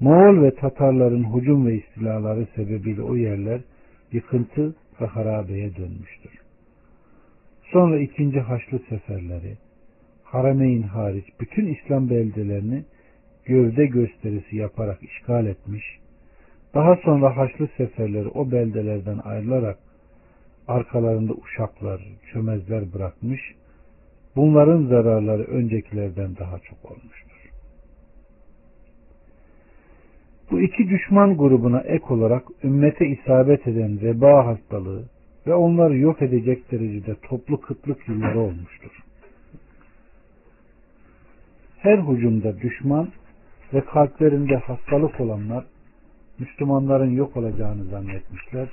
Moğol 0.00 0.42
ve 0.42 0.54
Tatarların 0.54 1.36
hücum 1.36 1.66
ve 1.66 1.74
istilaları 1.74 2.46
sebebiyle 2.56 3.02
o 3.02 3.16
yerler 3.16 3.60
yıkıntı 4.12 4.74
ve 5.00 5.06
harabeye 5.06 5.76
dönmüştür. 5.76 6.32
Sonra 7.72 7.98
ikinci 7.98 8.40
Haçlı 8.40 8.78
seferleri, 8.88 9.56
Harameyn 10.24 10.82
hariç 10.82 11.24
bütün 11.40 11.66
İslam 11.66 12.10
beldelerini 12.10 12.84
gövde 13.44 13.86
gösterisi 13.86 14.56
yaparak 14.56 15.02
işgal 15.02 15.46
etmiş, 15.46 15.84
daha 16.74 16.96
sonra 16.96 17.36
Haçlı 17.36 17.68
seferleri 17.76 18.28
o 18.28 18.50
beldelerden 18.50 19.18
ayrılarak 19.24 19.78
arkalarında 20.68 21.32
uşaklar, 21.32 22.00
çömezler 22.32 22.92
bırakmış, 22.92 23.40
bunların 24.36 24.86
zararları 24.86 25.42
öncekilerden 25.42 26.36
daha 26.36 26.58
çok 26.58 26.90
olmuştur. 26.90 27.27
Bu 30.50 30.60
iki 30.60 30.90
düşman 30.90 31.36
grubuna 31.36 31.80
ek 31.80 32.04
olarak 32.08 32.42
ümmete 32.64 33.06
isabet 33.06 33.66
eden 33.66 34.02
veba 34.02 34.46
hastalığı 34.46 35.04
ve 35.46 35.54
onları 35.54 35.96
yok 35.98 36.22
edecek 36.22 36.72
derecede 36.72 37.14
toplu 37.28 37.60
kıtlık 37.60 38.08
yılları 38.08 38.40
olmuştur. 38.40 38.90
Her 41.78 41.98
hücumda 41.98 42.60
düşman 42.60 43.08
ve 43.74 43.80
kalplerinde 43.80 44.56
hastalık 44.56 45.20
olanlar 45.20 45.64
Müslümanların 46.38 47.10
yok 47.10 47.36
olacağını 47.36 47.84
zannetmişler. 47.84 48.68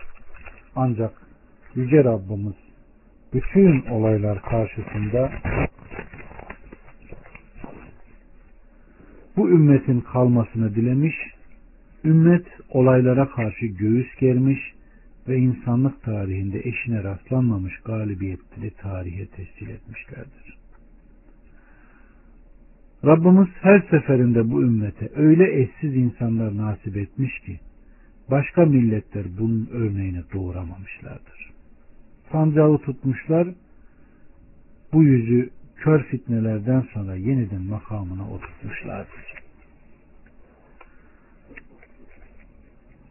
Ancak 0.76 1.12
Yüce 1.76 2.04
Rabbimiz 2.04 2.56
bütün 3.34 3.86
olaylar 3.86 4.42
karşısında 4.42 5.32
bu 9.38 9.50
ümmetin 9.50 10.02
kalmasını 10.02 10.76
dilemiş, 10.76 11.16
ümmet 12.06 12.46
olaylara 12.70 13.30
karşı 13.30 13.66
göğüs 13.66 14.08
germiş 14.20 14.60
ve 15.28 15.38
insanlık 15.38 16.02
tarihinde 16.04 16.60
eşine 16.60 17.04
rastlanmamış 17.04 17.74
galibiyetleri 17.86 18.72
tarihe 18.72 19.26
tescil 19.26 19.70
etmişlerdir. 19.70 20.58
Rabbimiz 23.06 23.48
her 23.62 23.80
seferinde 23.90 24.52
bu 24.52 24.64
ümmete 24.64 25.10
öyle 25.16 25.62
eşsiz 25.62 25.96
insanlar 25.96 26.58
nasip 26.58 26.98
etmiş 26.98 27.40
ki 27.40 27.60
başka 28.32 28.66
milletler 28.66 29.26
bunun 29.40 29.70
örneğini 29.72 30.24
doğuramamışlardır. 30.34 31.52
Sancağı 32.32 32.78
tutmuşlar 32.78 33.48
bu 34.94 35.04
yüzü 35.04 35.50
kör 35.76 36.04
fitnelerden 36.04 36.86
sonra 36.94 37.16
yeniden 37.16 37.62
makamına 37.62 38.30
oturtmuşlardır. 38.30 39.35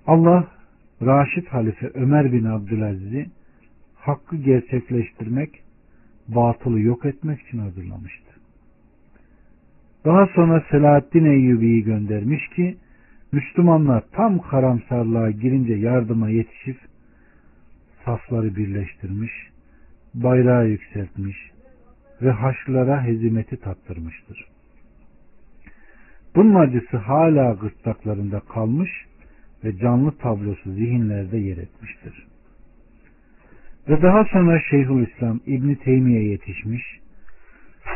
Allah 0.06 0.48
Raşid 1.02 1.46
Halife 1.46 1.90
Ömer 1.94 2.32
bin 2.32 2.44
Abdülaziz'i 2.44 3.26
hakkı 3.94 4.36
gerçekleştirmek, 4.36 5.62
batılı 6.28 6.80
yok 6.80 7.04
etmek 7.04 7.40
için 7.40 7.58
hazırlamıştı. 7.58 8.30
Daha 10.04 10.26
sonra 10.26 10.64
Selahaddin 10.70 11.24
Eyyubi'yi 11.24 11.84
göndermiş 11.84 12.48
ki 12.48 12.76
Müslümanlar 13.32 14.04
tam 14.12 14.38
karamsarlığa 14.38 15.30
girince 15.30 15.74
yardıma 15.74 16.28
yetişip 16.30 16.76
safları 18.04 18.56
birleştirmiş, 18.56 19.32
bayrağı 20.14 20.68
yükseltmiş 20.68 21.36
ve 22.22 22.30
haçlılara 22.30 23.04
hezimeti 23.04 23.56
tattırmıştır. 23.56 24.48
Bunun 26.36 26.54
acısı 26.54 26.96
hala 26.96 27.52
gırtlaklarında 27.52 28.40
kalmış 28.40 28.90
ve 29.64 29.78
canlı 29.78 30.18
tablosu 30.18 30.72
zihinlerde 30.72 31.38
yer 31.38 31.56
etmiştir. 31.56 32.26
Ve 33.88 34.02
daha 34.02 34.24
sonra 34.24 34.60
Şeyhülislam 34.70 35.40
İbni 35.46 35.76
Teymiye 35.76 36.24
yetişmiş, 36.24 36.82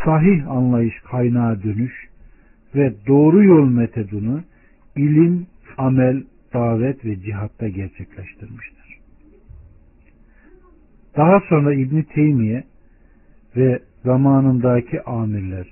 sahih 0.05 0.51
anlayış 0.51 0.95
kaynağı 1.01 1.63
dönüş 1.63 2.09
ve 2.75 2.93
doğru 3.07 3.45
yol 3.45 3.69
metodunu 3.69 4.43
ilim, 4.97 5.47
amel, 5.79 6.23
davet 6.55 7.05
ve 7.05 7.21
cihatta 7.21 7.69
gerçekleştirmiştir. 7.69 8.99
Daha 11.17 11.41
sonra 11.49 11.75
İbni 11.75 12.05
Teymiye 12.05 12.65
ve 13.57 13.83
zamanındaki 14.05 15.03
amirler 15.03 15.67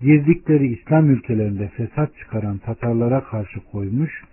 girdikleri 0.00 0.66
İslam 0.66 1.10
ülkelerinde 1.10 1.68
fesat 1.68 2.16
çıkaran 2.16 2.58
Tatarlara 2.58 3.24
karşı 3.24 3.60
koymuş 3.60 4.24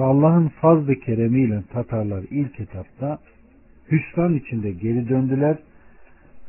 ve 0.00 0.04
Allah'ın 0.04 0.48
fazlı 0.48 0.94
keremiyle 0.94 1.62
Tatarlar 1.72 2.24
ilk 2.30 2.60
etapta 2.60 3.18
hüsran 3.90 4.34
içinde 4.34 4.70
geri 4.70 5.08
döndüler. 5.08 5.58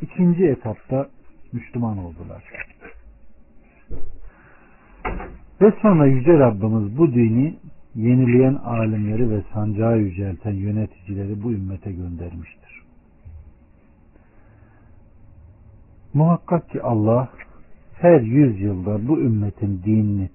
İkinci 0.01 0.45
etapta 0.45 1.09
Müslüman 1.53 1.97
oldular. 1.97 2.43
Ve 5.61 5.73
sonra 5.81 6.05
Yüce 6.05 6.39
Rabbimiz 6.39 6.97
bu 6.97 7.13
dini 7.13 7.55
yenileyen 7.95 8.53
alimleri 8.53 9.29
ve 9.29 9.41
sancağı 9.53 9.97
yücelten 9.97 10.53
yöneticileri 10.53 11.43
bu 11.43 11.51
ümmete 11.51 11.91
göndermiştir. 11.91 12.81
Muhakkak 16.13 16.69
ki 16.69 16.81
Allah 16.81 17.29
her 17.93 18.21
yüz 18.21 18.61
yılda 18.61 19.07
bu 19.07 19.19
ümmetin 19.19 19.81
dinini 19.85 20.29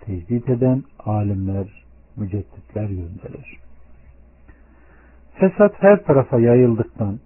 tecdit 0.00 0.48
eden 0.48 0.82
alimler 0.98 1.80
mücedditler 2.20 2.84
gönderir. 2.84 3.58
Fesat 5.34 5.74
her 5.82 6.04
tarafa 6.04 6.40
yayıldıktan, 6.40 7.18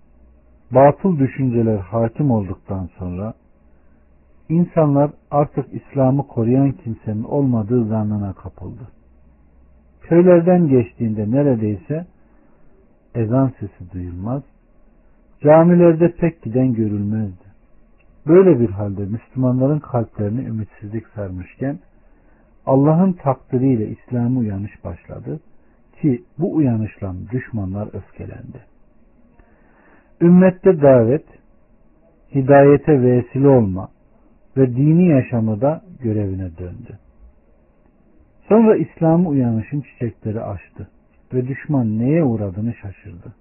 batıl 0.70 1.18
düşünceler 1.18 1.76
hakim 1.78 2.30
olduktan 2.30 2.88
sonra 2.98 3.34
insanlar 4.48 5.10
artık 5.30 5.66
İslam'ı 5.74 6.26
koruyan 6.26 6.72
kimsenin 6.72 7.24
olmadığı 7.24 7.84
zannına 7.84 8.32
kapıldı. 8.32 8.88
Köylerden 10.00 10.68
geçtiğinde 10.68 11.30
neredeyse 11.30 12.06
ezan 13.14 13.52
sesi 13.60 13.92
duyulmaz, 13.92 14.42
camilerde 15.42 16.12
pek 16.12 16.42
giden 16.42 16.72
görülmezdi. 16.72 17.44
Böyle 18.26 18.60
bir 18.60 18.70
halde 18.70 19.04
Müslümanların 19.04 19.78
kalplerini 19.78 20.44
ümitsizlik 20.44 21.06
sarmışken 21.08 21.78
Allah'ın 22.66 23.12
takdiriyle 23.12 23.88
İslam'a 23.88 24.40
uyanış 24.40 24.84
başladı 24.84 25.40
ki 26.00 26.24
bu 26.38 26.54
uyanışla 26.54 27.14
düşmanlar 27.32 27.88
öfkelendi. 27.94 28.60
Ümmette 30.20 30.82
davet, 30.82 31.24
hidayete 32.34 33.02
vesile 33.02 33.48
olma 33.48 33.88
ve 34.56 34.76
dini 34.76 35.08
yaşamı 35.08 35.80
görevine 36.00 36.58
döndü. 36.58 36.98
Sonra 38.48 38.76
İslam'a 38.76 39.28
uyanışın 39.28 39.80
çiçekleri 39.80 40.40
açtı 40.40 40.88
ve 41.34 41.48
düşman 41.48 41.98
neye 41.98 42.24
uğradığını 42.24 42.74
şaşırdı. 42.74 43.34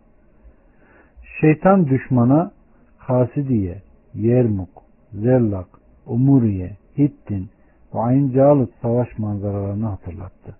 Şeytan 1.42 1.88
düşmana 1.88 2.52
Hasidiye, 2.98 3.82
Yermuk, 4.14 4.70
Zellak, 5.14 5.68
Umuriye, 6.06 6.78
Hittin 6.98 7.50
ve 7.96 8.00
Ayn 8.00 8.32
Calut 8.32 8.70
savaş 8.82 9.18
manzaralarını 9.18 9.86
hatırlattı. 9.88 10.56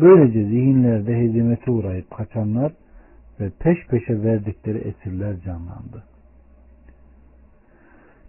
Böylece 0.00 0.44
zihinlerde 0.44 1.16
hezimete 1.16 1.70
uğrayıp 1.70 2.10
kaçanlar 2.10 2.72
ve 3.40 3.50
peş 3.58 3.86
peşe 3.86 4.22
verdikleri 4.22 4.78
esirler 4.78 5.40
canlandı. 5.40 6.04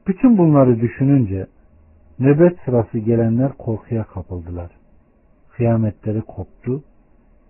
Bütün 0.08 0.38
bunları 0.38 0.82
düşününce 0.82 1.48
nöbet 2.20 2.60
sırası 2.66 2.98
gelenler 2.98 3.52
korkuya 3.54 4.04
kapıldılar. 4.04 4.72
Kıyametleri 5.50 6.22
koptu, 6.22 6.84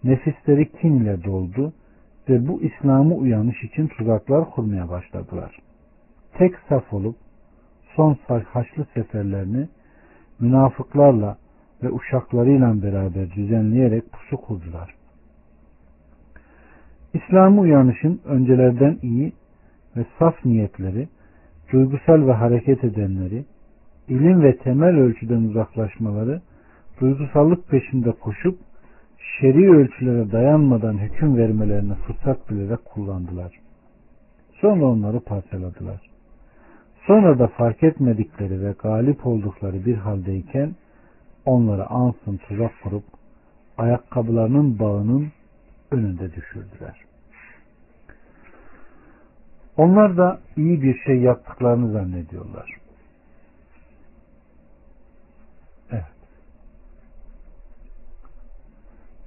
nefisleri 0.03 0.71
kin 0.71 0.99
ile 0.99 1.23
doldu 1.23 1.73
ve 2.29 2.47
bu 2.47 2.61
İslam'ı 2.61 3.15
uyanış 3.15 3.63
için 3.63 3.87
tuzaklar 3.87 4.49
kurmaya 4.49 4.89
başladılar. 4.89 5.59
Tek 6.33 6.55
saf 6.69 6.93
olup 6.93 7.15
son 7.95 8.17
haçlı 8.45 8.85
seferlerini 8.93 9.67
münafıklarla 10.41 11.37
ve 11.83 11.91
uşaklarıyla 11.91 12.83
beraber 12.83 13.31
düzenleyerek 13.31 14.11
pusu 14.11 14.37
kurdular. 14.37 14.95
İslam'ı 17.13 17.61
uyanışın 17.61 18.21
öncelerden 18.25 18.97
iyi 19.01 19.33
ve 19.97 20.05
saf 20.19 20.45
niyetleri, 20.45 21.07
duygusal 21.71 22.27
ve 22.27 22.33
hareket 22.33 22.83
edenleri, 22.83 23.45
ilim 24.07 24.41
ve 24.43 24.57
temel 24.57 24.95
ölçüden 24.95 25.41
uzaklaşmaları, 25.41 26.41
duygusallık 27.01 27.69
peşinde 27.69 28.11
koşup 28.11 28.59
şer'i 29.39 29.69
ölçülere 29.69 30.31
dayanmadan 30.31 30.97
hüküm 30.97 31.37
vermelerini 31.37 31.93
fırsat 31.93 32.49
bilerek 32.49 32.85
kullandılar. 32.85 33.59
Sonra 34.61 34.85
onları 34.85 35.19
parçaladılar. 35.19 36.10
Sonra 37.07 37.39
da 37.39 37.47
fark 37.47 37.83
etmedikleri 37.83 38.61
ve 38.61 38.71
galip 38.71 39.27
oldukları 39.27 39.85
bir 39.85 39.95
haldeyken 39.95 40.75
onları 41.45 41.87
ansın 41.89 42.37
tuzak 42.37 42.71
kurup 42.83 43.03
ayakkabılarının 43.77 44.79
bağının 44.79 45.31
önünde 45.91 46.35
düşürdüler. 46.35 47.01
Onlar 49.77 50.17
da 50.17 50.39
iyi 50.57 50.81
bir 50.81 50.99
şey 51.05 51.19
yaptıklarını 51.19 51.91
zannediyorlar. 51.91 52.77
Evet. 55.91 56.03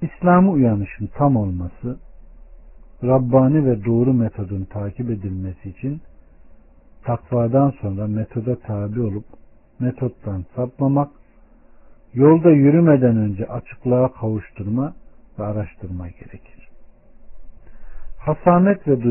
İslam'ı 0.01 0.51
uyanışın 0.51 1.07
tam 1.07 1.35
olması, 1.35 1.99
Rabbani 3.03 3.65
ve 3.65 3.85
doğru 3.85 4.13
metodun 4.13 4.63
takip 4.65 5.09
edilmesi 5.09 5.69
için 5.69 6.01
takvadan 7.05 7.73
sonra 7.81 8.07
metoda 8.07 8.59
tabi 8.59 9.01
olup 9.01 9.25
metottan 9.79 10.45
sapmamak, 10.55 11.11
yolda 12.13 12.49
yürümeden 12.49 13.17
önce 13.17 13.45
açıklığa 13.45 14.13
kavuşturma 14.13 14.93
ve 15.39 15.43
araştırma 15.43 16.07
gerekir. 16.07 16.69
Hasamet 18.17 18.87
ve 18.87 19.01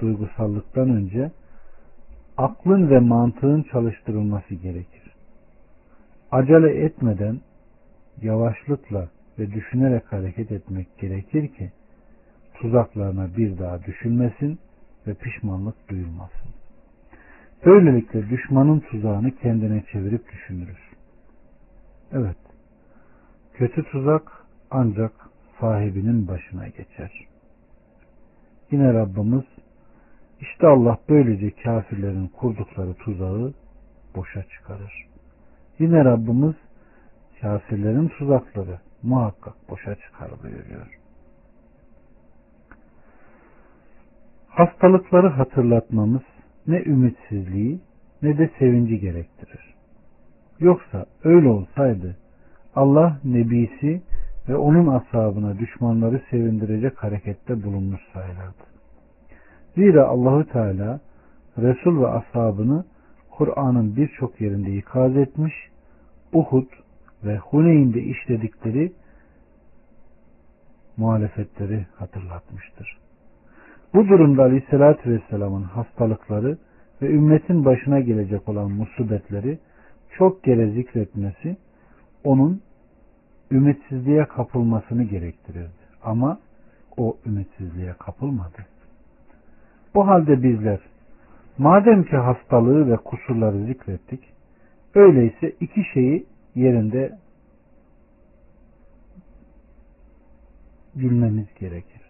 duygusallıktan 0.00 0.90
önce 0.90 1.30
aklın 2.36 2.90
ve 2.90 2.98
mantığın 2.98 3.62
çalıştırılması 3.62 4.54
gerekir. 4.54 5.14
Acele 6.30 6.84
etmeden 6.84 7.40
yavaşlıkla 8.22 9.08
ve 9.38 9.52
düşünerek 9.52 10.12
hareket 10.12 10.52
etmek 10.52 10.98
gerekir 10.98 11.48
ki 11.48 11.72
tuzaklarına 12.54 13.36
bir 13.36 13.58
daha 13.58 13.84
düşünmesin 13.84 14.58
ve 15.06 15.14
pişmanlık 15.14 15.90
duyulmasın. 15.90 16.57
Böylelikle 17.64 18.30
düşmanın 18.30 18.80
tuzağını 18.80 19.30
kendine 19.30 19.84
çevirip 19.92 20.32
düşünürüz. 20.32 20.78
Evet, 22.12 22.36
kötü 23.54 23.82
tuzak 23.82 24.32
ancak 24.70 25.12
sahibinin 25.60 26.28
başına 26.28 26.68
geçer. 26.68 27.26
Yine 28.70 28.94
Rabbimiz 28.94 29.44
işte 30.40 30.66
Allah 30.66 30.98
böylece 31.08 31.50
kafirlerin 31.50 32.26
kurdukları 32.26 32.94
tuzağı 32.94 33.54
boşa 34.16 34.42
çıkarır. 34.42 35.06
Yine 35.78 36.04
Rabbimiz 36.04 36.54
kafirlerin 37.40 38.08
tuzakları 38.08 38.78
muhakkak 39.02 39.54
boşa 39.70 39.94
çıkar 39.94 40.30
buyuruyor. 40.42 40.98
Hastalıkları 44.48 45.28
hatırlatmamız 45.28 46.22
ne 46.68 46.82
ümitsizliği 46.82 47.80
ne 48.22 48.38
de 48.38 48.50
sevinci 48.58 49.00
gerektirir. 49.00 49.74
Yoksa 50.60 51.06
öyle 51.24 51.48
olsaydı 51.48 52.16
Allah 52.74 53.20
nebisi 53.24 54.02
ve 54.48 54.56
onun 54.56 54.86
ashabına 54.86 55.58
düşmanları 55.58 56.22
sevindirecek 56.30 57.02
harekette 57.02 57.62
bulunmuş 57.62 58.00
sayılırdı. 58.12 58.68
Zira 59.74 60.08
Allahü 60.08 60.48
Teala 60.48 61.00
Resul 61.58 62.00
ve 62.00 62.08
ashabını 62.08 62.84
Kur'an'ın 63.30 63.96
birçok 63.96 64.40
yerinde 64.40 64.70
ikaz 64.70 65.16
etmiş, 65.16 65.54
Uhud 66.32 66.70
ve 67.24 67.38
Huneyn'de 67.38 68.02
işledikleri 68.02 68.92
muhalefetleri 70.96 71.86
hatırlatmıştır. 71.96 72.98
Bu 73.94 74.08
durumda 74.08 74.42
Aleyhisselatü 74.42 75.10
Vesselam'ın 75.10 75.62
hastalıkları 75.62 76.58
ve 77.02 77.10
ümmetin 77.10 77.64
başına 77.64 78.00
gelecek 78.00 78.48
olan 78.48 78.70
musibetleri 78.70 79.58
çok 80.18 80.44
kere 80.44 80.70
zikretmesi 80.70 81.56
onun 82.24 82.60
ümitsizliğe 83.50 84.24
kapılmasını 84.24 85.02
gerektirirdi. 85.02 85.88
Ama 86.02 86.38
o 86.96 87.16
ümitsizliğe 87.26 87.92
kapılmadı. 87.98 88.66
Bu 89.94 90.06
halde 90.06 90.42
bizler 90.42 90.80
madem 91.58 92.04
ki 92.04 92.16
hastalığı 92.16 92.90
ve 92.90 92.96
kusurları 92.96 93.64
zikrettik 93.66 94.20
öyleyse 94.94 95.50
iki 95.60 95.84
şeyi 95.94 96.26
yerinde 96.54 97.18
bilmemiz 100.94 101.46
gerekir. 101.60 102.00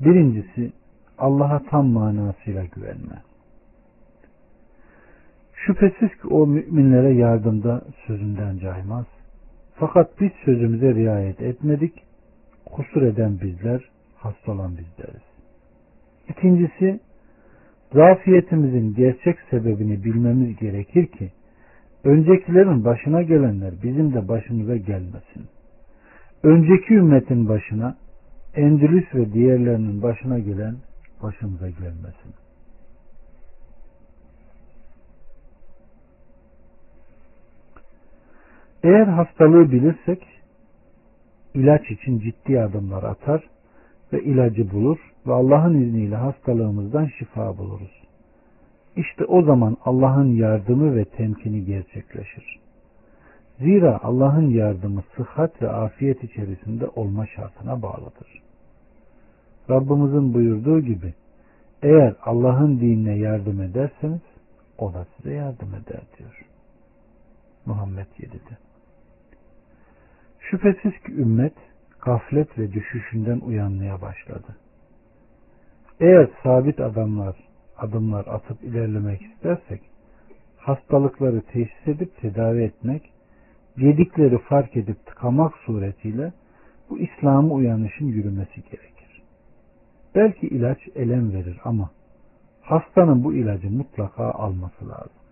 Birincisi 0.00 0.72
Allah'a 1.18 1.62
tam 1.70 1.86
manasıyla 1.86 2.64
güvenme. 2.64 3.22
Şüphesiz 5.54 6.08
ki 6.08 6.28
o 6.30 6.46
müminlere 6.46 7.14
yardımda 7.14 7.82
sözünden 8.06 8.58
caymaz. 8.58 9.06
Fakat 9.74 10.20
biz 10.20 10.30
sözümüze 10.44 10.94
riayet 10.94 11.40
etmedik. 11.40 12.02
Kusur 12.66 13.02
eden 13.02 13.40
bizler, 13.40 13.90
hasta 14.16 14.52
olan 14.52 14.72
bizleriz. 14.72 15.22
İkincisi, 16.28 17.00
zafiyetimizin 17.92 18.94
gerçek 18.94 19.36
sebebini 19.50 20.04
bilmemiz 20.04 20.56
gerekir 20.56 21.06
ki, 21.06 21.30
öncekilerin 22.04 22.84
başına 22.84 23.22
gelenler 23.22 23.74
bizim 23.82 24.14
de 24.14 24.28
başımıza 24.28 24.76
gelmesin. 24.76 25.46
Önceki 26.42 26.94
ümmetin 26.94 27.48
başına, 27.48 27.96
Endülüs 28.54 29.14
ve 29.14 29.32
diğerlerinin 29.32 30.02
başına 30.02 30.38
gelen 30.38 30.74
başımıza 31.24 31.68
gelmesin. 31.68 32.34
Eğer 38.82 39.06
hastalığı 39.06 39.72
bilirsek 39.72 40.26
ilaç 41.54 41.90
için 41.90 42.20
ciddi 42.20 42.60
adımlar 42.60 43.02
atar 43.02 43.44
ve 44.12 44.22
ilacı 44.22 44.70
bulur 44.70 44.98
ve 45.26 45.32
Allah'ın 45.32 45.82
izniyle 45.82 46.16
hastalığımızdan 46.16 47.06
şifa 47.18 47.58
buluruz. 47.58 48.02
İşte 48.96 49.24
o 49.24 49.42
zaman 49.42 49.76
Allah'ın 49.84 50.28
yardımı 50.28 50.96
ve 50.96 51.04
temkini 51.04 51.64
gerçekleşir. 51.64 52.58
Zira 53.58 54.00
Allah'ın 54.02 54.50
yardımı 54.50 55.02
sıhhat 55.16 55.62
ve 55.62 55.68
afiyet 55.68 56.24
içerisinde 56.24 56.86
olma 56.86 57.26
şartına 57.26 57.82
bağlıdır. 57.82 58.43
Rabbimizin 59.70 60.34
buyurduğu 60.34 60.80
gibi 60.80 61.14
eğer 61.82 62.14
Allah'ın 62.22 62.80
dinine 62.80 63.18
yardım 63.18 63.60
ederseniz 63.62 64.20
o 64.78 64.94
da 64.94 65.06
size 65.16 65.34
yardım 65.34 65.68
eder 65.68 66.02
diyor. 66.18 66.46
Muhammed 67.66 68.06
7'de. 68.18 68.58
Şüphesiz 70.40 70.92
ki 71.02 71.12
ümmet 71.12 71.54
gaflet 72.04 72.58
ve 72.58 72.72
düşüşünden 72.72 73.40
uyanmaya 73.40 74.00
başladı. 74.00 74.56
Eğer 76.00 76.28
sabit 76.42 76.80
adamlar 76.80 77.36
adımlar 77.76 78.26
atıp 78.26 78.64
ilerlemek 78.64 79.22
istersek 79.22 79.82
hastalıkları 80.56 81.40
teşhis 81.40 81.88
edip 81.88 82.16
tedavi 82.20 82.62
etmek, 82.62 83.12
yedikleri 83.76 84.38
fark 84.38 84.76
edip 84.76 85.06
tıkamak 85.06 85.54
suretiyle 85.66 86.32
bu 86.90 86.98
İslam'ı 86.98 87.52
uyanışın 87.54 88.06
yürümesi 88.06 88.62
gerekir. 88.62 88.93
Belki 90.14 90.46
ilaç 90.46 90.78
elem 90.94 91.32
verir 91.32 91.60
ama 91.64 91.90
hastanın 92.62 93.24
bu 93.24 93.34
ilacı 93.34 93.70
mutlaka 93.70 94.30
alması 94.30 94.88
lazım. 94.88 95.24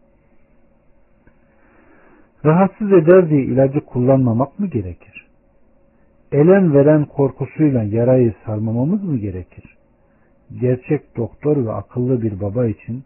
Rahatsız 2.45 2.93
eder 2.93 3.31
diye 3.31 3.43
ilacı 3.43 3.81
kullanmamak 3.81 4.59
mı 4.59 4.67
gerekir? 4.67 5.27
Elem 6.33 6.75
veren 6.75 7.05
korkusuyla 7.05 7.83
yarayı 7.83 8.35
sarmamamız 8.47 9.05
mı 9.05 9.17
gerekir? 9.17 9.77
Gerçek 10.61 11.17
doktor 11.17 11.67
ve 11.67 11.73
akıllı 11.73 12.23
bir 12.23 12.41
baba 12.41 12.67
için 12.67 13.05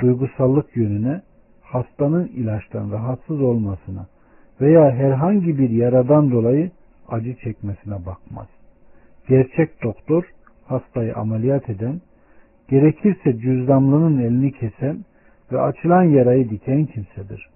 duygusallık 0.00 0.76
yönüne 0.76 1.22
hastanın 1.62 2.26
ilaçtan 2.26 2.90
rahatsız 2.90 3.40
olmasına 3.40 4.06
veya 4.60 4.90
herhangi 4.90 5.58
bir 5.58 5.70
yaradan 5.70 6.30
dolayı 6.30 6.70
acı 7.08 7.36
çekmesine 7.36 8.06
bakmaz. 8.06 8.48
Gerçek 9.28 9.82
doktor 9.82 10.24
hastayı 10.66 11.16
ameliyat 11.16 11.70
eden, 11.70 12.00
gerekirse 12.68 13.38
cüzdanlının 13.38 14.18
elini 14.18 14.52
kesen 14.52 15.04
ve 15.52 15.60
açılan 15.60 16.02
yarayı 16.02 16.50
diken 16.50 16.86
kimsedir. 16.86 17.48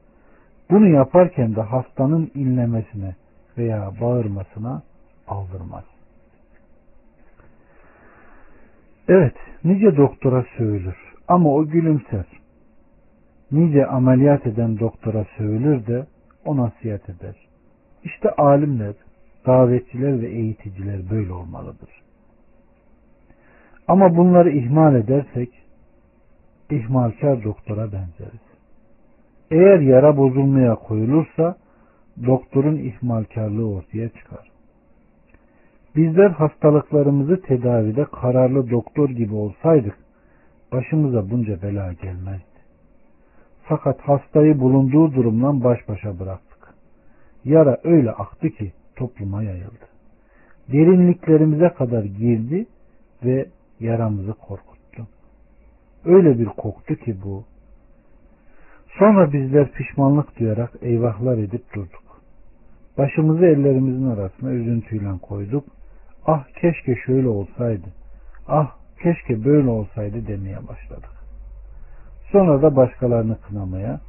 Bunu 0.70 0.88
yaparken 0.88 1.56
de 1.56 1.60
hastanın 1.60 2.30
inlemesine 2.34 3.14
veya 3.58 3.92
bağırmasına 4.00 4.82
aldırmaz. 5.28 5.84
Evet, 9.08 9.34
nice 9.64 9.96
doktora 9.96 10.44
sövülür 10.56 10.96
ama 11.28 11.54
o 11.54 11.66
gülümser. 11.66 12.24
Nice 13.52 13.86
ameliyat 13.86 14.46
eden 14.46 14.78
doktora 14.78 15.26
sövülür 15.36 15.86
de 15.86 16.06
o 16.44 16.56
nasihat 16.56 17.08
eder. 17.08 17.36
İşte 18.04 18.30
alimler, 18.30 18.94
davetçiler 19.46 20.20
ve 20.20 20.26
eğiticiler 20.26 21.10
böyle 21.10 21.32
olmalıdır. 21.32 22.05
Ama 23.88 24.16
bunları 24.16 24.50
ihmal 24.50 24.94
edersek 24.94 25.48
ihmalkar 26.70 27.44
doktora 27.44 27.92
benzeriz. 27.92 28.46
Eğer 29.50 29.78
yara 29.78 30.16
bozulmaya 30.16 30.74
koyulursa 30.74 31.56
doktorun 32.26 32.76
ihmalkarlığı 32.76 33.70
ortaya 33.70 34.08
çıkar. 34.08 34.50
Bizler 35.96 36.30
hastalıklarımızı 36.30 37.42
tedavide 37.42 38.04
kararlı 38.04 38.70
doktor 38.70 39.10
gibi 39.10 39.34
olsaydık 39.34 39.96
başımıza 40.72 41.30
bunca 41.30 41.62
bela 41.62 41.92
gelmezdi. 41.92 42.56
Fakat 43.62 44.00
hastayı 44.00 44.60
bulunduğu 44.60 45.14
durumdan 45.14 45.64
baş 45.64 45.88
başa 45.88 46.18
bıraktık. 46.18 46.74
Yara 47.44 47.78
öyle 47.84 48.10
aktı 48.10 48.50
ki 48.50 48.72
topluma 48.96 49.42
yayıldı. 49.42 49.86
Derinliklerimize 50.72 51.68
kadar 51.68 52.04
girdi 52.04 52.66
ve 53.24 53.46
yaramızı 53.80 54.32
korkuttu. 54.32 55.06
Öyle 56.04 56.38
bir 56.38 56.46
koktu 56.46 56.96
ki 56.96 57.16
bu. 57.24 57.44
Sonra 58.98 59.32
bizler 59.32 59.72
pişmanlık 59.72 60.38
duyarak 60.38 60.70
eyvahlar 60.82 61.38
edip 61.38 61.74
durduk. 61.74 62.22
Başımızı 62.98 63.46
ellerimizin 63.46 64.10
arasına 64.10 64.50
üzüntüyle 64.50 65.18
koyduk 65.22 65.64
ah 66.26 66.44
keşke 66.60 66.96
şöyle 67.06 67.28
olsaydı, 67.28 67.86
ah 68.48 68.76
keşke 69.02 69.44
böyle 69.44 69.68
olsaydı 69.68 70.26
demeye 70.26 70.68
başladık. 70.68 71.10
Sonra 72.32 72.62
da 72.62 72.76
başkalarını 72.76 73.40
kınamaya 73.40 74.00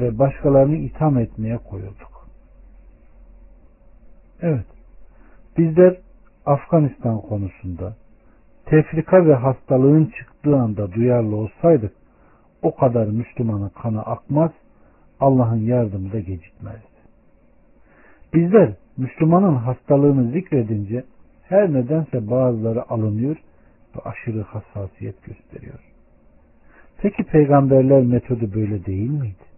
ve 0.00 0.18
başkalarını 0.18 0.76
itham 0.76 1.18
etmeye 1.18 1.58
koyulduk. 1.58 2.28
Evet, 4.42 4.66
bizler 5.58 5.96
Afganistan 6.46 7.20
konusunda 7.20 7.96
tefrika 8.70 9.26
ve 9.26 9.34
hastalığın 9.34 10.12
çıktığı 10.18 10.56
anda 10.56 10.92
duyarlı 10.92 11.36
olsaydık 11.36 11.92
o 12.62 12.74
kadar 12.74 13.06
Müslümanın 13.06 13.68
kanı 13.68 14.02
akmaz, 14.02 14.50
Allah'ın 15.20 15.60
yardımı 15.60 16.12
da 16.12 16.20
gecikmezdi. 16.20 17.00
Bizler 18.34 18.72
Müslümanın 18.96 19.54
hastalığını 19.54 20.30
zikredince 20.30 21.04
her 21.48 21.72
nedense 21.72 22.30
bazıları 22.30 22.90
alınıyor 22.90 23.36
ve 23.96 24.00
aşırı 24.04 24.42
hassasiyet 24.42 25.24
gösteriyor. 25.24 25.78
Peki 26.98 27.24
peygamberler 27.24 28.02
metodu 28.02 28.54
böyle 28.54 28.84
değil 28.84 29.10
miydi? 29.10 29.50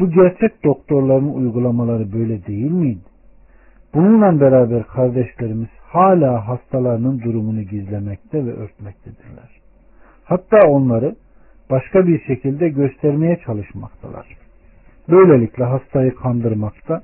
Bu 0.00 0.10
gerçek 0.10 0.64
doktorların 0.64 1.34
uygulamaları 1.34 2.12
böyle 2.12 2.46
değil 2.46 2.70
miydi? 2.70 3.08
Bununla 3.94 4.40
beraber 4.40 4.86
kardeşlerimiz 4.86 5.68
hala 5.88 6.48
hastalarının 6.48 7.20
durumunu 7.20 7.62
gizlemekte 7.62 8.46
ve 8.46 8.52
örtmektedirler. 8.52 9.60
Hatta 10.24 10.68
onları 10.68 11.14
başka 11.70 12.06
bir 12.06 12.24
şekilde 12.24 12.68
göstermeye 12.68 13.40
çalışmaktalar. 13.46 14.26
Böylelikle 15.10 15.64
hastayı 15.64 16.14
kandırmakta, 16.14 17.02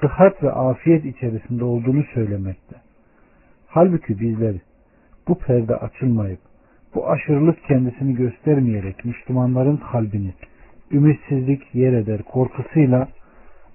sıhhat 0.00 0.42
ve 0.42 0.52
afiyet 0.52 1.04
içerisinde 1.04 1.64
olduğunu 1.64 2.04
söylemekte. 2.14 2.76
Halbuki 3.66 4.20
bizler 4.20 4.54
bu 5.28 5.38
perde 5.38 5.76
açılmayıp 5.76 6.40
bu 6.94 7.10
aşırılık 7.10 7.64
kendisini 7.68 8.14
göstermeyerek 8.14 9.04
Müslümanların 9.04 9.76
kalbini 9.92 10.32
ümitsizlik 10.92 11.74
yer 11.74 11.92
eder 11.92 12.22
korkusuyla 12.22 13.08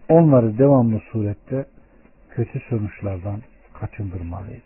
onları 0.09 0.57
devamlı 0.57 0.99
surette 1.11 1.65
kötü 2.29 2.59
sonuçlardan 2.69 3.41
kaçındırmalıyız. 3.79 4.63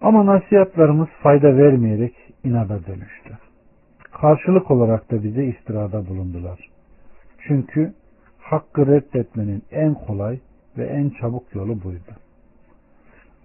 Ama 0.00 0.26
nasihatlarımız 0.26 1.08
fayda 1.22 1.56
vermeyerek 1.56 2.14
inada 2.44 2.86
dönüştü. 2.86 3.38
Karşılık 4.12 4.70
olarak 4.70 5.10
da 5.10 5.22
bize 5.22 5.44
istirada 5.44 6.08
bulundular. 6.08 6.58
Çünkü 7.46 7.94
hakkı 8.38 8.86
reddetmenin 8.86 9.62
en 9.70 9.94
kolay 9.94 10.40
ve 10.78 10.86
en 10.86 11.10
çabuk 11.10 11.54
yolu 11.54 11.82
buydu. 11.84 12.12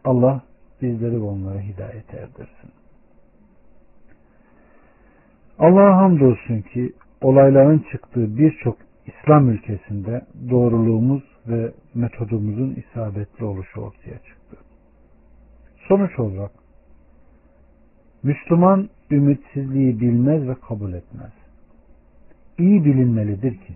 Allah 0.03 0.41
bizleri 0.81 1.15
ve 1.15 1.25
onları 1.25 1.59
hidayet 1.59 2.13
erdirsin. 2.13 2.71
Allah'a 5.59 5.97
hamdolsun 5.97 6.61
ki 6.61 6.93
olayların 7.21 7.85
çıktığı 7.91 8.37
birçok 8.37 8.77
İslam 9.05 9.49
ülkesinde 9.49 10.21
doğruluğumuz 10.49 11.23
ve 11.47 11.71
metodumuzun 11.95 12.75
isabetli 12.75 13.45
oluşu 13.45 13.81
ortaya 13.81 14.17
çıktı. 14.17 14.57
Sonuç 15.87 16.19
olarak 16.19 16.51
Müslüman 18.23 18.89
ümitsizliği 19.11 19.99
bilmez 19.99 20.47
ve 20.47 20.55
kabul 20.67 20.93
etmez. 20.93 21.31
İyi 22.57 22.85
bilinmelidir 22.85 23.51
ki 23.51 23.75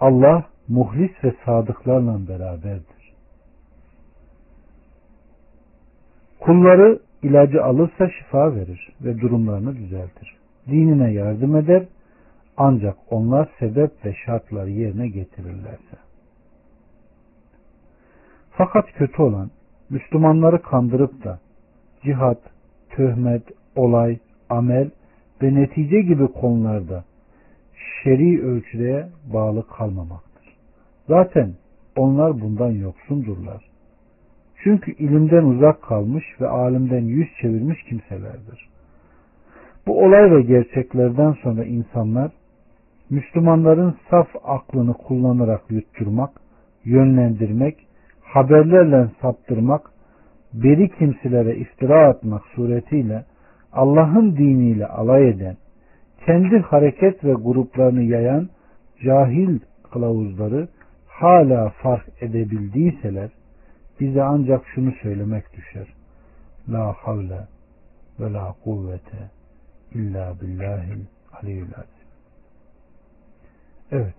Allah 0.00 0.46
muhlis 0.68 1.24
ve 1.24 1.34
sadıklarla 1.44 2.28
beraberdir. 2.28 3.14
Kulları 6.40 6.98
ilacı 7.22 7.64
alırsa 7.64 8.10
şifa 8.10 8.54
verir 8.54 8.92
ve 9.00 9.20
durumlarını 9.20 9.76
düzeltir. 9.76 10.36
Dinine 10.66 11.12
yardım 11.12 11.56
eder 11.56 11.86
ancak 12.56 12.96
onlar 13.10 13.48
sebep 13.58 14.04
ve 14.04 14.14
şartları 14.26 14.70
yerine 14.70 15.08
getirirlerse. 15.08 15.96
Fakat 18.56 18.92
kötü 18.92 19.22
olan 19.22 19.50
Müslümanları 19.90 20.62
kandırıp 20.62 21.24
da 21.24 21.38
cihat, 22.04 22.38
töhmet, 22.90 23.42
olay, 23.76 24.18
amel 24.50 24.90
ve 25.42 25.54
netice 25.54 26.00
gibi 26.00 26.26
konularda 26.26 27.04
şer'i 27.74 28.42
ölçüye 28.42 29.08
bağlı 29.32 29.66
kalmamaktır. 29.66 30.56
Zaten 31.08 31.54
onlar 31.96 32.40
bundan 32.40 32.70
yoksundurlar. 32.70 33.64
Çünkü 34.62 34.92
ilimden 34.92 35.44
uzak 35.44 35.82
kalmış 35.82 36.24
ve 36.40 36.48
alimden 36.48 37.04
yüz 37.04 37.28
çevirmiş 37.40 37.82
kimselerdir. 37.82 38.68
Bu 39.86 40.04
olay 40.04 40.30
ve 40.30 40.42
gerçeklerden 40.42 41.32
sonra 41.32 41.64
insanlar 41.64 42.32
Müslümanların 43.10 43.94
saf 44.10 44.28
aklını 44.44 44.92
kullanarak 44.92 45.62
yutturmak, 45.70 46.30
yönlendirmek, 46.84 47.86
haberlerle 48.34 49.08
saptırmak, 49.20 49.90
beri 50.52 50.88
kimselere 50.98 51.56
iftira 51.56 52.08
atmak 52.08 52.42
suretiyle 52.46 53.24
Allah'ın 53.72 54.36
diniyle 54.36 54.86
alay 54.86 55.28
eden, 55.28 55.56
kendi 56.26 56.58
hareket 56.58 57.24
ve 57.24 57.32
gruplarını 57.32 58.02
yayan 58.02 58.48
cahil 59.04 59.58
kılavuzları 59.92 60.68
hala 61.06 61.70
fark 61.70 62.08
edebildiyseler 62.20 63.30
bize 64.00 64.22
ancak 64.22 64.66
şunu 64.74 64.92
söylemek 65.02 65.52
düşer. 65.52 65.86
La 66.68 66.92
havle 66.92 67.40
ve 68.20 68.32
la 68.32 68.54
kuvvete 68.64 69.30
illa 69.94 70.34
billahil 70.40 71.04
aliyyül 71.32 71.72
azim. 71.76 72.08
Evet. 73.90 74.14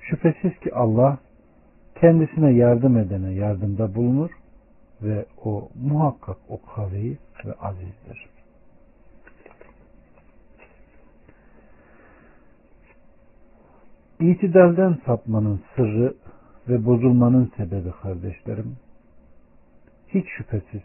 Şüphesiz 0.00 0.58
ki 0.58 0.74
Allah 0.74 1.18
kendisine 2.00 2.52
yardım 2.52 2.98
edene 2.98 3.32
yardımda 3.32 3.94
bulunur 3.94 4.30
ve 5.02 5.26
o 5.44 5.68
muhakkak 5.82 6.36
o 6.48 6.60
kavi 6.74 7.18
ve 7.44 7.52
azizdir. 7.52 8.26
İtidalden 14.20 14.98
sapmanın 15.06 15.60
sırrı 15.76 16.14
ve 16.68 16.86
bozulmanın 16.86 17.52
sebebi 17.56 17.90
kardeşlerim, 18.02 18.76
hiç 20.08 20.26
şüphesiz 20.36 20.82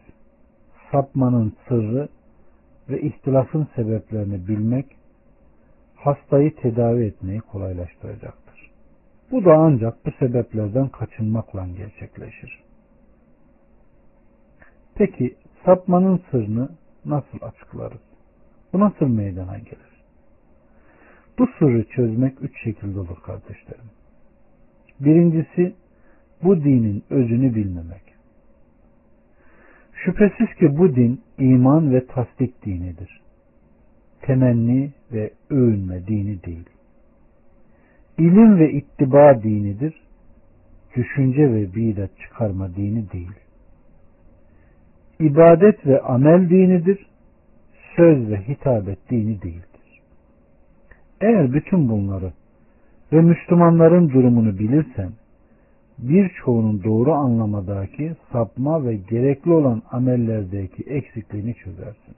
sapmanın 0.91 1.53
sırrı 1.67 2.09
ve 2.89 3.01
ihtilafın 3.01 3.67
sebeplerini 3.75 4.47
bilmek, 4.47 4.85
hastayı 5.95 6.55
tedavi 6.55 7.05
etmeyi 7.05 7.39
kolaylaştıracaktır. 7.39 8.40
Bu 9.31 9.45
da 9.45 9.53
ancak 9.53 10.05
bu 10.05 10.11
sebeplerden 10.11 10.87
kaçınmakla 10.87 11.67
gerçekleşir. 11.67 12.63
Peki 14.95 15.35
sapmanın 15.65 16.21
sırrını 16.31 16.69
nasıl 17.05 17.37
açıklarız? 17.41 18.01
Bu 18.73 18.79
nasıl 18.79 19.07
meydana 19.07 19.57
gelir? 19.57 19.91
Bu 21.39 21.47
sırrı 21.59 21.83
çözmek 21.83 22.41
üç 22.41 22.63
şekilde 22.63 22.99
olur 22.99 23.21
kardeşlerim. 23.23 23.89
Birincisi 24.99 25.73
bu 26.43 26.63
dinin 26.63 27.03
özünü 27.09 27.55
bilmemek. 27.55 28.01
Şüphesiz 29.93 30.55
ki 30.59 30.77
bu 30.77 30.95
din 30.95 31.21
iman 31.37 31.93
ve 31.93 32.05
tasdik 32.05 32.65
dinidir. 32.65 33.21
Temenni 34.21 34.93
ve 35.11 35.31
övünme 35.49 36.07
dini 36.07 36.43
değil. 36.43 36.69
İlim 38.17 38.59
ve 38.59 38.71
ittiba 38.71 39.43
dinidir. 39.43 39.93
Düşünce 40.95 41.53
ve 41.53 41.75
bidat 41.75 42.09
çıkarma 42.19 42.75
dini 42.75 43.11
değil. 43.11 43.31
İbadet 45.19 45.85
ve 45.87 46.01
amel 46.01 46.49
dinidir. 46.49 47.05
Söz 47.95 48.29
ve 48.29 48.37
hitabet 48.47 49.09
dini 49.09 49.41
değil. 49.41 49.61
Eğer 51.21 51.53
bütün 51.53 51.89
bunları 51.89 52.33
ve 53.13 53.21
Müslümanların 53.21 54.09
durumunu 54.09 54.59
bilirsen, 54.59 55.11
birçoğunun 55.97 56.83
doğru 56.83 57.13
anlamadaki 57.13 58.15
sapma 58.31 58.85
ve 58.85 58.95
gerekli 58.95 59.51
olan 59.51 59.81
amellerdeki 59.91 60.83
eksikliğini 60.83 61.53
çözersin. 61.53 62.15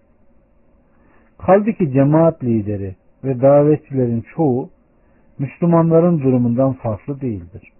Kaldı 1.38 1.74
ki 1.74 1.92
cemaat 1.92 2.44
lideri 2.44 2.96
ve 3.24 3.42
davetçilerin 3.42 4.26
çoğu 4.36 4.70
Müslümanların 5.40 6.20
durumundan 6.20 6.74
farklı 6.74 7.22
değildir. 7.22 7.72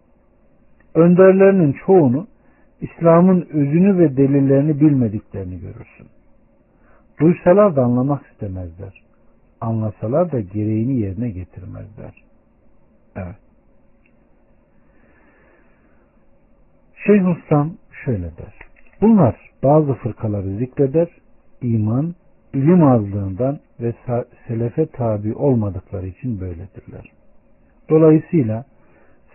Önderlerinin 0.96 1.76
çoğunu 1.86 2.28
İslam'ın 2.82 3.42
özünü 3.42 3.98
ve 3.98 4.18
delillerini 4.18 4.80
bilmediklerini 4.80 5.60
görürsün. 5.60 6.08
Duysalar 7.20 7.76
da 7.76 7.84
anlamak 7.84 8.26
istemezler 8.32 9.04
anlasalar 9.64 10.32
da 10.32 10.40
gereğini 10.40 11.00
yerine 11.00 11.30
getirmezler. 11.30 12.24
Evet. 13.16 13.36
Şeyhülislam 17.06 17.74
şöyle 18.06 18.38
der. 18.38 18.60
Bunlar 19.02 19.52
bazı 19.64 19.94
fırkaları 19.94 20.58
zikreder, 20.58 21.08
iman, 21.62 22.16
ilim 22.54 22.84
azlığından 22.84 23.60
ve 23.80 23.94
selefe 24.48 24.86
tabi 24.86 25.34
olmadıkları 25.34 26.08
için 26.08 26.40
böyledirler. 26.40 27.12
Dolayısıyla 27.90 28.66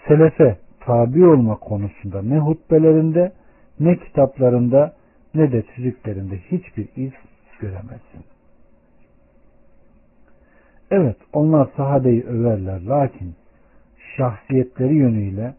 selefe 0.08 0.58
tabi 0.80 1.26
olma 1.26 1.56
konusunda 1.56 2.22
ne 2.22 2.38
hutbelerinde, 2.38 3.32
ne 3.80 3.96
kitaplarında, 3.96 4.94
ne 5.34 5.52
de 5.52 5.62
tüzüklerinde 5.62 6.38
hiçbir 6.38 6.88
iz 6.96 7.12
göremezsin. 7.60 8.24
Evet 10.90 11.16
onlar 11.32 11.68
sahabeyi 11.76 12.24
överler 12.24 12.82
lakin 12.82 13.34
şahsiyetleri 14.16 14.94
yönüyle 14.94 15.54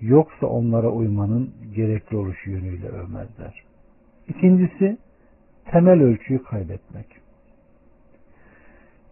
yoksa 0.00 0.46
onlara 0.46 0.90
uymanın 0.90 1.50
gerekli 1.74 2.16
oluşu 2.16 2.50
yönüyle 2.50 2.88
övmezler. 2.88 3.64
İkincisi 4.28 4.98
temel 5.64 6.02
ölçüyü 6.02 6.42
kaybetmek. 6.42 7.06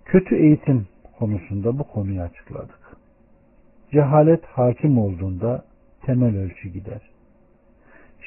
Kötü 0.05 0.37
eğitim 0.37 0.87
konusunda 1.19 1.79
bu 1.79 1.85
konuyu 1.85 2.23
açıkladık. 2.23 2.97
Cehalet 3.93 4.45
hakim 4.45 4.99
olduğunda 4.99 5.65
temel 6.07 6.37
ölçü 6.37 6.69
gider. 6.69 7.01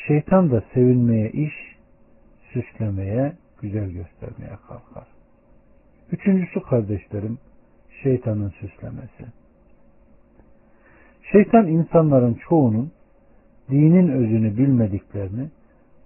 Şeytan 0.08 0.52
da 0.52 0.64
sevilmeye 0.74 1.30
iş, 1.30 1.54
süslemeye, 2.54 3.34
güzel 3.62 3.90
göstermeye 3.90 4.58
kalkar. 4.68 5.08
Üçüncüsü 6.12 6.62
kardeşlerim, 6.62 7.38
şeytanın 8.04 8.50
süslemesi. 8.50 9.26
Şeytan 11.32 11.68
insanların 11.68 12.34
çoğunun 12.50 12.92
dinin 13.70 14.08
özünü 14.08 14.58
bilmediklerini, 14.58 15.50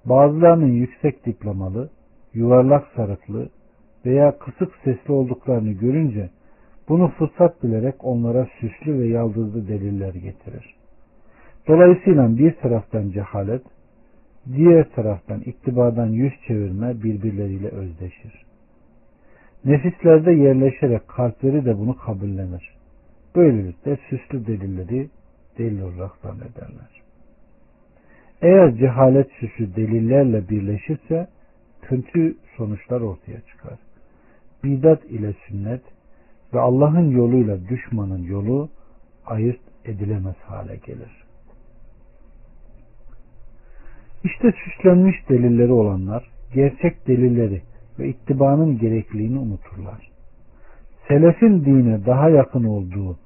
bazılarının 0.05 0.71
yüksek 0.71 1.25
diplomalı, 1.25 1.89
yuvarlak 2.33 2.87
sarıklı 2.95 3.49
veya 4.05 4.37
kısık 4.39 4.75
sesli 4.83 5.13
olduklarını 5.13 5.71
görünce 5.71 6.29
bunu 6.89 7.07
fırsat 7.07 7.63
bilerek 7.63 8.05
onlara 8.05 8.47
süslü 8.59 8.99
ve 8.99 9.07
yaldızlı 9.07 9.67
deliller 9.67 10.13
getirir. 10.13 10.75
Dolayısıyla 11.67 12.37
bir 12.37 12.55
taraftan 12.55 13.09
cehalet, 13.09 13.61
diğer 14.53 14.89
taraftan 14.89 15.39
iktibardan 15.39 16.07
yüz 16.07 16.33
çevirme 16.47 17.03
birbirleriyle 17.03 17.67
özdeşir. 17.67 18.45
Nefislerde 19.65 20.31
yerleşerek 20.31 21.07
kalpleri 21.07 21.65
de 21.65 21.77
bunu 21.77 21.97
kabullenir. 21.97 22.75
Böylelikle 23.35 23.97
süslü 24.09 24.47
delilleri 24.47 25.09
delil 25.57 25.81
olarak 25.81 26.11
zannederler. 26.23 27.01
Eğer 28.41 28.75
cehalet 28.75 29.31
süsü 29.31 29.75
delillerle 29.75 30.49
birleşirse 30.49 31.27
kötü 31.81 32.35
sonuçlar 32.57 33.01
ortaya 33.01 33.41
çıkar. 33.41 33.79
Bidat 34.63 35.05
ile 35.05 35.33
sünnet 35.47 35.81
ve 36.55 36.59
Allah'ın 36.59 37.11
yoluyla 37.11 37.67
düşmanın 37.69 38.23
yolu 38.23 38.69
ayırt 39.25 39.59
edilemez 39.85 40.35
hale 40.35 40.75
gelir. 40.75 41.23
İşte 44.23 44.53
süslenmiş 44.65 45.15
delilleri 45.29 45.71
olanlar 45.71 46.31
gerçek 46.53 47.07
delilleri 47.07 47.61
ve 47.99 48.07
ittibanın 48.07 48.77
gerekliliğini 48.77 49.39
unuturlar. 49.39 50.11
Selefin 51.07 51.65
dine 51.65 52.05
daha 52.05 52.29
yakın 52.29 52.63
olduğu, 52.63 53.17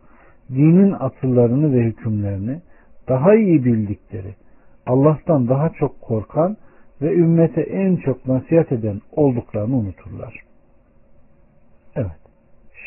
dinin 0.50 0.92
atıllarını 0.92 1.74
ve 1.74 1.84
hükümlerini 1.84 2.62
daha 3.08 3.36
iyi 3.36 3.66
bildikleri, 3.66 4.36
Allah'tan 4.86 5.48
daha 5.48 5.70
çok 5.70 6.02
korkan 6.02 6.58
ve 7.02 7.14
ümmete 7.14 7.62
en 7.62 7.96
çok 7.96 8.28
nasihat 8.28 8.72
eden 8.72 9.02
olduklarını 9.12 9.76
unuturlar. 9.76 10.49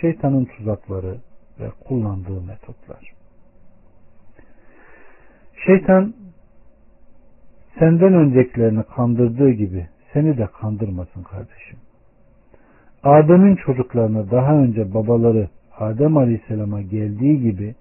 Şeytanın 0.03 0.45
tuzakları 0.45 1.17
ve 1.61 1.71
kullandığı 1.85 2.41
metotlar. 2.41 3.13
Şeytan 5.67 6.15
senden 7.79 8.15
öncekilerini 8.15 8.83
kandırdığı 8.83 9.51
gibi 9.51 9.87
seni 10.13 10.39
de 10.39 10.47
kandırmasın 10.61 11.23
kardeşim. 11.23 11.79
Adem'in 13.03 13.57
çocuklarına 13.57 14.31
daha 14.31 14.55
önce 14.55 14.95
babaları 14.95 15.49
Adem 15.79 16.17
Aleyhisselam'a 16.17 16.83
geldiği 16.83 17.41
gibi 17.41 17.75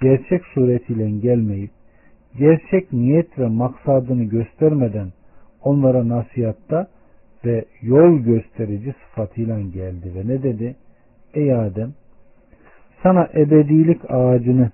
gerçek 0.00 0.44
suretiyle 0.44 1.10
gelmeyip 1.10 1.70
gerçek 2.38 2.92
niyet 2.92 3.38
ve 3.38 3.46
maksadını 3.46 4.24
göstermeden 4.24 5.12
onlara 5.62 6.08
nasihatta 6.08 6.86
ve 7.44 7.64
yol 7.82 8.18
gösterici 8.18 8.94
sıfatıyla 9.04 9.60
geldi 9.60 10.12
ve 10.14 10.28
ne 10.28 10.42
dedi? 10.42 10.76
Ey 11.34 11.54
Adem 11.54 11.94
sana 13.02 13.28
ebedilik 13.34 14.10
ağacını 14.10 14.70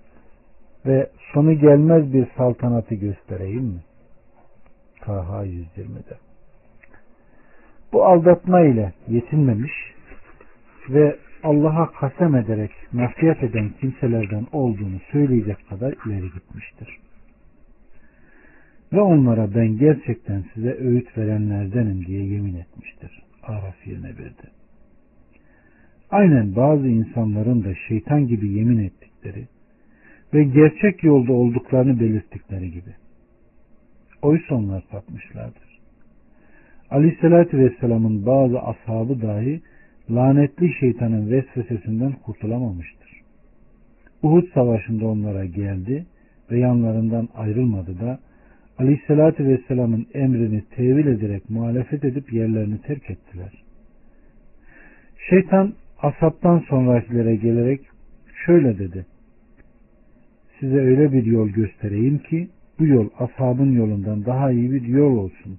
ve 0.87 1.11
sonu 1.33 1.53
gelmez 1.53 2.13
bir 2.13 2.27
saltanatı 2.37 2.95
göstereyim 2.95 3.65
mi? 3.65 3.81
Taha 5.01 5.47
120'de. 5.47 6.17
Bu 7.93 8.05
aldatma 8.05 8.61
ile 8.61 8.93
yetinmemiş 9.09 9.73
ve 10.89 11.17
Allah'a 11.43 11.93
kasem 11.93 12.35
ederek 12.35 12.71
nasihat 12.93 13.43
eden 13.43 13.71
kimselerden 13.81 14.47
olduğunu 14.53 15.01
söyleyecek 15.13 15.69
kadar 15.69 15.95
ileri 16.07 16.33
gitmiştir. 16.33 16.99
Ve 18.93 19.01
onlara 19.01 19.55
ben 19.55 19.79
gerçekten 19.79 20.45
size 20.55 20.75
öğüt 20.75 21.19
verenlerdenim 21.19 22.07
diye 22.07 22.25
yemin 22.25 22.55
etmiştir. 22.55 23.23
Araf 23.43 23.87
21'de. 23.87 24.56
Aynen 26.11 26.57
bazı 26.57 26.89
insanların 26.89 27.65
da 27.65 27.75
şeytan 27.89 28.27
gibi 28.27 28.53
yemin 28.53 28.79
ettikleri 28.79 29.49
ve 30.35 30.45
gerçek 30.45 31.05
yolda 31.05 31.33
olduklarını 31.33 32.01
belirttikleri 32.01 32.71
gibi. 32.71 32.95
Oysa 34.23 34.55
onlar 34.55 34.85
sapmışlardır. 34.91 35.81
Aleyhissalatü 36.91 37.59
Vesselam'ın 37.59 38.27
bazı 38.27 38.61
ashabı 38.61 39.23
dahi 39.23 39.61
lanetli 40.11 40.73
şeytanın 40.81 41.31
vesvesesinden 41.31 42.13
kurtulamamıştır. 42.13 43.21
Uhud 44.23 44.53
savaşında 44.55 45.07
onlara 45.07 45.45
geldi 45.45 46.07
ve 46.51 46.59
yanlarından 46.59 47.29
ayrılmadı 47.35 48.01
da 48.01 48.19
Aleyhisselatü 48.79 49.47
Vesselam'ın 49.47 50.07
emrini 50.15 50.65
tevil 50.77 51.07
ederek 51.07 51.51
muhalefet 51.51 52.05
edip 52.05 52.33
yerlerini 52.33 52.83
terk 52.83 53.11
ettiler. 53.11 53.53
Şeytan 55.31 55.75
asaptan 56.03 56.59
sonrakilere 56.59 57.37
gelerek 57.37 57.81
şöyle 58.47 58.79
dedi. 58.79 59.07
Size 60.61 60.77
öyle 60.77 61.13
bir 61.13 61.25
yol 61.25 61.49
göstereyim 61.49 62.19
ki 62.19 62.49
bu 62.79 62.87
yol 62.87 63.09
ashabın 63.19 63.73
yolundan 63.73 64.25
daha 64.25 64.51
iyi 64.51 64.73
bir 64.73 64.83
yol 64.83 65.17
olsun. 65.17 65.59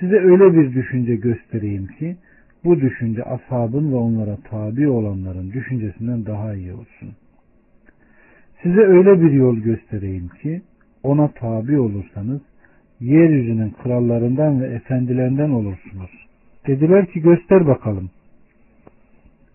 Size 0.00 0.16
öyle 0.16 0.54
bir 0.54 0.74
düşünce 0.74 1.16
göstereyim 1.16 1.86
ki 1.86 2.16
bu 2.64 2.80
düşünce 2.80 3.22
ashabın 3.22 3.92
ve 3.92 3.96
onlara 3.96 4.36
tabi 4.36 4.88
olanların 4.88 5.52
düşüncesinden 5.52 6.26
daha 6.26 6.54
iyi 6.54 6.72
olsun. 6.72 7.08
Size 8.62 8.80
öyle 8.80 9.20
bir 9.22 9.32
yol 9.32 9.56
göstereyim 9.56 10.28
ki 10.28 10.62
ona 11.02 11.28
tabi 11.28 11.78
olursanız 11.78 12.40
yeryüzünün 13.00 13.70
krallarından 13.82 14.60
ve 14.60 14.66
efendilerinden 14.66 15.50
olursunuz. 15.50 16.10
Dediler 16.66 17.06
ki 17.06 17.20
göster 17.20 17.66
bakalım. 17.66 18.10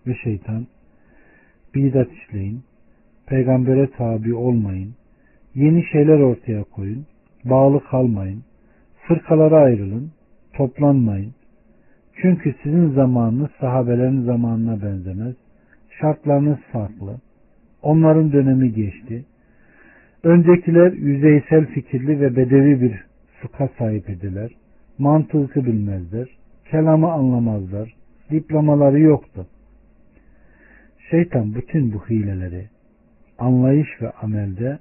Ve 0.06 0.14
şeytan 0.14 0.66
bidat 1.74 2.12
işleyin, 2.12 2.62
peygambere 3.26 3.90
tabi 3.90 4.34
olmayın, 4.34 4.94
yeni 5.54 5.84
şeyler 5.92 6.20
ortaya 6.20 6.64
koyun, 6.64 7.06
bağlı 7.44 7.84
kalmayın, 7.84 8.42
fırkalara 9.08 9.56
ayrılın, 9.56 10.12
toplanmayın. 10.52 11.34
Çünkü 12.22 12.54
sizin 12.62 12.90
zamanınız 12.90 13.50
sahabelerin 13.60 14.22
zamanına 14.22 14.82
benzemez. 14.82 15.34
Şartlarınız 16.00 16.58
farklı. 16.72 17.20
Onların 17.82 18.32
dönemi 18.32 18.72
geçti. 18.72 19.24
Öncekiler 20.22 20.92
yüzeysel 20.92 21.66
fikirli 21.66 22.20
ve 22.20 22.36
bedevi 22.36 22.80
bir 22.80 23.04
fıkha 23.40 23.68
sahip 23.78 24.08
idiler. 24.10 24.50
Mantığı 24.98 25.54
bilmezler. 25.54 26.28
Kelamı 26.70 27.12
anlamazlar. 27.12 27.94
Diplomaları 28.30 29.00
yoktu. 29.00 29.46
Şeytan 31.12 31.54
bütün 31.54 31.92
bu 31.92 32.08
hileleri 32.08 32.68
anlayış 33.38 33.88
ve 34.00 34.10
amelde 34.10 34.78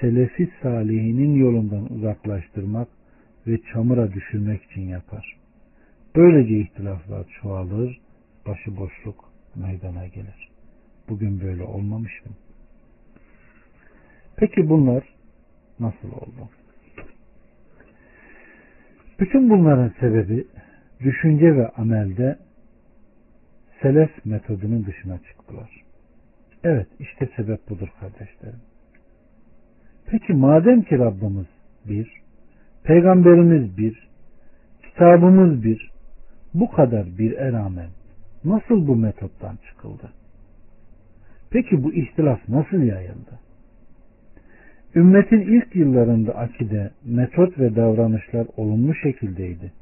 selefi 0.00 0.50
salihinin 0.62 1.34
yolundan 1.34 1.92
uzaklaştırmak 1.92 2.88
ve 3.46 3.58
çamura 3.72 4.12
düşürmek 4.12 4.62
için 4.64 4.80
yapar. 4.80 5.36
Böylece 6.16 6.58
ihtilaflar 6.58 7.26
çoğalır, 7.42 8.00
başıboşluk 8.46 9.32
meydana 9.54 10.06
gelir. 10.06 10.48
Bugün 11.08 11.40
böyle 11.40 11.62
olmamış 11.62 12.24
mı? 12.24 12.32
Peki 14.36 14.68
bunlar 14.68 15.04
nasıl 15.80 16.08
oldu? 16.08 16.48
Bütün 19.20 19.50
bunların 19.50 19.92
sebebi 20.00 20.46
düşünce 21.00 21.56
ve 21.56 21.68
amelde 21.68 22.38
selef 23.82 24.24
metodunun 24.24 24.86
dışına 24.86 25.18
çıktılar. 25.18 25.70
Evet 26.64 26.86
işte 26.98 27.28
sebep 27.36 27.68
budur 27.70 27.88
kardeşlerim. 28.00 28.60
Peki 30.06 30.32
madem 30.32 30.82
ki 30.82 30.98
Rabbimiz 30.98 31.46
bir, 31.88 32.12
peygamberimiz 32.84 33.78
bir, 33.78 34.08
kitabımız 34.82 35.64
bir, 35.64 35.90
bu 36.54 36.70
kadar 36.70 37.18
bir 37.18 37.36
rağmen 37.36 37.88
nasıl 38.44 38.86
bu 38.86 38.96
metottan 38.96 39.58
çıkıldı? 39.68 40.12
Peki 41.50 41.84
bu 41.84 41.94
ihtilaf 41.94 42.48
nasıl 42.48 42.82
yayıldı? 42.82 43.40
Ümmetin 44.94 45.40
ilk 45.40 45.76
yıllarında 45.76 46.34
akide, 46.34 46.90
metot 47.04 47.58
ve 47.58 47.76
davranışlar 47.76 48.46
olumlu 48.56 48.94
şekildeydi. 48.94 49.72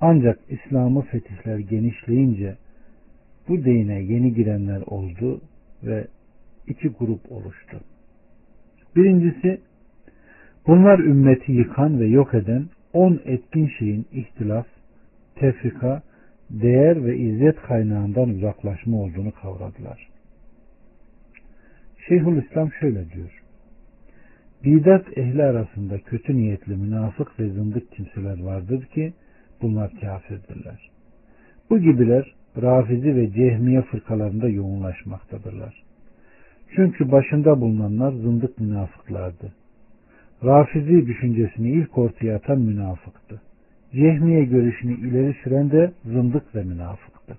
Ancak 0.00 0.38
İslam'ı 0.48 1.02
fetihler 1.02 1.58
genişleyince 1.58 2.56
bu 3.48 3.64
dine 3.64 4.02
yeni 4.02 4.34
girenler 4.34 4.82
oldu 4.86 5.40
ve 5.82 6.06
iki 6.66 6.88
grup 6.88 7.32
oluştu. 7.32 7.80
Birincisi 8.96 9.60
bunlar 10.66 10.98
ümmeti 10.98 11.52
yıkan 11.52 12.00
ve 12.00 12.06
yok 12.06 12.34
eden 12.34 12.66
on 12.92 13.20
etkin 13.24 13.70
şeyin 13.78 14.06
ihtilaf, 14.12 14.66
tefrika, 15.34 16.02
değer 16.50 17.04
ve 17.04 17.16
izzet 17.16 17.56
kaynağından 17.56 18.28
uzaklaşma 18.28 18.96
olduğunu 18.96 19.32
kavradılar. 19.32 20.08
Şeyhülislam 22.08 22.72
şöyle 22.80 23.10
diyor. 23.10 23.42
Bidat 24.64 25.18
ehli 25.18 25.42
arasında 25.42 25.98
kötü 25.98 26.36
niyetli 26.36 26.76
münafık 26.76 27.40
ve 27.40 27.48
zındık 27.48 27.92
kimseler 27.92 28.42
vardır 28.42 28.84
ki 28.86 29.12
bunlar 29.62 29.90
kafirdirler. 30.00 30.90
Bu 31.70 31.78
gibiler 31.78 32.34
Rafizi 32.62 33.16
ve 33.16 33.32
Cehmiye 33.32 33.82
fırkalarında 33.82 34.48
yoğunlaşmaktadırlar. 34.48 35.82
Çünkü 36.76 37.12
başında 37.12 37.60
bulunanlar 37.60 38.12
zındık 38.12 38.60
münafıklardı. 38.60 39.52
Rafizi 40.44 41.06
düşüncesini 41.06 41.70
ilk 41.70 41.98
ortaya 41.98 42.36
atan 42.36 42.58
münafıktı. 42.58 43.40
Cehmiye 43.92 44.44
görüşünü 44.44 45.08
ileri 45.08 45.34
süren 45.44 45.70
de 45.70 45.92
zındık 46.04 46.54
ve 46.54 46.62
münafıktı. 46.62 47.38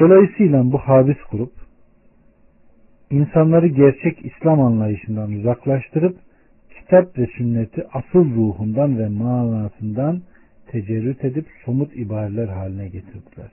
Dolayısıyla 0.00 0.72
bu 0.72 0.78
habis 0.78 1.16
grup 1.30 1.52
insanları 3.10 3.66
gerçek 3.66 4.24
İslam 4.24 4.60
anlayışından 4.60 5.32
uzaklaştırıp 5.32 6.16
kitap 6.78 7.18
ve 7.18 7.26
sünneti 7.26 7.86
asıl 7.92 8.34
ruhundan 8.34 8.98
ve 8.98 9.08
manasından 9.08 10.22
tecerrüt 10.70 11.24
edip 11.24 11.46
somut 11.64 11.96
ibareler 11.96 12.48
haline 12.48 12.88
getirdiler. 12.88 13.50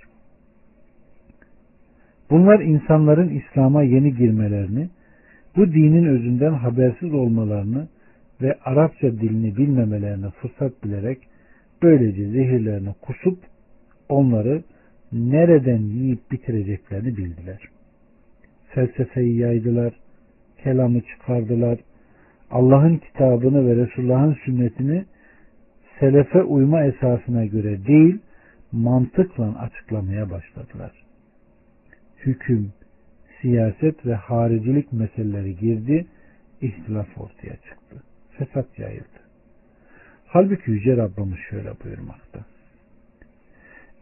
Bunlar 2.29 2.59
insanların 2.59 3.29
İslam'a 3.29 3.83
yeni 3.83 4.15
girmelerini, 4.15 4.89
bu 5.55 5.73
dinin 5.73 6.05
özünden 6.05 6.53
habersiz 6.53 7.13
olmalarını 7.13 7.87
ve 8.41 8.57
Arapça 8.65 9.11
dilini 9.11 9.57
bilmemelerini 9.57 10.29
fırsat 10.29 10.83
bilerek 10.83 11.17
böylece 11.81 12.29
zehirlerini 12.29 12.93
kusup 13.01 13.39
onları 14.09 14.63
nereden 15.11 15.81
yiyip 15.81 16.31
bitireceklerini 16.31 17.17
bildiler. 17.17 17.59
Felsefeyi 18.67 19.37
yaydılar, 19.37 19.93
kelamı 20.63 21.01
çıkardılar, 21.01 21.79
Allah'ın 22.51 22.97
kitabını 22.97 23.67
ve 23.67 23.75
Resulullah'ın 23.75 24.37
sünnetini 24.45 25.05
selefe 25.99 26.43
uyma 26.43 26.83
esasına 26.83 27.45
göre 27.45 27.85
değil, 27.85 28.19
mantıkla 28.71 29.59
açıklamaya 29.59 30.29
başladılar. 30.29 30.91
Hüküm, 32.25 32.73
siyaset 33.41 34.05
ve 34.05 34.15
haricilik 34.15 34.93
meseleleri 34.93 35.55
girdi, 35.55 36.05
ihtilaf 36.61 37.07
ortaya 37.17 37.55
çıktı. 37.55 38.03
Fesat 38.37 38.79
yayıldı. 38.79 39.19
Halbuki 40.27 40.71
Yüce 40.71 40.97
Rabbimiz 40.97 41.39
şöyle 41.49 41.73
buyurmakta. 41.83 42.39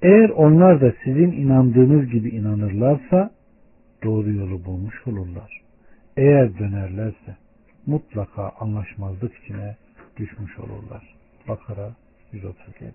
Eğer 0.01 0.29
onlar 0.29 0.81
da 0.81 0.93
sizin 1.03 1.31
inandığınız 1.31 2.09
gibi 2.11 2.29
inanırlarsa 2.29 3.31
doğru 4.03 4.31
yolu 4.31 4.65
bulmuş 4.65 5.07
olurlar. 5.07 5.61
Eğer 6.17 6.59
dönerlerse 6.59 7.37
mutlaka 7.85 8.49
anlaşmazlık 8.59 9.35
içine 9.35 9.75
düşmüş 10.17 10.59
olurlar. 10.59 11.15
Bakara 11.47 11.95
137 12.31 12.93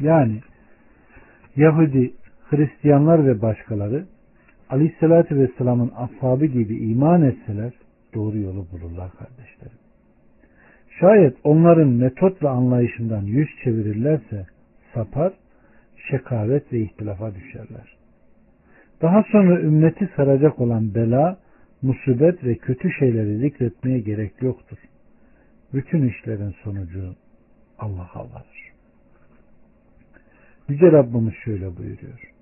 Yani 0.00 0.40
Yahudi, 1.56 2.14
Hristiyanlar 2.50 3.26
ve 3.26 3.42
başkaları 3.42 4.04
Aleyhisselatü 4.70 5.36
Vesselam'ın 5.36 5.92
ashabı 5.96 6.46
gibi 6.46 6.76
iman 6.76 7.22
etseler 7.22 7.72
doğru 8.14 8.38
yolu 8.38 8.66
bulurlar 8.72 9.10
kardeşlerim. 9.10 9.78
Şayet 11.00 11.36
onların 11.44 11.88
metot 11.88 12.42
ve 12.42 12.48
anlayışından 12.48 13.22
yüz 13.22 13.48
çevirirlerse 13.64 14.46
sapar, 14.94 15.32
şekavet 16.10 16.72
ve 16.72 16.80
ihtilafa 16.80 17.34
düşerler. 17.34 17.96
Daha 19.02 19.22
sonra 19.32 19.60
ümmeti 19.60 20.10
saracak 20.16 20.60
olan 20.60 20.94
bela, 20.94 21.38
musibet 21.82 22.44
ve 22.44 22.54
kötü 22.54 22.90
şeyleri 22.90 23.38
zikretmeye 23.38 23.98
gerek 23.98 24.42
yoktur. 24.42 24.78
Bütün 25.74 26.08
işlerin 26.08 26.54
sonucu 26.64 27.14
Allah'a 27.78 28.20
varır. 28.20 28.72
Yüce 30.68 30.92
Rabbimiz 30.92 31.34
şöyle 31.44 31.76
buyuruyor. 31.76 32.32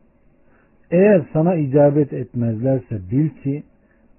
Eğer 0.90 1.26
sana 1.32 1.54
icabet 1.54 2.12
etmezlerse 2.12 3.10
bil 3.10 3.28
ki 3.28 3.62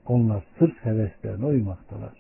onlar 0.06 0.44
sırf 0.60 0.86
heveslerine 0.86 1.46
uymaktalar. 1.46 2.14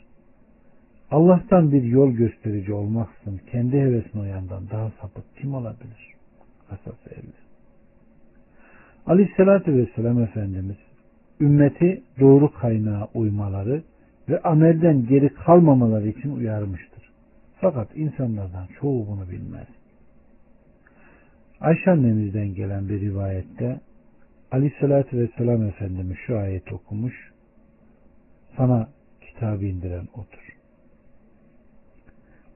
Allah'tan 1.11 1.71
bir 1.71 1.83
yol 1.83 2.11
gösterici 2.11 2.73
olmaksın 2.73 3.41
kendi 3.51 3.77
hevesine 3.79 4.21
uyandan 4.21 4.69
daha 4.69 4.91
sapık 5.01 5.23
kim 5.37 5.53
olabilir? 5.53 6.13
Kasas 6.69 7.07
50 7.07 7.21
Aleyhisselatü 9.05 9.77
Vesselam 9.77 10.23
Efendimiz 10.23 10.77
ümmeti 11.39 12.03
doğru 12.19 12.53
kaynağa 12.53 13.07
uymaları 13.13 13.83
ve 14.29 14.41
amelden 14.41 15.07
geri 15.07 15.29
kalmamaları 15.33 16.07
için 16.07 16.35
uyarmıştır. 16.35 17.11
Fakat 17.61 17.97
insanlardan 17.97 18.67
çoğu 18.79 19.07
bunu 19.07 19.29
bilmez. 19.29 19.67
Ayşe 21.59 21.91
annemizden 21.91 22.55
gelen 22.55 22.89
bir 22.89 23.01
rivayette 23.01 23.79
Aleyhisselatü 24.51 25.17
Vesselam 25.17 25.63
Efendimiz 25.63 26.17
şu 26.27 26.37
ayet 26.37 26.73
okumuş. 26.73 27.31
Sana 28.57 28.89
kitabı 29.21 29.65
indiren 29.65 30.07
otur. 30.13 30.57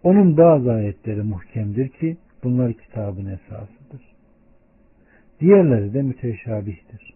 Onun 0.03 0.37
bazı 0.37 0.71
ayetleri 0.71 1.21
muhkemdir 1.21 1.89
ki 1.89 2.17
bunlar 2.43 2.73
kitabın 2.73 3.25
esasıdır. 3.25 4.01
Diğerleri 5.39 5.93
de 5.93 6.01
müteşabihtir. 6.01 7.13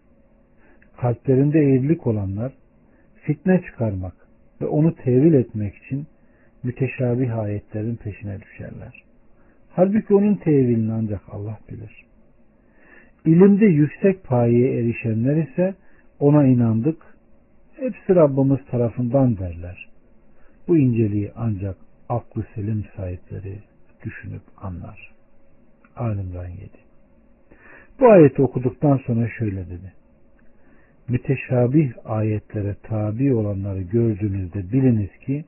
Kalplerinde 0.96 1.58
eğrilik 1.58 2.06
olanlar 2.06 2.52
fitne 3.22 3.62
çıkarmak 3.62 4.19
ve 4.60 4.66
onu 4.66 4.94
tevil 4.94 5.34
etmek 5.34 5.76
için 5.76 6.06
müteşabih 6.62 7.38
ayetlerin 7.38 7.96
peşine 7.96 8.40
düşerler. 8.40 9.02
Halbuki 9.70 10.14
onun 10.14 10.34
tevilini 10.34 10.92
ancak 10.92 11.20
Allah 11.30 11.58
bilir. 11.70 12.04
İlimde 13.24 13.66
yüksek 13.66 14.24
payeye 14.24 14.78
erişenler 14.80 15.36
ise 15.36 15.74
ona 16.18 16.46
inandık, 16.46 17.02
hepsi 17.76 18.14
Rabbimiz 18.14 18.66
tarafından 18.70 19.38
derler. 19.38 19.88
Bu 20.68 20.76
inceliği 20.76 21.32
ancak 21.36 21.76
aklı 22.08 22.44
selim 22.54 22.84
sahipleri 22.96 23.58
düşünüp 24.04 24.42
anlar. 24.56 25.10
Alimran 25.96 26.48
7 26.48 26.70
Bu 28.00 28.08
ayeti 28.10 28.42
okuduktan 28.42 29.00
sonra 29.06 29.28
şöyle 29.38 29.66
dedi. 29.66 29.92
Müteşabih 31.10 31.92
ayetlere 32.04 32.76
tabi 32.82 33.34
olanları 33.34 33.82
gördüğünüzde 33.82 34.72
biliniz 34.72 35.10
ki 35.26 35.44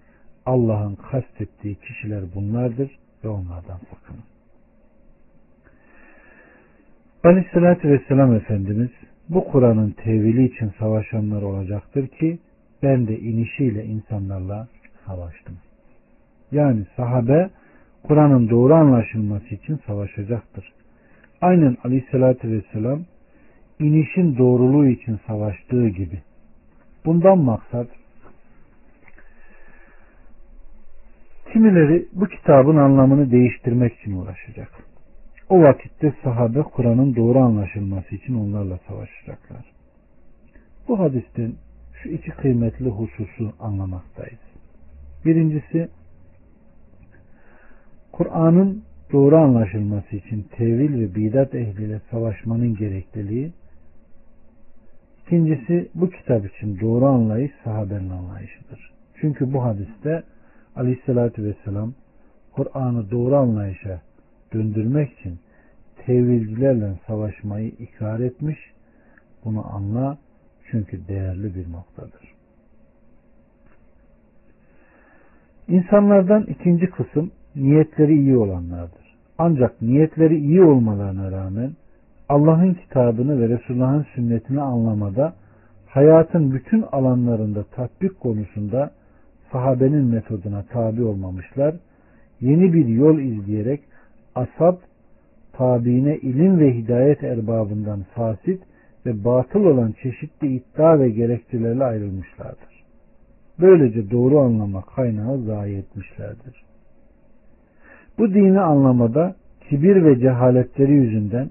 Allah'ın 0.47 0.94
kastettiği 0.94 1.74
kişiler 1.74 2.24
bunlardır 2.34 2.90
ve 3.24 3.28
onlardan 3.28 3.78
sakının. 3.90 4.22
Aleyhissalatü 7.24 7.89
Vesselam 7.89 8.34
Efendimiz 8.34 8.90
bu 9.28 9.44
Kur'an'ın 9.44 9.90
tevili 9.90 10.44
için 10.44 10.72
savaşanlar 10.78 11.43
olacaktır 11.43 12.06
ki 12.06 12.39
ben 12.82 13.09
de 13.09 13.18
inişiyle 13.18 13.84
insanlarla 13.84 14.68
savaştım. 15.06 15.55
Yani 16.52 16.86
sahabe 16.97 17.51
Kur'an'ın 18.02 18.51
doğru 18.51 18.74
anlaşılması 18.74 19.55
için 19.55 19.80
savaşacaktır. 19.86 20.72
Aynen 21.40 21.76
Aleyhissalatü 21.84 22.51
Vesselam 22.51 23.05
inişin 23.78 24.39
doğruluğu 24.39 24.86
için 24.86 25.20
savaştığı 25.27 25.89
gibi. 25.89 26.23
Bundan 27.05 27.39
maksat 27.39 27.89
kimileri 31.53 32.07
bu 32.12 32.27
kitabın 32.27 32.77
anlamını 32.77 33.31
değiştirmek 33.31 33.94
için 33.94 34.12
uğraşacak. 34.12 34.69
O 35.49 35.62
vakitte 35.62 36.12
sahabe 36.24 36.62
Kur'an'ın 36.62 37.16
doğru 37.16 37.39
anlaşılması 37.39 38.15
için 38.15 38.35
onlarla 38.35 38.78
savaşacaklar. 38.89 39.65
Bu 40.89 40.99
hadisten 40.99 41.53
şu 42.03 42.09
iki 42.09 42.31
kıymetli 42.31 42.89
hususu 42.89 43.53
anlamaktayız. 43.61 44.40
Birincisi 45.24 45.89
Kur'an'ın 48.12 48.82
doğru 49.12 49.36
anlaşılması 49.36 50.16
için 50.16 50.47
tevil 50.57 51.01
ve 51.01 51.15
bidat 51.15 51.55
ehliyle 51.55 52.01
savaşmanın 52.11 52.74
gerekliliği. 52.74 53.53
İkincisi 55.27 55.89
bu 55.94 56.11
kitap 56.11 56.47
için 56.47 56.81
doğru 56.81 57.07
anlayış 57.07 57.53
sahabenin 57.65 58.11
anlayışıdır. 58.11 58.93
Çünkü 59.20 59.53
bu 59.53 59.65
hadiste 59.65 60.23
aleyhissalatü 60.77 61.44
vesselam 61.44 61.94
Kur'an'ı 62.53 63.11
doğru 63.11 63.36
anlayışa 63.36 64.01
döndürmek 64.53 65.12
için 65.12 65.39
tevilcilerle 66.07 66.93
savaşmayı 67.07 67.69
ikrar 67.69 68.20
etmiş. 68.20 68.59
Bunu 69.44 69.74
anla 69.74 70.19
çünkü 70.70 71.09
değerli 71.09 71.55
bir 71.55 71.73
noktadır. 71.73 72.35
İnsanlardan 75.69 76.43
ikinci 76.43 76.90
kısım 76.90 77.31
niyetleri 77.57 78.15
iyi 78.15 78.36
olanlardır. 78.36 79.16
Ancak 79.39 79.82
niyetleri 79.82 80.36
iyi 80.39 80.62
olmalarına 80.62 81.31
rağmen 81.31 81.73
Allah'ın 82.28 82.74
kitabını 82.74 83.40
ve 83.40 83.49
Resulullah'ın 83.49 84.07
sünnetini 84.15 84.61
anlamada 84.61 85.32
hayatın 85.86 86.53
bütün 86.53 86.82
alanlarında 86.82 87.65
tatbik 87.65 88.20
konusunda 88.20 88.90
sahabenin 89.53 90.05
metoduna 90.05 90.62
tabi 90.62 91.05
olmamışlar. 91.05 91.74
Yeni 92.40 92.73
bir 92.73 92.86
yol 92.86 93.19
izleyerek 93.19 93.81
asab 94.35 94.77
tabiine 95.53 96.16
ilim 96.16 96.59
ve 96.59 96.74
hidayet 96.74 97.24
erbabından 97.24 98.03
fasit 98.15 98.62
ve 99.07 99.24
batıl 99.24 99.65
olan 99.65 99.94
çeşitli 100.03 100.57
iddia 100.57 100.99
ve 100.99 101.11
gerekçelerle 101.11 101.85
ayrılmışlardır. 101.85 102.85
Böylece 103.61 104.11
doğru 104.11 104.40
anlama 104.40 104.82
kaynağı 104.82 105.39
zayi 105.39 105.77
etmişlerdir. 105.77 106.65
Bu 108.19 108.35
dini 108.35 108.61
anlamada 108.61 109.35
kibir 109.69 110.05
ve 110.05 110.19
cehaletleri 110.20 110.93
yüzünden 110.93 111.51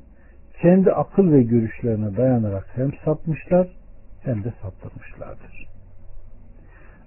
kendi 0.62 0.92
akıl 0.92 1.32
ve 1.32 1.44
görüşlerine 1.44 2.18
dayanarak 2.18 2.68
hem 2.76 2.92
sapmışlar 3.06 3.68
hem 4.24 4.44
de 4.44 4.54
saptırmışlardır. 4.62 5.68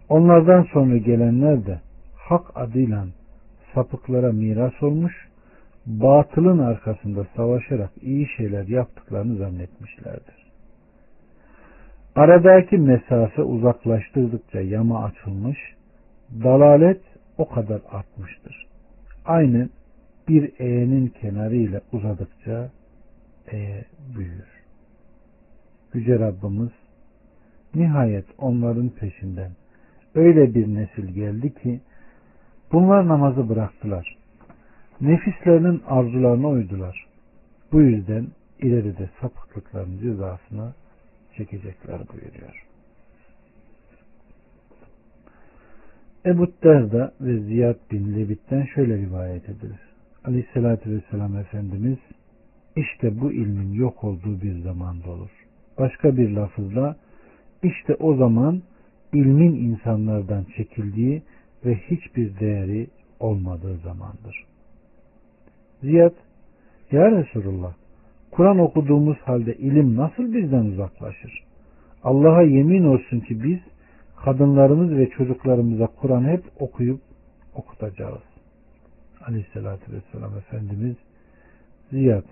Onlardan 0.09 0.63
sonra 0.73 0.97
gelenler 0.97 1.67
de 1.67 1.81
hak 2.17 2.47
adıyla 2.55 3.07
sapıklara 3.75 4.33
miras 4.33 4.83
olmuş, 4.83 5.29
batılın 5.87 6.59
arkasında 6.59 7.27
savaşarak 7.37 7.91
iyi 8.03 8.29
şeyler 8.37 8.69
yaptıklarını 8.69 9.37
zannetmişlerdir. 9.37 10.45
Aradaki 12.17 12.79
mesafe 12.79 13.43
uzaklaştırdıkça 13.43 14.61
yama 14.61 15.05
açılmış, 15.05 15.59
dalalet 16.45 17.01
o 17.39 17.49
kadar 17.49 17.81
artmıştır. 17.91 18.67
Aynı 19.25 19.69
bir 20.29 20.53
eğenin 20.59 21.09
kenarı 21.09 21.57
ile 21.57 21.81
uzadıkça 21.93 22.71
e 23.53 23.85
büyür. 24.17 24.49
Yüce 25.95 26.19
Rabbimiz 26.19 26.71
nihayet 27.75 28.27
onların 28.39 28.89
peşinden 28.89 29.51
öyle 30.15 30.55
bir 30.55 30.75
nesil 30.75 31.07
geldi 31.07 31.55
ki 31.55 31.81
bunlar 32.73 33.09
namazı 33.09 33.49
bıraktılar. 33.49 34.17
Nefislerinin 35.01 35.83
arzularına 35.87 36.49
uydular. 36.49 37.07
Bu 37.73 37.81
yüzden 37.81 38.27
ileride 38.59 39.11
sapıklıkların 39.21 39.99
cezasını 39.99 40.75
çekecekler 41.37 41.99
buyuruyor. 42.09 42.67
Ebu 46.27 46.53
Derda 46.65 47.13
ve 47.21 47.39
Ziyad 47.39 47.77
bin 47.91 48.17
Lebit'ten 48.17 48.65
şöyle 48.75 48.97
rivayet 48.97 49.49
edilir. 49.49 49.81
Aleyhissalatü 50.25 50.91
Vesselam 50.91 51.37
Efendimiz 51.37 51.99
işte 52.77 53.21
bu 53.21 53.33
ilmin 53.33 53.73
yok 53.73 54.05
olduğu 54.05 54.41
bir 54.43 54.59
zamanda 54.59 55.11
olur. 55.11 55.31
Başka 55.79 56.17
bir 56.17 56.31
lafızla 56.31 56.97
işte 57.63 57.95
o 57.95 58.17
zaman 58.17 58.63
ilmin 59.13 59.55
insanlardan 59.55 60.45
çekildiği 60.57 61.23
ve 61.65 61.75
hiçbir 61.75 62.41
değeri 62.41 62.87
olmadığı 63.21 63.77
zamandır. 63.77 64.45
Ziyad, 65.83 66.15
Ya 66.93 67.11
Resulullah, 67.11 67.75
Kur'an 68.31 68.59
okuduğumuz 68.59 69.17
halde 69.19 69.55
ilim 69.55 69.97
nasıl 69.97 70.35
bizden 70.35 70.65
uzaklaşır? 70.65 71.45
Allah'a 72.05 72.43
yemin 72.43 72.85
olsun 72.85 73.21
ki 73.21 73.43
biz 73.43 73.59
kadınlarımız 74.25 74.97
ve 74.97 75.11
çocuklarımıza 75.11 75.87
Kur'an 75.87 76.25
hep 76.25 76.43
okuyup 76.61 77.01
okutacağız. 77.55 78.23
Aleyhissalatü 79.27 79.93
vesselam 79.93 80.39
Efendimiz 80.39 80.97
Ziyad 81.91 82.25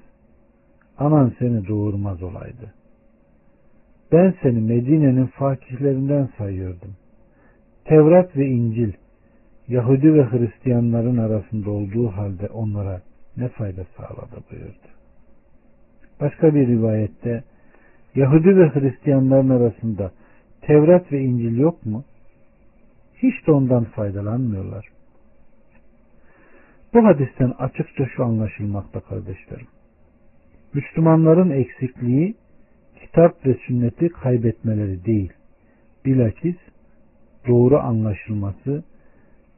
anan 1.03 1.33
seni 1.39 1.69
doğurmaz 1.69 2.23
olaydı. 2.23 2.74
Ben 4.12 4.35
seni 4.43 4.61
Medine'nin 4.61 5.27
fakihlerinden 5.27 6.29
sayıyordum. 6.39 6.97
Tevrat 7.85 8.37
ve 8.37 8.47
İncil 8.47 8.93
Yahudi 9.69 10.15
ve 10.15 10.24
Hristiyanların 10.31 11.16
arasında 11.16 11.70
olduğu 11.70 12.09
halde 12.09 12.47
onlara 12.47 13.03
ne 13.37 13.49
fayda 13.49 13.85
sağladı 13.97 14.45
buyurdu. 14.51 14.89
Başka 16.20 16.55
bir 16.55 16.66
rivayette 16.66 17.45
Yahudi 18.15 18.57
ve 18.57 18.69
Hristiyanların 18.69 19.49
arasında 19.49 20.12
Tevrat 20.61 21.12
ve 21.12 21.20
İncil 21.20 21.59
yok 21.59 21.87
mu? 21.87 22.05
Hiç 23.16 23.47
de 23.47 23.53
ondan 23.53 23.85
faydalanmıyorlar. 23.85 24.89
Bu 26.95 27.05
hadisten 27.05 27.55
açıkça 27.59 28.07
şu 28.16 28.24
anlaşılmakta 28.24 29.01
kardeşlerim. 29.01 29.66
Müslümanların 30.74 31.51
eksikliği 31.51 32.35
kitap 33.01 33.47
ve 33.47 33.55
sünneti 33.55 34.09
kaybetmeleri 34.09 35.05
değil. 35.05 35.32
Bilakis 36.05 36.57
doğru 37.49 37.78
anlaşılması 37.78 38.85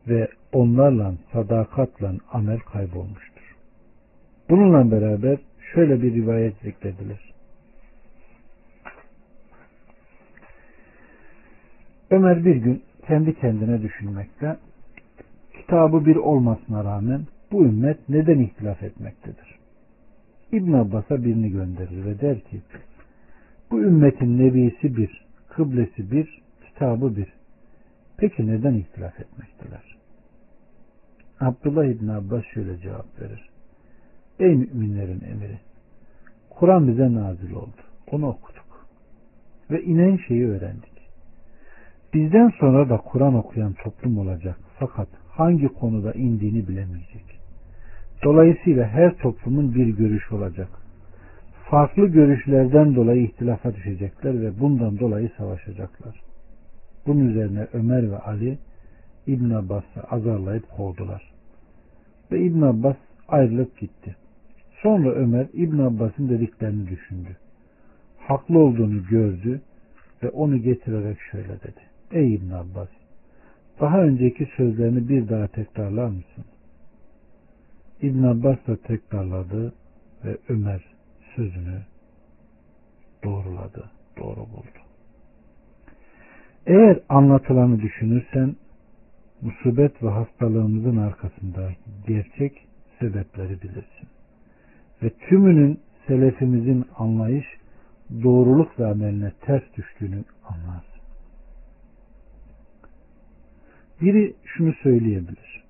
ve 0.08 0.28
onlarla 0.52 1.14
sadakatla 1.32 2.12
amel 2.32 2.58
kaybolmuştur. 2.58 3.56
Bununla 4.50 4.90
beraber 4.90 5.38
şöyle 5.74 6.02
bir 6.02 6.14
rivayet 6.14 6.56
zikredilir. 6.56 7.34
Ömer 12.10 12.44
bir 12.44 12.56
gün 12.56 12.82
kendi 13.06 13.34
kendine 13.40 13.82
düşünmekte, 13.82 14.56
kitabı 15.52 16.06
bir 16.06 16.16
olmasına 16.16 16.84
rağmen 16.84 17.20
bu 17.52 17.64
ümmet 17.64 18.08
neden 18.08 18.38
ihtilaf 18.38 18.82
etmektedir? 18.82 19.63
İbn 20.54 20.72
Abbas'a 20.72 21.24
birini 21.24 21.50
gönderir 21.50 22.04
ve 22.04 22.20
der 22.20 22.40
ki, 22.40 22.62
bu 23.70 23.82
ümmetin 23.82 24.38
nebisi 24.38 24.96
bir, 24.96 25.26
kıblesi 25.48 26.10
bir, 26.10 26.42
kitabı 26.66 27.16
bir. 27.16 27.32
Peki 28.16 28.46
neden 28.46 28.74
ihtilaf 28.74 29.20
etmekteler? 29.20 29.96
Abdullah 31.40 31.84
İbn 31.84 32.08
Abbas 32.08 32.44
şöyle 32.54 32.78
cevap 32.78 33.20
verir. 33.20 33.48
Ey 34.38 34.54
müminlerin 34.54 35.20
emiri! 35.20 35.58
Kur'an 36.50 36.88
bize 36.88 37.14
nazil 37.14 37.52
oldu. 37.52 37.80
Onu 38.10 38.28
okuduk. 38.28 38.86
Ve 39.70 39.82
inen 39.82 40.16
şeyi 40.28 40.46
öğrendik. 40.46 40.94
Bizden 42.14 42.52
sonra 42.60 42.88
da 42.88 42.96
Kur'an 42.96 43.34
okuyan 43.34 43.72
toplum 43.72 44.18
olacak. 44.18 44.58
Fakat 44.78 45.08
hangi 45.28 45.68
konuda 45.68 46.12
indiğini 46.12 46.68
bilemeyecek. 46.68 47.33
Dolayısıyla 48.24 48.88
her 48.88 49.16
toplumun 49.16 49.74
bir 49.74 49.86
görüş 49.86 50.32
olacak. 50.32 50.68
Farklı 51.70 52.06
görüşlerden 52.06 52.94
dolayı 52.94 53.22
ihtilafa 53.22 53.74
düşecekler 53.74 54.42
ve 54.42 54.60
bundan 54.60 54.98
dolayı 54.98 55.30
savaşacaklar. 55.36 56.20
Bunun 57.06 57.28
üzerine 57.28 57.66
Ömer 57.72 58.10
ve 58.10 58.18
Ali 58.18 58.58
İbn 59.26 59.50
Abbas'ı 59.50 60.00
azarlayıp 60.10 60.70
kovdular. 60.76 61.32
Ve 62.32 62.40
İbn 62.40 62.62
Abbas 62.62 62.96
ayrılıp 63.28 63.78
gitti. 63.78 64.16
Sonra 64.82 65.10
Ömer 65.10 65.46
İbn 65.52 65.78
Abbas'ın 65.78 66.28
dediklerini 66.28 66.88
düşündü. 66.88 67.36
Haklı 68.18 68.58
olduğunu 68.58 69.06
gördü 69.10 69.60
ve 70.22 70.30
onu 70.30 70.56
getirerek 70.56 71.18
şöyle 71.30 71.48
dedi. 71.48 71.80
Ey 72.12 72.34
İbn 72.34 72.50
Abbas 72.50 72.88
daha 73.80 74.00
önceki 74.00 74.48
sözlerini 74.56 75.08
bir 75.08 75.28
daha 75.28 75.46
tekrarlar 75.46 76.06
mısın? 76.06 76.44
İbn 78.04 78.22
Abbas 78.22 78.58
da 78.66 78.76
tekrarladı 78.76 79.74
ve 80.24 80.36
Ömer 80.48 80.84
sözünü 81.36 81.82
doğruladı, 83.24 83.90
doğru 84.18 84.36
buldu. 84.36 84.78
Eğer 86.66 87.00
anlatılanı 87.08 87.80
düşünürsen 87.80 88.56
musibet 89.42 90.02
ve 90.02 90.08
hastalığımızın 90.08 90.96
arkasında 90.96 91.70
gerçek 92.06 92.66
sebepleri 93.00 93.62
bilirsin. 93.62 94.08
Ve 95.02 95.10
tümünün 95.10 95.80
selefimizin 96.06 96.84
anlayış, 96.96 97.46
doğruluk 98.22 98.80
ve 98.80 98.86
ameline 98.86 99.32
ters 99.40 99.62
düştüğünü 99.76 100.24
anlarsın. 100.44 101.02
Biri 104.00 104.34
şunu 104.44 104.72
söyleyebilir. 104.82 105.63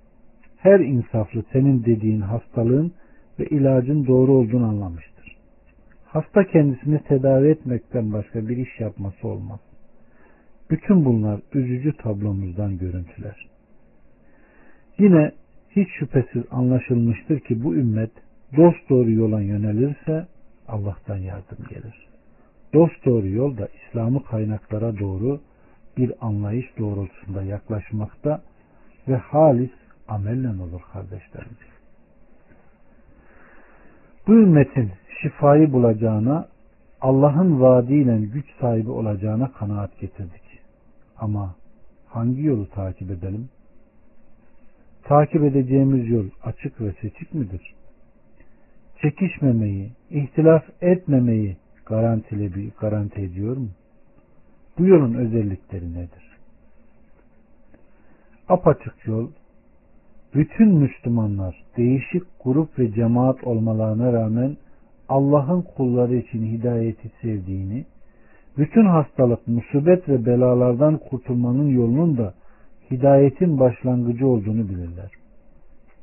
Her 0.64 0.80
insaflı 0.80 1.44
senin 1.52 1.84
dediğin 1.84 2.20
hastalığın 2.20 2.92
ve 3.38 3.46
ilacın 3.46 4.06
doğru 4.06 4.32
olduğunu 4.32 4.66
anlamıştır. 4.66 5.36
Hasta 6.04 6.44
kendisini 6.44 6.98
tedavi 6.98 7.48
etmekten 7.48 8.12
başka 8.12 8.48
bir 8.48 8.56
iş 8.56 8.80
yapması 8.80 9.28
olmaz. 9.28 9.60
Bütün 10.70 11.04
bunlar 11.04 11.40
üzücü 11.54 11.96
tablomuzdan 11.96 12.78
görüntüler. 12.78 13.46
Yine 14.98 15.32
hiç 15.70 15.88
şüphesiz 15.98 16.42
anlaşılmıştır 16.50 17.40
ki 17.40 17.64
bu 17.64 17.74
ümmet 17.74 18.10
dost 18.56 18.90
doğru 18.90 19.10
yola 19.10 19.40
yönelirse 19.40 20.26
Allah'tan 20.68 21.16
yardım 21.16 21.58
gelir. 21.70 22.08
Dost 22.74 23.04
doğru 23.04 23.28
yol 23.28 23.58
da 23.58 23.68
İslam'ı 23.68 24.24
kaynaklara 24.24 24.98
doğru 24.98 25.40
bir 25.96 26.12
anlayış 26.20 26.66
doğrultusunda 26.78 27.42
yaklaşmakta 27.42 28.42
ve 29.08 29.16
halis 29.16 29.70
amelle 30.08 30.48
olur 30.62 30.82
kardeşlerim. 30.92 31.56
Bu 34.26 34.32
ümmetin 34.32 34.92
şifayı 35.22 35.72
bulacağına 35.72 36.48
Allah'ın 37.00 37.60
vaadiyle 37.60 38.18
güç 38.20 38.46
sahibi 38.60 38.90
olacağına 38.90 39.52
kanaat 39.52 39.98
getirdik. 39.98 40.60
Ama 41.16 41.54
hangi 42.06 42.42
yolu 42.42 42.70
takip 42.70 43.10
edelim? 43.10 43.48
Takip 45.02 45.42
edeceğimiz 45.42 46.08
yol 46.08 46.26
açık 46.42 46.80
ve 46.80 46.92
seçik 47.00 47.34
midir? 47.34 47.74
Çekişmemeyi, 49.02 49.92
ihtilaf 50.10 50.64
etmemeyi 50.80 51.56
garantili, 51.86 52.70
garanti 52.80 53.20
ediyor 53.20 53.56
mu? 53.56 53.68
Bu 54.78 54.86
yolun 54.86 55.14
özellikleri 55.14 55.94
nedir? 55.94 56.38
Apaçık 58.48 59.06
yol, 59.06 59.30
bütün 60.34 60.68
Müslümanlar 60.68 61.64
değişik 61.76 62.22
grup 62.44 62.78
ve 62.78 62.92
cemaat 62.92 63.44
olmalarına 63.44 64.12
rağmen 64.12 64.56
Allah'ın 65.08 65.62
kulları 65.62 66.16
için 66.16 66.46
hidayeti 66.46 67.10
sevdiğini, 67.22 67.84
bütün 68.58 68.86
hastalık, 68.86 69.48
musibet 69.48 70.08
ve 70.08 70.26
belalardan 70.26 70.98
kurtulmanın 70.98 71.68
yolunun 71.68 72.18
da 72.18 72.34
hidayetin 72.90 73.60
başlangıcı 73.60 74.26
olduğunu 74.26 74.68
bilirler. 74.68 75.10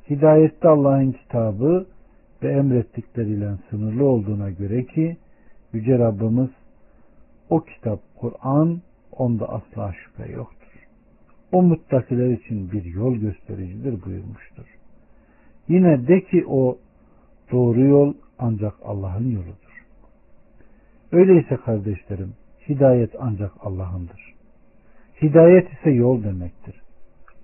Hidayette 0.09 0.67
Allah'ın 0.67 1.11
kitabı 1.11 1.85
ve 2.43 2.51
emrettikleriyle 2.51 3.51
sınırlı 3.69 4.05
olduğuna 4.05 4.49
göre 4.49 4.85
ki 4.85 5.17
Yüce 5.73 5.99
Rabbimiz 5.99 6.49
o 7.49 7.59
kitap 7.59 7.99
Kur'an 8.15 8.81
onda 9.11 9.49
asla 9.49 9.93
şüphe 9.93 10.31
yoktur. 10.31 10.60
O 11.51 11.61
muttakiler 11.61 12.29
için 12.29 12.71
bir 12.71 12.85
yol 12.85 13.15
göstericidir 13.15 14.05
buyurmuştur. 14.05 14.65
Yine 15.67 16.07
de 16.07 16.21
ki 16.21 16.45
o 16.47 16.77
doğru 17.51 17.81
yol 17.81 18.13
ancak 18.39 18.73
Allah'ın 18.83 19.31
yoludur. 19.31 19.85
Öyleyse 21.11 21.57
kardeşlerim 21.65 22.33
hidayet 22.69 23.11
ancak 23.19 23.51
Allah'ındır. 23.59 24.33
Hidayet 25.21 25.73
ise 25.73 25.89
yol 25.89 26.23
demektir. 26.23 26.81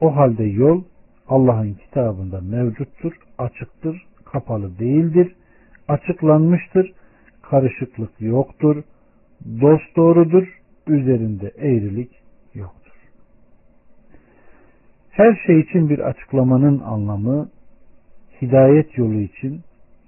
O 0.02 0.16
halde 0.16 0.44
yol 0.44 0.84
Allah'ın 1.28 1.74
kitabında 1.74 2.42
mevcuttur, 2.42 3.14
açıktır, 3.38 4.08
kapalı 4.26 4.80
değildir, 4.80 5.36
açıklanmıştır, 5.88 6.94
karışıklık 7.42 8.12
yoktur, 8.22 8.84
dost 9.62 9.96
doğrudur, 9.96 10.62
üzerinde 10.88 11.52
eğrilik. 11.58 12.27
Her 15.18 15.36
şey 15.46 15.60
için 15.60 15.90
bir 15.90 16.00
açıklamanın 16.00 16.80
anlamı, 16.80 17.50
hidayet 18.42 18.98
yolu 18.98 19.20
için, 19.20 19.62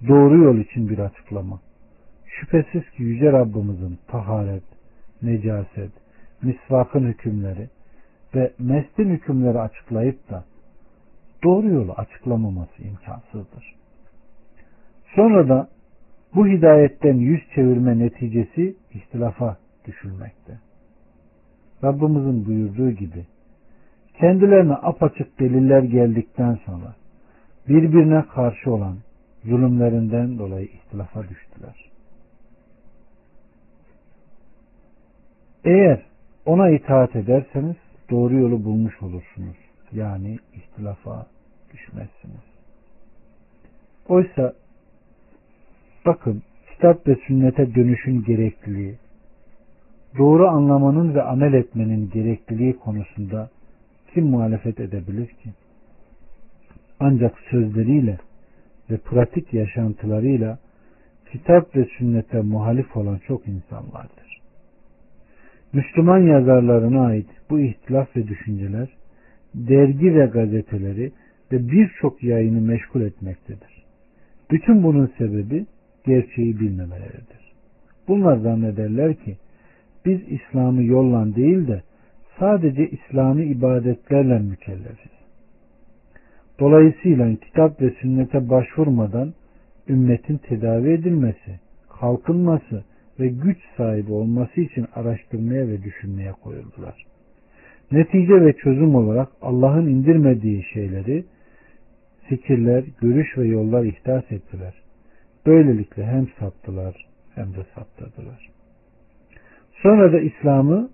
doğru 0.07 0.37
yol 0.43 0.57
için 0.57 0.89
bir 0.89 0.99
açıklama. 0.99 1.59
Şüphesiz 2.25 2.89
ki 2.89 3.03
Yüce 3.03 3.31
Rabbimizin 3.31 3.99
taharet, 4.07 4.63
necaset, 5.21 5.91
misvakın 6.41 7.07
hükümleri 7.07 7.69
ve 8.35 8.51
meslin 8.59 9.09
hükümleri 9.09 9.59
açıklayıp 9.59 10.29
da 10.29 10.43
doğru 11.43 11.67
yolu 11.67 11.91
açıklamaması 11.91 12.83
imkansızdır. 12.83 13.75
Sonra 15.15 15.49
da 15.49 15.69
bu 16.35 16.47
hidayetten 16.47 17.15
yüz 17.15 17.41
çevirme 17.55 17.99
neticesi 17.99 18.75
ihtilafa 18.93 19.57
düşülmekte. 19.85 20.59
Rabbimizin 21.83 22.45
buyurduğu 22.45 22.91
gibi 22.91 23.25
kendilerine 24.19 24.73
apaçık 24.73 25.39
deliller 25.39 25.83
geldikten 25.83 26.59
sonra 26.65 26.95
birbirine 27.67 28.25
karşı 28.35 28.71
olan 28.71 28.97
zulümlerinden 29.43 30.37
dolayı 30.39 30.65
ihtilafa 30.65 31.23
düştüler. 31.23 31.89
Eğer 35.65 36.01
ona 36.45 36.69
itaat 36.69 37.15
ederseniz 37.15 37.75
doğru 38.09 38.35
yolu 38.35 38.63
bulmuş 38.63 39.01
olursunuz. 39.01 39.57
Yani 39.91 40.39
ihtilafa 40.53 41.27
düşmezsiniz. 41.73 42.43
Oysa 44.07 44.53
bakın 46.05 46.43
kitap 46.71 47.07
ve 47.07 47.15
sünnete 47.27 47.75
dönüşün 47.75 48.23
gerekliliği, 48.23 48.95
doğru 50.17 50.47
anlamanın 50.47 51.15
ve 51.15 51.21
amel 51.23 51.53
etmenin 51.53 52.09
gerekliliği 52.09 52.79
konusunda 52.79 53.49
kim 54.13 54.25
muhalefet 54.25 54.79
edebilir 54.79 55.27
ki? 55.27 55.49
Ancak 56.99 57.39
sözleriyle 57.51 58.17
ve 58.89 58.97
pratik 58.97 59.53
yaşantılarıyla 59.53 60.59
kitap 61.31 61.75
ve 61.75 61.85
sünnete 61.97 62.41
muhalif 62.41 62.97
olan 62.97 63.19
çok 63.27 63.47
insan 63.47 63.93
vardır. 63.93 64.41
Müslüman 65.73 66.19
yazarlarına 66.19 67.05
ait 67.05 67.29
bu 67.49 67.59
ihtilaf 67.59 68.15
ve 68.15 68.27
düşünceler 68.27 68.89
dergi 69.55 70.15
ve 70.15 70.25
gazeteleri 70.25 71.11
ve 71.51 71.71
birçok 71.71 72.23
yayını 72.23 72.61
meşgul 72.61 73.01
etmektedir. 73.01 73.83
Bütün 74.51 74.83
bunun 74.83 75.11
sebebi 75.17 75.65
gerçeği 76.05 76.59
bilmemeleridir. 76.59 77.53
Bunlar 78.07 78.37
zannederler 78.37 79.15
ki 79.15 79.37
biz 80.05 80.19
İslam'ı 80.27 80.83
yolla 80.83 81.35
değil 81.35 81.67
de 81.67 81.81
sadece 82.39 82.89
İslami 82.89 83.45
ibadetlerle 83.45 84.39
mükellefiz. 84.39 85.11
Dolayısıyla 86.59 87.35
kitap 87.35 87.81
ve 87.81 87.89
sünnete 87.89 88.49
başvurmadan 88.49 89.33
ümmetin 89.89 90.37
tedavi 90.37 90.89
edilmesi, 90.89 91.59
kalkınması 91.99 92.83
ve 93.19 93.27
güç 93.27 93.57
sahibi 93.77 94.11
olması 94.11 94.61
için 94.61 94.85
araştırmaya 94.95 95.67
ve 95.67 95.83
düşünmeye 95.83 96.31
koyuldular. 96.31 97.05
Netice 97.91 98.41
ve 98.41 98.53
çözüm 98.53 98.95
olarak 98.95 99.29
Allah'ın 99.41 99.87
indirmediği 99.87 100.63
şeyleri 100.73 101.25
fikirler, 102.27 102.83
görüş 103.01 103.37
ve 103.37 103.47
yollar 103.47 103.83
ihdas 103.83 104.31
ettiler. 104.31 104.73
Böylelikle 105.45 106.05
hem 106.05 106.27
saptılar 106.39 107.07
hem 107.35 107.45
de 107.45 107.65
saptırdılar. 107.75 108.49
Sonra 109.81 110.13
da 110.13 110.19
İslam'ı 110.19 110.89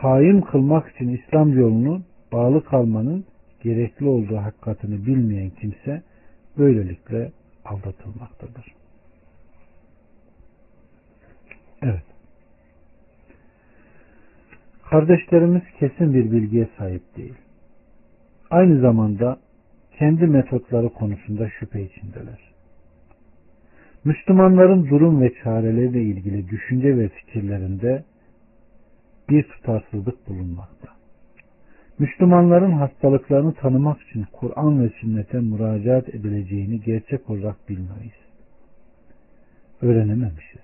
kaim 0.00 0.40
kılmak 0.40 0.90
için 0.94 1.08
İslam 1.08 1.58
yolunu 1.58 2.02
bağlı 2.32 2.64
kalmanın 2.64 3.24
gerekli 3.62 4.06
olduğu 4.06 4.36
hakikatini 4.36 5.06
bilmeyen 5.06 5.50
kimse 5.50 6.02
böylelikle 6.58 7.32
aldatılmaktadır. 7.64 8.66
Evet. 11.82 12.02
Kardeşlerimiz 14.90 15.62
kesin 15.78 16.14
bir 16.14 16.32
bilgiye 16.32 16.68
sahip 16.78 17.16
değil. 17.16 17.34
Aynı 18.50 18.80
zamanda 18.80 19.38
kendi 19.98 20.26
metotları 20.26 20.88
konusunda 20.88 21.50
şüphe 21.50 21.82
içindeler. 21.82 22.54
Müslümanların 24.04 24.88
durum 24.88 25.20
ve 25.20 25.32
çareleriyle 25.42 26.02
ilgili 26.02 26.48
düşünce 26.48 26.98
ve 26.98 27.08
fikirlerinde 27.08 28.04
bir 29.28 29.42
tutarsızlık 29.42 30.28
bulunmakta. 30.28 30.88
Müslümanların 31.98 32.72
hastalıklarını 32.72 33.54
tanımak 33.54 34.02
için 34.02 34.26
Kur'an 34.32 34.84
ve 34.84 34.88
sünnete 35.00 35.40
müracaat 35.40 36.08
edileceğini 36.08 36.80
gerçek 36.80 37.30
olarak 37.30 37.68
bilmeyiz. 37.68 38.24
Öğrenememişiz. 39.82 40.60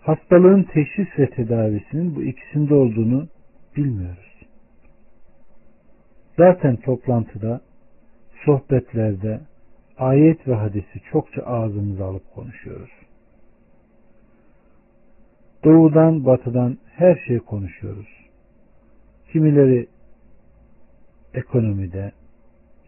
Hastalığın 0.00 0.62
teşhis 0.62 1.18
ve 1.18 1.30
tedavisinin 1.30 2.16
bu 2.16 2.22
ikisinde 2.22 2.74
olduğunu 2.74 3.28
bilmiyoruz. 3.76 4.36
Zaten 6.36 6.76
toplantıda, 6.76 7.60
sohbetlerde 8.44 9.40
ayet 9.98 10.48
ve 10.48 10.54
hadisi 10.54 11.00
çokça 11.12 11.42
ağzımıza 11.42 12.04
alıp 12.04 12.34
konuşuyoruz. 12.34 13.05
Doğudan, 15.66 16.24
batıdan 16.24 16.78
her 16.92 17.16
şey 17.26 17.38
konuşuyoruz. 17.38 18.06
Kimileri 19.32 19.88
ekonomide, 21.34 22.12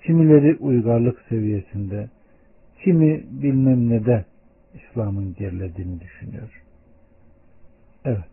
kimileri 0.02 0.56
uygarlık 0.56 1.20
seviyesinde, 1.28 2.10
kimi 2.84 3.24
bilmem 3.42 3.90
ne 3.90 4.06
de 4.06 4.24
İslam'ın 4.74 5.34
gerilediğini 5.34 6.00
düşünüyor. 6.00 6.62
Evet. 8.04 8.30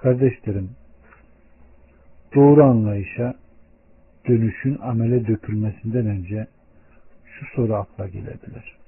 Kardeşlerim, 0.00 0.70
doğru 2.34 2.64
anlayışa 2.64 3.34
dönüşün 4.28 4.78
amele 4.82 5.26
dökülmesinden 5.26 6.06
önce 6.06 6.46
şu 7.24 7.46
soru 7.56 7.74
akla 7.74 8.08
gelebilir. 8.08 8.83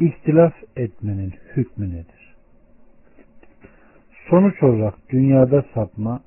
İhtilaf 0.00 0.54
etmenin 0.76 1.32
hükmü 1.56 1.90
nedir? 1.90 2.34
Sonuç 4.30 4.62
olarak 4.62 4.94
dünyada 5.10 5.64
sapma 5.74 6.20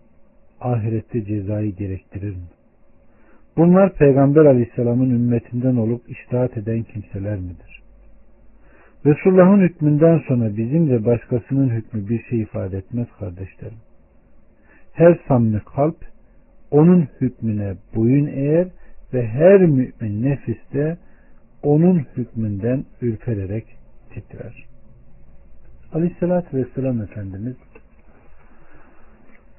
ahirette 0.62 1.26
cezayı 1.26 1.76
gerektirir 1.76 2.36
mi? 2.36 2.48
Bunlar 3.58 3.94
Peygamber 3.94 4.46
Aleyhisselam'ın 4.46 5.10
ümmetinden 5.10 5.76
olup 5.76 6.10
iştahat 6.10 6.58
eden 6.58 6.84
kimseler 6.84 7.40
midir? 7.40 7.82
Resulullah'ın 9.06 9.62
hükmünden 9.62 10.22
sonra 10.28 10.58
bizim 10.58 10.90
ve 10.90 11.06
başkasının 11.06 11.70
hükmü 11.70 12.10
bir 12.10 12.24
şey 12.24 12.42
ifade 12.42 12.78
etmez 12.78 13.08
kardeşlerim. 13.20 13.78
Her 14.94 15.20
samimi 15.28 15.60
kalp 15.76 15.98
onun 16.72 17.08
hükmüne 17.22 17.76
boyun 17.96 18.28
eğer 18.28 18.68
ve 19.14 19.28
her 19.28 19.62
mümin 19.62 20.24
nefiste 20.24 20.98
onun 21.64 22.00
hükmünden 22.00 22.86
ürpererek 23.02 23.78
titrer. 24.14 24.66
Aleyhissalatü 25.94 26.58
Vesselam 26.58 27.02
Efendimiz 27.02 27.56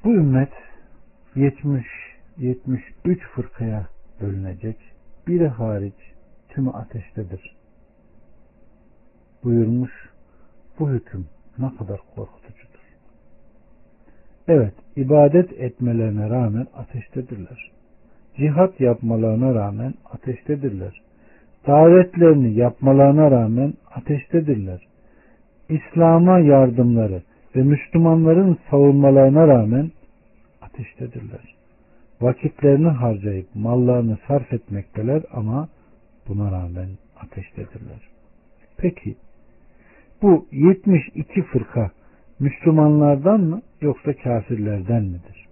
bu 0.04 0.14
ümmet 0.14 0.52
70 1.34 1.84
73 2.38 3.20
fırkaya 3.34 3.86
bölünecek. 4.20 4.76
Biri 5.26 5.48
hariç 5.48 5.94
tümü 6.48 6.70
ateştedir. 6.70 7.56
Buyurmuş 9.44 9.92
bu 10.78 10.90
hüküm 10.90 11.26
ne 11.58 11.76
kadar 11.76 12.00
korkutucudur. 12.14 12.80
Evet, 14.48 14.74
ibadet 14.96 15.52
etmelerine 15.52 16.30
rağmen 16.30 16.66
ateştedirler. 16.74 17.70
Cihat 18.36 18.80
yapmalarına 18.80 19.54
rağmen 19.54 19.94
ateştedirler. 20.04 21.02
Davetlerini 21.66 22.54
yapmalarına 22.54 23.30
rağmen 23.30 23.74
ateştedirler. 23.94 24.80
İslam'a 25.68 26.38
yardımları 26.38 27.22
ve 27.56 27.62
Müslümanların 27.62 28.58
savunmalarına 28.70 29.48
rağmen 29.48 29.90
ateştedirler. 30.62 31.54
Vakitlerini 32.20 32.88
harcayıp 32.88 33.46
mallarını 33.54 34.18
sarf 34.28 34.52
etmekteler 34.52 35.22
ama 35.32 35.68
buna 36.28 36.52
rağmen 36.52 36.88
ateştedirler. 37.20 38.08
Peki 38.76 39.16
bu 40.22 40.46
72 40.52 41.42
fırka 41.42 41.90
Müslümanlardan 42.38 43.40
mı 43.40 43.62
yoksa 43.80 44.12
kafirlerden 44.12 45.02
midir? 45.02 45.46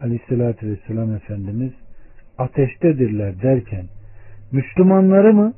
Aleyhissalatü 0.00 0.70
Vesselam 0.70 1.14
Efendimiz 1.14 1.72
ateştedirler 2.38 3.42
derken 3.42 3.86
Müslümanları 4.52 5.34
mı 5.34 5.54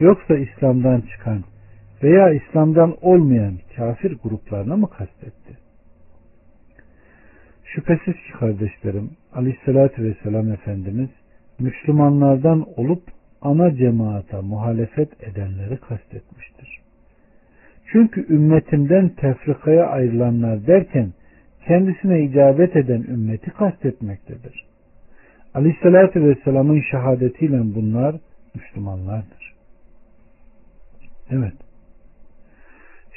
yoksa 0.00 0.34
İslam'dan 0.36 1.00
çıkan 1.00 1.44
veya 2.02 2.30
İslam'dan 2.30 2.96
olmayan 3.02 3.54
kafir 3.76 4.16
gruplarına 4.22 4.76
mı 4.76 4.90
kastetti? 4.90 5.58
Şüphesiz 7.64 8.14
ki 8.14 8.32
kardeşlerim 8.40 9.10
Aleyhisselatü 9.32 10.04
Vesselam 10.04 10.52
Efendimiz 10.52 11.08
Müslümanlardan 11.58 12.66
olup 12.76 13.02
ana 13.42 13.76
cemaata 13.76 14.42
muhalefet 14.42 15.22
edenleri 15.22 15.76
kastetmiştir. 15.76 16.80
Çünkü 17.92 18.34
ümmetimden 18.34 19.08
tefrikaya 19.08 19.86
ayrılanlar 19.86 20.66
derken 20.66 21.12
kendisine 21.66 22.22
icabet 22.24 22.76
eden 22.76 23.02
ümmeti 23.02 23.50
kastetmektedir. 23.50 24.64
Aleyhissalatü 25.54 26.24
Vesselam'ın 26.24 26.82
şehadetiyle 26.90 27.74
bunlar 27.74 28.16
Müslümanlardır. 28.54 29.54
Evet. 31.30 31.54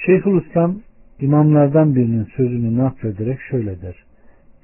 Şeyhülislam 0.05 0.81
imamlardan 1.19 1.95
birinin 1.95 2.27
sözünü 2.35 2.77
naklederek 2.77 3.39
şöyle 3.49 3.81
der. 3.81 3.95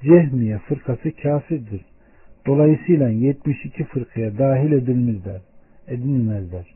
Cehmiye 0.02 0.58
fırkası 0.58 1.12
kafirdir. 1.22 1.80
Dolayısıyla 2.46 3.08
72 3.08 3.84
fırkaya 3.84 4.38
dahil 4.38 4.72
edilmezler. 4.72 5.40
edilmezler. 5.88 6.74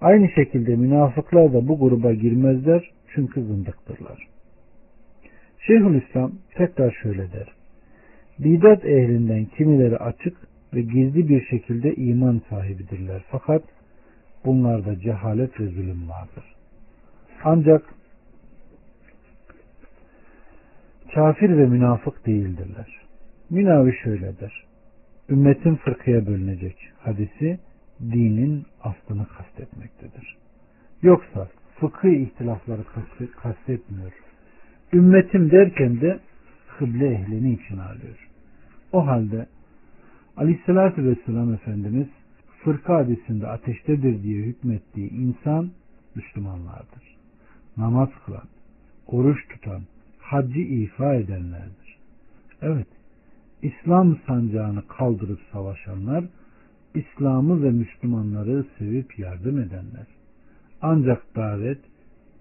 Aynı 0.00 0.28
şekilde 0.28 0.76
münafıklar 0.76 1.52
da 1.52 1.68
bu 1.68 1.78
gruba 1.78 2.12
girmezler 2.12 2.90
çünkü 3.14 3.42
zındıktırlar. 3.42 4.28
Şeyhülislam 5.66 6.32
tekrar 6.54 6.98
şöyle 7.02 7.32
der. 7.32 7.48
Bidat 8.38 8.84
ehlinden 8.84 9.44
kimileri 9.44 9.96
açık 9.96 10.36
ve 10.74 10.80
gizli 10.80 11.28
bir 11.28 11.46
şekilde 11.46 11.94
iman 11.94 12.42
sahibidirler. 12.50 13.22
Fakat 13.30 13.62
bunlarda 14.44 15.00
cehalet 15.00 15.60
ve 15.60 15.66
zulüm 15.66 16.08
vardır. 16.08 16.44
Ancak 17.44 17.94
kafir 21.14 21.48
ve 21.48 21.66
münafık 21.66 22.26
değildirler. 22.26 23.00
Münavi 23.50 23.96
şöyledir. 24.04 24.66
Ümmetin 25.28 25.74
fırkıya 25.76 26.26
bölünecek 26.26 26.76
hadisi 26.98 27.58
dinin 28.00 28.66
aslını 28.82 29.26
kastetmektedir. 29.26 30.36
Yoksa 31.02 31.48
fıkıh 31.80 32.08
ihtilafları 32.08 32.82
kastetmiyor. 33.42 34.12
Ümmetim 34.92 35.50
derken 35.50 36.00
de 36.00 36.20
kıble 36.78 37.06
ehlini 37.06 37.52
için 37.52 37.78
alıyor. 37.78 38.28
O 38.92 39.06
halde 39.06 39.46
Aleyhisselatü 40.36 41.04
Vesselam 41.04 41.54
Efendimiz 41.54 42.06
fırka 42.64 42.94
hadisinde 42.94 43.46
ateştedir 43.46 44.22
diye 44.22 44.42
hükmettiği 44.42 45.10
insan 45.10 45.70
Müslümanlardır. 46.14 47.16
Namaz 47.76 48.08
kılan, 48.26 48.48
oruç 49.06 49.48
tutan, 49.48 49.82
haccı 50.18 50.60
ifa 50.60 51.14
edenlerdir. 51.14 51.98
Evet, 52.62 52.86
İslam 53.62 54.18
sancağını 54.26 54.86
kaldırıp 54.88 55.40
savaşanlar, 55.52 56.24
İslam'ı 56.94 57.62
ve 57.62 57.70
Müslümanları 57.70 58.64
sevip 58.78 59.18
yardım 59.18 59.58
edenler. 59.58 60.06
Ancak 60.82 61.36
davet, 61.36 61.80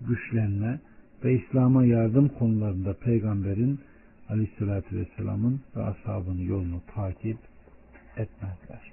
güçlenme 0.01 0.79
ve 1.23 1.33
İslam'a 1.33 1.85
yardım 1.85 2.27
konularında 2.27 2.93
peygamberin 2.93 3.79
aleyhissalatü 4.29 4.95
vesselamın 4.95 5.61
ve 5.75 5.83
ashabının 5.83 6.41
yolunu 6.41 6.81
takip 6.95 7.37
etmezler. 8.17 8.91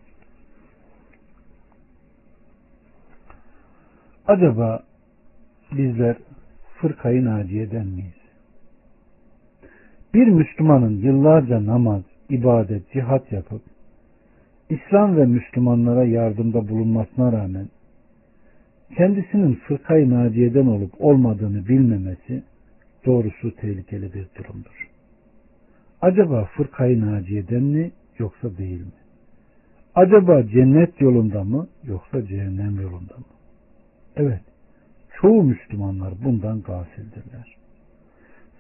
Acaba 4.27 4.83
bizler 5.73 6.17
fırkayı 6.81 7.25
naciyeden 7.25 7.87
miyiz? 7.87 8.23
Bir 10.15 10.27
Müslümanın 10.27 10.97
yıllarca 10.97 11.67
namaz, 11.67 12.03
ibadet, 12.29 12.93
cihat 12.93 13.33
yapıp 13.33 13.63
İslam 14.71 15.17
ve 15.17 15.27
Müslümanlara 15.27 16.05
yardımda 16.05 16.69
bulunmasına 16.69 17.33
rağmen 17.33 17.69
kendisinin 18.97 19.55
fırkayı 19.55 20.11
naciyeden 20.11 20.67
olup 20.67 20.93
olmadığını 20.99 21.69
bilmemesi 21.69 22.43
doğrusu 23.07 23.57
tehlikeli 23.57 24.15
bir 24.15 24.27
durumdur. 24.39 24.89
Acaba 26.01 26.45
fırkayı 26.45 27.01
naciyeden 27.01 27.63
mi 27.63 27.91
yoksa 28.19 28.59
değil 28.59 28.81
mi? 28.81 29.02
Acaba 29.95 30.43
cennet 30.43 31.01
yolunda 31.01 31.45
mı 31.45 31.69
yoksa 31.85 32.27
cehennem 32.27 32.81
yolunda 32.81 33.15
mı? 33.15 33.25
Evet, 34.17 34.41
çoğu 35.21 35.43
Müslümanlar 35.43 36.15
bundan 36.25 36.63
gafildirler. 36.63 37.57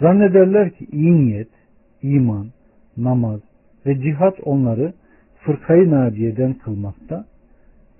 Zannederler 0.00 0.70
ki 0.70 0.86
iyi 0.92 1.26
niyet, 1.26 1.48
iman, 2.02 2.46
namaz 2.96 3.40
ve 3.86 4.02
cihat 4.02 4.40
onları 4.42 4.94
fırkayı 5.40 5.90
naciyeden 5.90 6.54
kılmakta 6.54 7.26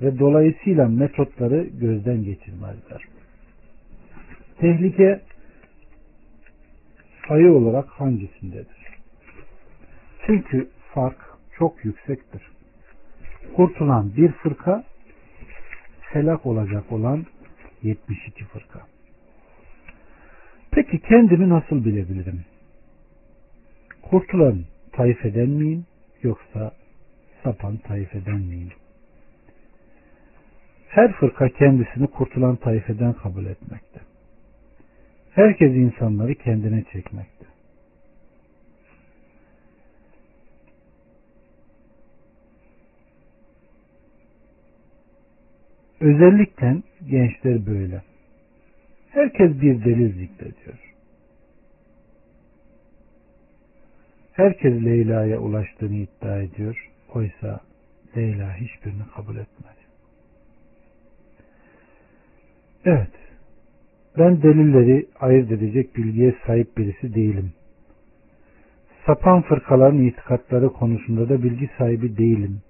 ve 0.03 0.19
dolayısıyla 0.19 0.89
metotları 0.89 1.63
gözden 1.63 2.25
geçirmezler. 2.25 3.03
Tehlike 4.59 5.21
sayı 7.29 7.53
olarak 7.53 7.89
hangisindedir? 7.89 8.83
Çünkü 10.27 10.69
fark 10.95 11.19
çok 11.59 11.85
yüksektir. 11.85 12.43
Kurtulan 13.57 14.17
bir 14.17 14.33
fırka 14.33 14.85
helak 16.01 16.47
olacak 16.47 16.93
olan 16.93 17.27
72 17.83 18.45
fırka. 18.45 18.81
Peki 20.71 21.01
kendimi 21.01 21.49
nasıl 21.49 21.85
bilebilirim? 21.85 22.45
Kurtulan 24.03 24.65
taifeden 24.93 25.49
miyim 25.49 25.87
yoksa 26.23 26.73
sapan 27.45 27.77
taifeden 27.77 28.41
miyim? 28.41 28.73
Her 30.89 31.13
fırka 31.13 31.49
kendisini 31.49 32.07
kurtulan 32.07 32.57
taifeden 32.57 33.13
kabul 33.13 33.47
etmekte. 33.47 34.01
Herkes 35.35 35.73
insanları 35.73 36.35
kendine 36.35 36.85
çekmekte. 36.93 37.32
Özellikle 46.03 46.77
gençler 47.11 47.67
böyle. 47.67 48.03
Herkes 49.11 49.61
bir 49.61 49.85
delil 49.85 50.13
zikrediyor. 50.13 50.95
Herkes 54.33 54.85
Leyla'ya 54.85 55.39
ulaştığını 55.39 55.95
iddia 55.95 56.39
ediyor. 56.39 56.91
Oysa 57.15 57.61
Leyla 58.17 58.57
hiçbirini 58.57 59.03
kabul 59.15 59.37
etmedi. 59.37 59.83
Evet. 62.85 63.11
Ben 64.19 64.43
delilleri 64.43 65.07
ayırt 65.21 65.53
edecek 65.53 65.97
bilgiye 65.97 66.35
sahip 66.47 66.79
birisi 66.79 67.15
değilim. 67.15 67.53
Sapan 69.07 69.43
fırkaların 69.43 70.03
itikatları 70.03 70.69
konusunda 70.69 71.29
da 71.29 71.43
bilgi 71.43 71.71
sahibi 71.79 72.17
değilim. 72.17 72.61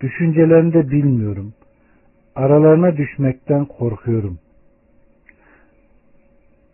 Düşüncelerini 0.00 0.72
de 0.72 0.90
bilmiyorum. 0.90 1.54
Aralarına 2.40 2.96
düşmekten 2.96 3.64
korkuyorum. 3.64 4.38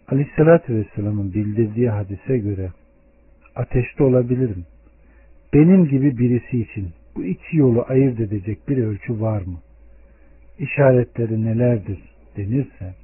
Aleyhissalatü 0.08 0.74
Vesselam'ın 0.74 1.34
bildirdiği 1.34 1.90
hadise 1.90 2.38
göre 2.38 2.70
ateşte 3.56 4.04
olabilirim. 4.04 4.66
Benim 5.54 5.88
gibi 5.88 6.18
birisi 6.18 6.60
için 6.60 6.88
bu 7.16 7.24
iki 7.24 7.56
yolu 7.56 7.84
ayırt 7.88 8.20
edecek 8.20 8.68
bir 8.68 8.78
ölçü 8.78 9.20
var 9.20 9.42
mı? 9.42 9.60
İşaretleri 10.58 11.44
nelerdir 11.44 11.98
denirse 12.36 12.94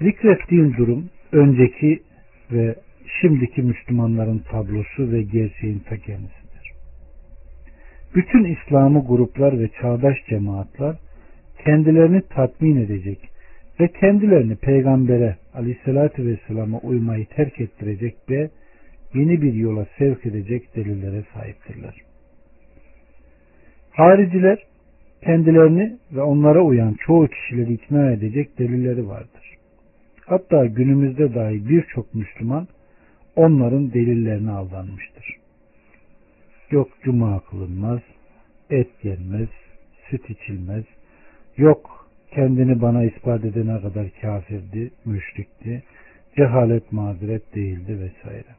zikrettiğim 0.00 0.76
durum 0.76 1.10
önceki 1.32 2.02
ve 2.52 2.74
şimdiki 3.20 3.62
Müslümanların 3.62 4.38
tablosu 4.38 5.12
ve 5.12 5.22
gerçeğin 5.22 5.78
ta 5.78 5.96
kendisidir. 5.96 6.43
Bütün 8.14 8.44
İslam'ı 8.44 9.06
gruplar 9.06 9.60
ve 9.60 9.68
çağdaş 9.80 10.16
cemaatler 10.28 10.96
kendilerini 11.64 12.22
tatmin 12.22 12.76
edecek 12.76 13.18
ve 13.80 13.88
kendilerini 13.88 14.56
peygambere 14.56 15.36
aleyhissalatü 15.54 16.26
vesselama 16.26 16.78
uymayı 16.78 17.26
terk 17.26 17.60
ettirecek 17.60 18.16
ve 18.30 18.50
yeni 19.14 19.42
bir 19.42 19.52
yola 19.52 19.86
sevk 19.98 20.26
edecek 20.26 20.76
delillere 20.76 21.24
sahiptirler. 21.34 21.94
Hariciler 23.90 24.58
kendilerini 25.22 25.96
ve 26.12 26.22
onlara 26.22 26.62
uyan 26.62 26.96
çoğu 27.06 27.28
kişileri 27.28 27.72
ikna 27.72 28.10
edecek 28.12 28.58
delilleri 28.58 29.08
vardır. 29.08 29.54
Hatta 30.26 30.66
günümüzde 30.66 31.34
dahi 31.34 31.68
birçok 31.68 32.14
Müslüman 32.14 32.68
onların 33.36 33.92
delillerine 33.92 34.50
aldanmıştır. 34.50 35.43
Yok 36.70 36.88
cuma 37.02 37.40
kılınmaz, 37.40 38.00
et 38.70 38.90
yenmez, 39.02 39.48
süt 40.10 40.30
içilmez, 40.30 40.84
yok 41.56 42.08
kendini 42.30 42.82
bana 42.82 43.04
ispat 43.04 43.44
edene 43.44 43.80
kadar 43.80 44.06
kafirdi, 44.20 44.90
müşrikti, 45.04 45.82
cehalet 46.36 46.92
mazeret 46.92 47.54
değildi 47.54 47.98
vesaire. 48.00 48.54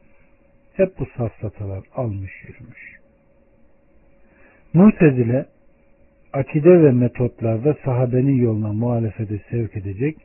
Hep 0.72 0.98
bu 0.98 1.06
safsatalar 1.16 1.84
almış 1.94 2.32
yürümüş. 2.48 2.96
Mutezile 4.72 5.46
akide 6.32 6.82
ve 6.82 6.92
metotlarda 6.92 7.76
sahabenin 7.84 8.36
yoluna 8.42 8.72
muhalefete 8.72 9.40
sevk 9.50 9.76
edecek 9.76 10.16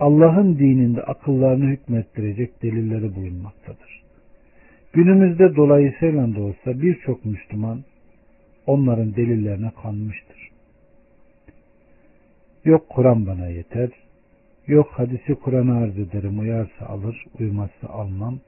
Allah'ın 0.00 0.58
dininde 0.58 1.02
akıllarını 1.02 1.64
hükmettirecek 1.64 2.62
delilleri 2.62 3.14
bulunmaktadır. 3.14 4.05
Günümüzde 4.96 5.56
dolayısıyla 5.56 6.34
da 6.34 6.40
olsa 6.40 6.80
birçok 6.82 7.24
Müslüman 7.24 7.84
onların 8.66 9.16
delillerine 9.16 9.70
kanmıştır. 9.82 10.48
Yok 12.64 12.88
Kur'an 12.88 13.26
bana 13.26 13.46
yeter, 13.46 13.90
yok 14.66 14.90
hadisi 14.90 15.34
Kur'an'a 15.34 15.78
arz 15.78 15.98
ederim 15.98 16.38
uyarsa 16.38 16.86
alır, 16.86 17.24
uymazsa 17.40 17.88
almam, 17.88 18.38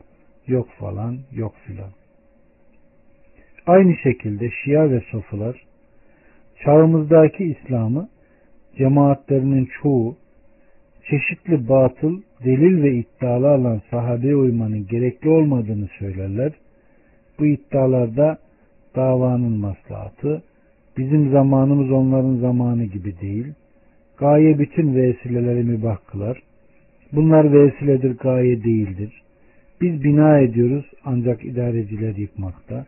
yok 0.46 0.68
falan, 0.78 1.18
yok 1.32 1.54
filan. 1.66 1.90
Aynı 3.66 3.96
şekilde 3.96 4.50
Şia 4.50 4.90
ve 4.90 5.00
Sofular 5.10 5.66
çağımızdaki 6.64 7.44
İslam'ı 7.44 8.08
cemaatlerinin 8.78 9.68
çoğu 9.82 10.16
çeşitli 11.10 11.68
batıl, 11.68 12.20
delil 12.44 12.82
ve 12.82 12.94
iddialarla 12.94 13.80
sahabeye 13.90 14.36
uymanın 14.36 14.86
gerekli 14.86 15.28
olmadığını 15.28 15.88
söylerler. 15.98 16.52
Bu 17.38 17.46
iddialarda 17.46 18.38
davanın 18.96 19.58
maslahatı, 19.58 20.42
bizim 20.96 21.30
zamanımız 21.30 21.90
onların 21.90 22.36
zamanı 22.36 22.84
gibi 22.84 23.20
değil, 23.20 23.46
gaye 24.18 24.58
bütün 24.58 24.94
vesileleri 24.94 25.62
mübah 25.64 25.96
kılar. 26.06 26.42
Bunlar 27.12 27.52
vesiledir, 27.52 28.18
gaye 28.18 28.64
değildir. 28.64 29.22
Biz 29.80 30.04
bina 30.04 30.38
ediyoruz 30.38 30.84
ancak 31.04 31.44
idareciler 31.44 32.16
yıkmakta 32.16 32.86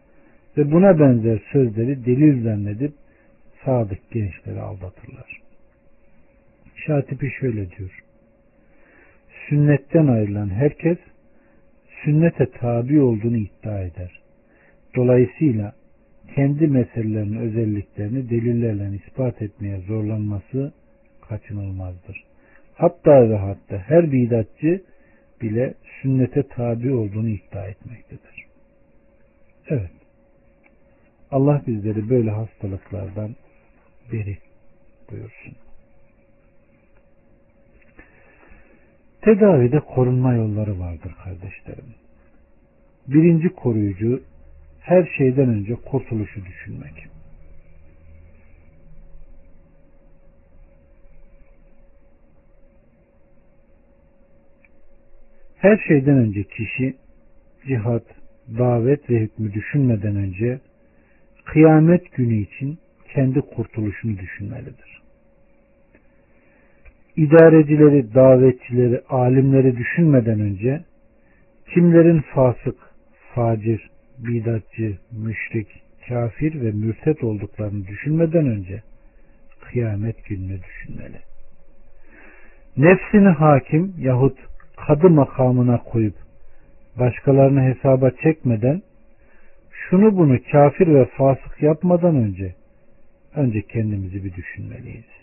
ve 0.57 0.73
buna 0.73 0.99
benzer 0.99 1.40
sözleri 1.52 2.07
delil 2.07 2.44
zannedip 2.44 2.92
sadık 3.65 4.10
gençleri 4.10 4.60
aldatırlar. 4.60 5.40
Şatipi 6.86 7.31
şöyle 7.40 7.70
diyor. 7.70 8.09
Sünnetten 9.50 10.06
ayrılan 10.06 10.48
herkes 10.48 10.98
sünnete 12.04 12.50
tabi 12.50 13.00
olduğunu 13.00 13.36
iddia 13.36 13.80
eder. 13.80 14.20
Dolayısıyla 14.96 15.72
kendi 16.34 16.66
meselelerinin 16.66 17.36
özelliklerini 17.36 18.30
delillerle 18.30 18.96
ispat 18.96 19.42
etmeye 19.42 19.80
zorlanması 19.80 20.72
kaçınılmazdır. 21.28 22.24
Hatta 22.74 23.30
ve 23.30 23.36
hatta 23.36 23.78
her 23.78 24.12
bidatçı 24.12 24.82
bile 25.42 25.74
sünnete 26.02 26.42
tabi 26.42 26.92
olduğunu 26.94 27.28
iddia 27.28 27.66
etmektedir. 27.66 28.46
Evet. 29.68 29.90
Allah 31.30 31.62
bizleri 31.66 32.10
böyle 32.10 32.30
hastalıklardan 32.30 33.36
beri 34.12 34.38
buyursun. 35.10 35.69
Tedavide 39.23 39.81
korunma 39.81 40.34
yolları 40.34 40.81
vardır 40.81 41.15
kardeşlerim. 41.24 41.94
Birinci 43.08 43.49
koruyucu 43.49 44.23
her 44.81 45.10
şeyden 45.18 45.49
önce 45.49 45.74
kurtuluşu 45.74 46.44
düşünmek. 46.44 47.07
Her 55.57 55.78
şeyden 55.89 56.16
önce 56.16 56.44
kişi 56.44 56.97
cihat, 57.66 58.05
davet 58.58 59.10
ve 59.10 59.20
hükmü 59.20 59.52
düşünmeden 59.52 60.16
önce 60.16 60.60
kıyamet 61.44 62.12
günü 62.12 62.34
için 62.34 62.78
kendi 63.15 63.40
kurtuluşunu 63.40 64.18
düşünmelidir. 64.18 64.99
İdarecileri, 67.20 68.15
davetçileri, 68.15 69.00
alimleri 69.08 69.76
düşünmeden 69.76 70.40
önce 70.40 70.81
kimlerin 71.74 72.20
fasık, 72.20 72.76
facir, 73.34 73.90
bidatçı, 74.18 74.99
müşrik, 75.12 75.68
kafir 76.08 76.62
ve 76.62 76.70
mürtet 76.70 77.24
olduklarını 77.24 77.86
düşünmeden 77.86 78.47
önce 78.47 78.82
kıyamet 79.60 80.24
gününü 80.24 80.58
düşünmeli. 80.62 81.20
Nefsini 82.76 83.28
hakim 83.28 83.94
yahut 83.99 84.39
kadı 84.76 85.10
makamına 85.10 85.78
koyup 85.78 86.15
başkalarını 86.99 87.62
hesaba 87.62 88.10
çekmeden 88.10 88.82
şunu 89.70 90.16
bunu 90.16 90.39
kafir 90.52 90.86
ve 90.86 91.05
fasık 91.05 91.62
yapmadan 91.62 92.16
önce 92.16 92.55
önce 93.34 93.62
kendimizi 93.62 94.24
bir 94.24 94.34
düşünmeliyiz. 94.34 95.19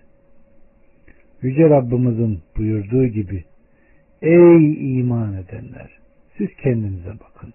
Yüce 1.41 1.69
Rabbimizin 1.69 2.39
buyurduğu 2.57 3.05
gibi 3.07 3.43
Ey 4.21 4.99
iman 4.99 5.33
edenler! 5.33 5.89
Siz 6.37 6.55
kendinize 6.63 7.09
bakın. 7.09 7.53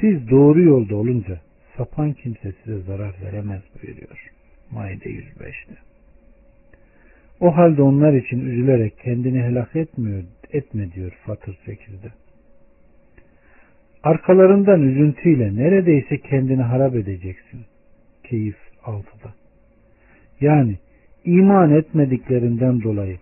Siz 0.00 0.30
doğru 0.30 0.62
yolda 0.62 0.96
olunca 0.96 1.40
sapan 1.76 2.12
kimse 2.12 2.52
size 2.64 2.78
zarar 2.80 3.14
veremez 3.24 3.62
buyuruyor. 3.82 4.32
Maide 4.70 5.04
105'te. 5.04 5.74
O 7.40 7.56
halde 7.56 7.82
onlar 7.82 8.12
için 8.12 8.40
üzülerek 8.40 8.98
kendini 8.98 9.42
helak 9.42 9.76
etmiyor, 9.76 10.22
etme 10.52 10.92
diyor 10.92 11.12
Fatır 11.26 11.58
8'de. 11.66 12.12
Arkalarından 14.02 14.82
üzüntüyle 14.82 15.56
neredeyse 15.56 16.20
kendini 16.20 16.62
harap 16.62 16.94
edeceksin. 16.94 17.64
Keyif 18.24 18.56
6'da. 18.84 19.34
Yani 20.40 20.76
iman 21.26 21.70
etmediklerinden 21.70 22.82
dolayı 22.82 23.18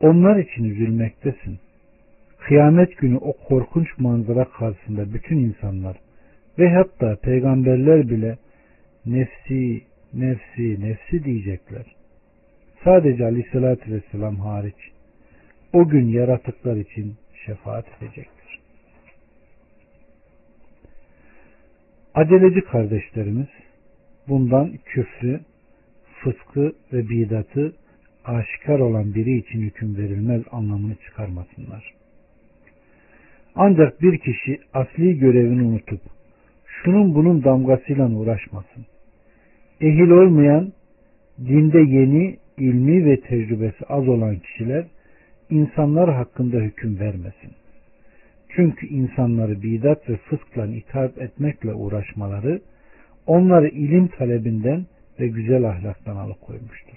onlar 0.00 0.36
için 0.36 0.64
üzülmektesin. 0.64 1.58
Kıyamet 2.38 2.98
günü 2.98 3.16
o 3.16 3.32
korkunç 3.32 3.88
manzara 3.98 4.44
karşısında 4.44 5.14
bütün 5.14 5.36
insanlar 5.36 5.96
ve 6.58 6.70
hatta 6.70 7.16
peygamberler 7.16 8.08
bile 8.08 8.38
nefsi, 9.06 9.82
nefsi, 10.14 10.80
nefsi 10.80 11.24
diyecekler. 11.24 11.86
Sadece 12.84 13.24
aleyhissalatü 13.24 13.92
vesselam 13.92 14.36
hariç 14.36 14.92
o 15.72 15.88
gün 15.88 16.08
yaratıklar 16.08 16.76
için 16.76 17.16
şefaat 17.46 17.84
edecektir. 17.98 18.60
Aceleci 22.14 22.60
kardeşlerimiz 22.60 23.48
bundan 24.28 24.72
küfrü, 24.84 25.40
fıskı 26.22 26.72
ve 26.92 27.08
bidatı 27.08 27.72
aşikar 28.24 28.78
olan 28.78 29.14
biri 29.14 29.38
için 29.38 29.60
hüküm 29.60 29.96
verilmez 29.96 30.42
anlamını 30.50 30.94
çıkarmasınlar. 30.94 31.94
Ancak 33.54 34.02
bir 34.02 34.18
kişi 34.18 34.58
asli 34.74 35.18
görevini 35.18 35.62
unutup 35.62 36.00
şunun 36.66 37.14
bunun 37.14 37.44
damgasıyla 37.44 38.10
uğraşmasın. 38.10 38.86
Ehil 39.80 40.10
olmayan, 40.10 40.72
dinde 41.38 41.78
yeni, 41.78 42.36
ilmi 42.58 43.04
ve 43.04 43.20
tecrübesi 43.20 43.84
az 43.88 44.08
olan 44.08 44.38
kişiler 44.38 44.86
insanlar 45.50 46.14
hakkında 46.14 46.56
hüküm 46.56 47.00
vermesin. 47.00 47.50
Çünkü 48.48 48.86
insanları 48.86 49.62
bidat 49.62 50.08
ve 50.08 50.16
fıskla 50.16 50.66
ithaf 50.66 51.18
etmekle 51.18 51.74
uğraşmaları 51.74 52.60
onları 53.26 53.68
ilim 53.68 54.08
talebinden 54.08 54.86
ve 55.20 55.28
güzel 55.28 55.68
ahlaktan 55.68 56.16
alıkoymuştur. 56.16 56.96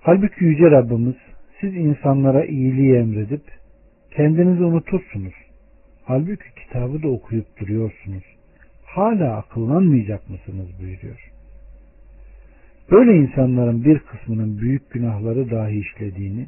Halbuki 0.00 0.44
Yüce 0.44 0.70
Rabbimiz 0.70 1.16
siz 1.60 1.76
insanlara 1.76 2.44
iyiliği 2.44 2.96
emredip 2.96 3.42
kendinizi 4.10 4.64
unutursunuz. 4.64 5.34
Halbuki 6.04 6.44
kitabı 6.62 7.02
da 7.02 7.08
okuyup 7.08 7.60
duruyorsunuz. 7.60 8.24
Hala 8.84 9.36
akıllanmayacak 9.36 10.30
mısınız 10.30 10.68
buyuruyor. 10.80 11.32
Böyle 12.90 13.16
insanların 13.16 13.84
bir 13.84 13.98
kısmının 13.98 14.58
büyük 14.58 14.90
günahları 14.90 15.50
dahi 15.50 15.78
işlediğini 15.78 16.46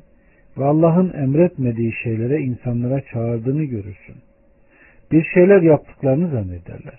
ve 0.58 0.64
Allah'ın 0.64 1.12
emretmediği 1.12 1.92
şeylere 2.02 2.40
insanlara 2.40 3.00
çağırdığını 3.12 3.64
görürsün. 3.64 4.16
Bir 5.12 5.24
şeyler 5.34 5.62
yaptıklarını 5.62 6.30
zannederler. 6.30 6.98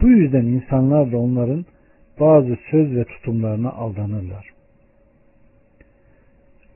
Bu 0.00 0.08
yüzden 0.08 0.44
insanlar 0.44 1.12
da 1.12 1.18
onların 1.18 1.66
bazı 2.20 2.56
söz 2.70 2.96
ve 2.96 3.04
tutumlarına 3.04 3.70
aldanırlar. 3.70 4.50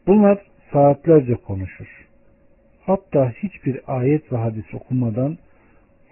Bunlar 0.07 0.39
saatlerce 0.73 1.35
konuşur. 1.35 2.09
Hatta 2.81 3.31
hiçbir 3.31 3.81
ayet 3.87 4.33
ve 4.33 4.37
hadis 4.37 4.75
okumadan 4.75 5.39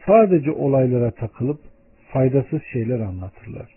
sadece 0.07 0.51
olaylara 0.51 1.11
takılıp 1.11 1.61
faydasız 2.13 2.61
şeyler 2.73 3.01
anlatırlar. 3.01 3.75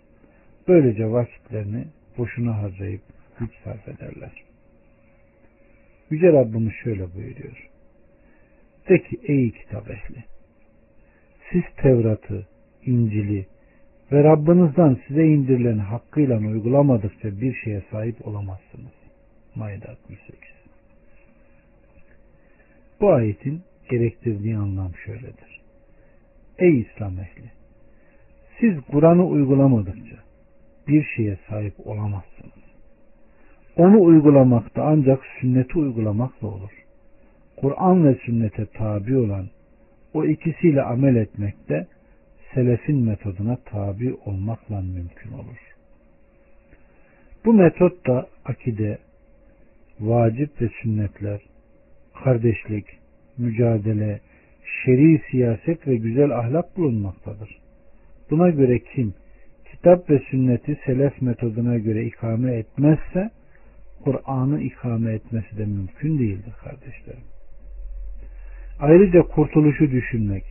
Böylece 0.68 1.10
vakitlerini 1.10 1.84
boşuna 2.18 2.62
harcayıp 2.62 3.02
güç 3.38 3.50
sarf 3.64 3.88
ederler. 3.88 4.44
Yüce 6.10 6.32
Rabbimiz 6.32 6.72
şöyle 6.84 7.14
buyuruyor. 7.14 7.68
De 8.88 9.02
ki 9.02 9.20
ey 9.22 9.50
kitap 9.50 9.90
ehli 9.90 10.33
siz 11.54 11.62
Tevrat'ı, 11.76 12.46
İncil'i, 12.86 13.46
ve 14.12 14.24
Rabbinizden 14.24 14.96
size 15.08 15.26
indirilen 15.26 15.78
hakkıyla 15.78 16.38
uygulamadıkça 16.38 17.40
bir 17.40 17.54
şeye 17.54 17.82
sahip 17.90 18.26
olamazsınız. 18.26 18.92
Maide 19.54 19.88
68 19.88 20.50
Bu 23.00 23.12
ayetin 23.12 23.62
gerektirdiği 23.90 24.56
anlam 24.56 24.90
şöyledir. 25.04 25.60
Ey 26.58 26.80
İslam 26.80 27.18
ehli! 27.18 27.50
Siz 28.60 28.80
Kur'an'ı 28.90 29.26
uygulamadıkça 29.26 30.16
bir 30.88 31.04
şeye 31.16 31.38
sahip 31.48 31.86
olamazsınız. 31.86 32.64
Onu 33.76 34.02
uygulamakta 34.02 34.82
ancak 34.82 35.22
sünneti 35.40 35.78
uygulamakla 35.78 36.48
olur. 36.48 36.84
Kur'an 37.56 38.04
ve 38.04 38.14
sünnete 38.14 38.66
tabi 38.66 39.16
olan 39.16 39.46
o 40.14 40.24
ikisiyle 40.24 40.82
amel 40.82 41.16
etmekte 41.16 41.86
selefin 42.54 43.04
metoduna 43.04 43.56
tabi 43.56 44.14
olmakla 44.14 44.80
mümkün 44.80 45.32
olur. 45.32 45.74
Bu 47.44 47.52
metot 47.52 48.06
da 48.06 48.26
akide, 48.44 48.98
vacip 50.00 50.62
ve 50.62 50.68
sünnetler, 50.82 51.40
kardeşlik, 52.24 52.86
mücadele, 53.38 54.20
şer'i 54.64 55.22
siyaset 55.30 55.86
ve 55.88 55.96
güzel 55.96 56.30
ahlak 56.38 56.76
bulunmaktadır. 56.76 57.58
Buna 58.30 58.50
göre 58.50 58.78
kim 58.78 59.14
kitap 59.70 60.10
ve 60.10 60.18
sünneti 60.30 60.78
selef 60.86 61.22
metoduna 61.22 61.78
göre 61.78 62.04
ikame 62.04 62.54
etmezse 62.54 63.30
Kur'an'ı 64.04 64.60
ikame 64.60 65.12
etmesi 65.12 65.58
de 65.58 65.64
mümkün 65.64 66.18
değildir 66.18 66.52
kardeşlerim. 66.64 67.33
Ayrıca 68.80 69.22
kurtuluşu 69.22 69.90
düşünmek, 69.90 70.44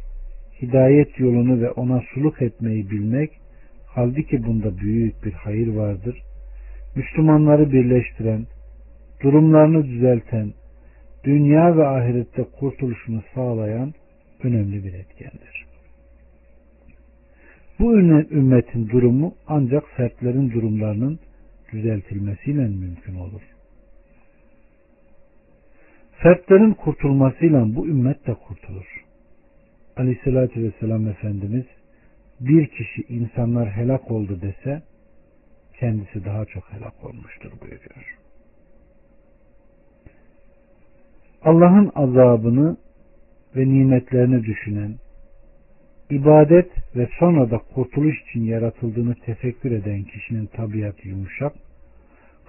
hidayet 0.61 1.19
yolunu 1.19 1.61
ve 1.61 1.71
ona 1.71 2.01
suluk 2.13 2.41
etmeyi 2.41 2.89
bilmek, 2.89 3.31
halbuki 3.85 4.43
bunda 4.43 4.77
büyük 4.77 5.25
bir 5.25 5.31
hayır 5.31 5.67
vardır. 5.67 6.21
Müslümanları 6.95 7.71
birleştiren, 7.71 8.45
durumlarını 9.23 9.85
düzelten, 9.85 10.53
dünya 11.23 11.77
ve 11.77 11.87
ahirette 11.87 12.43
kurtuluşunu 12.43 13.21
sağlayan 13.35 13.93
önemli 14.43 14.83
bir 14.83 14.93
etkendir. 14.93 15.65
Bu 17.79 17.99
ümmetin 18.31 18.89
durumu 18.89 19.35
ancak 19.47 19.83
fertlerin 19.97 20.51
durumlarının 20.51 21.19
düzeltilmesiyle 21.73 22.61
mümkün 22.61 23.15
olur. 23.15 23.41
Fertlerin 26.23 26.73
kurtulmasıyla 26.73 27.75
bu 27.75 27.87
ümmet 27.87 28.27
de 28.27 28.33
kurtulur. 28.33 29.05
Aleyhissalatü 29.97 30.63
vesselam 30.63 31.07
Efendimiz 31.07 31.65
bir 32.39 32.67
kişi 32.67 33.01
insanlar 33.09 33.69
helak 33.71 34.11
oldu 34.11 34.41
dese 34.41 34.81
kendisi 35.79 36.25
daha 36.25 36.45
çok 36.45 36.63
helak 36.73 37.05
olmuştur 37.05 37.51
buyuruyor. 37.61 38.17
Allah'ın 41.41 41.91
azabını 41.95 42.77
ve 43.55 43.67
nimetlerini 43.67 44.43
düşünen, 44.43 44.95
ibadet 46.09 46.71
ve 46.95 47.09
sonra 47.19 47.51
da 47.51 47.57
kurtuluş 47.57 48.21
için 48.21 48.43
yaratıldığını 48.43 49.15
tefekkür 49.15 49.71
eden 49.71 50.03
kişinin 50.03 50.45
tabiatı 50.45 51.07
yumuşak, 51.07 51.53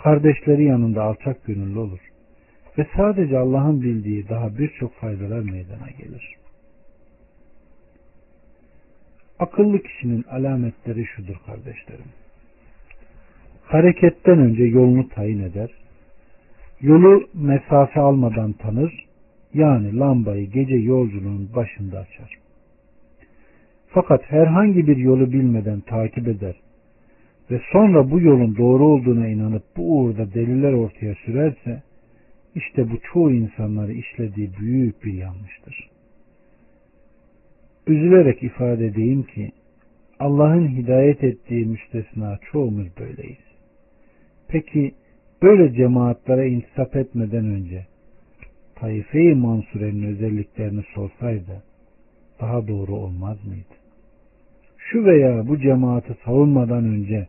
kardeşleri 0.03 0.65
yanında 0.65 1.03
alçak 1.03 1.47
gönüllü 1.47 1.79
olur 1.79 2.14
ve 2.79 2.87
sadece 2.97 3.39
Allah'ın 3.39 3.83
bildiği 3.83 4.29
daha 4.29 4.59
birçok 4.59 4.95
faydalar 4.95 5.41
meydana 5.41 5.91
gelir. 5.99 6.37
Akıllı 9.39 9.83
kişinin 9.83 10.23
alametleri 10.23 11.07
şudur 11.07 11.37
kardeşlerim. 11.47 12.11
Hareketten 13.63 14.39
önce 14.39 14.65
yolunu 14.65 15.09
tayin 15.09 15.43
eder, 15.43 15.71
yolu 16.81 17.29
mesafe 17.35 18.01
almadan 18.01 18.53
tanır, 18.53 19.07
yani 19.55 19.99
lambayı 19.99 20.51
gece 20.51 20.75
yolculuğun 20.75 21.51
başında 21.57 21.99
açar. 21.99 22.39
Fakat 23.89 24.23
herhangi 24.23 24.87
bir 24.87 24.97
yolu 24.97 25.33
bilmeden 25.33 25.81
takip 25.81 26.29
eder 26.29 26.55
ve 27.51 27.61
sonra 27.73 28.11
bu 28.11 28.21
yolun 28.21 28.57
doğru 28.57 28.87
olduğuna 28.87 29.29
inanıp 29.29 29.63
bu 29.77 29.99
uğurda 29.99 30.35
deliller 30.35 30.73
ortaya 30.73 31.15
sürerse 31.15 31.83
işte 32.55 32.91
bu 32.91 32.99
çoğu 33.13 33.31
insanları 33.31 33.93
işlediği 33.93 34.51
büyük 34.61 35.05
bir 35.05 35.13
yanlıştır. 35.13 35.91
Üzülerek 37.87 38.43
ifade 38.43 38.87
edeyim 38.87 39.23
ki 39.23 39.53
Allah'ın 40.19 40.69
hidayet 40.69 41.25
ettiği 41.25 41.67
müstesna 41.67 42.39
çoğumuz 42.53 42.87
böyleyiz. 42.99 43.45
Peki 44.49 44.95
böyle 45.43 45.75
cemaatlere 45.75 46.49
intisap 46.49 46.97
etmeden 46.97 47.45
önce 47.45 47.87
Taife-i 48.75 49.35
Mansure'nin 49.35 50.03
özelliklerini 50.03 50.83
sorsaydı 50.95 51.63
daha 52.41 52.69
doğru 52.69 52.95
olmaz 52.95 53.45
mıydı? 53.45 53.75
Şu 54.79 55.05
veya 55.05 55.49
bu 55.49 55.59
cemaati 55.59 56.15
savunmadan 56.25 56.85
önce 56.85 57.29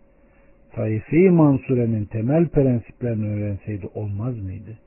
Taife-i 0.72 1.30
Mansure'nin 1.30 2.06
temel 2.06 2.48
prensiplerini 2.48 3.28
öğrenseydi 3.28 3.88
olmaz 3.96 4.40
mıydı? 4.44 4.78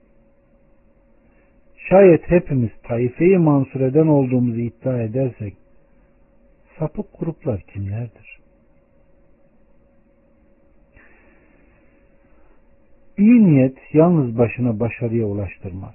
Şayet 1.88 2.30
hepimiz 2.30 2.70
Taife-i 2.82 3.38
Mansure'den 3.38 4.06
olduğumuzu 4.06 4.60
iddia 4.60 5.02
edersek 5.02 5.54
sapık 6.78 7.06
gruplar 7.18 7.60
kimlerdir? 7.60 8.38
İyi 13.18 13.46
niyet 13.46 13.78
yalnız 13.92 14.38
başına 14.38 14.80
başarıya 14.80 15.26
ulaştırmaz. 15.26 15.94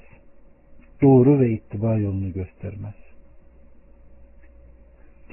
Doğru 1.01 1.39
ve 1.39 1.51
ittiba 1.51 1.97
yolunu 1.97 2.33
göstermez. 2.33 2.95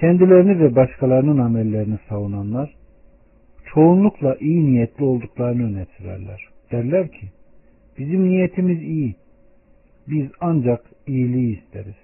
Kendilerini 0.01 0.61
ve 0.61 0.77
başkalarının 0.77 1.39
amellerini 1.39 1.99
savunanlar 2.09 2.75
çoğunlukla 3.75 4.37
iyi 4.41 4.67
niyetli 4.67 5.05
olduklarını 5.05 5.67
öne 5.67 5.87
sürerler. 5.97 6.49
Derler 6.73 7.09
ki 7.09 7.27
bizim 7.99 8.29
niyetimiz 8.29 8.83
iyi. 8.83 9.20
Biz 10.09 10.27
ancak 10.41 10.85
iyiliği 11.07 11.59
isteriz. 11.59 11.97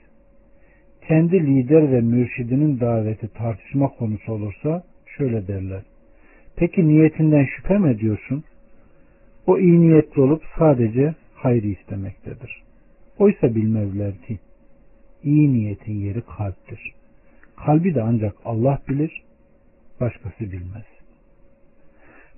Kendi 1.08 1.47
lider 1.47 1.92
ve 1.92 2.00
mürşidinin 2.00 2.81
daveti 2.81 3.28
tartışma 3.28 3.89
konusu 3.89 4.33
olursa 4.33 4.84
şöyle 5.16 5.49
derler. 5.49 5.83
Peki 6.57 6.89
niyetinden 6.89 7.44
şüphe 7.57 7.78
mi 7.78 7.91
ediyorsun? 7.91 8.44
O 9.47 9.58
iyi 9.58 9.81
niyetli 9.81 10.23
olup 10.23 10.42
sadece 10.58 11.15
hayrı 11.34 11.66
istemektedir. 11.66 12.62
Oysa 13.18 13.55
bilmezler 13.55 14.12
ki 14.23 14.39
iyi 15.23 15.52
niyetin 15.52 15.92
yeri 15.92 16.23
kalptir. 16.23 16.92
Kalbi 17.57 17.94
de 17.94 18.02
ancak 18.02 18.34
Allah 18.44 18.83
bilir, 18.89 19.23
başkası 20.00 20.41
bilmez. 20.41 20.84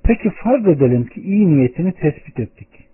Peki 0.03 0.31
farz 0.31 0.67
edelim 0.67 1.07
ki 1.07 1.21
iyi 1.21 1.57
niyetini 1.57 1.93
tespit 1.93 2.41
ettik. 2.41 2.88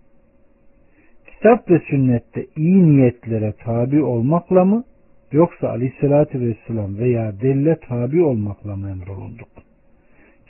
Kitap 1.35 1.71
ve 1.71 1.79
sünnette 1.91 2.47
iyi 2.57 2.87
niyetlere 2.87 3.53
tabi 3.65 4.03
olmakla 4.03 4.65
mı 4.65 4.85
yoksa 5.33 5.69
aleyhissalatü 5.69 6.41
vesselam 6.41 6.99
veya 6.99 7.41
delile 7.41 7.79
tabi 7.89 8.23
olmakla 8.23 8.77
mı 8.77 8.91
emrolunduk? 8.91 9.49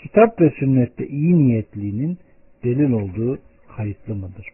Kitap 0.02 0.40
ve 0.40 0.50
sünnette 0.50 1.06
iyi 1.06 1.38
niyetliğinin 1.38 2.18
delil 2.64 2.90
olduğu 2.90 3.38
kayıtlı 3.76 4.14
mıdır? 4.14 4.46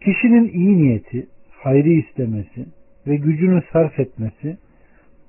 Kişinin 0.00 0.48
iyi 0.48 0.78
niyeti, 0.78 1.26
hayrı 1.50 1.88
istemesi 1.88 2.66
ve 3.06 3.16
gücünü 3.16 3.62
sarf 3.72 4.00
etmesi 4.00 4.56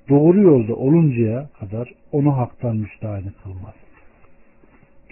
doğru 0.10 0.42
yolda 0.42 0.76
oluncaya 0.76 1.50
kadar 1.60 1.94
onu 2.12 2.38
haktan 2.38 2.78
müstahane 2.78 3.32
kılmaz. 3.44 3.83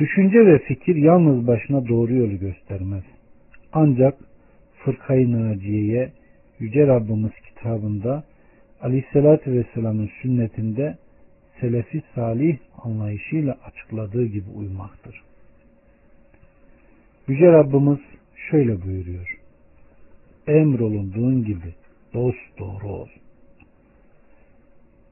Düşünce 0.01 0.45
ve 0.45 0.59
fikir 0.59 0.95
yalnız 0.95 1.47
başına 1.47 1.87
doğru 1.87 2.13
yolu 2.13 2.39
göstermez. 2.39 3.03
Ancak 3.73 4.17
fırkayı 4.77 5.31
naciyeye 5.31 6.11
Yüce 6.59 6.87
Rabbimiz 6.87 7.31
kitabında 7.49 8.23
Aleyhisselatü 8.81 9.51
Vesselam'ın 9.51 10.09
sünnetinde 10.21 10.97
selefi 11.59 12.01
salih 12.15 12.57
anlayışıyla 12.83 13.57
açıkladığı 13.65 14.25
gibi 14.25 14.49
uymaktır. 14.55 15.21
Yüce 17.27 17.51
Rabbimiz 17.51 17.99
şöyle 18.49 18.81
buyuruyor. 18.81 19.37
Emrolunduğun 20.47 21.43
gibi 21.45 21.73
dost 22.13 22.59
doğru 22.59 22.87
ol. 22.87 23.07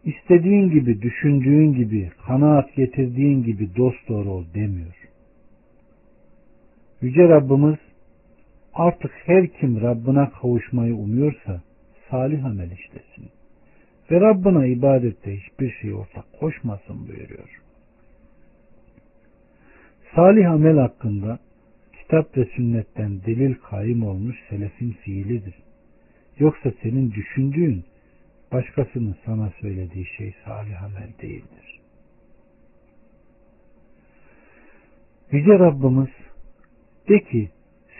İstediğin 0.09 0.69
gibi, 0.69 1.01
düşündüğün 1.01 1.73
gibi, 1.73 2.11
kanaat 2.27 2.75
getirdiğin 2.75 3.43
gibi 3.43 3.75
dost 3.75 4.09
doğru 4.09 4.29
ol 4.29 4.45
demiyor. 4.53 4.95
Yüce 7.01 7.29
Rabbimiz 7.29 7.77
artık 8.73 9.11
her 9.25 9.47
kim 9.47 9.81
Rabbına 9.81 10.29
kavuşmayı 10.29 10.95
umuyorsa 10.95 11.61
salih 12.09 12.45
amel 12.45 12.71
işlesin. 12.71 13.29
ve 14.11 14.21
Rabbına 14.21 14.65
ibadette 14.65 15.37
hiçbir 15.37 15.71
şey 15.71 15.93
ortak 15.93 16.25
koşmasın 16.39 17.07
buyuruyor. 17.07 17.61
Salih 20.15 20.51
amel 20.51 20.77
hakkında 20.77 21.39
kitap 22.01 22.37
ve 22.37 22.45
sünnetten 22.45 23.21
delil 23.25 23.55
kaim 23.69 24.03
olmuş 24.03 24.35
selefin 24.49 24.91
fiilidir. 24.91 25.55
Yoksa 26.39 26.71
senin 26.81 27.11
düşündüğün 27.11 27.83
başkasının 28.51 29.15
sana 29.25 29.51
söylediği 29.61 30.05
şey 30.17 30.33
salih 30.45 30.83
amel 30.83 31.09
değildir. 31.21 31.79
Yüce 35.31 35.59
Rabbimiz 35.59 36.09
de 37.09 37.19
ki 37.23 37.49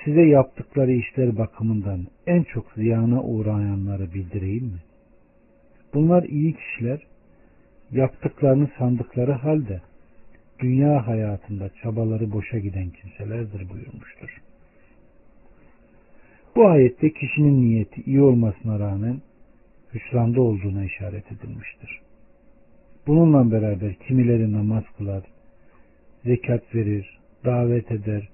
size 0.05 0.21
yaptıkları 0.21 0.91
işler 0.91 1.37
bakımından 1.37 2.07
en 2.27 2.43
çok 2.43 2.71
ziyana 2.71 3.23
uğrayanları 3.23 4.13
bildireyim 4.13 4.65
mi? 4.65 4.79
Bunlar 5.93 6.23
iyi 6.23 6.55
kişiler 6.55 7.07
yaptıklarını 7.91 8.69
sandıkları 8.77 9.31
halde 9.31 9.81
dünya 10.59 11.07
hayatında 11.07 11.69
çabaları 11.69 12.31
boşa 12.31 12.59
giden 12.59 12.89
kimselerdir 12.89 13.69
buyurmuştur. 13.69 14.41
Bu 16.55 16.67
ayette 16.67 17.13
kişinin 17.13 17.61
niyeti 17.61 18.01
iyi 18.01 18.21
olmasına 18.21 18.79
rağmen 18.79 19.21
hüsranda 19.93 20.41
olduğuna 20.41 20.85
işaret 20.85 21.31
edilmiştir. 21.31 21.99
Bununla 23.07 23.51
beraber 23.51 23.93
kimileri 23.93 24.51
namaz 24.51 24.83
kılar, 24.97 25.23
zekat 26.23 26.75
verir, 26.75 27.19
davet 27.45 27.91
eder, 27.91 28.29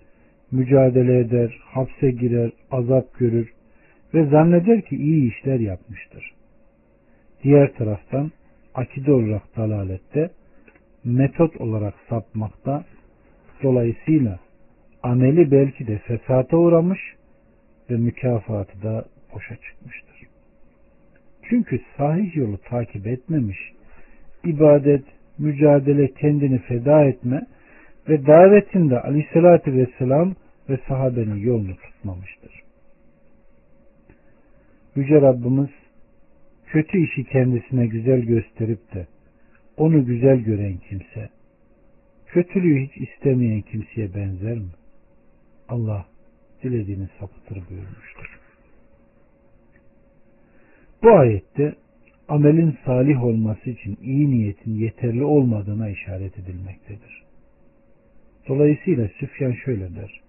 mücadele 0.51 1.19
eder, 1.19 1.59
hapse 1.63 2.11
girer, 2.11 2.51
azap 2.71 3.19
görür 3.19 3.53
ve 4.13 4.25
zanneder 4.25 4.81
ki 4.81 4.95
iyi 4.95 5.31
işler 5.31 5.59
yapmıştır. 5.59 6.31
Diğer 7.43 7.73
taraftan 7.73 8.31
akide 8.73 9.11
olarak 9.11 9.57
dalalette, 9.57 10.29
metot 11.03 11.61
olarak 11.61 11.93
sapmakta, 12.09 12.85
dolayısıyla 13.63 14.39
ameli 15.03 15.51
belki 15.51 15.87
de 15.87 15.97
fesata 15.97 16.57
uğramış 16.57 16.99
ve 17.89 17.95
mükafatı 17.95 18.83
da 18.83 19.05
boşa 19.33 19.55
çıkmıştır. 19.55 20.14
Çünkü 21.49 21.81
sahih 21.97 22.35
yolu 22.35 22.57
takip 22.57 23.07
etmemiş, 23.07 23.57
ibadet, 24.43 25.03
mücadele, 25.37 26.13
kendini 26.13 26.59
feda 26.59 27.05
etme 27.05 27.41
ve 28.09 28.25
davetinde 28.25 28.99
aleyhissalatü 29.01 29.73
vesselam 29.73 30.35
ve 30.69 30.79
sahabenin 30.87 31.35
yolunu 31.35 31.75
tutmamıştır. 31.75 32.61
Yüce 34.95 35.21
Rabbimiz 35.21 35.69
kötü 36.65 36.97
işi 36.97 37.23
kendisine 37.23 37.87
güzel 37.87 38.21
gösterip 38.21 38.93
de 38.93 39.07
onu 39.77 40.05
güzel 40.05 40.37
gören 40.37 40.77
kimse, 40.89 41.29
kötülüğü 42.27 42.87
hiç 42.87 43.09
istemeyen 43.09 43.61
kimseye 43.61 44.15
benzer 44.15 44.57
mi? 44.57 44.71
Allah 45.69 46.05
dilediğini 46.63 47.07
sapıtır 47.19 47.69
buyurmuştur. 47.69 48.34
Bu 51.05 51.11
ayette 51.11 51.75
amelin 52.27 52.77
salih 52.85 53.23
olması 53.23 53.69
için 53.69 53.97
iyi 54.01 54.31
niyetin 54.31 54.71
yeterli 54.71 55.23
olmadığına 55.23 55.89
işaret 55.89 56.39
edilmektedir. 56.39 57.23
Dolayısıyla 58.47 59.07
Süfyan 59.07 59.51
şöyle 59.51 59.95
der. 59.95 60.21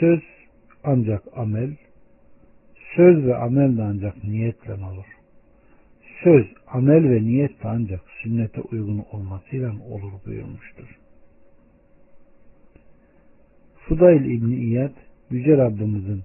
Söz 0.00 0.20
ancak 0.84 1.22
amel, 1.36 1.76
söz 2.96 3.26
ve 3.26 3.36
amel 3.36 3.76
de 3.76 3.82
ancak 3.82 4.24
niyetle 4.24 4.72
olur. 4.72 5.06
Söz, 6.24 6.46
amel 6.66 7.10
ve 7.10 7.22
niyet 7.22 7.62
de 7.62 7.68
ancak 7.68 8.00
sünnete 8.22 8.60
uygun 8.60 9.04
olmasıyla 9.12 9.72
olur 9.90 10.12
buyurmuştur. 10.26 10.98
Fudayl 13.76 14.24
İbni 14.24 14.54
İyad, 14.54 14.92
Yüce 15.30 15.56
Rabbimizin 15.56 16.22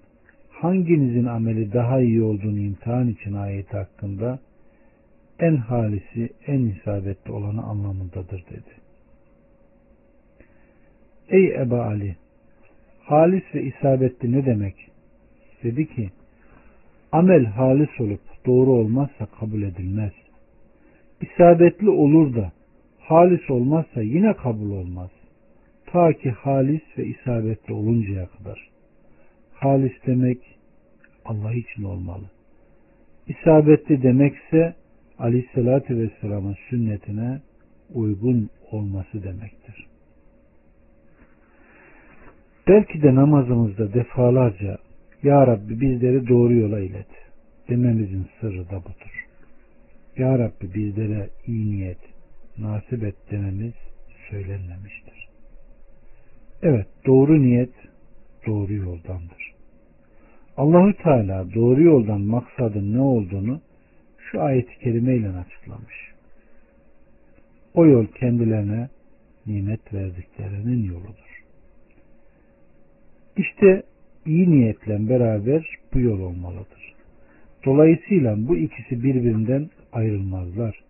hanginizin 0.61 1.25
ameli 1.25 1.73
daha 1.73 2.01
iyi 2.01 2.23
olduğunu 2.23 2.59
imtihan 2.59 3.07
için 3.07 3.33
ayeti 3.33 3.77
hakkında 3.77 4.39
en 5.39 5.55
halisi, 5.55 6.29
en 6.47 6.59
isabetli 6.59 7.31
olanı 7.31 7.63
anlamındadır 7.63 8.45
dedi. 8.49 8.71
Ey 11.29 11.55
Eba 11.61 11.85
Ali! 11.85 12.15
Halis 13.03 13.43
ve 13.55 13.63
isabetli 13.63 14.31
ne 14.31 14.45
demek? 14.45 14.75
Dedi 15.63 15.87
ki, 15.87 16.09
amel 17.11 17.45
halis 17.45 17.99
olup 17.99 18.21
doğru 18.45 18.71
olmazsa 18.71 19.25
kabul 19.39 19.61
edilmez. 19.61 20.11
İsabetli 21.21 21.89
olur 21.89 22.35
da 22.35 22.51
halis 22.99 23.49
olmazsa 23.49 24.01
yine 24.01 24.33
kabul 24.33 24.71
olmaz. 24.71 25.09
Ta 25.85 26.13
ki 26.13 26.31
halis 26.31 26.81
ve 26.97 27.05
isabetli 27.05 27.73
oluncaya 27.73 28.25
kadar. 28.25 28.76
Halis 29.59 29.93
demek 30.07 30.37
Allah 31.25 31.53
için 31.53 31.83
olmalı. 31.83 32.23
İsabetli 33.27 34.03
demekse 34.03 34.75
Aleyhisselatü 35.19 35.97
Vesselam'ın 35.97 36.55
sünnetine 36.69 37.41
uygun 37.93 38.49
olması 38.71 39.23
demektir. 39.23 39.87
Belki 42.67 43.01
de 43.01 43.15
namazımızda 43.15 43.93
defalarca 43.93 44.77
Ya 45.23 45.47
Rabbi 45.47 45.81
bizleri 45.81 46.27
doğru 46.27 46.53
yola 46.53 46.79
ilet 46.79 47.07
dememizin 47.69 48.27
sırrı 48.41 48.69
da 48.69 48.81
budur. 48.83 49.25
Ya 50.17 50.39
Rabbi 50.39 50.73
bizlere 50.73 51.29
iyi 51.47 51.71
niyet, 51.71 51.99
nasip 52.57 53.03
et 53.03 53.15
dememiz 53.31 53.73
söylenmemiştir. 54.29 55.27
Evet 56.61 56.87
doğru 57.05 57.41
niyet 57.41 57.86
doğru 58.47 58.73
yoldandır. 58.73 59.53
Allahü 60.57 60.93
Teala 60.93 61.53
doğru 61.53 61.83
yoldan 61.83 62.21
maksadın 62.21 62.93
ne 62.93 63.01
olduğunu 63.01 63.61
şu 64.31 64.41
ayet-i 64.41 64.79
kerimeyle 64.79 65.29
açıklamış. 65.29 65.95
O 67.73 67.85
yol 67.85 68.05
kendilerine 68.05 68.89
nimet 69.45 69.93
verdiklerinin 69.93 70.83
yoludur. 70.83 71.43
İşte 73.37 73.83
iyi 74.25 74.49
niyetle 74.49 75.09
beraber 75.09 75.77
bu 75.93 75.99
yol 75.99 76.19
olmalıdır. 76.19 76.93
Dolayısıyla 77.65 78.47
bu 78.47 78.57
ikisi 78.57 79.03
birbirinden 79.03 79.69
ayrılmazlar. 79.93 80.83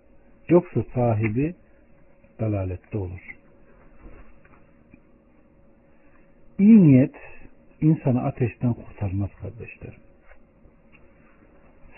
Yoksa 0.49 0.83
sahibi 0.93 1.55
dalalette 2.39 2.97
olur. 2.97 3.35
İyi 6.59 6.83
niyet 6.83 7.15
insanı 7.81 8.23
ateşten 8.23 8.73
kurtarmaz 8.73 9.29
kardeşlerim. 9.41 9.99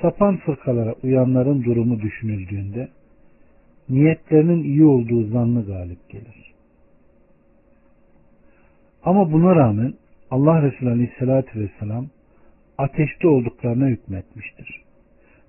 Sapan 0.01 0.38
fırkalara 0.38 0.95
uyanların 1.03 1.64
durumu 1.64 2.01
düşünüldüğünde 2.01 2.90
niyetlerinin 3.90 4.64
iyi 4.64 4.85
olduğu 4.85 5.24
zannı 5.24 5.66
galip 5.66 6.09
gelir. 6.09 6.53
Ama 9.03 9.32
buna 9.32 9.56
rağmen 9.56 9.93
Allah 10.32 10.61
Resulü 10.61 10.90
Aleyhisselatü 10.90 11.59
Vesselam 11.59 12.08
ateşte 12.77 13.27
olduklarına 13.27 13.88
hükmetmiştir. 13.88 14.82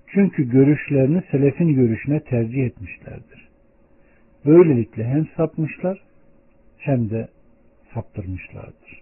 Çünkü 0.07 0.49
görüşlerini 0.49 1.23
selefin 1.31 1.67
görüşüne 1.75 2.19
tercih 2.19 2.65
etmişlerdir. 2.65 3.49
Böylelikle 4.45 5.03
hem 5.03 5.27
sapmışlar 5.37 6.01
hem 6.77 7.09
de 7.09 7.27
saptırmışlardır. 7.93 9.00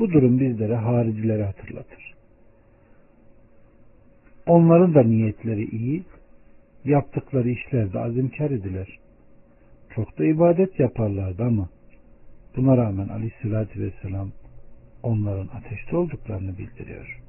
Bu 0.00 0.10
durum 0.10 0.40
bizlere 0.40 0.76
haricileri 0.76 1.44
hatırlatır. 1.44 2.14
Onların 4.46 4.94
da 4.94 5.02
niyetleri 5.02 5.64
iyi, 5.64 6.02
yaptıkları 6.84 7.50
işlerde 7.50 7.98
azimkar 7.98 8.50
idiler. 8.50 8.98
Çok 9.94 10.18
da 10.18 10.24
ibadet 10.24 10.80
yaparlardı 10.80 11.44
ama 11.44 11.68
buna 12.56 12.76
rağmen 12.76 13.08
aleyhissalatü 13.08 13.80
vesselam 13.80 14.30
onların 15.02 15.48
ateşte 15.56 15.96
olduklarını 15.96 16.58
bildiriyor. 16.58 17.20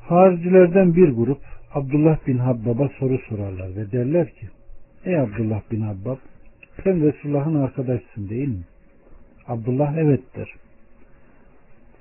Haricilerden 0.00 0.96
bir 0.96 1.08
grup 1.08 1.40
Abdullah 1.74 2.26
bin 2.26 2.38
Habbab'a 2.38 2.88
soru 2.88 3.18
sorarlar 3.28 3.76
ve 3.76 3.92
derler 3.92 4.30
ki 4.34 4.48
Ey 5.04 5.20
Abdullah 5.20 5.62
bin 5.70 5.80
Habbab 5.80 6.18
sen 6.84 7.02
Resulullah'ın 7.02 7.54
arkadaşsın 7.54 8.28
değil 8.28 8.48
mi? 8.48 8.64
Abdullah 9.50 9.96
evettir. 9.96 10.54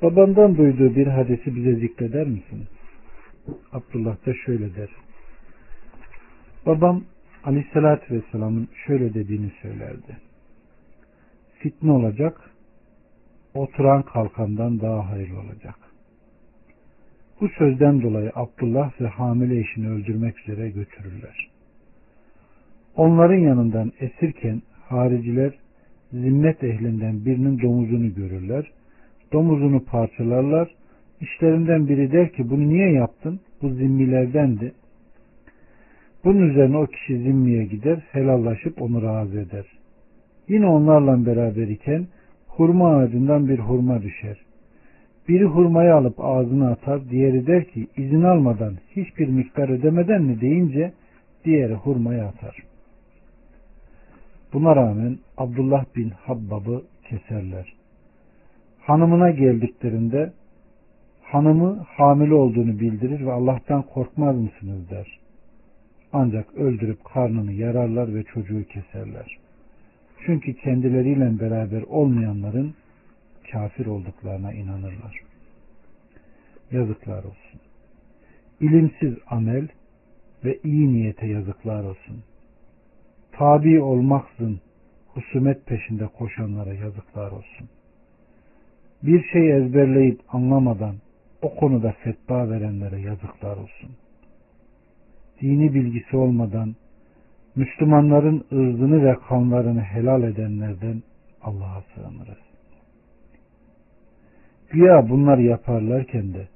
Babandan 0.02 0.58
duyduğu 0.58 0.96
bir 0.96 1.08
hadisi 1.08 1.56
bize 1.56 1.76
zikreder 1.76 2.28
misin? 2.28 2.68
Abdullah 3.72 4.26
da 4.26 4.34
şöyle 4.46 4.76
der. 4.76 4.90
Babam 6.66 7.04
Aleyhisselatü 7.44 8.16
Vesselam'ın 8.16 8.68
şöyle 8.86 9.14
dediğini 9.14 9.52
söylerdi. 9.62 10.18
Fitne 11.60 11.92
olacak, 11.92 12.52
oturan 13.54 14.02
kalkandan 14.02 14.82
daha 14.82 15.10
hayırlı 15.10 15.40
olacak. 15.40 15.76
Bu 17.42 17.50
sözden 17.50 18.02
dolayı 18.02 18.32
Abdullah 18.36 19.02
ve 19.02 19.08
hamile 19.08 19.60
eşini 19.60 19.90
öldürmek 19.90 20.40
üzere 20.40 20.70
götürürler. 20.70 21.50
Onların 22.96 23.40
yanından 23.40 23.92
esirken 24.00 24.62
hariciler 24.90 25.59
zimmet 26.12 26.64
ehlinden 26.64 27.26
birinin 27.26 27.62
domuzunu 27.62 28.16
görürler. 28.16 28.72
Domuzunu 29.34 29.84
parçalarlar. 29.84 30.76
İşlerinden 31.22 31.88
biri 31.88 32.12
der 32.12 32.32
ki 32.32 32.50
bunu 32.50 32.70
niye 32.70 32.92
yaptın? 32.92 33.40
Bu 33.62 33.70
zimmilerdendi. 33.70 34.74
Bunun 36.24 36.50
üzerine 36.50 36.78
o 36.78 36.86
kişi 36.86 37.18
zimmiye 37.18 37.66
gider, 37.66 38.00
helallaşıp 38.12 38.82
onu 38.82 39.04
razı 39.04 39.40
eder. 39.40 39.66
Yine 40.48 40.66
onlarla 40.66 41.26
beraber 41.26 41.68
iken 41.68 42.08
hurma 42.48 42.96
ağacından 42.96 43.48
bir 43.48 43.60
hurma 43.60 44.02
düşer. 44.02 44.38
Biri 45.28 45.46
hurmayı 45.46 45.96
alıp 45.96 46.20
ağzına 46.20 46.72
atar, 46.72 47.10
diğeri 47.10 47.48
der 47.48 47.66
ki 47.66 47.88
izin 47.98 48.22
almadan, 48.22 48.74
hiçbir 48.96 49.28
miktar 49.28 49.70
ödemeden 49.70 50.24
mi 50.24 50.42
deyince 50.42 50.92
diğeri 51.46 51.74
hurmayı 51.74 52.24
atar. 52.24 52.69
Buna 54.54 54.76
rağmen 54.76 55.20
Abdullah 55.38 55.86
bin 55.96 56.10
Habbab'ı 56.10 56.84
keserler. 57.10 57.74
Hanımına 58.80 59.30
geldiklerinde 59.32 60.34
hanımı 61.24 61.86
hamile 61.88 62.34
olduğunu 62.34 62.80
bildirir 62.80 63.26
ve 63.26 63.32
Allah'tan 63.32 63.82
korkmaz 63.82 64.36
mısınız 64.36 64.90
der. 64.90 65.20
Ancak 66.14 66.54
öldürüp 66.54 67.06
karnını 67.06 67.54
yararlar 67.54 68.16
ve 68.16 68.24
çocuğu 68.24 68.66
keserler. 68.68 69.38
Çünkü 70.26 70.54
kendileriyle 70.54 71.40
beraber 71.40 71.82
olmayanların 71.82 72.74
kafir 73.52 73.86
olduklarına 73.86 74.54
inanırlar. 74.54 75.20
Yazıklar 76.72 77.24
olsun. 77.24 77.60
İlimsiz 78.62 79.14
amel 79.28 79.68
ve 80.46 80.60
iyi 80.64 80.94
niyete 80.94 81.28
yazıklar 81.28 81.84
olsun. 81.84 82.24
Tabi 83.32 83.82
olmaksızın 83.82 84.60
husumet 85.14 85.66
peşinde 85.66 86.08
koşanlara 86.08 86.74
yazıklar 86.74 87.32
olsun. 87.32 87.70
Bir 89.04 89.24
şey 89.24 89.58
ezberleyip 89.58 90.20
anlamadan 90.30 90.96
o 91.42 91.56
konuda 91.56 91.92
fetva 91.92 92.50
verenlere 92.50 93.02
yazıklar 93.02 93.58
olsun. 93.58 93.90
Dini 95.42 95.74
bilgisi 95.74 96.18
olmadan 96.18 96.76
Müslümanların 97.56 98.46
ırzını 98.52 99.04
ve 99.04 99.16
kanlarını 99.28 99.82
helal 99.82 100.24
edenlerden 100.24 101.04
Allah'a 101.42 101.82
sığınırız. 101.82 102.50
Güya 104.70 105.10
bunlar 105.10 105.38
yaparlarken 105.38 106.34
de 106.34 106.48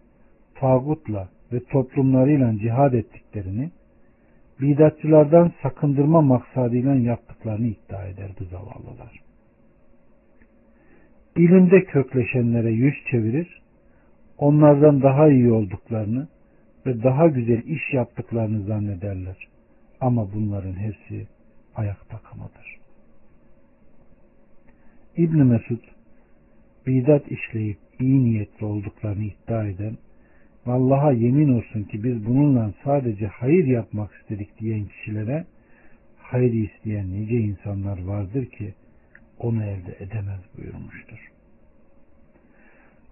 tağutla 0.56 1.30
ve 1.54 1.60
toplumlarıyla 1.60 2.58
cihad 2.58 2.94
ettiklerini 2.94 3.72
bidatçılardan 4.64 5.52
sakındırma 5.64 6.22
maksadıyla 6.22 6.96
yaptıklarını 6.96 7.68
iddia 7.68 8.06
eder 8.06 8.30
bu 8.40 8.44
zavallılar. 8.44 9.20
İlimde 11.36 11.84
kökleşenlere 11.84 12.72
yüz 12.72 12.96
çevirir, 13.12 13.62
onlardan 14.38 15.02
daha 15.02 15.30
iyi 15.30 15.52
olduklarını 15.52 16.28
ve 16.86 17.04
daha 17.04 17.28
güzel 17.28 17.64
iş 17.64 17.94
yaptıklarını 17.94 18.66
zannederler. 18.66 19.48
Ama 20.02 20.34
bunların 20.34 20.74
hepsi 20.74 21.28
ayak 21.76 22.10
takımıdır. 22.10 22.78
İbn 25.18 25.38
Mesud 25.38 25.84
bidat 26.88 27.32
işleyip 27.32 27.78
iyi 28.00 28.24
niyetli 28.24 28.66
olduklarını 28.66 29.24
iddia 29.24 29.66
eden 29.66 29.98
Allah'a 30.66 31.12
yemin 31.12 31.54
olsun 31.54 31.84
ki 31.84 32.04
biz 32.04 32.26
bununla 32.26 32.74
sadece 32.84 33.28
hayır 33.28 33.66
yapmak 33.66 34.12
istedik 34.14 34.60
diyen 34.60 34.86
kişilere 34.86 35.46
hayır 36.18 36.54
isteyen 36.54 37.12
nice 37.12 37.38
insanlar 37.38 38.04
vardır 38.04 38.46
ki 38.46 38.74
onu 39.40 39.64
elde 39.64 39.96
edemez 40.00 40.40
buyurmuştur. 40.58 41.32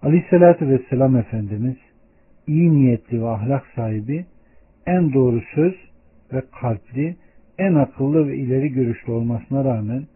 Aleyhissalatü 0.02 0.68
Vesselam 0.68 1.16
Efendimiz 1.16 1.76
iyi 2.46 2.74
niyetli 2.74 3.22
ve 3.22 3.28
ahlak 3.28 3.66
sahibi 3.74 4.26
en 4.86 5.12
doğru 5.12 5.42
söz 5.54 5.74
ve 6.32 6.42
kalpli, 6.60 7.16
en 7.58 7.74
akıllı 7.74 8.28
ve 8.28 8.36
ileri 8.36 8.68
görüşlü 8.68 9.12
olmasına 9.12 9.64
rağmen 9.64 10.06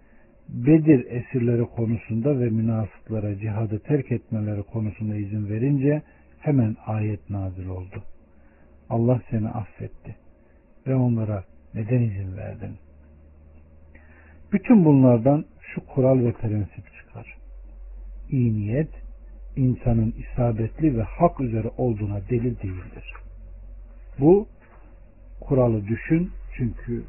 Bedir 0.48 1.06
esirleri 1.10 1.64
konusunda 1.64 2.40
ve 2.40 2.50
münafıklara 2.50 3.38
cihadı 3.38 3.78
terk 3.78 4.12
etmeleri 4.12 4.62
konusunda 4.62 5.16
izin 5.16 5.48
verince 5.48 6.02
hemen 6.46 6.76
ayet 6.86 7.30
nazil 7.30 7.68
oldu. 7.68 8.02
Allah 8.90 9.20
seni 9.30 9.48
affetti 9.48 10.16
ve 10.86 10.94
onlara 10.94 11.44
neden 11.74 12.02
izin 12.02 12.36
verdin? 12.36 12.76
Bütün 14.52 14.84
bunlardan 14.84 15.44
şu 15.60 15.86
kural 15.86 16.18
ve 16.18 16.32
prensip 16.32 16.84
çıkar. 16.98 17.36
İyi 18.30 18.54
niyet 18.54 18.90
insanın 19.56 20.14
isabetli 20.18 20.98
ve 20.98 21.02
hak 21.02 21.40
üzere 21.40 21.68
olduğuna 21.76 22.20
delil 22.30 22.58
değildir. 22.62 23.12
Bu 24.18 24.48
kuralı 25.40 25.86
düşün 25.86 26.30
çünkü 26.56 27.04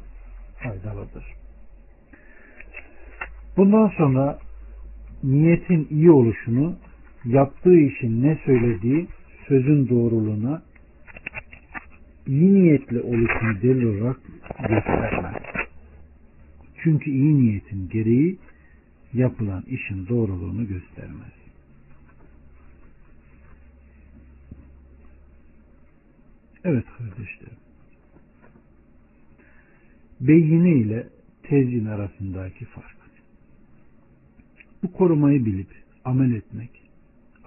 faydalıdır. 0.62 1.24
Bundan 3.56 3.88
sonra 3.88 4.38
niyetin 5.22 5.88
iyi 5.90 6.10
oluşunu 6.10 6.76
yaptığı 7.24 7.76
işin 7.76 8.22
ne 8.22 8.38
söylediği 8.44 9.08
sözün 9.48 9.88
doğruluğuna 9.88 10.62
iyi 12.26 12.54
niyetli 12.54 13.00
oluşunu 13.00 13.62
delil 13.62 13.84
olarak 13.84 14.20
göstermez. 14.68 15.42
Çünkü 16.82 17.10
iyi 17.10 17.38
niyetin 17.38 17.88
gereği 17.88 18.38
yapılan 19.12 19.62
işin 19.62 20.08
doğruluğunu 20.08 20.68
göstermez. 20.68 21.32
Evet 26.64 26.84
kardeşlerim. 26.98 27.58
Beyine 30.20 30.70
ile 30.70 31.06
tezyin 31.42 31.86
arasındaki 31.86 32.64
fark. 32.64 32.98
Bu 34.82 34.92
korumayı 34.92 35.44
bilip 35.44 35.68
amel 36.04 36.34
etmek, 36.34 36.70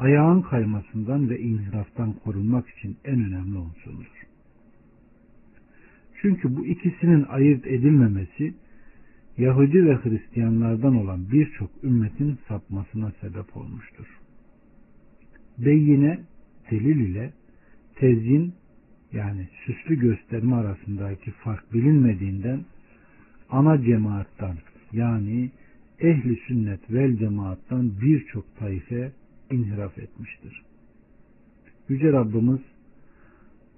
ayağın 0.02 0.42
kaymasından 0.42 1.30
ve 1.30 1.40
inhiraftan 1.40 2.14
korunmak 2.14 2.70
için 2.70 2.98
en 3.06 3.20
önemli 3.24 3.58
unsurdur. 3.58 4.28
Çünkü 6.22 6.56
bu 6.56 6.66
ikisinin 6.66 7.24
ayırt 7.24 7.68
edilmemesi 7.68 8.54
Yahudi 9.38 9.86
ve 9.86 9.96
Hristiyanlardan 9.96 10.96
olan 10.96 11.32
birçok 11.32 11.70
ümmetin 11.84 12.38
sapmasına 12.48 13.12
sebep 13.22 13.58
olmuştur. 13.58 14.20
Beyine 15.58 16.20
delil 16.72 17.00
ile 17.00 17.34
tezyin 17.96 18.54
yani 19.14 19.48
süslü 19.66 20.00
gösterme 20.00 20.56
arasındaki 20.56 21.32
fark 21.32 21.74
bilinmediğinden 21.74 22.60
ana 23.50 23.84
cemaattan 23.84 24.58
yani 24.94 25.52
ehli 26.00 26.36
sünnet 26.48 26.92
vel 26.92 27.18
cemaattan 27.18 27.92
birçok 28.02 28.56
taife 28.56 29.12
inhiraf 29.52 29.98
etmiştir. 29.98 30.62
Yüce 31.90 32.12
Rabbimiz 32.12 32.62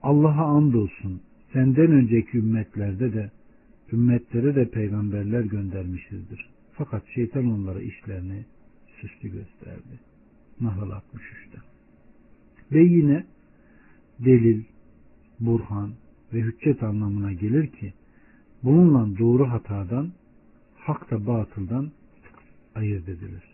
Allah'a 0.02 0.46
andolsun 0.46 1.22
senden 1.54 1.92
önceki 1.92 2.38
ümmetlerde 2.38 3.14
de 3.14 3.32
ümmetlere 3.94 4.56
de 4.56 4.70
peygamberler 4.70 5.42
göndermişizdir. 5.42 6.50
Fakat 6.72 7.04
şeytan 7.16 7.52
onlara 7.52 7.82
işlerini 7.82 8.46
süslü 9.02 9.30
gösterdi. 9.30 10.00
Nahl 10.62 10.90
63'te. 10.90 11.58
Ve 12.72 12.84
yine 12.84 13.26
delil, 14.20 14.64
burhan 15.40 15.94
ve 16.34 16.42
hüccet 16.42 16.84
anlamına 16.84 17.34
gelir 17.34 17.68
ki 17.68 17.94
bununla 18.64 19.18
doğru 19.20 19.50
hatadan, 19.50 20.12
hak 20.76 21.12
da 21.12 21.28
batıldan 21.28 21.92
ayırt 22.76 23.10
edilir. 23.10 23.53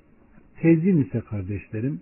Tezim 0.62 1.02
ise 1.02 1.22
kardeşlerim, 1.22 2.02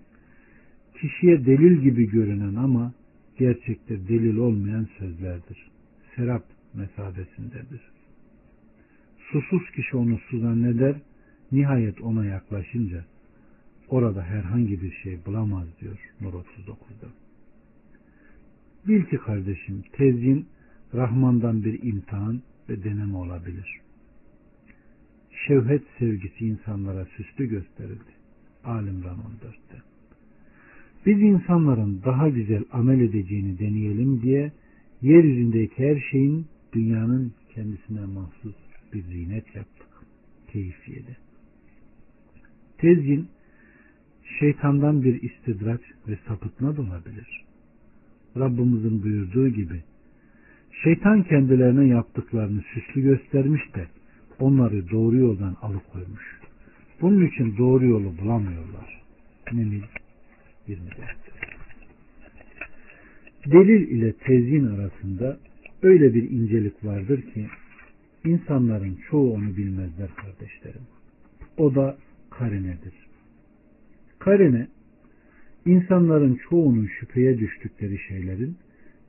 kişiye 1.02 1.46
delil 1.46 1.82
gibi 1.82 2.10
görünen 2.10 2.56
ama 2.56 2.94
gerçekte 3.38 4.08
delil 4.08 4.38
olmayan 4.38 4.88
sözlerdir. 5.00 5.72
Serap 6.16 6.44
mesabesindedir. 6.74 7.82
Susuz 9.32 9.72
kişi 9.76 9.98
onu 9.98 10.20
su 10.30 10.40
zanneder, 10.40 10.96
nihayet 11.52 12.02
ona 12.02 12.26
yaklaşınca 12.26 13.06
orada 13.90 14.24
herhangi 14.24 14.82
bir 14.82 14.92
şey 14.92 15.26
bulamaz 15.26 15.68
diyor 15.82 16.00
Nur 16.22 16.34
39'da. 16.34 17.08
Bil 18.88 19.04
ki 19.04 19.18
kardeşim 19.18 19.84
tezyin 19.92 20.48
Rahman'dan 20.94 21.64
bir 21.64 21.84
imtihan 21.84 22.42
ve 22.70 22.84
deneme 22.84 23.18
olabilir. 23.18 23.82
Şevhet 25.48 25.84
sevgisi 26.00 26.46
insanlara 26.46 27.06
süslü 27.06 27.50
gösterildi. 27.50 28.17
Alimran 28.68 29.18
14'te. 29.18 29.82
Biz 31.06 31.22
insanların 31.22 32.02
daha 32.06 32.30
güzel 32.30 32.64
amel 32.72 33.00
edeceğini 33.00 33.60
deneyelim 33.60 34.22
diye 34.22 34.52
yeryüzündeki 35.02 35.74
her 35.78 36.00
şeyin 36.12 36.46
dünyanın 36.74 37.34
kendisine 37.56 38.06
mahsus 38.06 38.56
bir 38.94 39.02
zinet 39.02 39.56
yaptık. 39.56 39.88
Keyfiyede. 40.52 41.18
Tezgin 42.78 43.28
şeytandan 44.40 45.04
bir 45.04 45.22
istidraç 45.22 45.82
ve 46.08 46.18
sapıtma 46.28 46.78
da 46.78 46.82
olabilir. 46.82 47.46
Rabbimizin 48.38 49.04
buyurduğu 49.04 49.48
gibi 49.48 49.84
şeytan 50.84 51.24
kendilerine 51.24 51.88
yaptıklarını 51.88 52.62
süslü 52.74 53.02
göstermiş 53.02 53.76
de 53.76 53.88
onları 54.40 54.90
doğru 54.90 55.18
yoldan 55.18 55.56
alıkoymuş. 55.62 56.37
Bunun 57.02 57.28
için 57.28 57.58
doğru 57.58 57.86
yolu 57.86 58.18
bulamıyorlar. 58.18 59.02
Nemil 59.54 59.82
24 60.68 61.28
Delil 63.46 63.88
ile 63.88 64.14
tezyin 64.14 64.66
arasında 64.66 65.38
öyle 65.82 66.14
bir 66.14 66.30
incelik 66.30 66.86
vardır 66.86 67.22
ki 67.22 67.48
insanların 68.26 68.98
çoğu 69.10 69.34
onu 69.34 69.58
bilmezler 69.58 70.10
kardeşlerim. 70.16 70.82
O 71.58 71.76
da 71.76 71.98
karinedir. 72.30 72.94
Karine 74.20 74.68
insanların 75.66 76.40
çoğunun 76.50 76.90
şüpheye 77.00 77.40
düştükleri 77.40 77.98
şeylerin 78.08 78.58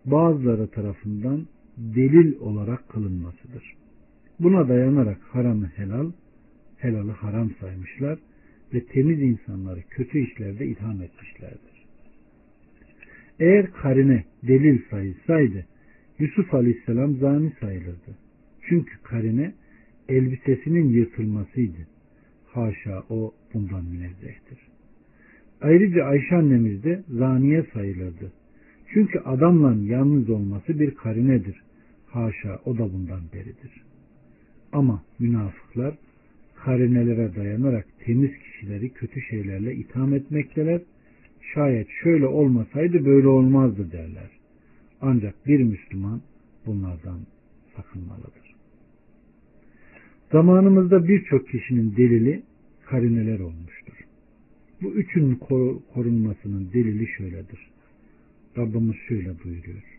bazıları 0.05 0.71
tarafından 0.71 1.47
delil 1.77 2.41
olarak 2.41 2.89
kılınmasıdır. 2.89 3.75
Buna 4.41 4.69
dayanarak 4.69 5.19
haramı 5.23 5.67
helal, 5.67 6.11
helalı 6.79 7.11
haram 7.11 7.51
saymışlar 7.61 8.19
ve 8.75 8.85
temiz 8.85 9.23
insanları 9.23 9.83
kötü 9.91 10.19
işlerde 10.19 10.67
itham 10.67 11.03
etmişlerdir. 11.03 11.87
Eğer 13.41 13.73
karine 13.73 14.25
delil 14.43 14.79
sayılsaydı 14.91 15.67
Yusuf 16.19 16.55
Aleyhisselam 16.55 17.17
zani 17.17 17.53
sayılırdı. 17.61 18.19
Çünkü 18.69 19.03
karine 19.03 19.55
elbisesinin 20.09 20.89
yırtılmasıydı. 20.89 21.87
Haşa 22.47 23.03
o 23.11 23.35
bundan 23.55 23.85
münezzehtir. 23.85 24.59
Ayrıca 25.61 26.05
Ayşe 26.05 26.37
annemiz 26.37 26.85
de 26.85 27.03
zaniye 27.09 27.65
sayılırdı. 27.75 28.33
Çünkü 28.93 29.19
adamla 29.19 29.95
yalnız 29.95 30.31
olması 30.31 30.79
bir 30.79 30.95
karinedir. 30.95 31.63
Haşa 32.07 32.61
o 32.65 32.79
da 32.79 32.93
bundan 32.93 33.21
beridir. 33.35 33.85
Ama 34.73 35.03
münafıklar 35.19 35.95
karinelere 36.65 37.35
dayanarak 37.37 37.87
temiz 38.05 38.31
kişileri 38.39 38.93
kötü 38.93 39.21
şeylerle 39.21 39.75
itham 39.75 40.15
etmekteler. 40.15 40.81
Şayet 41.55 41.89
şöyle 42.03 42.27
olmasaydı 42.27 43.05
böyle 43.05 43.29
olmazdı 43.29 43.93
derler. 43.93 44.31
Ancak 45.01 45.47
bir 45.47 45.63
Müslüman 45.63 46.23
bunlardan 46.67 47.21
sakınmalıdır. 47.77 48.55
Zamanımızda 50.33 51.09
birçok 51.09 51.49
kişinin 51.49 51.97
delili 51.97 52.43
karineler 52.87 53.41
olmuştur. 53.41 53.95
Bu 54.83 54.93
üçünün 54.93 55.35
korunmasının 55.95 56.73
delili 56.73 57.07
şöyledir. 57.07 57.71
Rabbimiz 58.59 58.97
şöyle 59.09 59.35
buyuruyor. 59.45 59.99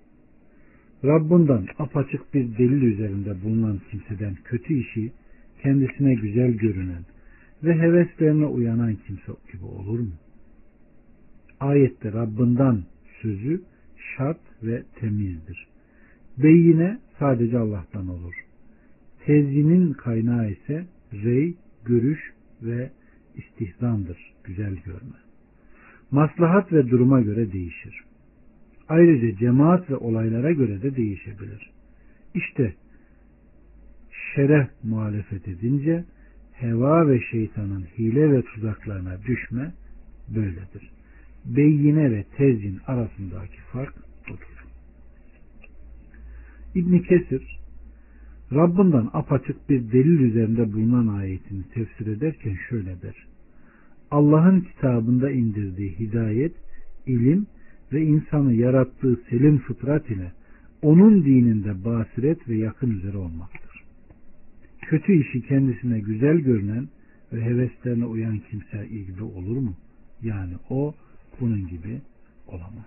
Rabbinden 1.06 1.68
apaçık 1.80 2.34
bir 2.34 2.58
delil 2.58 2.82
üzerinde 2.82 3.44
bulunan 3.44 3.80
kimseden 3.92 4.38
kötü 4.46 4.74
işi 4.74 5.12
kendisine 5.62 6.14
güzel 6.14 6.52
görünen 6.52 7.06
ve 7.64 7.74
heveslerine 7.74 8.46
uyanan 8.46 8.96
kimse 8.96 9.32
gibi 9.52 9.66
olur 9.66 10.00
mu? 10.00 10.14
Ayette 11.60 12.14
Rabbinden 12.14 12.84
sözü 13.22 13.62
şart 14.18 14.40
ve 14.64 14.84
temizdir. 15.00 15.68
Beyine 16.38 17.00
sadece 17.20 17.58
Allah'tan 17.58 18.08
olur. 18.08 18.34
Tezinin 19.26 19.94
kaynağı 19.94 20.52
ise 20.52 20.86
rey, 21.14 21.56
görüş 21.86 22.34
ve 22.62 22.92
istihzandır, 23.36 24.34
güzel 24.44 24.76
görme. 24.86 25.20
Maslahat 26.12 26.74
ve 26.74 26.90
duruma 26.90 27.22
göre 27.22 27.52
değişir. 27.52 28.04
Ayrıca 28.90 29.38
cemaat 29.38 29.90
ve 29.90 29.96
olaylara 29.96 30.52
göre 30.52 30.82
de 30.82 30.96
değişebilir. 30.96 31.70
İşte 32.34 32.74
şeref 34.36 34.68
muhalefet 34.84 35.48
edince 35.48 36.06
heva 36.54 37.08
ve 37.08 37.22
şeytanın 37.32 37.86
hile 37.98 38.32
ve 38.32 38.42
tuzaklarına 38.42 39.24
düşme 39.28 39.74
böyledir. 40.36 40.92
Beyine 41.46 42.12
ve 42.12 42.26
tezyin 42.38 42.80
arasındaki 42.88 43.58
fark 43.72 43.94
budur. 44.28 44.66
İbn 46.76 46.98
Kesir 46.98 47.60
Rabbinden 48.54 49.10
apaçık 49.14 49.70
bir 49.70 49.92
delil 49.92 50.20
üzerinde 50.20 50.74
bulunan 50.74 51.08
ayetini 51.08 51.64
tefsir 51.64 52.08
ederken 52.08 52.58
şöyle 52.70 53.02
der. 53.02 53.16
Allah'ın 54.12 54.62
kitabında 54.62 55.32
indirdiği 55.32 56.00
hidayet, 56.00 56.56
ilim 57.08 57.48
ve 57.94 58.02
insanı 58.02 58.54
yarattığı 58.54 59.20
selim 59.30 59.58
fıtrat 59.58 60.10
ile 60.10 60.32
onun 60.82 61.26
dininde 61.26 61.86
basiret 61.86 62.50
ve 62.50 62.56
yakın 62.56 62.92
üzere 62.92 63.18
olmaktır. 63.18 63.69
Kötü 64.90 65.14
işi 65.14 65.42
kendisine 65.42 66.00
güzel 66.00 66.38
görünen 66.38 66.88
ve 67.34 67.42
heveslerine 67.42 68.06
uyan 68.06 68.40
kimse 68.40 68.88
gibi 68.88 69.24
olur 69.24 69.58
mu? 69.58 69.74
Yani 70.24 70.54
o 70.70 70.94
bunun 71.40 71.68
gibi 71.68 72.02
olamaz. 72.48 72.86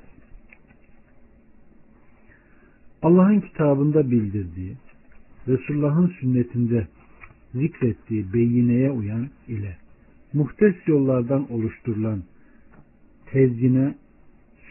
Allah'ın 3.03 3.41
kitabında 3.41 4.11
bildirdiği, 4.11 4.77
Resulullah'ın 5.49 6.15
sünnetinde 6.21 6.89
zikrettiği 7.55 8.33
beyineye 8.33 8.91
uyan 8.91 9.29
ile 9.49 9.77
muhtes 10.33 10.75
yollardan 10.87 11.53
oluşturulan 11.53 12.23
tezyine 13.27 13.95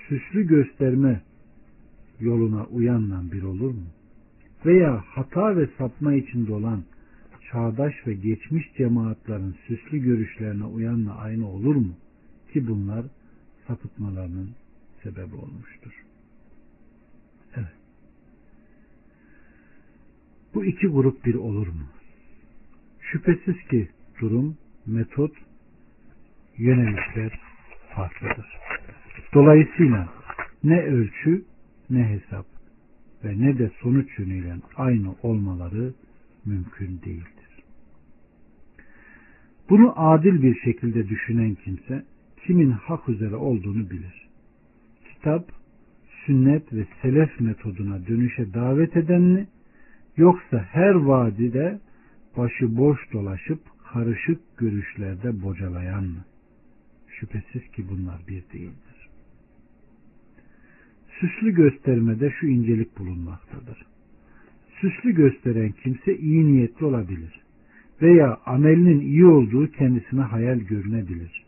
süslü 0.07 0.47
gösterme 0.47 1.21
yoluna 2.19 2.65
uyanla 2.65 3.31
bir 3.31 3.43
olur 3.43 3.71
mu? 3.71 3.85
Veya 4.65 5.03
hata 5.07 5.57
ve 5.57 5.67
sapma 5.77 6.13
içinde 6.13 6.53
olan 6.53 6.83
çağdaş 7.51 7.93
ve 8.07 8.13
geçmiş 8.13 8.73
cemaatlerin 8.77 9.55
süslü 9.67 9.97
görüşlerine 9.97 10.63
uyanla 10.63 11.15
aynı 11.15 11.47
olur 11.47 11.75
mu? 11.75 11.95
Ki 12.53 12.67
bunlar 12.67 13.05
sapıtmalarının 13.67 14.55
sebebi 15.03 15.35
olmuştur. 15.35 16.05
Evet. 17.55 17.75
Bu 20.53 20.65
iki 20.65 20.87
grup 20.87 21.25
bir 21.25 21.35
olur 21.35 21.67
mu? 21.67 21.87
Şüphesiz 22.99 23.55
ki 23.69 23.89
durum, 24.21 24.57
metot, 24.85 25.31
yönelikler 26.57 27.39
farklıdır. 27.95 28.47
Dolayısıyla 29.33 30.09
ne 30.63 30.81
ölçü 30.81 31.45
ne 31.89 32.09
hesap 32.09 32.45
ve 33.23 33.39
ne 33.39 33.57
de 33.57 33.71
sonuç 33.81 34.19
yönüyle 34.19 34.55
aynı 34.75 35.15
olmaları 35.23 35.93
mümkün 36.45 37.01
değildir. 37.01 37.40
Bunu 39.71 39.93
adil 39.95 40.41
bir 40.41 40.59
şekilde 40.59 41.09
düşünen 41.09 41.55
kimse 41.55 42.03
kimin 42.45 42.71
hak 42.71 43.09
üzere 43.09 43.35
olduğunu 43.35 43.89
bilir. 43.89 44.27
Kitap, 45.13 45.51
sünnet 46.25 46.73
ve 46.73 46.85
selef 47.01 47.39
metoduna 47.39 48.07
dönüşe 48.07 48.53
davet 48.53 48.97
eden 48.97 49.21
mi 49.21 49.47
yoksa 50.17 50.57
her 50.71 50.93
vadide 50.93 51.79
başı 52.37 52.77
boş 52.77 52.99
dolaşıp 53.13 53.59
karışık 53.93 54.57
görüşlerde 54.57 55.43
bocalayan 55.43 56.03
mı? 56.03 56.25
Şüphesiz 57.07 57.71
ki 57.71 57.85
bunlar 57.89 58.21
bir 58.27 58.43
değildir. 58.53 59.09
Süslü 61.19 61.55
göstermede 61.55 62.33
şu 62.39 62.47
incelik 62.47 62.99
bulunmaktadır. 62.99 63.85
Süslü 64.81 65.15
gösteren 65.15 65.71
kimse 65.83 66.17
iyi 66.17 66.47
niyetli 66.47 66.85
olabilir 66.85 67.40
veya 68.01 68.37
amelinin 68.45 68.99
iyi 68.99 69.25
olduğu 69.25 69.71
kendisine 69.71 70.21
hayal 70.21 70.59
görünebilir. 70.59 71.43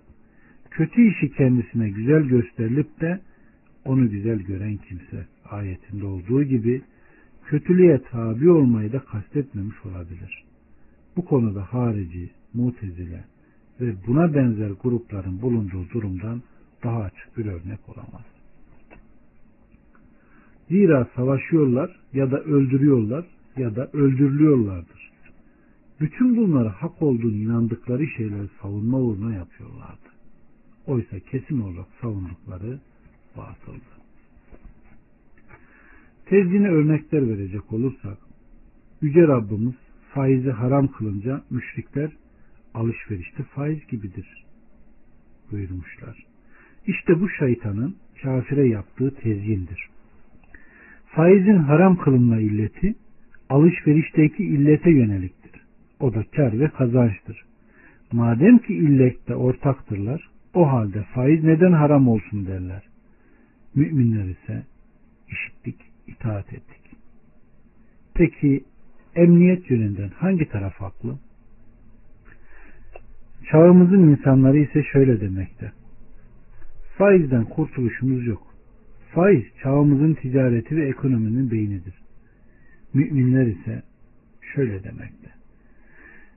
Kötü 0.72 1.08
işi 1.08 1.32
kendisine 1.32 1.90
güzel 1.90 2.24
gösterilip 2.24 3.02
de 3.02 3.20
onu 3.86 4.10
güzel 4.10 4.40
gören 4.40 4.78
kimse 4.78 5.28
ayetinde 5.50 6.06
olduğu 6.06 6.44
gibi 6.44 6.82
kötülüğe 7.46 8.02
tabi 8.12 8.52
olmayı 8.52 8.94
da 8.94 9.00
kastetmemiş 9.00 9.86
olabilir. 9.86 10.44
Bu 11.16 11.26
konuda 11.26 11.62
harici, 11.62 12.30
mutezile 12.54 13.24
ve 13.82 13.94
buna 14.08 14.34
benzer 14.34 14.72
grupların 14.84 15.42
bulunduğu 15.42 15.90
durumdan 15.94 16.42
daha 16.84 17.02
açık 17.02 17.38
bir 17.38 17.46
örnek 17.46 17.90
olamaz. 17.90 18.26
Zira 20.70 21.08
savaşıyorlar 21.16 22.00
ya 22.14 22.32
da 22.32 22.40
öldürüyorlar 22.40 23.26
ya 23.58 23.76
da 23.76 23.90
öldürülüyorlardır. 23.94 25.13
Bütün 26.04 26.38
bunları 26.38 26.70
hak 26.70 27.02
olduğunu 27.02 27.36
inandıkları 27.36 28.08
şeyleri 28.08 28.48
savunma 28.62 29.00
uğruna 29.00 29.34
yapıyorlardı. 29.36 30.10
Oysa 30.88 31.20
kesin 31.20 31.60
olarak 31.60 31.88
savundukları 32.02 32.80
batıldı. 33.38 33.94
Tezgine 36.26 36.68
örnekler 36.68 37.30
verecek 37.30 37.74
olursak, 37.74 38.18
Yüce 39.02 39.28
Rabbimiz 39.28 39.74
faizi 40.14 40.52
haram 40.52 40.88
kılınca 40.88 41.44
müşrikler 41.50 42.12
alışverişte 42.74 43.44
faiz 43.44 43.88
gibidir 43.88 44.46
buyurmuşlar. 45.52 46.26
İşte 46.88 47.22
bu 47.22 47.30
şeytanın 47.30 47.96
kafire 48.22 48.68
yaptığı 48.68 49.16
tezyindir. 49.16 49.90
Faizin 51.06 51.58
haram 51.58 51.98
kılınma 51.98 52.40
illeti 52.40 52.96
alışverişteki 53.50 54.44
illete 54.44 54.92
yöneliktir. 54.92 55.43
O 56.00 56.14
da 56.14 56.24
kar 56.36 56.60
ve 56.60 56.70
kazançtır. 56.70 57.46
Madem 58.12 58.58
ki 58.58 58.74
illette 58.74 59.36
ortaktırlar, 59.36 60.30
o 60.54 60.68
halde 60.72 61.04
faiz 61.04 61.44
neden 61.44 61.72
haram 61.72 62.08
olsun 62.08 62.48
derler. 62.48 62.84
Müminler 63.76 64.26
ise 64.26 64.64
işittik, 65.30 65.76
itaat 66.08 66.54
ettik. 66.54 66.82
Peki 68.14 68.64
emniyet 69.16 69.72
yönünden 69.72 70.10
hangi 70.10 70.50
taraf 70.50 70.74
haklı? 70.74 71.18
Çağımızın 73.52 74.08
insanları 74.10 74.58
ise 74.58 74.84
şöyle 74.84 75.22
demekte. 75.22 75.72
Faizden 76.98 77.46
kurtuluşumuz 77.46 78.28
yok. 78.28 78.54
Faiz 79.12 79.44
çağımızın 79.64 80.14
ticareti 80.14 80.78
ve 80.78 80.88
ekonominin 80.88 81.52
beynidir. 81.52 81.94
Müminler 82.94 83.46
ise 83.46 83.84
şöyle 84.56 84.84
demekte. 84.84 85.33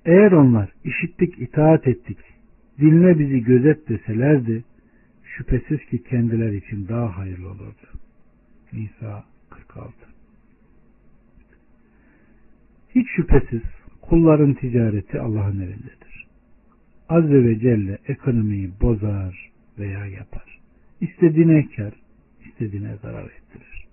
Eğer 0.07 0.33
onlar 0.33 0.73
işittik, 0.85 1.39
itaat 1.39 1.87
ettik, 1.87 2.19
dinle 2.79 3.19
bizi 3.19 3.41
gözet 3.41 3.89
deselerdi, 3.89 4.65
şüphesiz 5.25 5.85
ki 5.87 6.03
kendiler 6.03 6.53
için 6.53 6.89
daha 6.89 7.19
hayırlı 7.19 7.49
olurdu. 7.49 7.87
Nisa 8.73 9.25
46 9.51 9.93
Hiç 12.95 13.07
şüphesiz 13.17 13.63
kulların 14.03 14.55
ticareti 14.55 15.21
Allah'ın 15.21 15.61
elindedir. 15.61 16.27
Azze 17.09 17.45
ve 17.45 17.59
Celle 17.59 17.99
ekonomiyi 18.09 18.71
bozar 18.81 19.51
veya 19.79 20.07
yapar. 20.07 20.61
İstediğine 21.01 21.67
kar, 21.77 21.95
istediğine 22.47 22.97
zarar 23.03 23.25
ettirir. 23.25 23.87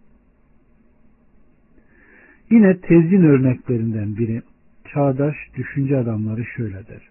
Yine 2.51 2.79
tezyin 2.79 3.23
örneklerinden 3.23 4.17
biri 4.17 4.41
çağdaş 4.93 5.35
düşünce 5.57 5.97
adamları 5.97 6.45
şöyle 6.45 6.87
der. 6.87 7.09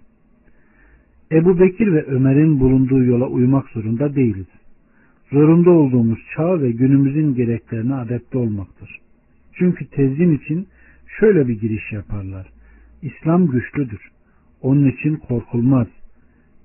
Ebu 1.33 1.61
Bekir 1.61 1.93
ve 1.93 2.05
Ömer'in 2.05 2.61
bulunduğu 2.61 3.05
yola 3.05 3.27
uymak 3.27 3.69
zorunda 3.69 4.15
değiliz. 4.15 4.47
Zorunda 5.33 5.70
olduğumuz 5.70 6.19
çağ 6.36 6.62
ve 6.62 6.70
günümüzün 6.70 7.35
gereklerine 7.35 7.94
adapte 7.94 8.39
olmaktır. 8.39 9.01
Çünkü 9.52 9.86
tezyin 9.86 10.36
için 10.36 10.67
şöyle 11.20 11.49
bir 11.49 11.61
giriş 11.61 11.93
yaparlar. 11.93 12.47
İslam 13.02 13.47
güçlüdür. 13.47 14.01
Onun 14.62 14.89
için 14.89 15.17
korkulmaz. 15.17 15.86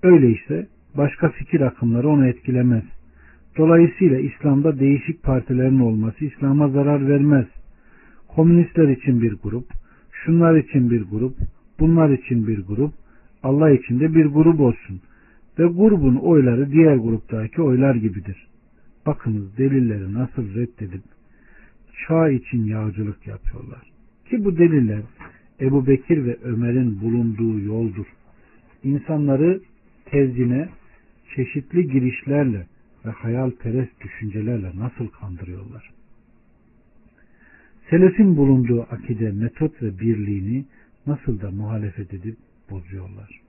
Öyleyse 0.04 0.68
başka 0.98 1.30
fikir 1.30 1.62
akımları 1.62 2.10
onu 2.10 2.28
etkilemez. 2.28 2.84
Dolayısıyla 3.58 4.20
İslam'da 4.20 4.80
değişik 4.80 5.24
partilerin 5.24 5.80
olması 5.80 6.26
İslam'a 6.26 6.70
zarar 6.70 7.10
vermez. 7.10 7.46
Komünistler 8.28 8.88
için 8.88 9.22
bir 9.22 9.34
grup, 9.44 9.66
şunlar 10.28 10.56
için 10.58 10.90
bir 10.90 11.02
grup, 11.02 11.36
bunlar 11.80 12.10
için 12.10 12.48
bir 12.48 12.66
grup, 12.66 12.94
Allah 13.44 13.72
için 13.72 14.00
de 14.00 14.16
bir 14.16 14.26
grup 14.26 14.60
olsun. 14.60 15.02
Ve 15.60 15.64
grubun 15.64 16.16
oyları 16.16 16.72
diğer 16.72 16.96
gruptaki 16.96 17.62
oylar 17.62 17.96
gibidir. 17.96 18.48
Bakınız 19.06 19.58
delilleri 19.58 20.14
nasıl 20.14 20.56
reddedip 20.56 21.02
çağ 22.08 22.30
için 22.30 22.66
yağcılık 22.66 23.28
yapıyorlar. 23.28 23.82
Ki 24.30 24.46
bu 24.46 24.58
deliller 24.58 25.02
Ebu 25.62 25.88
Bekir 25.88 26.26
ve 26.26 26.38
Ömer'in 26.44 27.02
bulunduğu 27.02 27.60
yoldur. 27.60 28.06
İnsanları 28.84 29.62
tezine 30.06 30.70
çeşitli 31.36 31.88
girişlerle 31.88 32.68
ve 33.06 33.10
hayalperest 33.10 34.04
düşüncelerle 34.04 34.72
nasıl 34.76 35.08
kandırıyorlar. 35.08 35.97
Selefin 37.90 38.38
bulunduğu 38.38 38.82
akide, 38.82 39.32
metot 39.32 39.82
ve 39.82 40.00
birliğini 40.00 40.66
nasıl 41.08 41.42
da 41.42 41.52
muhalefet 41.52 42.14
edip 42.14 42.38
bozuyorlar. 42.70 43.42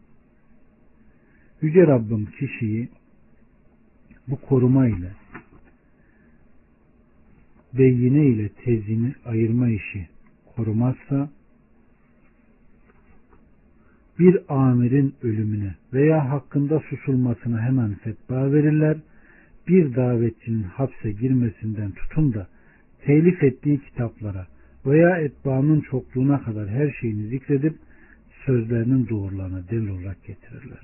Yüce 1.63 1.87
Rabbim 1.87 2.27
kişiyi 2.27 2.89
bu 4.29 4.41
koruma 4.41 4.89
ile 4.89 5.13
beyine 7.73 8.27
ile 8.27 8.49
tezini 8.49 9.15
ayırma 9.25 9.69
işi 9.69 10.09
korumazsa 10.57 11.31
bir 14.19 14.39
amirin 14.49 15.15
ölümüne 15.23 15.75
veya 15.93 16.31
hakkında 16.31 16.81
susulmasına 16.81 17.63
hemen 17.63 17.95
fetva 17.95 18.53
verirler. 18.53 18.97
Bir 19.69 19.95
davetçinin 19.95 20.63
hapse 20.63 21.13
girmesinden 21.13 21.91
tutun 21.91 22.35
da 22.35 22.47
telif 23.09 23.43
ettiği 23.43 23.81
kitaplara 23.81 24.47
veya 24.87 25.17
etbaanın 25.17 25.81
çokluğuna 25.81 26.43
kadar 26.43 26.69
her 26.69 26.91
şeyini 27.01 27.29
zikredip 27.29 27.75
sözlerinin 28.47 29.09
doğrularına 29.09 29.69
delil 29.71 29.89
olarak 29.89 30.25
getirirler. 30.25 30.81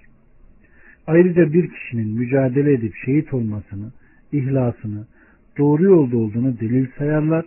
Ayrıca 1.07 1.53
bir 1.53 1.71
kişinin 1.71 2.09
mücadele 2.09 2.73
edip 2.73 2.95
şehit 3.05 3.35
olmasını, 3.35 3.93
ihlasını, 4.33 5.07
doğru 5.59 5.85
yolda 5.85 6.17
olduğunu 6.17 6.61
delil 6.61 6.87
sayarlar. 6.99 7.45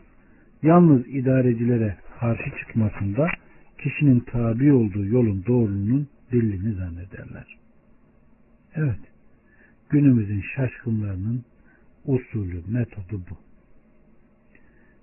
Yalnız 0.64 1.08
idarecilere 1.08 1.98
karşı 2.20 2.50
çıkmasında 2.60 3.28
kişinin 3.78 4.20
tabi 4.20 4.74
olduğu 4.74 5.06
yolun 5.06 5.44
doğruluğunun 5.48 6.08
delilini 6.32 6.74
zannederler. 6.74 7.58
Evet, 8.76 9.00
günümüzün 9.90 10.44
şaşkınlarının 10.56 11.44
usulü, 12.06 12.62
metodu 12.68 13.22
bu. 13.30 13.47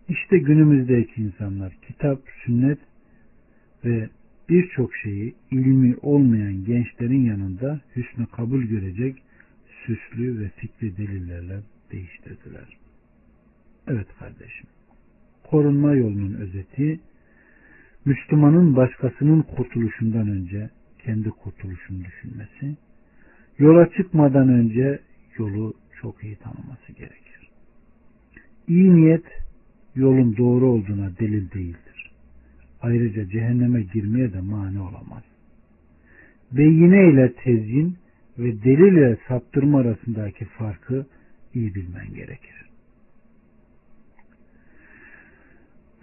İşte 0.09 0.39
günümüzdeki 0.39 1.23
insanlar 1.23 1.73
kitap, 1.89 2.19
sünnet 2.45 2.79
ve 3.85 4.09
birçok 4.49 4.97
şeyi 4.97 5.35
ilmi 5.51 5.97
olmayan 6.03 6.65
gençlerin 6.65 7.25
yanında 7.25 7.81
hüsnü 7.97 8.27
kabul 8.27 8.63
görecek 8.63 9.23
süslü 9.87 10.41
ve 10.41 10.49
fikri 10.49 10.97
delillerle 10.97 11.61
değiştirdiler. 11.93 12.77
Evet 13.89 14.07
kardeşim. 14.19 14.67
Korunma 15.51 15.95
yolunun 15.95 16.35
özeti 16.35 17.01
Müslümanın 18.05 18.77
başkasının 18.77 19.43
kurtuluşundan 19.43 20.29
önce 20.29 20.71
kendi 21.05 21.31
kurtuluşunu 21.31 22.05
düşünmesi, 22.05 22.77
yola 23.59 23.91
çıkmadan 23.91 24.49
önce 24.49 25.01
yolu 25.39 25.75
çok 26.01 26.25
iyi 26.25 26.37
tanıması 26.37 26.93
gerekir. 26.93 27.51
İyi 28.69 28.97
niyet 28.97 29.25
yolun 29.95 30.37
doğru 30.37 30.67
olduğuna 30.67 31.11
delil 31.19 31.51
değildir. 31.51 32.11
Ayrıca 32.83 33.29
cehenneme 33.29 33.83
girmeye 33.83 34.33
de 34.33 34.41
mani 34.41 34.81
olamaz. 34.81 35.23
Beyine 36.53 37.13
ile 37.13 37.33
tezyin 37.33 37.97
ve 38.39 38.63
delil 38.65 38.93
ile 38.93 39.19
saptırma 39.29 39.81
arasındaki 39.81 40.45
farkı 40.45 41.07
iyi 41.55 41.75
bilmen 41.75 42.15
gerekir. 42.15 42.65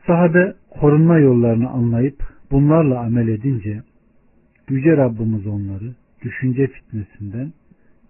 Sahabe 0.08 0.54
korunma 0.70 1.18
yollarını 1.20 1.70
anlayıp 1.70 2.24
bunlarla 2.52 3.00
amel 3.00 3.28
edince 3.28 3.82
Yüce 4.70 4.98
Rabbimiz 4.98 5.48
onları 5.48 5.96
düşünce 6.22 6.68
fitnesinden 6.68 7.54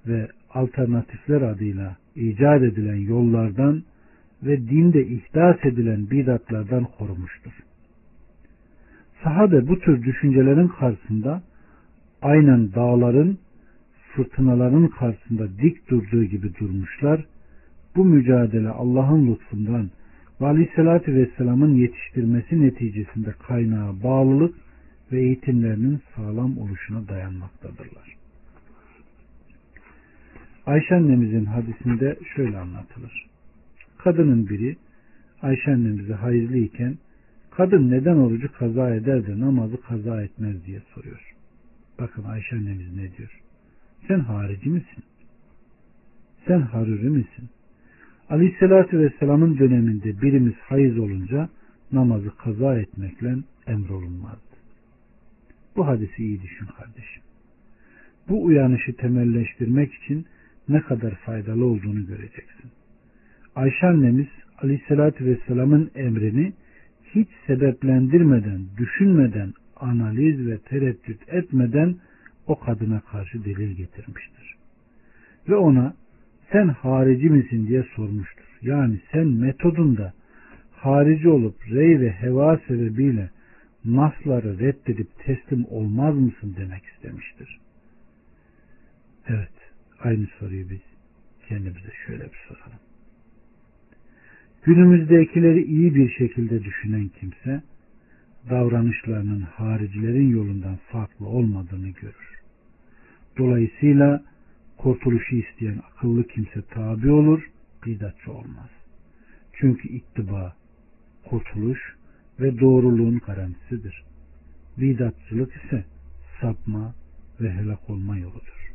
ve 0.08 0.28
alternatifler 0.50 1.42
adıyla 1.42 1.98
icat 2.16 2.64
edilen 2.64 2.96
yollardan 2.96 3.84
ve 4.44 4.70
dinde 4.70 5.08
ihdas 5.08 5.66
edilen 5.66 6.10
bidatlardan 6.12 6.84
korumuştur. 6.84 7.52
Sahabe 9.24 9.68
bu 9.68 9.80
tür 9.80 10.04
düşüncelerin 10.04 10.68
karşısında 10.68 11.44
aynen 12.22 12.74
dağların, 12.74 13.38
fırtınaların 14.16 14.88
karşısında 14.88 15.58
dik 15.62 15.90
durduğu 15.90 16.24
gibi 16.24 16.56
durmuşlar. 16.56 17.26
Bu 17.96 18.06
mücadele 18.06 18.70
Allah'ın 18.70 19.32
lütfundan 19.32 19.90
ve 20.42 20.46
Aleyhisselatü 20.46 21.16
Vesselam'ın 21.16 21.74
yetiştirmesi 21.74 22.62
neticesinde 22.62 23.32
kaynağı 23.48 24.04
bağlılık 24.04 24.56
ve 25.12 25.22
eğitimlerinin 25.22 26.02
sağlam 26.16 26.58
oluşuna 26.58 27.08
dayanmaktadırlar. 27.08 28.16
Ayşe 30.66 30.96
annemizin 30.96 31.46
hadisinde 31.46 32.18
şöyle 32.36 32.58
anlatılır. 32.58 33.31
Kadının 34.04 34.50
biri 34.50 34.78
Ayşe 35.42 35.72
annemize 35.72 36.14
hayızlıyken 36.14 36.98
kadın 37.52 37.92
neden 37.92 38.16
orucu 38.16 38.52
kaza 38.52 38.96
eder 38.96 39.28
de 39.28 39.40
namazı 39.40 39.82
kaza 39.82 40.22
etmez 40.22 40.66
diye 40.66 40.82
soruyor. 40.94 41.36
Bakın 42.00 42.24
Ayşe 42.24 42.56
annemiz 42.56 42.96
ne 42.96 43.18
diyor? 43.18 43.42
Sen 44.08 44.20
harici 44.20 44.70
misin? 44.70 45.04
sen 46.48 46.62
haruri 46.62 47.10
misin? 47.10 47.50
Aleyhisselatü 48.30 49.00
Vesselam'ın 49.00 49.60
döneminde 49.60 50.22
birimiz 50.22 50.54
hayız 50.54 51.00
olunca 51.00 51.50
namazı 51.92 52.38
kaza 52.38 52.80
etmekle 52.80 53.36
emrolunmazdı. 53.68 54.56
Bu 55.76 55.88
hadisi 55.88 56.24
iyi 56.24 56.42
düşün 56.42 56.66
kardeşim. 56.66 57.24
Bu 58.30 58.44
uyanışı 58.44 58.96
temelleştirmek 58.96 59.94
için 59.94 60.26
ne 60.70 60.82
kadar 60.82 61.16
faydalı 61.16 61.66
olduğunu 61.66 62.06
göreceksin. 62.08 62.72
Ayşe 63.56 63.88
annemiz 63.88 64.28
Aleyhisselatü 64.58 65.26
Vesselam'ın 65.26 65.92
emrini 65.96 66.54
hiç 67.16 67.28
sebeplendirmeden, 67.48 68.62
düşünmeden, 68.78 69.54
analiz 69.76 70.48
ve 70.48 70.58
tereddüt 70.58 71.34
etmeden 71.34 71.96
o 72.48 72.60
kadına 72.60 73.00
karşı 73.00 73.46
delil 73.46 73.76
getirmiştir. 73.76 74.56
Ve 75.50 75.56
ona 75.56 75.94
sen 76.52 76.68
harici 76.68 77.30
misin 77.30 77.68
diye 77.68 77.84
sormuştur. 77.96 78.46
Yani 78.62 79.00
sen 79.12 79.28
metodunda 79.28 80.14
harici 80.72 81.30
olup 81.30 81.56
rey 81.72 82.00
ve 82.00 82.12
heva 82.12 82.58
sebebiyle 82.68 83.30
nasları 83.86 84.60
reddedip 84.60 85.20
teslim 85.20 85.66
olmaz 85.70 86.16
mısın 86.16 86.56
demek 86.58 86.86
istemiştir. 86.86 87.60
Evet, 89.28 89.72
aynı 90.00 90.28
soruyu 90.40 90.70
biz 90.70 90.82
kendimize 91.48 91.92
şöyle 92.06 92.24
bir 92.24 92.40
soralım. 92.48 92.91
Günümüzdekileri 94.64 95.64
iyi 95.64 95.96
bir 95.96 96.10
şekilde 96.10 96.64
düşünen 96.64 97.10
kimse 97.20 97.64
davranışlarının 98.50 99.42
haricilerin 99.42 100.30
yolundan 100.30 100.78
farklı 100.92 101.28
olmadığını 101.28 101.90
görür. 101.90 102.42
Dolayısıyla 103.38 104.24
kurtuluşu 104.78 105.36
isteyen 105.36 105.82
akıllı 105.92 106.28
kimse 106.28 106.62
tabi 106.62 107.12
olur, 107.12 107.50
bidatçı 107.86 108.32
olmaz. 108.32 108.70
Çünkü 109.54 109.88
ittiba, 109.88 110.56
kurtuluş 111.30 111.80
ve 112.40 112.60
doğruluğun 112.60 113.20
garantisidir. 113.20 114.04
Bidatçılık 114.78 115.54
ise 115.56 115.86
sapma 116.42 116.96
ve 117.42 117.52
helak 117.52 117.90
olma 117.90 118.18
yoludur. 118.18 118.72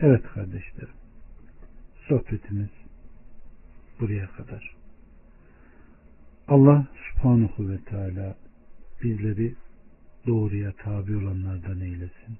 Evet 0.00 0.22
kardeşlerim, 0.22 0.94
sohbetimiz 2.08 2.81
buraya 4.02 4.26
kadar. 4.26 4.74
Allah 6.48 6.86
subhanahu 7.08 7.68
ve 7.68 7.78
teala 7.78 8.36
bizleri 9.02 9.54
doğruya 10.26 10.72
tabi 10.72 11.16
olanlardan 11.16 11.80
eylesin. 11.80 12.38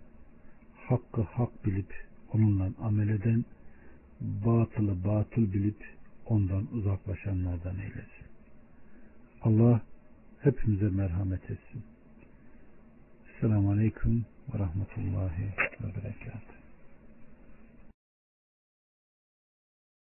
Hakkı 0.88 1.22
hak 1.22 1.66
bilip 1.66 1.94
onunla 2.32 2.70
amel 2.82 3.08
eden, 3.08 3.44
batılı 4.20 5.04
batıl 5.04 5.52
bilip 5.52 5.84
ondan 6.26 6.66
uzaklaşanlardan 6.72 7.78
eylesin. 7.78 8.26
Allah 9.42 9.80
hepimize 10.40 10.88
merhamet 10.88 11.50
etsin. 11.50 11.82
Selamun 13.40 13.76
Aleyküm 13.76 14.26
ve 14.54 14.58
Rahmetullahi 14.58 15.44
ve 15.80 15.86
Berekatuhu. 15.86 16.51